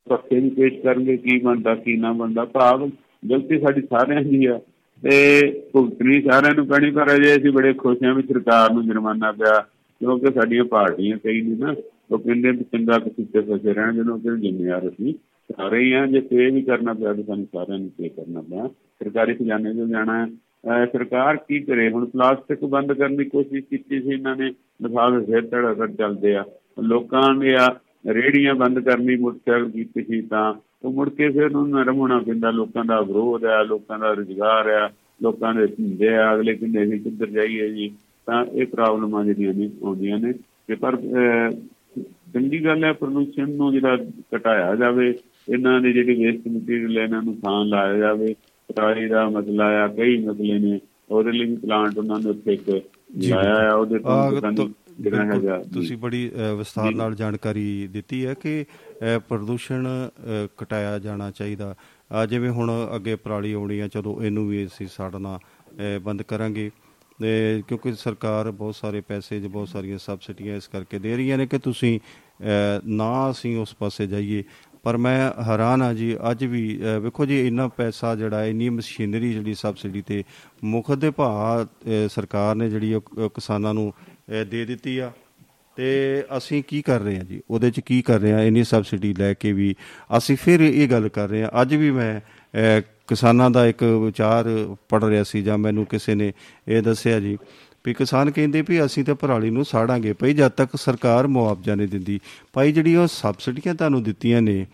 ਪੱਕੇ 0.08 0.40
ਵੀ 0.40 0.50
ਪੇਸ਼ 0.50 0.82
ਕਰਨਗੇ, 0.82 1.16
ਕੀ 1.16 1.38
ਬਣਦਾ, 1.38 1.74
ਕੀ 1.74 1.96
ਨਾ 1.96 2.12
ਬਣਦਾ, 2.12 2.44
ਭਾਵ 2.44 2.90
ਗਲਤੀ 3.30 3.58
ਸਾਡੀ 3.58 3.80
ਸਾਰਿਆਂ 3.80 4.22
ਦੀ 4.22 4.46
ਆ। 4.46 4.60
ਤੇ 5.02 5.42
ਭੁਗਤਣੀ 5.72 6.20
ਸਾਰਿਆਂ 6.22 6.54
ਨੂੰ 6.54 6.66
ਪੈਣੀ, 6.66 6.90
ਪਰ 6.90 7.14
ਅਜੇ 7.14 7.36
ਅਸੀਂ 7.36 7.50
ਬੜੇ 7.50 7.72
ਖੁਸ਼ 7.72 8.02
ਹਾਂ 8.04 8.14
ਵੀ 8.14 8.22
ਸਰਕਾਰ 8.22 8.72
ਨੂੰ 8.72 8.86
ਜੁਰਮਾਨਾ 8.86 9.32
ਪਿਆ, 9.32 9.60
ਕਿਉਂਕਿ 10.00 10.26
ਸਾਡੀਆਂ 10.26 10.64
ਪਾਰਟੀਆਂ 10.64 11.18
ਕਈ 11.18 11.40
ਨੇ 11.42 11.56
ਨਾ, 11.56 11.74
ਉਹ 12.10 12.18
ਕਹਿੰਦੇ 12.18 12.50
ਵੀ 12.50 12.64
ਚੰਗਾ 12.72 12.98
ਕਿਸੇ 12.98 13.24
ਤੇ 13.24 13.40
ਫਸੇ 13.40 13.72
ਰਹਿਣ 13.72 13.92
ਜਦੋਂ 13.92 14.18
ਕਿ 14.18 14.40
ਜ਼ਿੰਮੇਵਾਰ 14.40 14.88
ਅਸੀਂ 14.88 15.14
ਸਾਰੇ 15.52 15.84
ਹੀ 15.84 15.92
ਆ। 15.92 16.06
ਜੇ 16.06 16.20
ਪੇ 16.20 16.50
ਵੀ 16.50 16.62
ਕਰਨਾ 16.62 16.92
ਪਿਆ 16.92 17.12
ਤਾਂ 17.12 17.24
ਸਾਨੂੰ 17.24 17.46
ਸਾਰਿਆਂ 17.52 17.78
ਨੂੰ 17.78 17.90
ਪੇ 17.90 18.08
ਕਰਨਾ 18.08 18.40
ਪਿਆ। 18.40 18.68
ਸਰਕਾਰੀ 18.68 19.34
ਖਜ਼ਾਨੇ 19.34 19.74
'ਚ 19.74 19.76
ਜਾਣਾ 19.76 20.26
ਸਰਕਾਰ 20.64 21.36
ਕੀ 21.36 21.58
ਕਰੇ? 21.60 21.90
ਹੁਣ 21.90 22.04
ਪਲਾਸਟਿਕ 22.06 22.64
ਬੰਦ 22.64 22.92
ਕਰਨ 22.92 23.16
ਦੀ 23.16 23.24
ਕੋਸ਼ਿਸ਼ 23.24 23.64
ਕੀਤੀ 23.64 24.00
ਸੀ, 24.02 24.08
ਇਹਨਾਂ 24.08 24.36
ਨੇ 24.36 24.50
ਲਿਫਾਫੇ 24.82 25.24
ਫਿਰ 25.24 25.40
ਧੜਾ 25.40 25.86
ਚੱਲਦੇ 25.86 26.34
ਆ। 26.36 26.44
ਲੋਕਾਂ 26.82 27.34
ਨੇ 27.34 27.54
ਆ 27.54 27.68
ਰੇੜੀਆਂ 28.08 28.54
ਬੰਦ 28.54 28.80
ਕਰਨੀ 28.80 29.16
ਮੁਸ਼ਕਲ 29.16 29.70
ਕੀਤੀ 29.70 30.02
ਸੀ 30.02 30.20
ਤਾਂ, 30.20 30.54
ਉਹ 30.84 30.92
ਮੁੜ 30.92 31.08
ਕੇ 31.08 31.28
ਫਿਰ 31.28 31.44
ਉਹਨੂੰ 31.44 31.70
ਨਰਮ 31.70 31.96
ਹੋਣਾ 31.96 32.18
ਪੈਂਦਾ। 32.18 32.50
ਲੋਕਾਂ 32.50 32.84
ਦਾ 32.84 33.00
ਵਿਰੋਧ 33.00 33.44
ਆ, 33.44 33.62
ਲੋਕਾਂ 33.62 33.98
ਦਾ 33.98 34.12
ਰੁਜ਼ਗਾਰ 34.12 34.68
ਆ, 34.68 34.90
ਲੋਕਾਂ 35.22 35.54
ਦੇ 35.54 35.66
ਧੰਦੇ 35.66 36.08
ਆ, 36.08 36.34
ਅਗਲੇ 36.34 36.54
ਕਿੰਨੇ 36.54 36.84
ਵੀ 36.84 36.98
ਕਿੱਧਰ 36.98 37.26
ਜਾਈਏ 37.26 37.68
ਜੀ? 37.68 37.92
ਤਾਂ 38.26 38.44
ਇਹ 38.44 38.66
ਪ੍ਰੋਬਲਮਾਂ 38.66 39.24
ਜਿਹੜੀਆਂ 39.24 39.54
ਨੇ, 39.54 39.70
ਆਉਂਦੀਆਂ 39.84 40.18
ਨੇ। 40.18 40.32
ਤੇ 40.68 40.74
ਪਰ 40.74 40.96
ਚੰਗੀ 42.34 42.64
ਗੱਲ 42.64 42.84
ਹੈ, 42.84 42.92
ਪ੍ਰਦੂਸ਼ਣ 42.92 43.50
ਨੂੰ 43.50 43.72
ਜਿਹੜਾ 43.72 43.98
ਘਟਾਇਆ 44.36 44.74
ਜਾਵੇ, 44.76 45.14
ਇਹਨਾਂ 45.48 45.80
ਦੇ 45.80 45.92
ਜਿਹੜੇ 45.92 46.14
ਵੇਸਟ 46.14 46.48
ਮਟੀਰੀਅਲ 46.48 46.98
ਇਹਨਾਂ 46.98 47.22
ਨੂੰ 47.22 47.34
ਥਾਂ 47.34 47.64
ਲਾਇਆ 47.64 47.96
ਜਾਵੇ। 47.96 48.34
ਪਰਾਲੀ 48.68 49.08
ਦਾ 49.08 49.28
ਮਸਲਾ 49.28 49.64
ਆ 49.84 49.86
ਕਈ 49.88 50.16
ਮਸਲੇ 50.24 50.58
ਨੇ। 50.58 50.80
ਉਹਦੇ 51.10 51.32
ਲਈ 51.32 51.56
ਪਲਾਂਟ 51.56 51.98
ਉਹਨਾਂ 51.98 52.18
ਨੇ 52.20 52.30
ਉੱਥੇ 52.30 52.52
ਇੱਕ 52.52 52.68
ਲਾਇਆ 53.24 53.70
ਆ 53.70 53.74
ਉਹਦੇ 53.74 53.98
ਤੋਂ 54.56 54.68
ਤੁਸੀਂ 55.74 55.96
ਬੜੀ 55.96 56.30
ਵਿਸਥਾਰ 56.58 56.94
ਨਾਲ 56.94 57.14
ਜਾਣਕਾਰੀ 57.14 57.86
ਦਿੱਤੀ 57.92 58.24
ਹੈ 58.26 58.34
ਕਿ 58.34 58.64
ਪ੍ਰਦੂਸ਼ਣ 59.28 59.86
ਘਟਾਇਆ 60.62 60.98
ਜਾਣਾ 60.98 61.30
ਚਾਹੀਦਾ। 61.30 61.74
ਜਿਵੇਂ 62.28 62.50
ਹੁਣ 62.50 62.70
ਅੱਗੇ 62.96 63.16
ਪਰਾਲੀ 63.16 63.52
ਆਉਣੀ 63.52 63.78
ਆ 63.80 63.88
ਚਲੋ 63.88 64.22
ਇਹਨੂੰ 64.22 64.48
ਵੀ 64.48 64.64
ਅਸੀਂ 64.66 64.86
ਸਾੜਨਾ 64.86 65.38
ਬੰਦ 66.02 66.22
ਕਰਾਂਗੇ। 66.22 66.70
ਕਿਉਂਕਿ 67.68 67.92
ਸਰਕਾਰ 67.92 68.50
ਬਹੁਤ 68.50 68.74
ਸਾਰੇ 68.74 69.00
ਪੈਸੇ 69.00 69.40
ਜ 69.40 69.46
ਬਹੁਤ 69.46 69.68
ਸਾਰੀਆਂ 69.68 69.98
ਸਬਸਿਡੀਆਂ 69.98 70.56
ਇਸ 70.56 70.68
ਕਰਕੇ 70.68 70.98
ਦੇ 70.98 71.16
ਰਹੀਆਂ 71.16 71.38
ਨੇ 71.38 71.46
ਕਿ 71.46 71.58
ਤੁਸੀਂ 71.58 71.98
ਨਾ 72.86 73.30
ਅਸੀਂ 73.30 73.56
ਉਸ 73.56 73.74
ਪਾਸੇ 73.74 74.06
ਜਾਈਏ। 74.06 74.42
ਪਰ 74.84 74.96
ਮੈਂ 74.96 75.42
ਹੈਰਾਨ 75.42 75.82
ਆ 75.82 75.92
ਜੀ, 75.94 76.16
ਅੱਜ 76.30 76.44
ਵੀ 76.44 76.62
ਵੇਖੋ 77.02 77.26
ਜੀ, 77.26 77.46
ਇੰਨਾ 77.46 77.68
ਪੈਸਾ 77.68 78.14
ਜਿਹੜਾ, 78.14 78.44
ਇੰਨੀ 78.44 78.68
ਮਸ਼ੀਨਰੀ 78.68 79.32
ਜਿਹੜੀ 79.32 79.54
ਸਬਸਿਡੀ 79.54 80.02
ਤੇ 80.02 80.22
ਮੁੱਖ 80.64 80.90
ਦੇ 80.92 81.10
ਭਾਅ 81.10 81.66
ਸਰਕਾਰ 82.10 82.54
ਨੇ 82.54 82.68
ਜਿਹੜੀ 82.70 83.00
ਕਿਸਾਨਾਂ 83.34 83.74
ਨੂੰ 83.74 83.92
ਦੇ 84.50 84.64
ਦਿੱਤੀ 84.64 84.98
ਆ। 84.98 85.12
ਤੇ 85.76 85.86
ਅਸੀਂ 86.36 86.62
ਕੀ 86.68 86.80
ਕਰ 86.82 87.00
ਰਹੇ 87.00 87.16
ਹਾਂ 87.16 87.24
ਜੀ? 87.24 87.40
ਉਹਦੇ 87.50 87.70
'ਚ 87.70 87.80
ਕੀ 87.80 88.00
ਕਰ 88.02 88.20
ਰਹੇ 88.20 88.32
ਹਾਂ? 88.32 88.40
ਇੰਨੀ 88.40 88.64
ਸਬਸਿਡੀ 88.64 89.14
ਲੈ 89.18 89.32
ਕੇ 89.34 89.52
ਵੀ 89.52 89.74
ਅਸੀਂ 90.18 90.36
ਫਿਰ 90.36 90.60
ਇਹ 90.60 90.88
ਗੱਲ 90.88 91.08
ਕਰ 91.08 91.28
ਰਹੇ 91.28 91.42
ਹਾਂ। 91.42 91.50
ਅੱਜ 91.62 91.74
ਵੀ 91.74 91.90
ਮੈਂ 91.90 92.20
ਕਿਸਾਨਾਂ 93.08 93.50
ਦਾ 93.50 93.66
ਇੱਕ 93.66 93.82
ਵਿਚਾਰ 93.82 94.46
ਪੜ 94.88 95.04
ਰਿਹਾ 95.04 95.22
ਸੀ 95.22 95.42
ਜਾਂ 95.42 95.58
ਮੈਨੂੰ 95.58 95.86
ਕਿਸੇ 95.86 96.14
ਨੇ 96.14 96.32
ਇਹ 96.68 96.82
ਦੱਸਿਆ 96.82 97.18
ਜੀ। 97.20 97.36
ਵੀ 97.84 97.94
ਕਿਸਾਨ 97.94 98.30
ਕਹਿੰਦੇ 98.30 98.62
ਵੀ 98.68 98.84
ਅਸੀਂ 98.84 99.04
ਤੇ 99.04 99.14
ਪਰਾਲੀ 99.14 99.50
ਨੂੰ 99.50 99.64
ਸਾੜਾਂਗੇ 99.64 100.12
ਭਈ 100.20 100.34
ਜਦ 100.34 100.52
ਤੱਕ 100.56 100.76
ਸਰਕਾਰ 100.76 101.26
ਮੁਆਵਜ਼ਾ 101.26 101.74
ਨਹੀਂ 101.74 101.88
ਦਿੰਦੀ। 101.88 102.18
ਭਾਈ 102.52 102.72
ਜਿਹੜੀ 102.72 102.94
ਉਹ 102.96 103.06
ਸਬਸਿਡੀਆਂ 103.06 103.74
ਤੁਹਾਨੂੰ 103.74 104.02
ਦਿੱਤੀਆਂ 104.02 104.40
ਨੇ, 104.42 104.66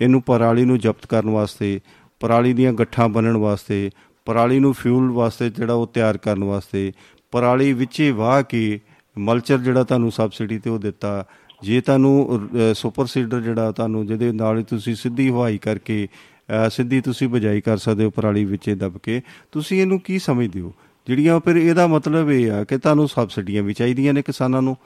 ਇਹਨੂੰ 0.00 0.22
ਪਰਾਲੀ 0.22 0.64
ਨੂੰ 0.64 0.78
ਜ਼ਬਤ 0.78 1.06
ਕਰਨ 1.06 1.30
ਵਾਸਤੇ, 1.30 1.80
ਪਰਾਲੀ 2.20 2.52
ਦੀਆਂ 2.52 2.72
ਗੱਠਾਂ 2.72 3.08
ਬਣਨ 3.08 3.36
ਵਾਸਤੇ, 3.36 3.90
ਪਰਾਲੀ 4.26 4.58
ਨੂੰ 4.60 4.72
ਫਿਊਲ 4.74 5.10
ਵਾਸਤੇ 5.12 5.50
ਜਿਹੜਾ 5.50 5.74
ਉਹ 5.74 5.86
ਤਿਆਰ 5.86 6.16
ਕਰਨ 6.18 6.44
ਵਾਸਤੇ, 6.44 6.92
ਪਰਾਲੀ 7.32 7.72
ਵਿੱਚੇ 7.72 8.10
ਵਾਹ 8.12 8.42
ਕੇ 8.42 8.80
ਮਲਚਰ 9.16 9.58
ਜਿਹੜਾ 9.58 9.84
ਤੁਹਾਨੂੰ 9.84 10.10
ਸਬਸਿਡੀ 10.12 10.58
ਤੇ 10.58 10.70
ਉਹ 10.70 10.78
ਦਿੱਤਾ। 10.78 11.24
ਜੇ 11.62 11.80
ਤੁਹਾਨੂੰ 11.80 12.48
ਸੁਪਰ 12.74 13.06
ਸੀਡਰ 13.06 13.40
ਜਿਹੜਾ 13.40 13.70
ਤੁਹਾਨੂੰ 13.72 14.06
ਜਿਹਦੇ 14.06 14.32
ਨਾਲ 14.32 14.62
ਤੁਸੀਂ 14.62 14.94
ਸਿੱਧੀ 14.94 15.28
ਹਵਾਈ 15.30 15.58
ਕਰਕੇ 15.58 16.06
ਸਿੱਧੀ 16.70 17.00
ਤੁਸੀਂ 17.00 17.28
ਬਜਾਈ 17.28 17.60
ਕਰ 17.60 17.76
ਸਕਦੇ 17.76 18.04
ਹੋ 18.04 18.10
ਪਰਾਲੀ 18.10 18.44
ਵਿੱਚੇ 18.44 18.74
ਦਬ 18.74 18.98
ਕੇ, 18.98 19.20
ਤੁਸੀਂ 19.52 19.80
ਇਹਨੂੰ 19.80 19.98
ਕੀ 20.00 20.18
ਸਮਝਦੇ 20.18 20.60
ਹੋ? 20.60 20.72
ਜਿਹੜੀਆਂ 21.06 21.40
ਫਿਰ 21.40 21.56
ਇਹਦਾ 21.56 21.86
ਮਤਲਬ 21.86 22.30
ਇਹ 22.30 22.50
ਆ 22.50 22.64
ਕਿ 22.64 22.78
ਤੁਹਾਨੂੰ 22.78 23.08
ਸਬਸਿਡੀਆਂ 23.08 23.62
ਵੀ 23.62 23.74
ਚਾਹੀਦੀਆਂ 23.74 24.14
ਨੇ 24.14 24.22
ਕਿਸਾਨਾਂ 24.22 24.62
ਨੂੰ 24.62 24.76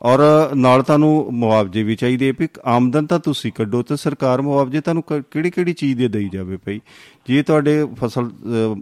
ਔਰ 0.00 0.20
ਨਾਲ 0.54 0.82
ਤੁਹਾਨੂੰ 0.82 1.28
ਮੁਆਵਜ਼ੇ 1.32 1.82
ਵੀ 1.82 1.96
ਚਾਹੀਦੇ 1.96 2.32
ਵੀ 2.32 2.48
ਆਮਦਨ 2.64 3.06
ਤਾਂ 3.06 3.18
ਤੁਸੀਂ 3.18 3.52
ਕੱਢੋ 3.52 3.82
ਤੇ 3.82 3.96
ਸਰਕਾਰ 3.96 4.42
ਮੁਆਵਜ਼ੇ 4.42 4.80
ਤੁਹਾਨੂੰ 4.80 5.02
ਕਿਹੜੀ 5.02 5.50
ਕਿਹੜੀ 5.50 5.72
ਚੀਜ਼ 5.72 5.98
ਦੇ 5.98 6.08
ਦੇਈ 6.08 6.28
ਜਾਵੇ 6.28 6.56
ਭਈ? 6.56 6.80
ਜੇ 7.26 7.42
ਤੁਹਾਡੇ 7.42 7.86
ਫਸਲ 7.94 8.30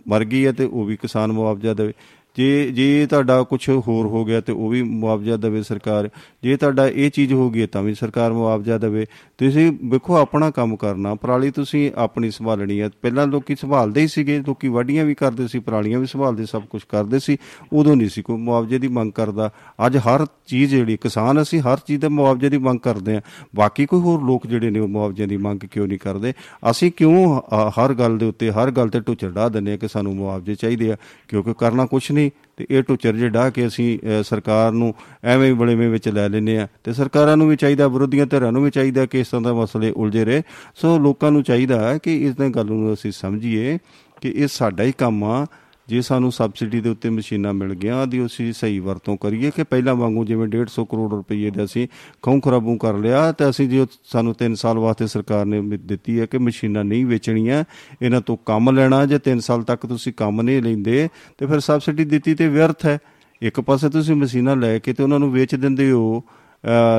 ਮਰ 0.09 0.25
ਗਈ 0.25 0.47
ਹੈ 0.47 0.53
ਤੇ 0.53 0.65
ਉਹ 0.65 0.85
ਵੀ 0.85 0.97
ਕਿਸਾਨ 0.97 1.33
ਮੁਆਵਜ਼ਾ 1.33 1.75
ਦੇਵੇ। 1.75 1.93
ਜੇ 2.37 2.71
ਜੇ 2.71 3.07
ਤੁਹਾਡਾ 3.07 3.43
ਕੁਝ 3.43 3.69
ਹੋਰ 3.69 4.07
ਹੋ 4.07 4.25
ਗਿਆ 4.25 4.41
ਤੇ 4.41 4.53
ਉਹ 4.53 4.69
ਵੀ 4.69 4.83
ਮੁਆਵਜ਼ਾ 4.83 5.37
ਦੇਵੇ 5.37 5.63
ਸਰਕਾਰ, 5.63 6.09
ਜੇ 6.43 6.57
ਤੁਹਾਡਾ 6.57 6.87
ਇਹ 6.87 7.11
ਚੀਜ਼ 7.11 7.33
ਹੋ 7.33 7.49
ਗਈ 7.51 7.67
ਤਾਂ 7.67 7.83
ਵੀ 7.83 7.95
ਸਰਕਾਰ 7.95 8.33
ਮੁਆਵਜ਼ਾ 8.33 8.79
ਦੇਵੇ। 8.79 9.05
ਤੁਸੀਂ 9.39 9.71
ਵੇਖੋ 9.85 10.17
ਆਪਣਾ 10.17 10.51
ਕੰਮ 10.51 10.77
ਕਰਨਾ, 10.77 11.15
ਪਰਾਲੀ 11.15 11.51
ਤੁਸੀਂ 11.51 11.91
ਆਪਣੀ 11.97 12.31
ਸੰਭਾਲਣੀ 12.31 12.81
ਹੈ। 12.81 12.89
ਪਹਿਲਾਂ 13.03 13.27
ਲੋਕੀ 13.27 13.55
ਸੰਭਾਲਦੇ 13.55 14.01
ਹੀ 14.01 14.09
ਸੀਗੇ, 14.09 14.39
ਲੋਕੀ 14.47 14.69
ਵਾਢੀਆਂ 14.69 15.05
ਵੀ 15.05 15.15
ਕਰਦੇ 15.15 15.47
ਸੀ, 15.49 15.59
ਪਰਾਲੀਆਂ 15.59 15.99
ਵੀ 15.99 16.07
ਸੰਭਾਲਦੇ, 16.07 16.47
ਸਭ 16.47 16.63
ਕੁਝ 16.71 16.83
ਕਰਦੇ 16.89 17.19
ਸੀ, 17.19 17.37
ਉਦੋਂ 17.73 17.97
ਨਹੀਂ 17.97 18.09
ਸੀ 18.09 18.23
ਕੋਈ 18.23 18.37
ਮੁਆਵਜ਼ੇ 18.39 18.79
ਦੀ 18.79 18.89
ਮੰਗ 18.89 19.13
ਕਰਦਾ। 19.13 19.51
ਅੱਜ 19.87 19.97
ਹਰ 19.99 20.27
ਚੀਜ਼ 20.47 20.71
ਜਿਹੜੀ, 20.71 20.97
ਕਿਸਾਨ 20.97 21.43
ਅਸੀਂ 21.43 21.61
ਹਰ 21.61 21.79
ਚੀਜ਼ 21.87 22.01
ਦੇ 22.01 22.09
ਮੁਆਵਜ਼ੇ 22.09 22.49
ਦੀ 22.49 22.59
ਮੰਗ 22.59 22.79
ਕਰਦੇ 22.79 23.17
ਆ 23.17 23.21
ਬਾਕੀ 23.57 23.87
ਕੋਈ 23.87 24.01
ਹੋਰ 24.01 24.23
ਲੋਕ 24.23 24.47
ਜਿਹੜੇ 24.47 24.71
ਨੇ 24.71 24.79
ਉਹ 24.79 24.89
ਮੁਆਵਜ਼ੇ 24.89 25.27
ਦੀ 25.27 25.37
ਮੰਗ 25.37 25.61
ਕਿਉਂ 25.65 25.87
ਨਹੀਂ 25.89 25.99
ਕਰਦੇ? 25.99 26.33
ਅਸੀਂ 26.71 26.91
ਕਿਉਂ 26.97 27.41
ਹਰ 27.79 27.95
ਗੱਲ 27.95 28.19
ਦੇ 28.19 28.27
ਉੱਤੇ, 28.27 28.51
ਹਰ 28.51 28.71
ਗੱਲ 28.71 28.89
ਤੇ 28.89 29.01
ਟੁੱਚਰ 29.01 29.31
ਢਾ 29.31 29.49
ਦਿੰਦੇ 29.49 29.73
ਆ 29.73 29.77
ਕਿ 29.77 29.89
ਸਾਨੂੰ 29.89 30.15
ਮੁਆਵਜ਼ੇ 30.17 30.55
ਚਾਹੀਦੇ 30.55 30.91
ਆ, 30.93 30.97
ਕਿਉਂਕਿ 31.29 31.55
ਕਰਨਾ 31.59 31.87
ਕੁਝ 31.87 32.03
ਨਹੀਂ। 32.13 32.24
ਤੇ 32.57 32.67
ਇਹ 32.71 32.83
ਟੁੱਚਰ 32.83 33.17
ਜੇ 33.17 33.29
ਢਾ 33.29 33.49
ਕੇ 33.51 33.67
ਅਸੀਂ 33.67 33.99
ਸਰਕਾਰ 34.25 34.73
ਨੂੰ 34.73 34.95
ਐਵੇਂ 35.25 35.49
ਹੀ 35.49 35.53
ਬੜੇਵੇਂ 35.53 35.89
ਵਿੱਚ 35.91 36.09
ਲੈ 36.09 36.29
ਲੈਨੇ 36.29 36.57
ਆ 36.59 36.67
ਤੇ 36.85 36.93
ਸਰਕਾਰਾਂ 36.93 37.37
ਨੂੰ 37.37 37.49
ਵੀ 37.49 37.57
ਚਾਹੀਦਾ, 37.57 37.89
ਵਿਰੋਧੀਆਂ 37.89 38.27
ਧਿਰਾਂ 38.27 38.53
ਨੂੰ 38.53 38.65
ਵੀ 38.65 38.71
ਚਾਹੀਦਾ 38.71 39.07
ਕਿ 39.07 39.21
ਇਸ 39.21 39.29
ਤਰ੍ਹਾਂ 39.29 39.43
ਦੇ 39.43 39.53
ਮਸਲੇ 39.61 39.91
ਉਲਝੇ 39.91 40.25
ਰਹੇ। 40.25 40.43
ਸੋ 40.75 40.99
ਲੋਕਾਂ 40.99 41.31
ਨੂੰ 41.33 41.43
ਚਾਹੀਦਾ 41.43 41.89
ਹੈ 41.89 41.99
ਕਿ 41.99 42.17
ਇਸ 42.27 42.37
ਦੇ 42.37 42.51
ਗੱਲ 42.51 42.67
ਨੂੰ 42.67 42.95
ਅਸੀਂ 42.95 43.13
ਸਮਝੀਏ 43.13 43.79
ਕਿ 44.21 44.31
ਇਹ 44.31 44.47
ਸਾਡਾ 44.47 44.83
ਹੀ 44.83 44.93
ਕੰਮ 44.99 45.25
ਆ। 45.25 45.47
ਜੇ 45.89 46.01
ਸਾਨੂੰ 46.03 46.31
ਸਬਸਿਡੀ 46.33 46.81
ਦੇ 46.81 46.89
ਉੱਤੇ 46.89 47.11
ਮਸ਼ੀਨਾਂ 47.11 47.53
ਮਿਲ 47.55 47.75
ਗਿਆ 47.75 47.97
ਆਦੀ 48.03 48.25
ਅਸੀਂ 48.27 48.53
ਸਹੀ 48.53 48.79
ਵਰਤੋਂ 48.79 49.17
ਕਰੀਏ 49.17 49.51
ਕਿ 49.57 49.65
ਪਹਿਲਾਂ 49.65 49.95
ਵਾਂਗੂ 49.95 50.25
ਜਿਵੇਂ 50.25 50.47
150 50.49 50.85
ਕਰੋੜ 50.91 51.11
ਰੁਪਏ 51.13 51.51
ਦੇ 51.51 51.65
ਅਸੀਂ 51.65 51.87
ਖੌਂ 52.23 52.39
ਖਰਾਬੂ 52.41 52.77
ਕਰ 52.79 52.99
ਲਿਆ, 52.99 53.33
ਤੇ 53.33 53.49
ਅਸੀਂ 53.51 53.69
ਜੇ 53.69 53.87
ਸਾਨੂੰ 54.13 54.35
3 54.39 54.55
ਸਾਲ 54.55 54.79
ਵਾਸਤੇ 54.79 55.07
ਸਰਕਾਰ 55.07 55.45
ਨੇ 55.47 55.61
ਦਿੱਤੀ 55.77 56.19
ਹੈ 56.21 56.27
ਕਿ 56.27 56.39
ਮਸ਼ੀਨਾਂ 56.39 56.85
ਨਹੀਂ 56.85 57.05
ਵੇਚਣੀਆਂ, 57.07 57.65
ਇਹਨਾਂ 58.03 58.21
ਤੋਂ 58.21 58.37
ਕੰਮ 58.47 58.71
ਲੈਣਾ, 58.71 59.05
ਜੇ 59.07 59.19
3 59.21 59.41
ਸਾਲ 59.41 59.63
ਤੱਕ 59.63 59.87
ਤੁਸੀਂ 59.87 60.13
ਕੰਮ 60.13 60.43
ਨਹੀਂ 60.43 60.63
ਲੈਂਦੇ, 60.63 61.09
ਤੇ 61.39 61.47
ਫਿਰ 61.47 61.61
ਸਬਸਿਡੀ 61.61 62.05
ਦਿੱਤੀ 62.07 62.35
ਤੇ 62.35 62.49
ਵਿਅਰਥ 62.49 62.87
ਹੈ। 62.87 62.99
ਇੱਕ 63.43 63.61
ਪਾਸੇ 63.61 63.89
ਤੁਸੀਂ 63.91 64.15
ਮਸ਼ੀਨਾਂ 64.17 64.57
ਲੈ 64.57 64.79
ਕੇ 64.79 64.93
ਤੇ 64.93 65.03
ਉਹਨਾਂ 65.03 65.19
ਨੂੰ 65.19 65.33
ਵੇਚ 65.33 65.55
ਦਿੰਦੇ 65.55 65.91
ਹੋ 65.91 66.23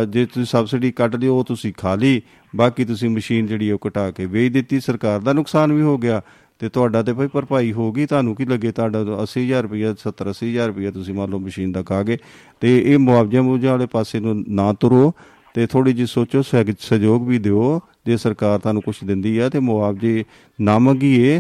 ਜੇ 0.09 0.25
ਤੁਸੀਂ 0.25 0.45
ਸਬਸਿਡੀ 0.45 0.91
ਕੱਟ 0.91 1.15
ਲਿਓ 1.15 1.35
ਉਹ 1.35 1.43
ਤੁਸੀਂ 1.43 1.71
ਖਾ 1.77 1.93
ਲਈ, 1.95 2.21
ਬਾਕੀ 2.53 2.85
ਤੁਸੀਂ 2.85 3.09
ਮਸ਼ੀਨ 3.09 3.47
ਜਿਹੜੀ 3.47 3.71
ਉਹ 3.71 3.79
ਕਟਾ 3.79 4.09
ਕੇ 4.11 4.25
ਵੇਚ 4.25 4.51
ਦਿੱਤੀ, 4.53 4.79
ਸਰਕਾਰ 4.79 5.19
ਦਾ 5.19 5.33
ਨੁਕਸਾਨ 5.33 5.73
ਵੀ 5.73 5.81
ਹੋ 5.81 5.97
ਗਿਆ। 5.97 6.21
ਤੇ 6.59 6.69
ਤੁਹਾਡਾ 6.69 7.01
ਤੇ 7.03 7.13
ਭਾਈ 7.13 7.27
ਭਰਪਾਈ 7.27 7.71
ਹੋਗੀ 7.73 8.05
ਤੁਹਾਨੂੰ 8.05 8.35
ਕੀ 8.35 8.45
ਲੱਗੇ? 8.45 8.71
ਤੁਹਾਡਾ 8.71 8.99
80000 9.23 9.61
ਰੁਪਏ 9.63 9.93
70 10.03 10.27
80000 10.29 10.67
ਰੁਪਏ 10.67 10.91
ਤੁਸੀਂ 10.91 11.13
ਮੰਨ 11.13 11.29
ਲਓ 11.29 11.39
ਮਸ਼ੀਨ 11.39 11.71
ਦਾ 11.71 11.81
ਕਾਗੇ 11.83 12.17
ਤੇ 12.59 12.77
ਇਹ 12.93 12.97
ਮੁਆਵਜ਼ਾ 12.97 13.41
ਮੁਆਵਜ਼ਾ 13.41 13.71
ਵਾਲੇ 13.71 13.85
ਪਾਸੇ 13.85 14.19
ਨੂੰ 14.19 14.43
ਨਾ 14.49 14.71
ਤੁਰੋ 14.73 15.13
ਤੇ 15.53 15.67
ਥੋੜੀ 15.67 15.93
ਜੀ 15.93 16.05
ਸੋਚੋ 16.05 16.41
ਸਹਿਯੋਗ 16.41 17.27
ਵੀ 17.27 17.39
ਦਿਓ। 17.39 17.79
ਜੇ 18.05 18.17
ਸਰਕਾਰ 18.17 18.59
ਤੁਹਾਨੂੰ 18.59 18.81
ਕੁਝ 18.81 18.95
ਦਿੰਦੀ 19.03 19.39
ਹੈ 19.39 19.49
ਤੇ 19.49 19.59
ਮੁਆਵਜ਼ੇ 19.59 20.23
ਨਾ 20.61 20.77
ਮੰਗੀਏ, 20.79 21.39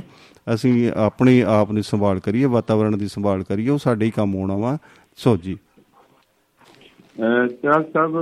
ਅਸੀਂ 0.53 0.91
ਆਪਣੀ 0.95 1.39
ਆਪ 1.39 1.71
ਨੂੰ 1.71 1.83
ਸੰਭਾਲ 1.83 2.19
ਕਰੀਏ 2.19 2.45
ਵਾਤਾਵਰਣ 2.45 2.97
ਦੀ 2.97 3.07
ਸੰਭਾਲ 3.07 3.43
ਕਰੀਏ, 3.43 3.69
ਉਹ 3.69 3.77
ਸਾਡੇ 3.77 4.05
ਹੀ 4.05 4.11
ਕੰਮ 4.11 4.35
ਆਉਣਾ 4.37 4.55
ਵਾ। 4.55 4.77
ਸੋ 5.17 5.37
ਜੀ। 5.37 5.57
ਚਾਲ 7.15 7.83
ਸਾਹਿਬ 7.93 8.15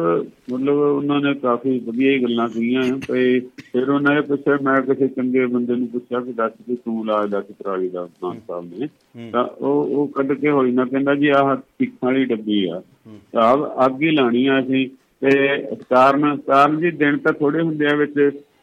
ਮਤਲਬ 0.51 0.77
ਉਹਨਾਂ 0.77 1.19
ਨੇ 1.21 1.33
ਕਾਫੀ 1.33 1.77
ਵਧੀਆ 1.79 2.17
ਗੱਲਾਂ 2.21 2.47
ਕਹੀਆਂ 2.49 2.81
ਤੇ 3.07 3.39
ਫਿਰ 3.71 3.89
ਉਹਨਾਂ 3.89 4.13
ਨੇ 4.15 4.21
ਪੁੱਛਿਆ 4.21 4.57
ਮੈਂ 4.61 4.81
ਕਿਸੇ 4.81 5.07
ਚੰਗੇ 5.07 5.45
ਬੰਦੇ 5.45 5.75
ਨੂੰ 5.75 5.87
ਪੁੱਛਿਆ 5.87 6.19
ਕਿ 6.19 6.33
ਦੱਸ 6.33 6.51
ਕਿ 6.67 6.75
ਤੂੰ 6.75 7.05
ਲਾ 7.05 7.25
ਦੱਸ 7.25 7.45
ਪਰਾਲੀ 7.63 7.89
ਦਾ 7.89 8.07
ਮਾਨ 8.23 8.39
ਸਾਹਿਬ 8.47 8.69
ਨੇ। 8.79 8.87
ਤਾਂ 9.31 9.43
ਉਹ 9.43 9.89
ਉਹ 9.95 10.07
ਕੱਢ 10.07 10.33
ਕੇ 10.33 10.49
ਹੋਈ 10.49 10.71
ਨਾ 10.71 10.85
ਕਹਿੰਦਾ 10.85 11.15
ਜੀ 11.15 11.27
ਆਹ 11.27 11.55
ਸਿੱਖਾਂ 11.55 12.09
ਵਾਲੀ 12.11 12.25
ਡੱਬੀ 12.25 12.63
ਆ। 12.67 12.81
ਸਾਹਿਬ 13.33 13.65
ਅੱਗ 13.85 14.01
ਹੀ 14.01 14.11
ਲਾਣੀ 14.11 14.45
ਆ 14.47 14.59
ਅਸੀਂ। 14.59 14.87
ਤੇ 15.21 15.57
ਕਾਰਨ 15.89 16.35
ਕਾਰਨ 16.37 16.79
ਜੀ 16.79 16.91
ਦਿਨ 16.91 17.17
ਤਾਂ 17.17 17.33
ਥੋੜੇ 17.33 17.61
ਹੁੰਦੇ 17.61 17.85
ਆ 17.87 17.95
ਵਿੱਚ 17.95 18.13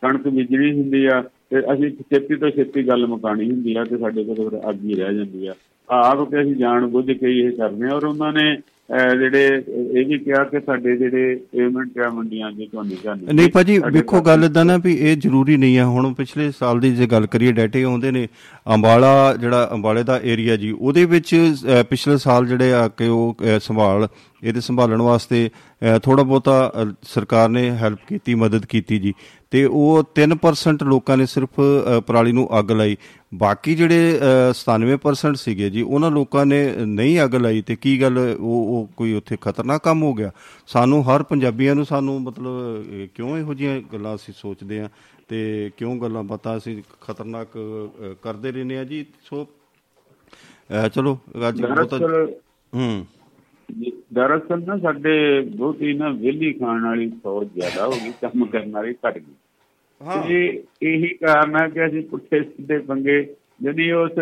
ਕਣਕ 0.02 0.28
ਬੀਜਣੀ 0.28 0.72
ਹੁੰਦੀ 0.72 1.04
ਆ 1.06 1.20
ਤੇ 1.50 1.60
ਅਸੀਂ 1.72 1.90
ਛੇਤੀ 1.90 2.36
ਤੋਂ 2.36 2.50
ਛੇਤੀ 2.50 2.86
ਗੱਲ 2.88 3.06
ਮੁਕਾਣੀ 3.06 3.50
ਹੁੰਦੀ 3.50 3.74
ਆ 3.74 3.84
ਤੇ 3.84 3.98
ਸਾਡੇ 3.98 4.24
ਕੋਲ 4.24 4.60
ਅੱਗ 4.70 4.84
ਹੀ 4.84 4.94
ਰਹਿ 4.94 5.14
ਜਾਂਦੀ 5.14 5.46
ਆ। 5.46 5.54
ਆਪ 5.88 6.28
ਕਿ 6.30 6.40
ਅਸੀਂ 6.42 6.54
ਜਾਣ 6.56 6.86
ਬੁੱਝ 6.86 7.10
ਕੇ 7.12 7.38
ਇਹ 7.40 7.50
ਕਰਦੇ 7.52 7.86
ਆ 7.86 7.94
ਔਰ 7.94 8.04
ਉਹਨਾਂ 8.04 8.32
ਨੇ 8.32 8.56
ਜਿਹੜੇ 8.90 9.46
ਇਹ 9.94 10.06
ਵੀ 10.06 10.18
ਕਿਹਾ 10.18 10.42
ਕਿ 10.44 10.60
ਸਾਡੇ 10.60 10.96
ਜਿਹੜੇ 10.96 11.34
ਪੇਮੈਂਟ 11.52 11.98
ਆ 11.98 12.08
ਮੰਡੀਆਂ 12.10 12.50
ਦੇ 12.52 12.66
ਤੁਹਾਨੂੰ 12.66 12.96
ਜਾਣੇ 13.04 13.32
ਨਹੀਂ 13.32 13.48
ਭਾਜੀ 13.50 13.78
ਵੇਖੋ 13.92 14.20
ਗੱਲ 14.20 14.44
ਇਦਾਂ 14.44 14.64
ਨਾ 14.64 14.76
ਵੀ 14.76 14.94
ਇਹ 14.94 15.16
ਜ਼ਰੂਰੀ 15.16 15.56
ਨਹੀਂ 15.56 15.78
ਆ। 15.78 15.84
ਹੁਣ 15.86 16.12
ਪਿਛਲੇ 16.14 16.50
ਸਾਲ 16.50 16.80
ਦੀ 16.80 16.90
ਜੇ 16.96 17.06
ਗੱਲ 17.06 17.26
ਕਰੀਏ 17.26 17.52
ਡਾਟੇ 17.52 17.82
ਆਉਂਦੇ 17.82 18.10
ਨੇ। 18.10 18.26
ਅੰਬਾਲਾ 18.66 19.12
ਜਿਹੜਾ 19.40 19.68
ਅੰਬਾਲੇ 19.72 20.02
ਦਾ 20.02 20.20
ਏਰੀਆ 20.24 20.56
ਜੀ 20.56 20.70
ਉਹਦੇ 20.70 21.04
ਵਿੱਚ 21.04 21.34
ਪਿਛਲੇ 21.90 22.16
ਸਾਲ 22.16 22.46
ਜਿਹੜੇ 22.46 22.72
ਆ 22.72 22.86
ਕਿ 22.88 23.08
ਉਹ 23.08 23.36
ਸੰਭਾਲ 23.60 24.08
ਇਹਦੇ 24.42 24.60
ਸੰਭਾਲਣ 24.60 25.02
ਵਾਸਤੇ 25.02 25.48
ਥੋੜਾ 26.02 26.22
ਬਹੁਤਾ 26.22 26.72
ਸਰਕਾਰ 27.04 27.48
ਨੇ 27.48 27.70
ਹੈਲਪ 27.72 27.98
ਕੀਤੀ 28.08 28.34
ਮਦਦ 28.34 28.66
ਕੀਤੀ 28.66 28.98
ਜੀ। 28.98 29.12
ਤੇ 29.50 29.64
ਉਹ 29.64 30.02
3% 30.14 30.84
ਲੋਕਾਂ 30.84 31.16
ਨੇ 31.16 31.26
ਸਿਰਫ 31.26 31.60
ਪਰਾਲੀ 32.06 32.32
ਨੂੰ 32.32 32.48
ਅੱਗ 32.58 32.70
ਲਾਈ। 32.70 32.96
ਬਾਕੀ 33.34 33.74
ਜਿਹੜੇ 33.74 34.18
97% 34.54 35.34
ਸੀਗੇ 35.36 35.70
ਜੀ 35.70 35.82
ਉਹਨਾਂ 35.82 36.10
ਲੋਕਾਂ 36.10 36.44
ਨੇ 36.46 36.60
ਨਹੀਂ 36.78 37.20
ਅੱਗ 37.24 37.34
ਲਾਈ 37.34 37.62
ਤੇ 37.62 37.76
ਕੀ 37.76 38.00
ਗੱਲ 38.02 38.18
ਉਹ 38.18 38.66
ਉਹ 38.66 38.88
ਕੋਈ 38.96 39.12
ਉੱਥੇ 39.14 39.36
ਖਤਰਨਾਕ 39.40 39.82
ਕੰਮ 39.84 40.02
ਹੋ 40.02 40.12
ਗਿਆ? 40.14 40.30
ਸਾਨੂੰ 40.66 41.02
ਹਰ 41.04 41.22
ਪੰਜਾਬੀਆਂ 41.22 41.74
ਨੂੰ 41.74 41.84
ਸਾਨੂੰ 41.86 42.20
ਮਤਲਬ 42.22 43.06
ਕਿਉਂ 43.14 43.36
ਇਹੋ 43.38 43.54
ਜਿਹੀਆਂ 43.54 43.80
ਗੱਲਾਂ 43.92 44.14
ਅਸੀਂ 44.14 44.34
ਸੋਚਦੇ 44.36 44.80
ਆ 44.80 44.88
ਤੇ 45.28 45.70
ਕਿਉਂ 45.76 45.96
ਗੱਲਾਂ 45.96 46.22
ਪਤਾ 46.24 46.56
ਅਸੀਂ 46.56 46.82
ਖਤਰਨਾਕ 47.00 47.48
ਕਰਦੇ 48.22 48.52
ਰਹਿੰਦੇ 48.52 48.78
ਆ 48.78 48.84
ਜੀ? 48.84 49.04
ਸੋ 49.24 49.46
ਚਲੋ 50.94 51.18
ਅੱਜ 51.48 51.60
ਬਹੁਤ 51.62 51.94
ਹੂੰ। 52.72 53.06
ਦਰਅਸਲ 54.14 54.62
ਨਾ 54.66 54.76
ਸਾਡੇ 54.78 55.40
ਬਹੁਤ 55.40 55.82
ਨਾ 55.96 56.08
ਵਿਹਲੀ 56.08 56.52
ਖਾਣ 56.52 56.84
ਵਾਲੀ 56.84 57.10
ਫੌਜ 57.24 57.48
ਜ਼ਿਆਦਾ 57.54 57.86
ਹੋ 57.86 57.92
ਗਈ 58.04 58.12
ਕੰਮ 58.22 58.44
ਕਰਨ 58.44 58.70
ਵਾਲੀ 58.70 58.94
ਘਟ 59.08 59.18
ਗਈ। 59.18 59.34
ਹਾਂ। 60.00 60.22
ਇਹ 60.24 60.62
ਇਹੀ 60.82 61.08
ਕਾਰਨ 61.14 61.56
ਹੈ 61.56 61.68
ਕਿ 61.68 61.86
ਅਸੀਂ 61.86 62.02
ਪੁੱਠੇ 62.02 62.40
ਸਿੱਧੇ 62.42 62.78
ਪੰਗੇ 62.78 63.22
ਜਦੀ 63.62 63.90
ਉਸ 63.92 64.12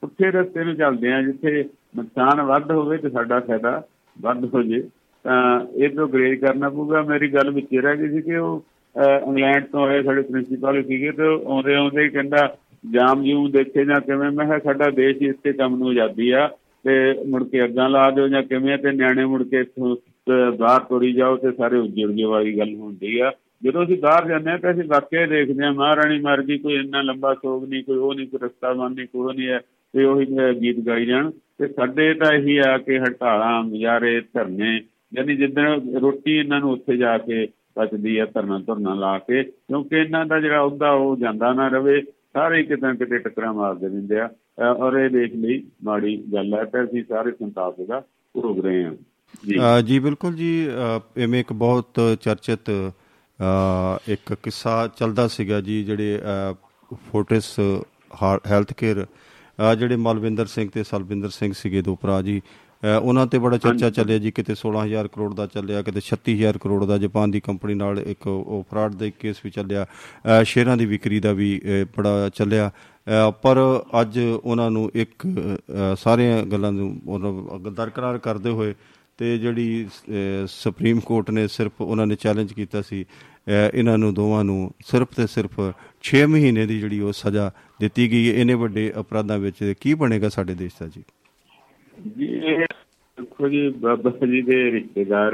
ਪੁੱਠੇ 0.00 0.30
ਰਸਤੇ 0.30 0.64
ਨੂੰ 0.64 0.74
ਚੱਲਦੇ 0.76 1.12
ਆ 1.12 1.22
ਜਿੱਥੇ 1.22 1.64
ਨੁਕਸਾਨ 1.96 2.40
ਵੱਧ 2.42 2.70
ਹੋਵੇ 2.70 2.96
ਤੇ 2.98 3.10
ਸਾਡਾ 3.10 3.40
ਫਾਇਦਾ 3.40 3.82
ਵੱਧ 4.16 4.44
ਹੋ 4.54 4.62
ਜੇ 4.62 4.82
ਤਾਂ 5.24 5.60
ਇਹ 5.76 5.88
ਤੋਂ 5.88 6.08
ਗ੍ਰੇਡ 6.08 6.40
ਕਰਨਾ 6.40 6.68
ਪਊਗਾ। 6.68 7.02
ਮੇਰੀ 7.02 7.28
ਗੱਲ 7.28 7.50
ਵਿੱਚ 7.50 7.74
ਰਹਿ 7.74 7.96
ਗਈ 7.96 8.08
ਸੀ 8.08 8.22
ਕਿ 8.22 8.36
ਉਹ 8.36 8.62
ਇੰਗਲੈਂਡ 9.26 9.64
ਤੋਂ 9.64 9.86
ਆਏ 9.86 10.02
ਸਾਡੇ 10.02 10.22
ਪ੍ਰਿੰਸੀਪਲ 10.22 10.82
ਸੀਗੇ 10.82 11.10
ਤੇ 11.10 11.22
ਆਉਂਦੇ 11.46 11.74
ਆਉਂਦੇ 11.74 12.02
ਹੀ 12.04 12.08
ਕਹਿੰਦਾ 12.08 12.56
ਜਾਮ 12.92 13.22
ਜੂਮ 13.24 13.50
ਦੇਖੇ 13.50 13.84
ਜਾਂ 13.84 14.00
ਕਿਵੇਂ? 14.00 14.30
ਮੈਂ 14.30 14.46
ਕਿਹਾ 14.46 14.58
ਸਾਡਾ 14.58 14.90
ਦੇਸ਼ 14.90 15.22
ਇਸੇ 15.22 15.52
ਕੰਮ 15.52 15.76
ਨੂੰ 15.76 15.88
ਆਜ਼ਾਦੀ 15.88 16.30
ਆ। 16.30 16.48
ਤੇ 16.86 17.24
ਮੁੜ 17.28 17.42
ਕੇ 17.44 17.64
ਅੱਗਾਂ 17.64 17.88
ਲਾ 17.90 18.10
ਦਿਓ 18.10 18.28
ਜਾਂ 18.28 18.42
ਕਿਵੇਂ 18.42 18.76
ਤੇ 18.78 18.90
ਨਿਆਣੇ 18.92 19.24
ਮੁੜ 19.24 19.42
ਕੇ 19.42 19.60
ਇੱਥੋਂ 19.60 19.96
ਬਾਹਰ 20.58 20.80
ਤੋੜੀ 20.88 21.12
ਜਾਓ 21.12 21.36
ਤੇ 21.36 21.50
ਸਾਰੇ 21.52 21.76
ਉੱਜੜ 21.78 22.20
ਵਾਲੀ 22.22 22.56
ਗੱਲ 22.58 22.74
ਹੁੰਦੀ 22.74 23.18
ਆ। 23.18 23.30
ਜਦੋਂ 23.62 23.84
ਅਸੀਂ 23.84 23.96
ਬਾਹਰ 23.98 24.26
ਜਾਂਦੇ 24.28 24.50
ਆ 24.50 24.56
ਤਾਂ 24.58 24.72
ਅਸੀਂ 24.72 24.84
ਵਾਕਿਆ 24.88 25.26
ਦੇਖਦੇ 25.26 25.64
ਆ 25.66 25.70
ਮਹਾਰਾਣੀ 25.72 26.18
ਮਰ 26.20 26.42
ਗਈ 26.42 26.58
ਕੋਈ 26.58 26.74
ਇੰਨਾ 26.74 27.02
ਲੰਬਾ 27.02 27.32
ਸੋਗ 27.34 27.64
ਨਹੀਂ, 27.68 27.82
ਕੋਈ 27.84 27.96
ਉਹ 27.96 28.14
ਨਹੀਂ, 28.14 28.26
ਕੋਈ 28.28 28.40
ਰਸਤਾ 28.42 28.72
ਬੰਦ 28.72 28.98
ਨਹੀਂ, 28.98 29.06
ਕੋਈ 29.12 29.36
ਨਹੀਂ 29.36 29.48
ਹੈ, 29.48 29.60
ਤੇ 29.94 30.04
ਉਹੀ 30.04 30.26
ਗੀਤ 30.60 30.80
ਗਾਈ 30.86 31.06
ਜਾਣ। 31.06 31.30
ਤੇ 31.58 31.68
ਸਾਡੇ 31.68 32.12
ਤਾਂ 32.14 32.32
ਇਹੀ 32.32 32.56
ਆ 32.66 32.76
ਕਿ 32.78 32.98
ਹਟਾਲਾਂ 32.98 33.62
ਗੁਜ਼ਾਰੇ, 33.64 34.20
ਧਰਨੇ, 34.34 34.80
ਯਾਨੀ 35.14 35.36
ਜਿੱਦਣ 35.36 35.98
ਰੋਟੀ 36.00 36.36
ਇਹਨਾਂ 36.36 36.60
ਨੂੰ 36.60 36.72
ਉੱਥੇ 36.72 36.96
ਜਾ 36.96 37.16
ਕੇ 37.18 37.46
ਪਚਦੀ 37.74 38.16
ਆ, 38.18 38.26
ਧਰਨਾ 38.34 38.58
ਧਰਨਾ 38.66 38.94
ਲਾ 38.94 39.18
ਕੇ, 39.18 39.42
ਕਿਉਂਕਿ 39.42 39.96
ਇਹਨਾਂ 39.96 40.24
ਦਾ 40.26 40.40
ਜਿਹੜਾ 40.40 40.60
ਅਹੁਦਾ 40.60 40.90
ਉਹ 40.92 41.16
ਜਾਂਦਾ 41.16 41.52
ਨਾ 41.52 41.68
ਰਵੇ, 41.68 42.00
ਸਾਰੇ 42.32 42.62
ਕਿਤੇ 42.62 42.96
ਕਿਤੇ 42.96 43.18
ਟੱਕਰਾਂ 43.18 43.52
ਮਾਰਦੇ 43.54 43.88
ਰਹਿੰਦੇ 43.88 44.20
ਆ। 44.20 44.28
ਔਰ 44.60 44.92
ਇਹ 44.92 45.10
ਦੇਖ 45.10 45.34
ਲਈ 45.34 45.64
ਮਾੜੀ 45.84 46.24
ਗੱਲ 46.32 46.54
ਹੈ 46.54 46.64
ਤੇ 46.64 46.84
ਅਸੀਂ 46.84 47.04
ਸਾਰੇ 47.08 47.30
ਸੰਤਾਪ 47.30 47.80
ਦਾ 47.80 48.00
ਭੋਗ 48.34 48.60
ਰਹੇ 48.60 48.84
ਹਾਂ। 48.84 48.92
ਜੀ। 49.46 49.58
ਜੀ 49.86 49.98
ਬਿਲਕੁਲ 49.98 50.34
ਜੀ 50.34 50.68
ਐਵੇਂ 51.18 51.40
ਇੱਕ 51.40 51.52
ਬਹੁਤ 51.52 52.00
ਚਰਚਿਤ 52.20 52.70
ਇੱਕ 54.08 54.34
ਕਿੱਸਾ 54.34 54.88
ਚੱਲਦਾ 54.96 55.28
ਸੀਗਾ 55.28 55.60
ਜੀ 55.60 55.84
ਜਿਹੜੇ 55.84 56.20
ਫੋਰਟਿਸ 56.94 57.60
ਹੈਲਥ 58.46 58.72
ਕੇਅਰ 58.72 59.06
ਜਿਹੜੇ 59.78 59.96
ਮਲਵਿੰਦਰ 59.96 60.46
ਸਿੰਘ 60.46 60.70
ਤੇ 60.74 60.82
ਸਲਵਿੰਦਰ 60.82 61.28
ਸਿੰਘ 61.28 61.52
ਸੀਗੇ 61.52 61.82
ਦੋ 61.82 61.96
ਭਰਾ 61.96 62.22
ਜੀ 62.22 62.42
ਉਹਨਾਂ 63.02 63.26
ਤੇ 63.26 63.38
ਬੜਾ 63.38 63.58
ਚਰਚਾ 63.58 63.90
ਚੱਲਿਆ 63.90 64.18
ਜੀ 64.18 64.30
ਕਿਤੇ 64.30 64.54
16000 64.54 65.08
ਕਰੋੜ 65.12 65.34
ਦਾ 65.34 65.46
ਚੱਲਿਆ 65.46 65.82
ਕਿਤੇ 65.82 66.00
36000 66.00 66.58
ਕਰੋੜ 66.60 66.84
ਦਾ 66.84 66.98
ਜਾਪਾਨ 66.98 67.30
ਦੀ 67.30 67.40
ਕੰਪਨੀ 67.40 67.74
ਨਾਲ 67.74 67.98
ਇੱਕ 67.98 68.26
ਉਹ 68.26 68.66
ਫਰਾਡ 68.70 68.94
ਦਾ 68.94 69.10
ਕੇਸ 69.20 69.36
ਵੀ 69.44 69.50
ਚੱਲਿਆ 69.50 69.86
ਸ਼ੇਅਰਾਂ 70.44 70.76
ਦੀ 70.76 70.86
ਵਿਕਰੀ 70.86 71.20
ਦਾ 71.20 71.32
ਵੀ 71.32 71.60
ਬੜਾ 71.96 72.28
ਚੱਲਿਆ 72.28 72.70
ਪਰ 73.42 73.58
ਅੱਜ 74.00 74.18
ਉਹਨਾਂ 74.44 74.70
ਨੂੰ 74.70 74.90
ਇੱਕ 74.94 75.26
ਸਾਰੀਆਂ 75.98 76.42
ਗੱਲਾਂ 76.42 76.72
ਨੂੰ 76.72 77.00
ਦਰਕਰਾਰ 77.76 78.18
ਕਰਦੇ 78.18 78.50
ਹੋਏ 78.50 78.74
ਤੇ 79.18 79.36
ਜਿਹੜੀ 79.38 79.86
ਸੁਪਰੀਮ 80.48 81.00
ਕੋਰਟ 81.00 81.30
ਨੇ 81.30 81.46
ਸਿਰਫ 81.46 81.80
ਉਹਨਾਂ 81.80 82.06
ਨੇ 82.06 82.14
ਚੈਲੰਜ 82.14 82.52
ਕੀਤਾ 82.52 82.82
ਸੀ 82.82 83.04
ਇਹਨਾਂ 83.74 83.98
ਨੂੰ 83.98 84.14
ਦੋਵਾਂ 84.14 84.44
ਨੂੰ 84.44 84.70
ਸਿਰਫ 84.86 85.08
ਤੇ 85.16 85.26
ਸਿਰਫ 85.26 85.60
6 86.02 86.24
ਮਹੀਨੇ 86.28 86.66
ਦੀ 86.66 86.78
ਜਿਹੜੀ 86.80 87.00
ਉਹ 87.00 87.12
ਸਜ਼ਾ 87.12 87.50
ਦਿੱਤੀ 87.80 88.10
ਗਈ 88.12 88.28
ਹੈ। 88.28 88.34
ਇਹਨੇ 88.34 88.54
ਵੱਡੇ 88.54 88.92
ਅਪਰਾਧਾਂ 89.00 89.38
ਵਿੱਚ 89.38 89.72
ਕੀ 89.80 89.94
ਬਣੇਗਾ 89.94 90.28
ਸਾਡੇ 90.28 90.54
ਦੇਸ਼ 90.54 90.74
ਦਾ 90.80 90.86
ਜੀ? 90.86 91.02
ਜੀ 92.18 92.26
ਦੇਖੋ 93.18 93.48
ਜੀ, 93.48 93.68
ਬਾਬਾ 93.68 94.26
ਜੀ 94.26 94.42
ਦੇ 94.42 94.58
ਰਿਸ਼ਤੇਦਾਰ 94.70 95.32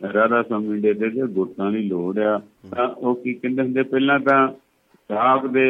ਰਾਧਾ 0.00 0.42
ਸਵਾਮੀ 0.42 0.80
ਦੇ 0.80 0.92
ਦੇ 0.94 1.10
ਗੁੱਟਾਂ 1.26 1.70
ਦੀ 1.72 1.82
ਲੋੜ 1.88 2.18
ਆ, 2.18 2.38
ਤਾਂ 2.76 2.88
ਉਹ 2.88 3.14
ਕੀ 3.14 3.34
ਕਹਿੰਦੇ 3.34 3.62
ਹੁੰਦੇ, 3.62 3.82
ਪਹਿਲਾਂ 3.82 4.18
ਤਾਂ 4.20 4.48
ਸਾਹਿਬ 5.10 5.52
ਦੇ 5.52 5.66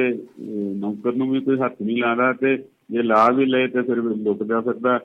ਨੌਕਰ 0.80 1.14
ਨੂੰ 1.14 1.30
ਵੀ 1.30 1.40
ਕੋਈ 1.40 1.58
ਹੱਥ 1.58 1.82
ਨਹੀਂ 1.82 2.02
ਲਾਦਾ 2.02 2.32
ਤੇ 2.40 2.56
ਜੇ 2.90 3.02
ਲਾ 3.02 3.28
ਵੀ 3.36 3.44
ਲਏ 3.46 3.66
ਤੇ 3.68 3.82
ਫਿਰ 3.82 3.96
ਲੁਕਦਾ 3.96 4.60
ਫਿਰਦਾ 4.60 4.98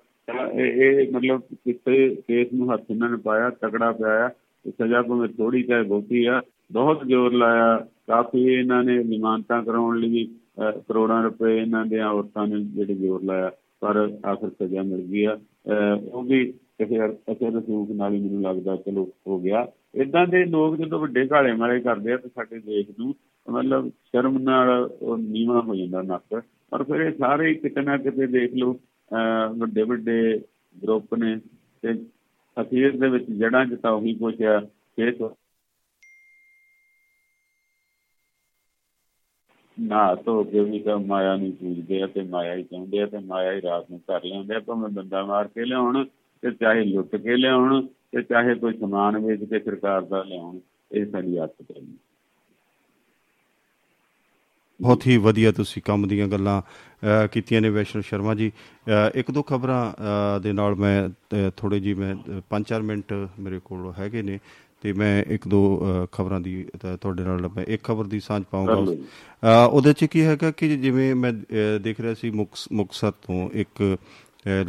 ਇਹ 0.53 0.82
ਇਹ 0.84 1.11
ਮਤਲਬ 1.13 1.41
ਕਿਤੇ 1.65 2.07
ਕੇਸ 2.27 2.53
ਨੂੰ 2.53 2.73
ਹੱਥ 2.73 2.84
ਇਹਨਾਂ 2.89 3.09
ਨੇ 3.09 3.17
ਪਾਇਆ, 3.23 3.49
ਤਕੜਾ 3.49 3.91
ਪਿਆ 3.91 4.29
ਸਜ਼ਾ 4.69 5.01
ਭਾਵੇਂ 5.01 5.27
ਥੋੜੀ 5.29 5.61
ਚਾਹੇ 5.63 5.84
ਬਹੁਤੀ 5.84 6.25
ਆ। 6.25 6.41
ਬਹੁਤ 6.71 7.05
ਜ਼ੋਰ 7.07 7.34
ਲਾਇਆ। 7.34 7.77
ਕਾਫੀ 8.07 8.43
ਇਹਨਾਂ 8.53 8.84
ਨੇ 8.84 8.97
ਨਿਮਾਨਤਾ 9.03 9.61
ਕਰਾਉਣ 9.61 9.97
ਲਈ 9.99 10.25
ਕਰੋੜਾਂ 10.59 11.21
ਰੁਪਏ 11.23 11.57
ਇਹਨਾਂ 11.57 11.86
ਦੇ 11.86 11.99
ਔਰਤਾਂ 12.01 12.47
ਨੇ 12.47 12.59
ਜਿਹੜੇ 12.75 12.93
ਜ਼ੋਰ 12.95 13.23
ਲਾਇਆ, 13.23 13.51
ਪਰ 13.82 13.97
ਆਖਰ 14.25 14.49
ਸਜ਼ਾ 14.49 14.82
ਮਿਲ 14.84 15.01
ਗਈ 15.01 15.23
ਆ। 15.23 15.38
ਉਹ 16.11 16.23
ਵੀ 16.23 16.45
ਕਿਸੇ 16.45 16.99
ਅਸੇ 17.32 17.49
ਰਸੂਖ 17.49 17.89
ਨਾਲ 17.91 18.13
ਹੀ 18.13 18.19
ਮੈਨੂੰ 18.19 18.41
ਲੱਗਦਾ, 18.43 18.75
ਚਲੋ 18.75 19.07
ਹੋ 19.27 19.39
ਗਿਆ। 19.39 19.67
ਇਦਾਂ 20.01 20.25
ਦੇ 20.27 20.43
ਲੋਕ 20.45 20.75
ਜਦੋਂ 20.77 20.99
ਵੱਡੇ 20.99 21.27
ਘਾਲੇ 21.32 21.53
ਮਾਰੇ 21.53 21.79
ਕਰਦੇ 21.79 22.11
ਆ 22.13 22.17
ਤਾਂ 22.17 22.29
ਸਾਡੇ 22.36 22.59
ਦੇਸ਼ 22.59 22.89
ਨੂੰ 22.99 23.13
ਮਤਲਬ 23.47 23.89
ਸ਼ਰਮ 23.89 24.37
ਨਾਲ 24.39 24.69
ਉਹ 25.01 25.17
ਨੀਵਾ 25.17 25.61
ਹੋ 25.61 25.75
ਜਾਂਦਾ 25.75 26.01
ਨੱਕ। 26.01 26.41
ਪਰ 26.71 26.83
ਫਿਰ 26.83 27.01
ਇਹ 27.01 27.11
ਸਾਰੇ 27.11 27.53
ਕਿਤੇ 27.53 27.81
ਨਾ 27.81 27.97
ਕਿਤੇ 27.97 28.27
ਦੇਖ 28.27 28.53
ਲਓ 28.53 28.79
ਵੱਡੇ 29.57 29.83
ਵੱਡੇ 29.83 30.21
ਗਰੁੱਪ 30.75 31.13
ਨੇ 31.15 31.35
ਤੇ 31.83 31.93
ਅਖੀਰ 32.57 32.97
ਦੇ 32.99 33.07
ਵਿੱਚ 33.09 33.29
ਜੜਾਂ 33.31 33.65
'ਚ 33.65 33.75
ਤਾਂ 33.81 33.91
ਉਹੀ 33.91 34.13
ਕੁਛ 34.15 34.41
ਆ 34.43 34.59
ਕਿ 34.97 35.11
ਨਾ 39.77 40.03
ਤੋ 40.15 40.43
ਕੇ 40.43 40.59
ਵੀ 40.59 40.79
ਤਾਂ 40.79 40.97
ਮਾਇਆ 40.99 41.35
ਨੂੰ 41.35 41.51
ਪੂਜਦੇ 41.51 42.01
ਆ 42.01 42.07
ਤੇ 42.07 42.21
ਮਾਇਆ 42.23 42.55
ਹੀ 42.55 42.63
ਚਾਹੁੰਦੇ 42.63 42.99
ਆ 43.01 43.05
ਤੇ 43.05 43.19
ਮਾਇਆ 43.19 43.51
ਹੀ 43.53 43.61
ਰਾਤ 43.61 43.89
ਨੂੰ 43.91 43.99
ਕਰ 44.07 44.23
ਲੈਂਦੇ 44.23 44.55
ਆ, 44.55 44.59
ਭਾਵੇਂ 44.59 44.89
ਬੰਦਾ 44.89 45.23
ਮਾਰ 45.25 45.47
ਕੇ 45.47 45.65
ਲਿਆਉਣ 45.65 46.03
ਤੇ 46.43 46.51
ਚਾਹੇ 46.51 46.83
ਲੁੱਟ 46.85 47.15
ਕੇ 47.15 47.35
ਲਿਆਉਣ 47.37 47.85
ਤੇ 48.11 48.21
ਚਾਹੇ 48.21 48.55
ਕੋਈ 48.55 48.77
ਸਮਾਨ 48.77 49.17
ਵੇਚ 49.17 49.43
ਕੇ 49.43 49.59
ਸਰਕਾਰ 49.59 50.01
ਦਾ 50.01 50.23
ਲਿਆਉਣ, 50.23 50.59
ਇਹ 50.91 51.05
ਸਾਡੀ 51.05 51.37
ਆਦਤ 51.37 51.71
ਹੈ 51.71 51.81
ਬਹੁਤ 54.82 55.05
ਹੀ 55.07 55.17
ਵਧੀਆ 55.17 55.51
ਤੁਸੀਂ 55.51 55.82
ਕੰਮ 55.86 56.07
ਦੀਆਂ 56.07 56.27
ਗੱਲਾਂ 56.27 56.61
ਕੀਤੀਆਂ 57.27 57.61
ਨੇ 57.61 57.69
ਵੈਸ਼ਨੂ 57.69 58.01
ਸ਼ਰਮਾ 58.01 58.36
ਜੀ। 58.36 58.51
ਇੱਕ 59.15 59.32
ਦੋ 59.32 59.43
ਖਬਰਾਂ 59.43 59.84
ਦੇ 60.39 60.53
ਨਾਲ 60.53 60.75
ਮੈਂ 60.75 60.97
ਥੋੜੇ 61.57 61.79
ਜੀ 61.79 61.93
ਮੈਂ 61.93 62.15
5-4 62.49 62.84
ਮਿੰਟ 62.84 63.13
ਮੇਰੇ 63.39 63.59
ਕੋਲ 63.65 63.93
ਹੈਗੇ 63.99 64.21
ਨੇ 64.21 64.39
ਤੇ 64.82 64.93
ਮੈਂ 64.93 65.13
ਇੱਕ 65.27 65.47
ਦੋ 65.47 65.61
ਖਬਰਾਂ 66.11 66.39
ਦੀ 66.41 66.65
ਤੁਹਾਡੇ 67.01 67.23
ਨਾਲ 67.23 67.47
ਮੈਂ 67.55 67.63
ਇੱਕ 67.67 67.84
ਖਬਰ 67.84 68.05
ਦੀ 68.05 68.19
ਸਾਂਝ 68.19 68.43
ਪਾਉਂਗਾ 68.51 68.77
ਉਹਦੇ 69.65 69.93
ਚ 69.93 70.05
ਕੀ 70.05 70.21
ਹੈਗਾ 70.21 70.51
ਕਿ 70.51 70.75
ਜਿਵੇਂ 70.77 71.13
ਮੈਂ 71.15 71.34
ਦੇਖ 71.82 71.99
ਰਿਹਾ 71.99 72.13
ਸੀ 72.13 72.32
ਮੁਕਸਰ 72.32 73.11
ਤੋਂ 73.11 73.49
ਇੱਕ 73.53 73.97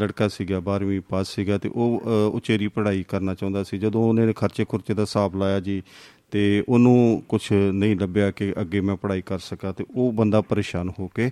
ਲੜਕਾ 0.00 0.28
ਸੀਗਾ 0.28 0.58
12ਵੀਂ 0.66 1.00
ਪਾਸ 1.08 1.28
ਸੀਗਾ 1.28 1.58
ਤੇ 1.58 1.68
ਉਹ 1.68 2.02
ਉਚੇਰੀ 2.34 2.68
ਪੜ੍ਹਾਈ 2.68 3.04
ਕਰਨਾ 3.08 3.34
ਚਾਹੁੰਦਾ 3.34 3.62
ਸੀ। 3.62 3.78
ਜਦੋਂ 3.78 4.02
ਉਹਨੇ 4.08 4.32
ਖਰਚੇ 4.32 4.64
ਖੁਰਚੇ 4.64 4.94
ਦਾ 4.94 5.02
ਹਿਸਾਬ 5.02 5.36
ਲਾਇਆ 5.36 5.60
ਜੀ 5.60 5.82
ਤੇ 6.32 6.64
ਉਹਨੂੰ 6.68 7.22
ਕੁਝ 7.28 7.40
ਨਹੀਂ 7.52 7.96
ਲੱਭਿਆ 7.96 8.30
ਕਿ 8.30 8.52
ਅੱਗੇ 8.60 8.80
ਮੈਂ 8.80 8.96
ਪੜ੍ਹਾਈ 8.96 9.22
ਕਰ 9.26 9.38
ਸਕਾਂ 9.38 9.72
ਤੇ 9.72 9.84
ਉਹ 9.94 10.12
ਬੰਦਾ 10.12 10.40
ਪਰੇਸ਼ਾਨ 10.40 10.90
ਹੋ 10.98 11.08
ਕੇ 11.08 11.30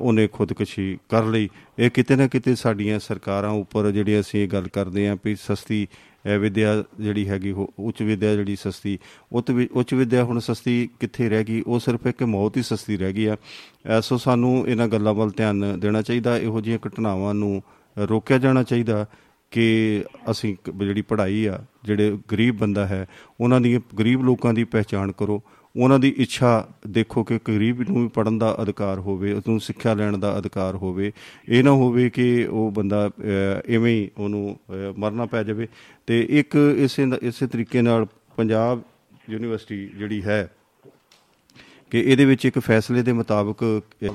ਉਹਨੇ 0.00 0.26
ਖੁਦਕੁਸ਼ੀ 0.26 0.98
ਕਰ 1.08 1.24
ਲਈ। 1.24 1.48
ਇਹ 1.78 1.90
ਕਿਤੇ 1.90 2.16
ਨਾ 2.16 2.26
ਕਿਤੇ 2.28 2.54
ਸਾਡੀਆਂ 2.54 2.98
ਸਰਕਾਰਾਂ 2.98 3.50
ਉੱਪਰ 3.50 3.90
ਜਿਹੜੀ 3.90 4.20
ਅਸੀਂ 4.20 4.42
ਇਹ 4.42 4.48
ਗੱਲ 4.48 4.68
ਕਰਦੇ 4.68 5.08
ਆਂ 5.08 5.16
ਵੀ 5.24 5.34
ਸਸਤੀ 5.34 5.86
ਵਿਦਿਆ 6.40 6.72
ਜਿਹੜੀ 7.00 7.28
ਹੈਗੀ 7.28 7.50
ਉੱਚ 7.78 8.02
ਵਿਦਿਆ 8.02 8.34
ਜਿਹੜੀ 8.36 8.56
ਸਸਤੀ 8.56 8.98
ਉੱਚ 9.32 9.94
ਵਿਦਿਆ 9.94 10.24
ਹੁਣ 10.24 10.38
ਸਸਤੀ 10.38 10.88
ਕਿੱਥੇ 11.00 11.28
ਰਹਿ 11.28 11.44
ਗਈ? 11.44 11.62
ਉਹ 11.66 11.78
ਸਿਰਫ 11.80 12.06
ਇੱਕ 12.06 12.22
ਮੌਤ 12.22 12.56
ਹੀ 12.56 12.62
ਸਸਤੀ 12.62 12.96
ਰਹਿ 12.96 13.12
ਗਈ 13.12 13.24
ਆ। 13.26 13.36
ਸੋ 14.02 14.18
ਸਾਨੂੰ 14.18 14.68
ਇਹਨਾਂ 14.68 14.88
ਗੱਲਾਂ 14.88 15.14
ਵੱਲ 15.14 15.30
ਧਿਆਨ 15.36 15.80
ਦੇਣਾ 15.80 16.02
ਚਾਹੀਦਾ। 16.02 16.36
ਇਹੋ 16.38 16.60
ਜਿਹੀਆਂ 16.60 16.78
ਘਟਨਾਵਾਂ 16.88 17.34
ਨੂੰ 17.34 17.62
ਰੋਕਿਆ 17.98 18.38
ਜਾਣਾ 18.38 18.62
ਚਾਹੀਦਾ। 18.62 19.06
ਕਿ 19.50 20.04
ਅਸੀਂ 20.30 20.56
ਜਿਹੜੀ 20.76 21.02
ਪੜ੍ਹਾਈ 21.02 21.44
ਆ, 21.46 21.58
ਜਿਹੜੇ 21.84 22.16
ਗਰੀਬ 22.32 22.58
ਬੰਦਾ 22.58 22.86
ਹੈ, 22.86 23.06
ਉਹਨਾਂ 23.40 23.60
ਦੀ, 23.60 23.80
ਗਰੀਬ 23.98 24.22
ਲੋਕਾਂ 24.22 24.54
ਦੀ 24.54 24.64
ਪਹਿਚਾਣ 24.64 25.12
ਕਰੋ। 25.12 25.42
ਉਹਨਾਂ 25.76 25.98
ਦੀ 25.98 26.08
ਇੱਛਾ 26.16 26.68
ਦੇਖੋ 26.86 27.22
ਕਿ 27.24 27.38
ਗਰੀਬ 27.48 27.80
ਨੂੰ 27.80 28.02
ਵੀ 28.02 28.08
ਪੜਨ 28.08 28.38
ਦਾ 28.38 28.56
ਅਧਿਕਾਰ 28.62 28.98
ਹੋਵੇ 28.98 29.32
ਉਸ 29.32 29.48
ਨੂੰ 29.48 29.60
ਸਿੱਖਿਆ 29.60 29.94
ਲੈਣ 29.94 30.18
ਦਾ 30.18 30.36
ਅਧਿਕਾਰ 30.38 30.76
ਹੋਵੇ। 30.76 31.12
ਇਹ 31.48 31.64
ਨਾ 31.64 31.70
ਹੋਵੇ 31.70 32.08
ਕਿ 32.10 32.46
ਉਹ 32.46 32.70
ਬੰਦਾ 32.70 33.10
ਐਵੇਂ 33.68 33.94
ਹੀ 33.94 34.10
ਉਹਨੂੰ 34.18 34.56
ਮਰਨਾ 34.98 35.26
ਪੈ 35.26 35.42
ਜਾਵੇ। 35.42 35.68
ਤੇ 36.06 36.26
ਇੱਕ 36.30 36.56
ਇਸੇ 36.76 37.06
ਇਸੇ 37.22 37.46
ਤਰੀਕੇ 37.46 37.82
ਨਾਲ 37.82 38.06
ਪੰਜਾਬ 38.36 38.82
ਯੂਨੀਵਰਸਿਟੀ 39.30 39.86
ਜਿਹੜੀ 39.88 40.22
ਹੈ 40.22 40.50
ਕਿ 41.92 42.00
ਇਹਦੇ 42.00 42.24
ਵਿੱਚ 42.24 42.44
ਇੱਕ 42.46 42.58
ਫੈਸਲੇ 42.58 43.02
ਦੇ 43.02 43.12
ਮੁਤਾਬਕ 43.12 43.64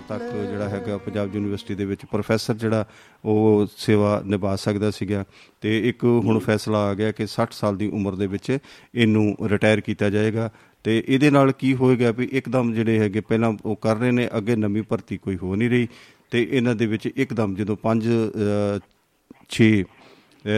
ਤੱਕ 0.08 0.22
ਜਿਹੜਾ 0.24 0.68
ਹੈਗਾ 0.70 0.98
ਪੰਜਾਬ 0.98 1.36
ਯੂਨੀਵਰਸਿਟੀ 1.36 1.76
ਦੇ 1.76 1.86
ਵਿੱਚ 1.86 2.06
ਪ੍ਰੋਫੈਸਰ 2.06 2.54
ਜਿਹੜਾ 2.54 2.86
ਉਹ 3.26 3.68
ਸੇਵਾ 3.78 4.22
ਨਿਭਾ 4.26 4.56
ਸਕਦਾ 4.56 4.92
ਸੀਗਾ 4.92 5.24
ਤੇ 5.62 5.78
ਇੱਕ 5.90 6.04
ਹੁਣ 6.04 6.40
ਫੈਸਲਾ 6.40 6.86
ਆ 6.90 6.94
ਗਿਆ 6.94 7.12
ਕਿ 7.12 7.28
60 7.34 7.52
ਸਾਲ 7.52 7.78
ਦੀ 7.78 7.90
ਉਮਰ 7.94 8.16
ਦੇ 8.16 8.28
ਵਿੱਚ 8.28 8.52
ਇਹਨੂੰ 8.52 9.26
ਰਿਟਾਇਰ 9.50 9.82
ਕੀਤਾ 9.82 10.10
ਜਾਏਗਾ 10.10 10.50
ਤੇ 10.86 11.04
ਇਹਦੇ 11.08 11.30
ਨਾਲ 11.30 11.52
ਕੀ 11.52 11.74
ਹੋਏਗਾ 11.76 12.12
ਵੀ 12.12 12.28
ਇੱਕਦਮ 12.32 12.74
ਜਿਹੜੇ 12.74 13.00
ਹੈਗੇ 13.00 13.22
ਪਹਿਲਾਂ 13.22 13.54
ਉਹ 13.66 13.76
ਕਰ 13.76 13.96
ਰਹੇ 13.98 14.12
ਨੇ, 14.12 14.28
ਅੱਗੇ 14.38 14.56
ਨਵੀਂ 14.56 14.84
ਭਰਤੀ 14.84 15.18
ਕੋਈ 15.18 15.38
ਹੋ 15.38 15.56
ਨਹੀਂ 15.56 15.70
ਰਹੀ 15.70 15.88
ਤੇ 16.32 16.48
ਇਹਨਾਂ 16.52 16.76
ਦੇ 16.76 16.86
ਵਿੱਚ 16.86 17.08
ਇੱਕਦਮ 17.08 17.56
ਜਦੋਂ 17.56 17.78
5 17.84 18.10
6 19.50 19.70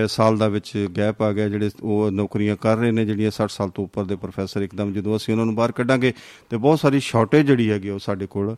ਸਾਲ 0.09 0.37
ਦਾ 0.37 0.47
ਵਿੱਚ 0.47 0.71
ਗੈਪ 0.97 1.21
ਆ 1.23 1.31
ਗਿਆ 1.33 1.47
ਜਿਹੜੇ 1.49 1.69
ਉਹ 1.81 2.11
ਨੌਕਰੀਆਂ 2.11 2.55
ਕਰ 2.61 2.77
ਰਹੇ 2.77 2.91
ਨੇ, 2.91 3.05
ਜਿਹੜੀਆਂ 3.05 3.31
60 3.31 3.51
ਸਾਲ 3.51 3.69
ਤੋਂ 3.69 3.83
ਉੱਪਰ 3.83 4.03
ਦੇ 4.05 4.15
ਪ੍ਰੋਫੈਸਰ 4.15 4.61
ਇੱਕਦਮ 4.61 4.93
ਜਦੋਂ 4.93 5.15
ਅਸੀਂ 5.15 5.33
ਉਹਨਾਂ 5.33 5.45
ਨੂੰ 5.45 5.55
ਬਾਹਰ 5.55 5.71
ਕੱਢਾਂਗੇ 5.71 6.13
ਤੇ 6.49 6.57
ਬਹੁਤ 6.57 6.79
ਸਾਰੀ 6.79 6.99
ਸ਼ਾਰਟੇਜ 6.99 7.45
ਜਿਹੜੀ 7.47 7.69
ਹੈਗੀ 7.71 7.89
ਉਹ 7.89 7.99
ਸਾਡੇ 7.99 8.27
ਕੋਲ 8.27 8.55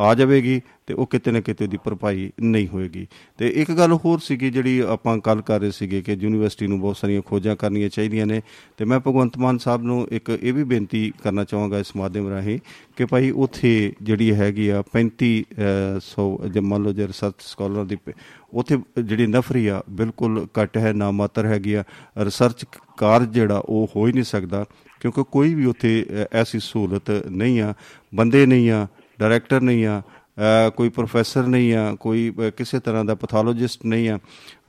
ਆ 0.00 0.14
ਜਾਵੇਗੀ। 0.14 0.60
ਤੇ 0.88 0.94
ਉਹ 0.94 1.06
ਕਿਤੇ 1.06 1.30
ਨਾ 1.30 1.40
ਕਿਤੇ 1.40 1.66
ਦੀ 1.66 1.78
ਭਰਪਾਈ 1.84 2.30
ਨਹੀਂ 2.40 2.68
ਹੋਏਗੀ। 2.68 3.06
ਤੇ 3.38 3.48
ਇੱਕ 3.62 3.70
ਗੱਲ 3.72 3.92
ਹੋਰ 4.04 4.18
ਸੀਗੀ 4.18 4.50
ਜਿਹੜੀ 4.50 4.78
ਆਪਾਂ 4.88 5.18
ਕੱਲ 5.18 5.42
ਕਰ 5.42 5.60
ਰਹੇ 5.60 5.70
ਸੀਗੇ 5.70 6.00
ਕਿ 6.02 6.12
ਯੂਨੀਵਰਸਿਟੀ 6.12 6.66
ਨੂੰ 6.66 6.80
ਬਹੁਤ 6.80 6.96
ਸਾਰੀਆਂ 6.96 7.22
ਖੋਜਾਂ 7.22 7.56
ਕਰਨੀਆਂ 7.56 7.88
ਚਾਹੀਦੀਆਂ 7.88 8.26
ਨੇ। 8.26 8.40
ਤੇ 8.76 8.84
ਮੈਂ 8.84 9.00
ਭਗਵੰਤ 9.00 9.38
ਮਾਨ 9.38 9.58
ਸਾਹਿਬ 9.58 9.82
ਨੂੰ 9.82 10.06
ਇੱਕ 10.10 10.30
ਇਹ 10.42 10.52
ਵੀ 10.52 10.64
ਬੇਨਤੀ 10.64 11.12
ਕਰਨਾ 11.22 11.44
ਚਾਹਾਂਗਾ 11.44 11.78
ਇਸ 11.78 11.94
ਮਾਧਿਅਮ 11.96 12.28
ਰਾਹੀਂ 12.28 12.58
ਕਿ 12.96 13.04
ਭਾਈ 13.04 13.30
ਉੱਥੇ 13.44 13.72
ਜਿਹੜੀ 14.02 14.32
ਹੈਗੀ 14.34 14.68
ਆ 14.68 14.82
3500 14.94 16.26
ਜੇ 16.48 16.60
ਮੰਨ 16.60 16.82
ਲਓ 16.82 16.92
ਜੇ 16.92 17.06
ਰਿਸਰਚ 17.06 17.42
ਸਕਾਲਰ 17.42 17.84
ਦੀ 17.84 17.98
ਉੱਥੇ 18.54 18.78
ਜਿਹੜੀ 19.02 19.26
ਨਫਰੀ 19.26 19.66
ਆ 19.66 19.82
ਬਿਲਕੁਲ 19.90 20.46
ਘੱਟ 20.58 20.76
ਹੈ, 20.78 20.92
ਨਾ 20.92 21.10
ਮਾਤਰ 21.10 21.46
ਹੈਗੀ 21.46 21.74
ਆ। 21.74 21.84
ਰਿਸਰਚ 22.18 22.64
ਕਾਰਜ 22.96 23.34
ਜਿਹੜਾ 23.34 23.62
ਉਹ 23.64 23.90
ਹੋ 23.96 24.06
ਹੀ 24.06 24.12
ਨਹੀਂ 24.12 24.24
ਸਕਦਾ 24.24 24.64
ਕਿਉਂਕਿ 25.00 25.24
ਕੋਈ 25.32 25.54
ਵੀ 25.54 25.64
ਉੱਥੇ 25.64 25.90
ਐਸੀ 26.32 26.58
ਸਹੂਲਤ 26.60 27.10
ਨਹੀਂ 27.30 27.60
ਆ। 27.60 27.74
ਬੰਦੇ 28.14 28.46
ਨਹੀਂ 28.46 28.70
ਆ, 28.70 28.86
ਡਾਇਰੈਕਟਰ 29.20 29.60
ਨਹੀਂ 29.60 29.84
ਆ। 29.86 30.02
ਕੋਈ 30.76 30.88
ਪ੍ਰੋਫੈਸਰ 30.88 31.46
ਨਹੀਂ 31.46 31.74
ਆ, 31.74 31.94
ਕੋਈ 32.00 32.32
ਕਿਸੇ 32.56 32.78
ਤਰ੍ਹਾਂ 32.80 33.04
ਦਾ 33.04 33.14
ਪੈਥੋਲੋਜਿਸਟ 33.14 33.84
ਨਹੀਂ 33.86 34.08
ਆ। 34.08 34.18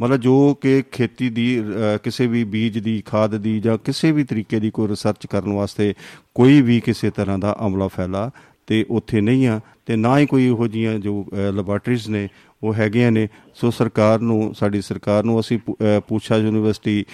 ਮਤਲਬ 0.02 0.18
ਜੋ 0.18 0.54
ਕਿ 0.62 0.82
ਖੇਤੀ 0.92 1.30
ਦੀ 1.30 1.64
ਕਿਸੇ 2.04 2.28
ਵੀ 2.28 2.44
ਬੀਜ 2.44 2.80
ਦੀ, 2.80 3.02
ਖਾਦ 3.06 3.36
ਦੀ 3.38 3.60
ਜਾਂ 3.60 3.78
ਕਿਸੇ 3.78 4.12
ਵੀ 4.12 4.24
ਤਰੀਕੇ 4.24 4.60
ਦੀ 4.60 4.72
ਕੋਈ 4.72 4.88
ਰਿਸਰਚ 4.88 5.26
ਕਰਨ 5.26 5.54
ਵਾਸਤੇ 5.54 5.94
ਕੋਈ 6.36 6.62
ਵੀ 6.62 6.80
ਕਿਸੇ 6.80 7.10
ਤਰ੍ਹਾਂ 7.10 7.40
ਦਾ 7.40 7.56
ਅਮਲਾ 7.66 7.88
ਫੈਲਾ 7.88 8.30
ਤੇ 8.68 8.86
ਉੱਥੇ 8.90 9.22
ਨਹੀਂ 9.22 9.48
ਆ 9.48 9.60
ਤੇ 9.86 9.96
ਨਾ 9.96 10.18
ਹੀ 10.20 10.26
ਕੋਈ 10.26 10.46
ਇਹੋ 10.46 10.68
ਜੀਆਂ 10.68 10.98
ਜੋ 11.00 11.26
ਲੈਬੋਰਟਰੀਜ਼ 11.54 12.10
ਨੇ 12.10 12.28
ਉਹ 12.64 12.74
ਹੈਗੀਆਂ 12.74 13.12
ਨੇ। 13.12 13.28
ਸੋ 13.56 13.70
ਸਰਕਾਰ 13.72 14.20
ਨੂੰ, 14.20 14.54
ਸਾਡੀ 14.56 14.82
ਸਰਕਾਰ 14.82 15.24
ਨੂੰ 15.24 15.40
ਅਸੀਂ 15.40 15.58
ਪੁੱਛਾ 16.08 16.38
ਯੂਨੀਵਰਸਿਟੀ 16.38 17.06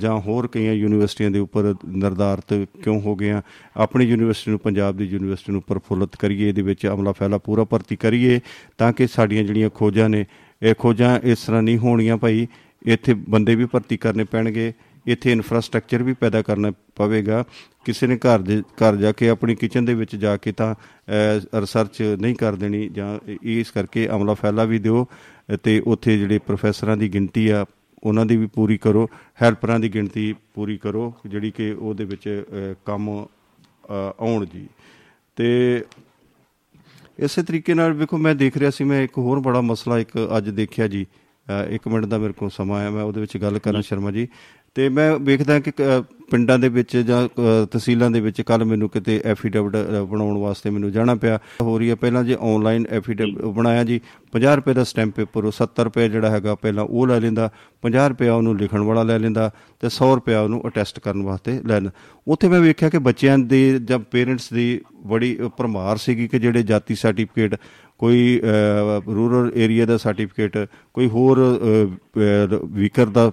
ਜਾਂ 0.00 0.18
ਹੋਰ 0.20 0.46
ਕਈਆਂ 0.52 0.72
ਯੂਨੀਵਰਸਿਟੀਆਂ 0.72 1.30
ਦੇ 1.30 1.38
ਉੱਪਰ 1.38 1.74
ਨਿਰਧਾਰਤ 1.86 2.54
ਕਿਉਂ 2.82 3.00
ਹੋ 3.00 3.14
ਗਏ 3.16 3.30
ਆ? 3.30 3.42
ਆਪਣੀ 3.76 4.04
ਯੂਨੀਵਰਸਿਟੀ 4.04 4.50
ਨੂੰ, 4.50 4.60
ਪੰਜਾਬ 4.60 4.96
ਦੀ 4.96 5.04
ਯੂਨੀਵਰਸਿਟੀ 5.04 5.52
ਨੂੰ 5.52 5.62
ਪ੍ਰਫੁੱਲਤ 5.62 6.16
ਕਰੀਏ, 6.16 6.48
ਇਹਦੇ 6.48 6.62
ਵਿੱਚ 6.62 6.86
ਅਮਲਾ 6.86 7.12
ਫੈਲਾ 7.12 7.38
ਪੂਰਾ 7.38 7.64
ਭਰਤੀ 7.64 7.96
ਕਰੀਏ 7.96 8.40
ਤਾਂ 8.78 8.92
ਕਿ 8.92 9.06
ਸਾਡੀਆਂ 9.06 9.44
ਜਿਹੜੀਆਂ 9.44 9.70
ਖੋਜਾਂ 9.74 10.08
ਨੇ, 10.08 10.24
ਇਹ 10.62 10.74
ਖੋਜਾਂ 10.78 11.18
ਇਸ 11.22 11.44
ਤਰ੍ਹਾਂ 11.46 11.62
ਨਹੀਂ 11.62 11.78
ਹੋਣੀਆਂ 11.78 12.16
ਭਾਈ, 12.16 12.46
ਇੱਥੇ 12.86 13.14
ਬੰਦੇ 13.28 13.54
ਵੀ 13.54 13.64
ਭਰਤੀ 13.64 13.96
ਕਰਨੇ 13.96 14.24
ਪੈਣਗੇ। 14.24 14.72
ਇੱਥੇ 15.06 15.32
ਇਨਫਰਾਸਟ੍ਰਕਚਰ 15.32 16.02
ਵੀ 16.02 16.12
ਪੈਦਾ 16.12 16.42
ਕਰਨਾ 16.42 16.70
ਪਵੇਗਾ। 16.96 17.44
ਕਿਸੇ 17.84 18.06
ਨੇ 18.06 18.16
ਘਰ 18.16 18.38
ਦੇ 18.38 18.60
ਘਰ 18.76 18.96
ਜਾ 18.96 19.12
ਕੇ 19.12 19.28
ਆਪਣੀ 19.28 19.54
ਕਿਚਨ 19.54 19.84
ਦੇ 19.84 19.94
ਵਿੱਚ 19.94 20.16
ਜਾ 20.16 20.36
ਕੇ 20.36 20.52
ਤਾਂ 20.52 20.74
ਰਿਸਰਚ 21.54 22.02
ਨਹੀਂ 22.20 22.34
ਕਰ 22.34 22.54
ਦੇਣੀ 22.54 22.88
ਜਾਂ 22.88 23.18
ਇਸ 23.42 23.70
ਕਰਕੇ 23.70 24.08
ਅਮਲਾ 24.08 24.34
ਫੈਲਾ 24.34 24.64
ਵੀ 24.64 24.78
ਦਿਓ 24.78 25.06
ਤੇ 25.62 25.78
ਉੱਥੇ 25.86 26.18
ਜਿਹੜੇ 26.18 26.38
ਪ੍ਰੋਫੈਸਰਾਂ 26.38 26.96
ਦੀ 26.96 27.08
ਗਿਣਤੀ 27.08 27.48
ਆ 27.48 27.64
ਉਹਨਾਂ 28.04 28.26
ਦੀ 28.26 28.36
ਵੀ 28.36 28.46
ਪੂਰੀ 28.46 28.76
ਕਰੋ। 28.78 29.08
ਹੈਲਪਰਾਂ 29.42 29.78
ਦੀ 29.80 29.88
ਗਿਣਤੀ 29.94 30.34
ਪੂਰੀ 30.54 30.76
ਕਰੋ 30.76 31.12
ਜਿਹੜੀ 31.26 31.50
ਕਿ 31.50 31.70
ਉਹਦੇ 31.72 32.04
ਵਿੱਚ 32.04 32.44
ਕੰਮ 32.86 33.08
ਆਉਣ 33.90 34.46
ਜੀ। 34.46 34.66
ਤੇ 35.36 35.84
ਇਸੇ 37.18 37.42
ਤਰੀਕੇ 37.42 37.74
ਨਾਲ 37.74 37.92
ਵੇਖੋ 37.92 38.18
ਮੈਂ 38.18 38.34
ਦੇਖ 38.34 38.56
ਰਿਹਾ 38.56 38.70
ਸੀ 38.70 38.84
ਮੈਂ 38.84 39.02
ਇੱਕ 39.02 39.18
ਹੋਰ 39.18 39.40
ਬੜਾ 39.40 39.60
ਮਸਲਾ 39.60 39.98
ਇੱਕ 39.98 40.10
ਅੱਜ 40.36 40.48
ਦੇਖਿਆ 40.50 40.88
ਜੀ। 40.88 41.06
ਇੱਕ 41.68 41.88
ਮਿੰਟ 41.88 42.04
ਦਾ 42.04 42.18
ਮੇਰੇ 42.18 42.32
ਕੋਲ 42.32 42.50
ਸਮਾਂ 42.50 42.78
ਆਇਆ 42.80 42.90
ਮੈਂ 42.90 43.02
ਉਹਦੇ 43.02 43.20
ਵਿੱਚ 43.20 43.36
ਗੱਲ 43.36 43.58
ਕਰਾਂ 43.58 43.82
ਸ਼ਰਮਾ 43.82 44.10
ਜੀ। 44.10 44.28
ਤੇ 44.74 44.88
ਮੈਂ 44.88 45.18
ਵੇਖਦਾ 45.18 45.60
ਕਿ 45.60 45.72
ਪਿੰਡਾਂ 46.30 46.58
ਦੇ 46.58 46.68
ਵਿੱਚ 46.68 46.96
ਜਾਂ 46.96 47.28
ਤਹਿਸੀਲਾਂ 47.66 48.10
ਦੇ 48.10 48.20
ਵਿੱਚ 48.20 48.40
ਕੱਲ 48.40 48.64
ਮੈਨੂੰ 48.64 48.88
ਕਿਤੇ 48.88 49.20
ਐਫੀਡੇਵਿਟ 49.24 49.76
ਬਣਾਉਣ 50.08 50.38
ਵਾਸਤੇ 50.38 50.70
ਮੈਨੂੰ 50.70 50.92
ਜਾਣਾ 50.92 51.14
ਪਿਆ। 51.14 51.38
ਹੋ 51.62 51.78
ਰਹੀ 51.78 51.90
ਹੈ 51.90 51.94
ਪਹਿਲਾਂ 51.94 52.24
ਜੇ 52.24 52.36
ਆਨਲਾਈਨ 52.40 52.86
ਐਫੀਡੇਵਿਟ 52.90 53.42
ਬਣਾਇਆ 53.42 53.84
ਜੀ 53.84 54.00
50 54.32 54.56
ਰੁਪਏ 54.56 54.74
ਦਾ 54.74 54.84
ਸਟੈਂਪ 54.84 55.14
ਪੇਪਰ 55.14 55.44
ਉਹ 55.44 55.52
70 55.62 55.84
ਰੁਪਏ 55.84 56.08
ਜਿਹੜਾ 56.08 56.30
ਹੈਗਾ 56.30 56.54
ਪਹਿਲਾਂ 56.54 56.84
ਉਹ 56.84 57.06
ਲੈ 57.06 57.20
ਲੈਂਦਾ 57.20 57.50
50 57.82 58.08
ਰੁਪਏ 58.08 58.28
ਉਹਨੂੰ 58.28 58.56
ਲਿਖਣ 58.56 58.78
ਵਾਲਾ 58.78 59.02
ਲੈ 59.02 59.18
ਲੈਂਦਾ 59.18 59.50
ਤੇ 59.80 59.86
100 59.86 60.14
ਰੁਪਏ 60.14 60.34
ਉਹਨੂੰ 60.34 60.66
ਅਟੈਸਟ 60.66 61.00
ਕਰਨ 61.00 61.22
ਵਾਸਤੇ 61.22 61.52
ਲੈ 61.52 61.74
ਲੈਂਦਾ। 61.74 61.90
ਉੱਥੇ 62.28 62.48
ਮੈਂ 62.48 62.60
ਵੇਖਿਆ 62.60 62.88
ਕਿ 62.88 62.98
ਬੱਚਿਆਂ 62.98 63.38
ਦੇ 63.38 63.78
ਜਾਂ 63.84 63.98
ਪੇਰੈਂਟਸ 63.98 64.52
ਦੀ 64.52 64.80
ਬੜੀ 65.04 65.38
ਭਰਮਾਰ 65.58 65.96
ਸੀਗੀ 65.96 66.28
ਕਿ 66.28 66.38
ਜਿਹੜੇ 66.38 66.62
ਜਾਤੀ 66.62 66.94
ਸਰਟੀਫਿਕੇਟ 66.94 67.54
ਕੋਈ 68.00 68.40
ਰੂਰਲ 69.06 69.50
ਏਰੀਆ 69.56 69.86
ਦਾ 69.86 69.96
ਸਰਟੀਫਿਕੇਟ 69.96 70.56
ਕੋਈ 70.94 71.08
ਹੋਰ 71.08 71.40
ਵੀਕਰ 72.74 73.06
ਦਾ 73.08 73.30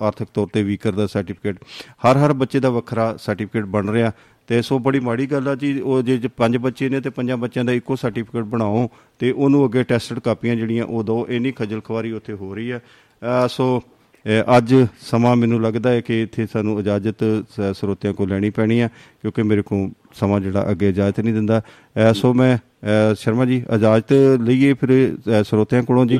ਆਰਥਿਕ 0.00 0.28
ਤੌਰ 0.34 0.48
ਤੇ 0.52 0.62
ਵੀਕਰ 0.62 0.92
ਦਾ 0.92 1.06
ਸਰਟੀਫਿਕੇਟ 1.06 1.56
ਹਰ 2.06 2.16
ਹਰ 2.16 2.32
ਬੱਚੇ 2.32 2.60
ਦਾ 2.60 2.70
ਵੱਖਰਾ 2.70 3.14
ਸਰਟੀਫਿਕੇਟ 3.20 3.64
ਬਣ 3.66 3.90
ਰਿਹਾ। 3.90 4.12
ਤੇ 4.48 4.60
ਸੋ 4.62 4.78
ਬੜੀ 4.78 5.00
ਮਾੜੀ 5.00 5.26
ਗੱਲ 5.30 5.48
ਆ 5.48 5.54
ਜੀ, 5.54 5.80
ਉਹ 5.80 6.02
ਜੇ 6.02 6.28
ਪੰਜ 6.36 6.56
ਬੱਚੇ 6.56 6.88
ਨੇ 6.88 7.00
ਤੇ 7.00 7.10
ਪੰਜਾਂ 7.10 7.36
ਬੱਚਿਆਂ 7.36 7.64
ਦਾ 7.64 7.72
ਇੱਕੋ 7.72 7.96
ਸਰਟੀਫਿਕੇਟ 7.96 8.44
ਬਣਾਓ 8.44 8.88
ਤੇ 9.20 9.30
ਉਹਨੂੰ 9.32 9.64
ਅੱਗੇ 9.64 9.82
ਟੈਸਟਡ 9.82 10.18
ਕਾਪੀਆਂ 10.18 10.56
ਜਿਹੜੀਆਂ 10.56 10.84
ਉਹ 10.84 11.02
ਦੋ 11.04 11.26
ਇੰਨੀ 11.28 11.52
ਖਜਲ 11.56 11.80
ਖਵਾਰੀ 11.80 12.12
ਉੱਥੇ 12.12 12.32
ਹੋ 12.32 12.54
ਰਹੀ 12.54 12.70
ਆ। 12.70 12.80
ਸੋ 13.48 13.82
ਅੱਜ 14.56 14.74
ਸਮਾਂ 15.00 15.34
ਮੈਨੂੰ 15.36 15.60
ਲੱਗਦਾ 15.62 15.90
ਹੈ 15.90 16.00
ਕਿ 16.00 16.20
ਇੱਥੇ 16.22 16.46
ਸਾਨੂੰ 16.52 16.78
ਇਜਾਜ਼ਤ 16.80 17.24
ਸਰੋਤਿਆਂ 17.74 18.12
ਕੋਲ 18.14 18.28
ਲੈਣੀ 18.28 18.50
ਪੈਣੀ 18.50 18.80
ਹੈ, 18.80 18.88
ਕਿਉਂਕਿ 19.22 19.42
ਮੇਰੇ 19.42 19.62
ਕੋਲ 19.62 19.88
ਸਮਾਂ 20.14 20.40
ਜਿਹੜਾ 20.40 20.70
ਅੱਗੇ 20.70 20.88
ਇਜਾਜ਼ਤ 20.88 21.20
ਨਹੀਂ 21.20 21.34
ਦਿੰਦਾ। 21.34 21.62
ਸੋ 22.14 22.32
ਮੈਂ 22.34 22.56
ਸ਼ਰਮਾ 23.14 23.44
ਜੀ, 23.44 23.62
ਇਜਾਜ਼ਤ 23.74 24.12
ਲਈਏ 24.40 24.72
ਫਿਰ 24.74 25.16
ਸਰੋਤਿਆਂ 25.44 25.82
ਕੋਲੋਂ 25.82 26.06
ਜੀ? 26.06 26.18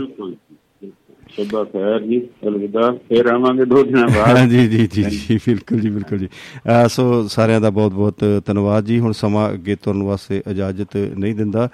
ਸਭਾ 1.39 1.63
ਖੈਰ 1.65 2.01
ਜੀ 2.01 2.19
ਅਲਵਿਦਾ 2.47 2.91
ਫੇਰ 3.09 3.27
ਆਵਾਂਗੇ 3.27 3.65
ਦੋ 3.65 3.83
ਦਿਨਾਂ 3.83 4.09
ਬਾਅਦ। 4.09 4.49
ਜੀ 4.49 4.67
ਜੀ 4.69 4.87
ਜੀ 4.87 5.03
ਜੀ 5.03 5.39
ਬਿਲਕੁਲ 5.47 5.81
ਜੀ 5.81 5.91
ਬਿਲਕੁਲ 5.91 6.19
ਜੀ। 6.19 6.29
ਸੋ 6.89 7.27
ਸਾਰਿਆਂ 7.29 7.61
ਦਾ 7.61 7.71
ਬਹੁਤ 7.71 7.93
ਬਹੁਤ 7.93 8.25
ਧੰਨਵਾਦ 8.47 8.85
ਜੀ। 8.85 8.99
ਹੁਣ 9.01 9.13
ਸਮਾਂ 9.13 9.49
ਅੱਗੇ 9.53 9.77
ਤੁਰਨ 9.83 10.03
ਵਾਸਤੇ 10.03 10.43
ਇਜਾਜ਼ਤ 10.51 10.97
ਨਹੀਂ 10.97 11.35
ਦਿੰਦਾ 11.35 11.69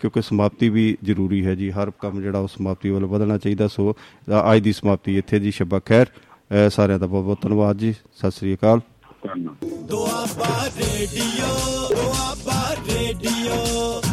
ਕਿਉਂਕਿ 0.00 0.22
ਸਮਾਪਤੀ 0.22 0.68
ਵੀ 0.68 0.96
ਜ਼ਰੂਰੀ 1.04 1.44
ਹੈ 1.46 1.54
ਜੀ। 1.54 1.70
ਹਰ 1.70 1.90
ਕੰਮ 2.00 2.20
ਜਿਹੜਾ 2.22 2.38
ਉਹ 2.38 2.48
ਸਮਾਪਤੀ 2.48 2.90
ਵੱਲ 2.90 3.04
ਵਧਣਾ 3.06 3.38
ਚਾਹੀਦਾ। 3.38 3.68
ਸੋ 3.68 3.92
ਅੱਜ 4.52 4.62
ਦੀ 4.62 4.72
ਸਮਾਪਤੀ 4.72 5.18
ਇੱਥੇ 5.18 5.40
ਜੀ। 5.40 5.50
ਸ਼ਬਾ 5.50 5.80
ਖੈਰ। 5.84 6.06
ਸਾਰਿਆਂ 6.70 6.98
ਦਾ 6.98 7.06
ਬਹੁਤ 7.06 7.24
ਬਹੁਤ 7.24 7.42
ਧੰਨਵਾਦ 7.42 7.76
ਜੀ। 7.78 7.92
ਸਤਿ 7.92 8.30
ਸ੍ਰੀ 8.30 8.54
ਅਕਾਲ। 8.54 8.80
Doaba 9.88 10.68
radio 10.78 11.52
Doaba 11.90 12.60
radio. 12.88 14.03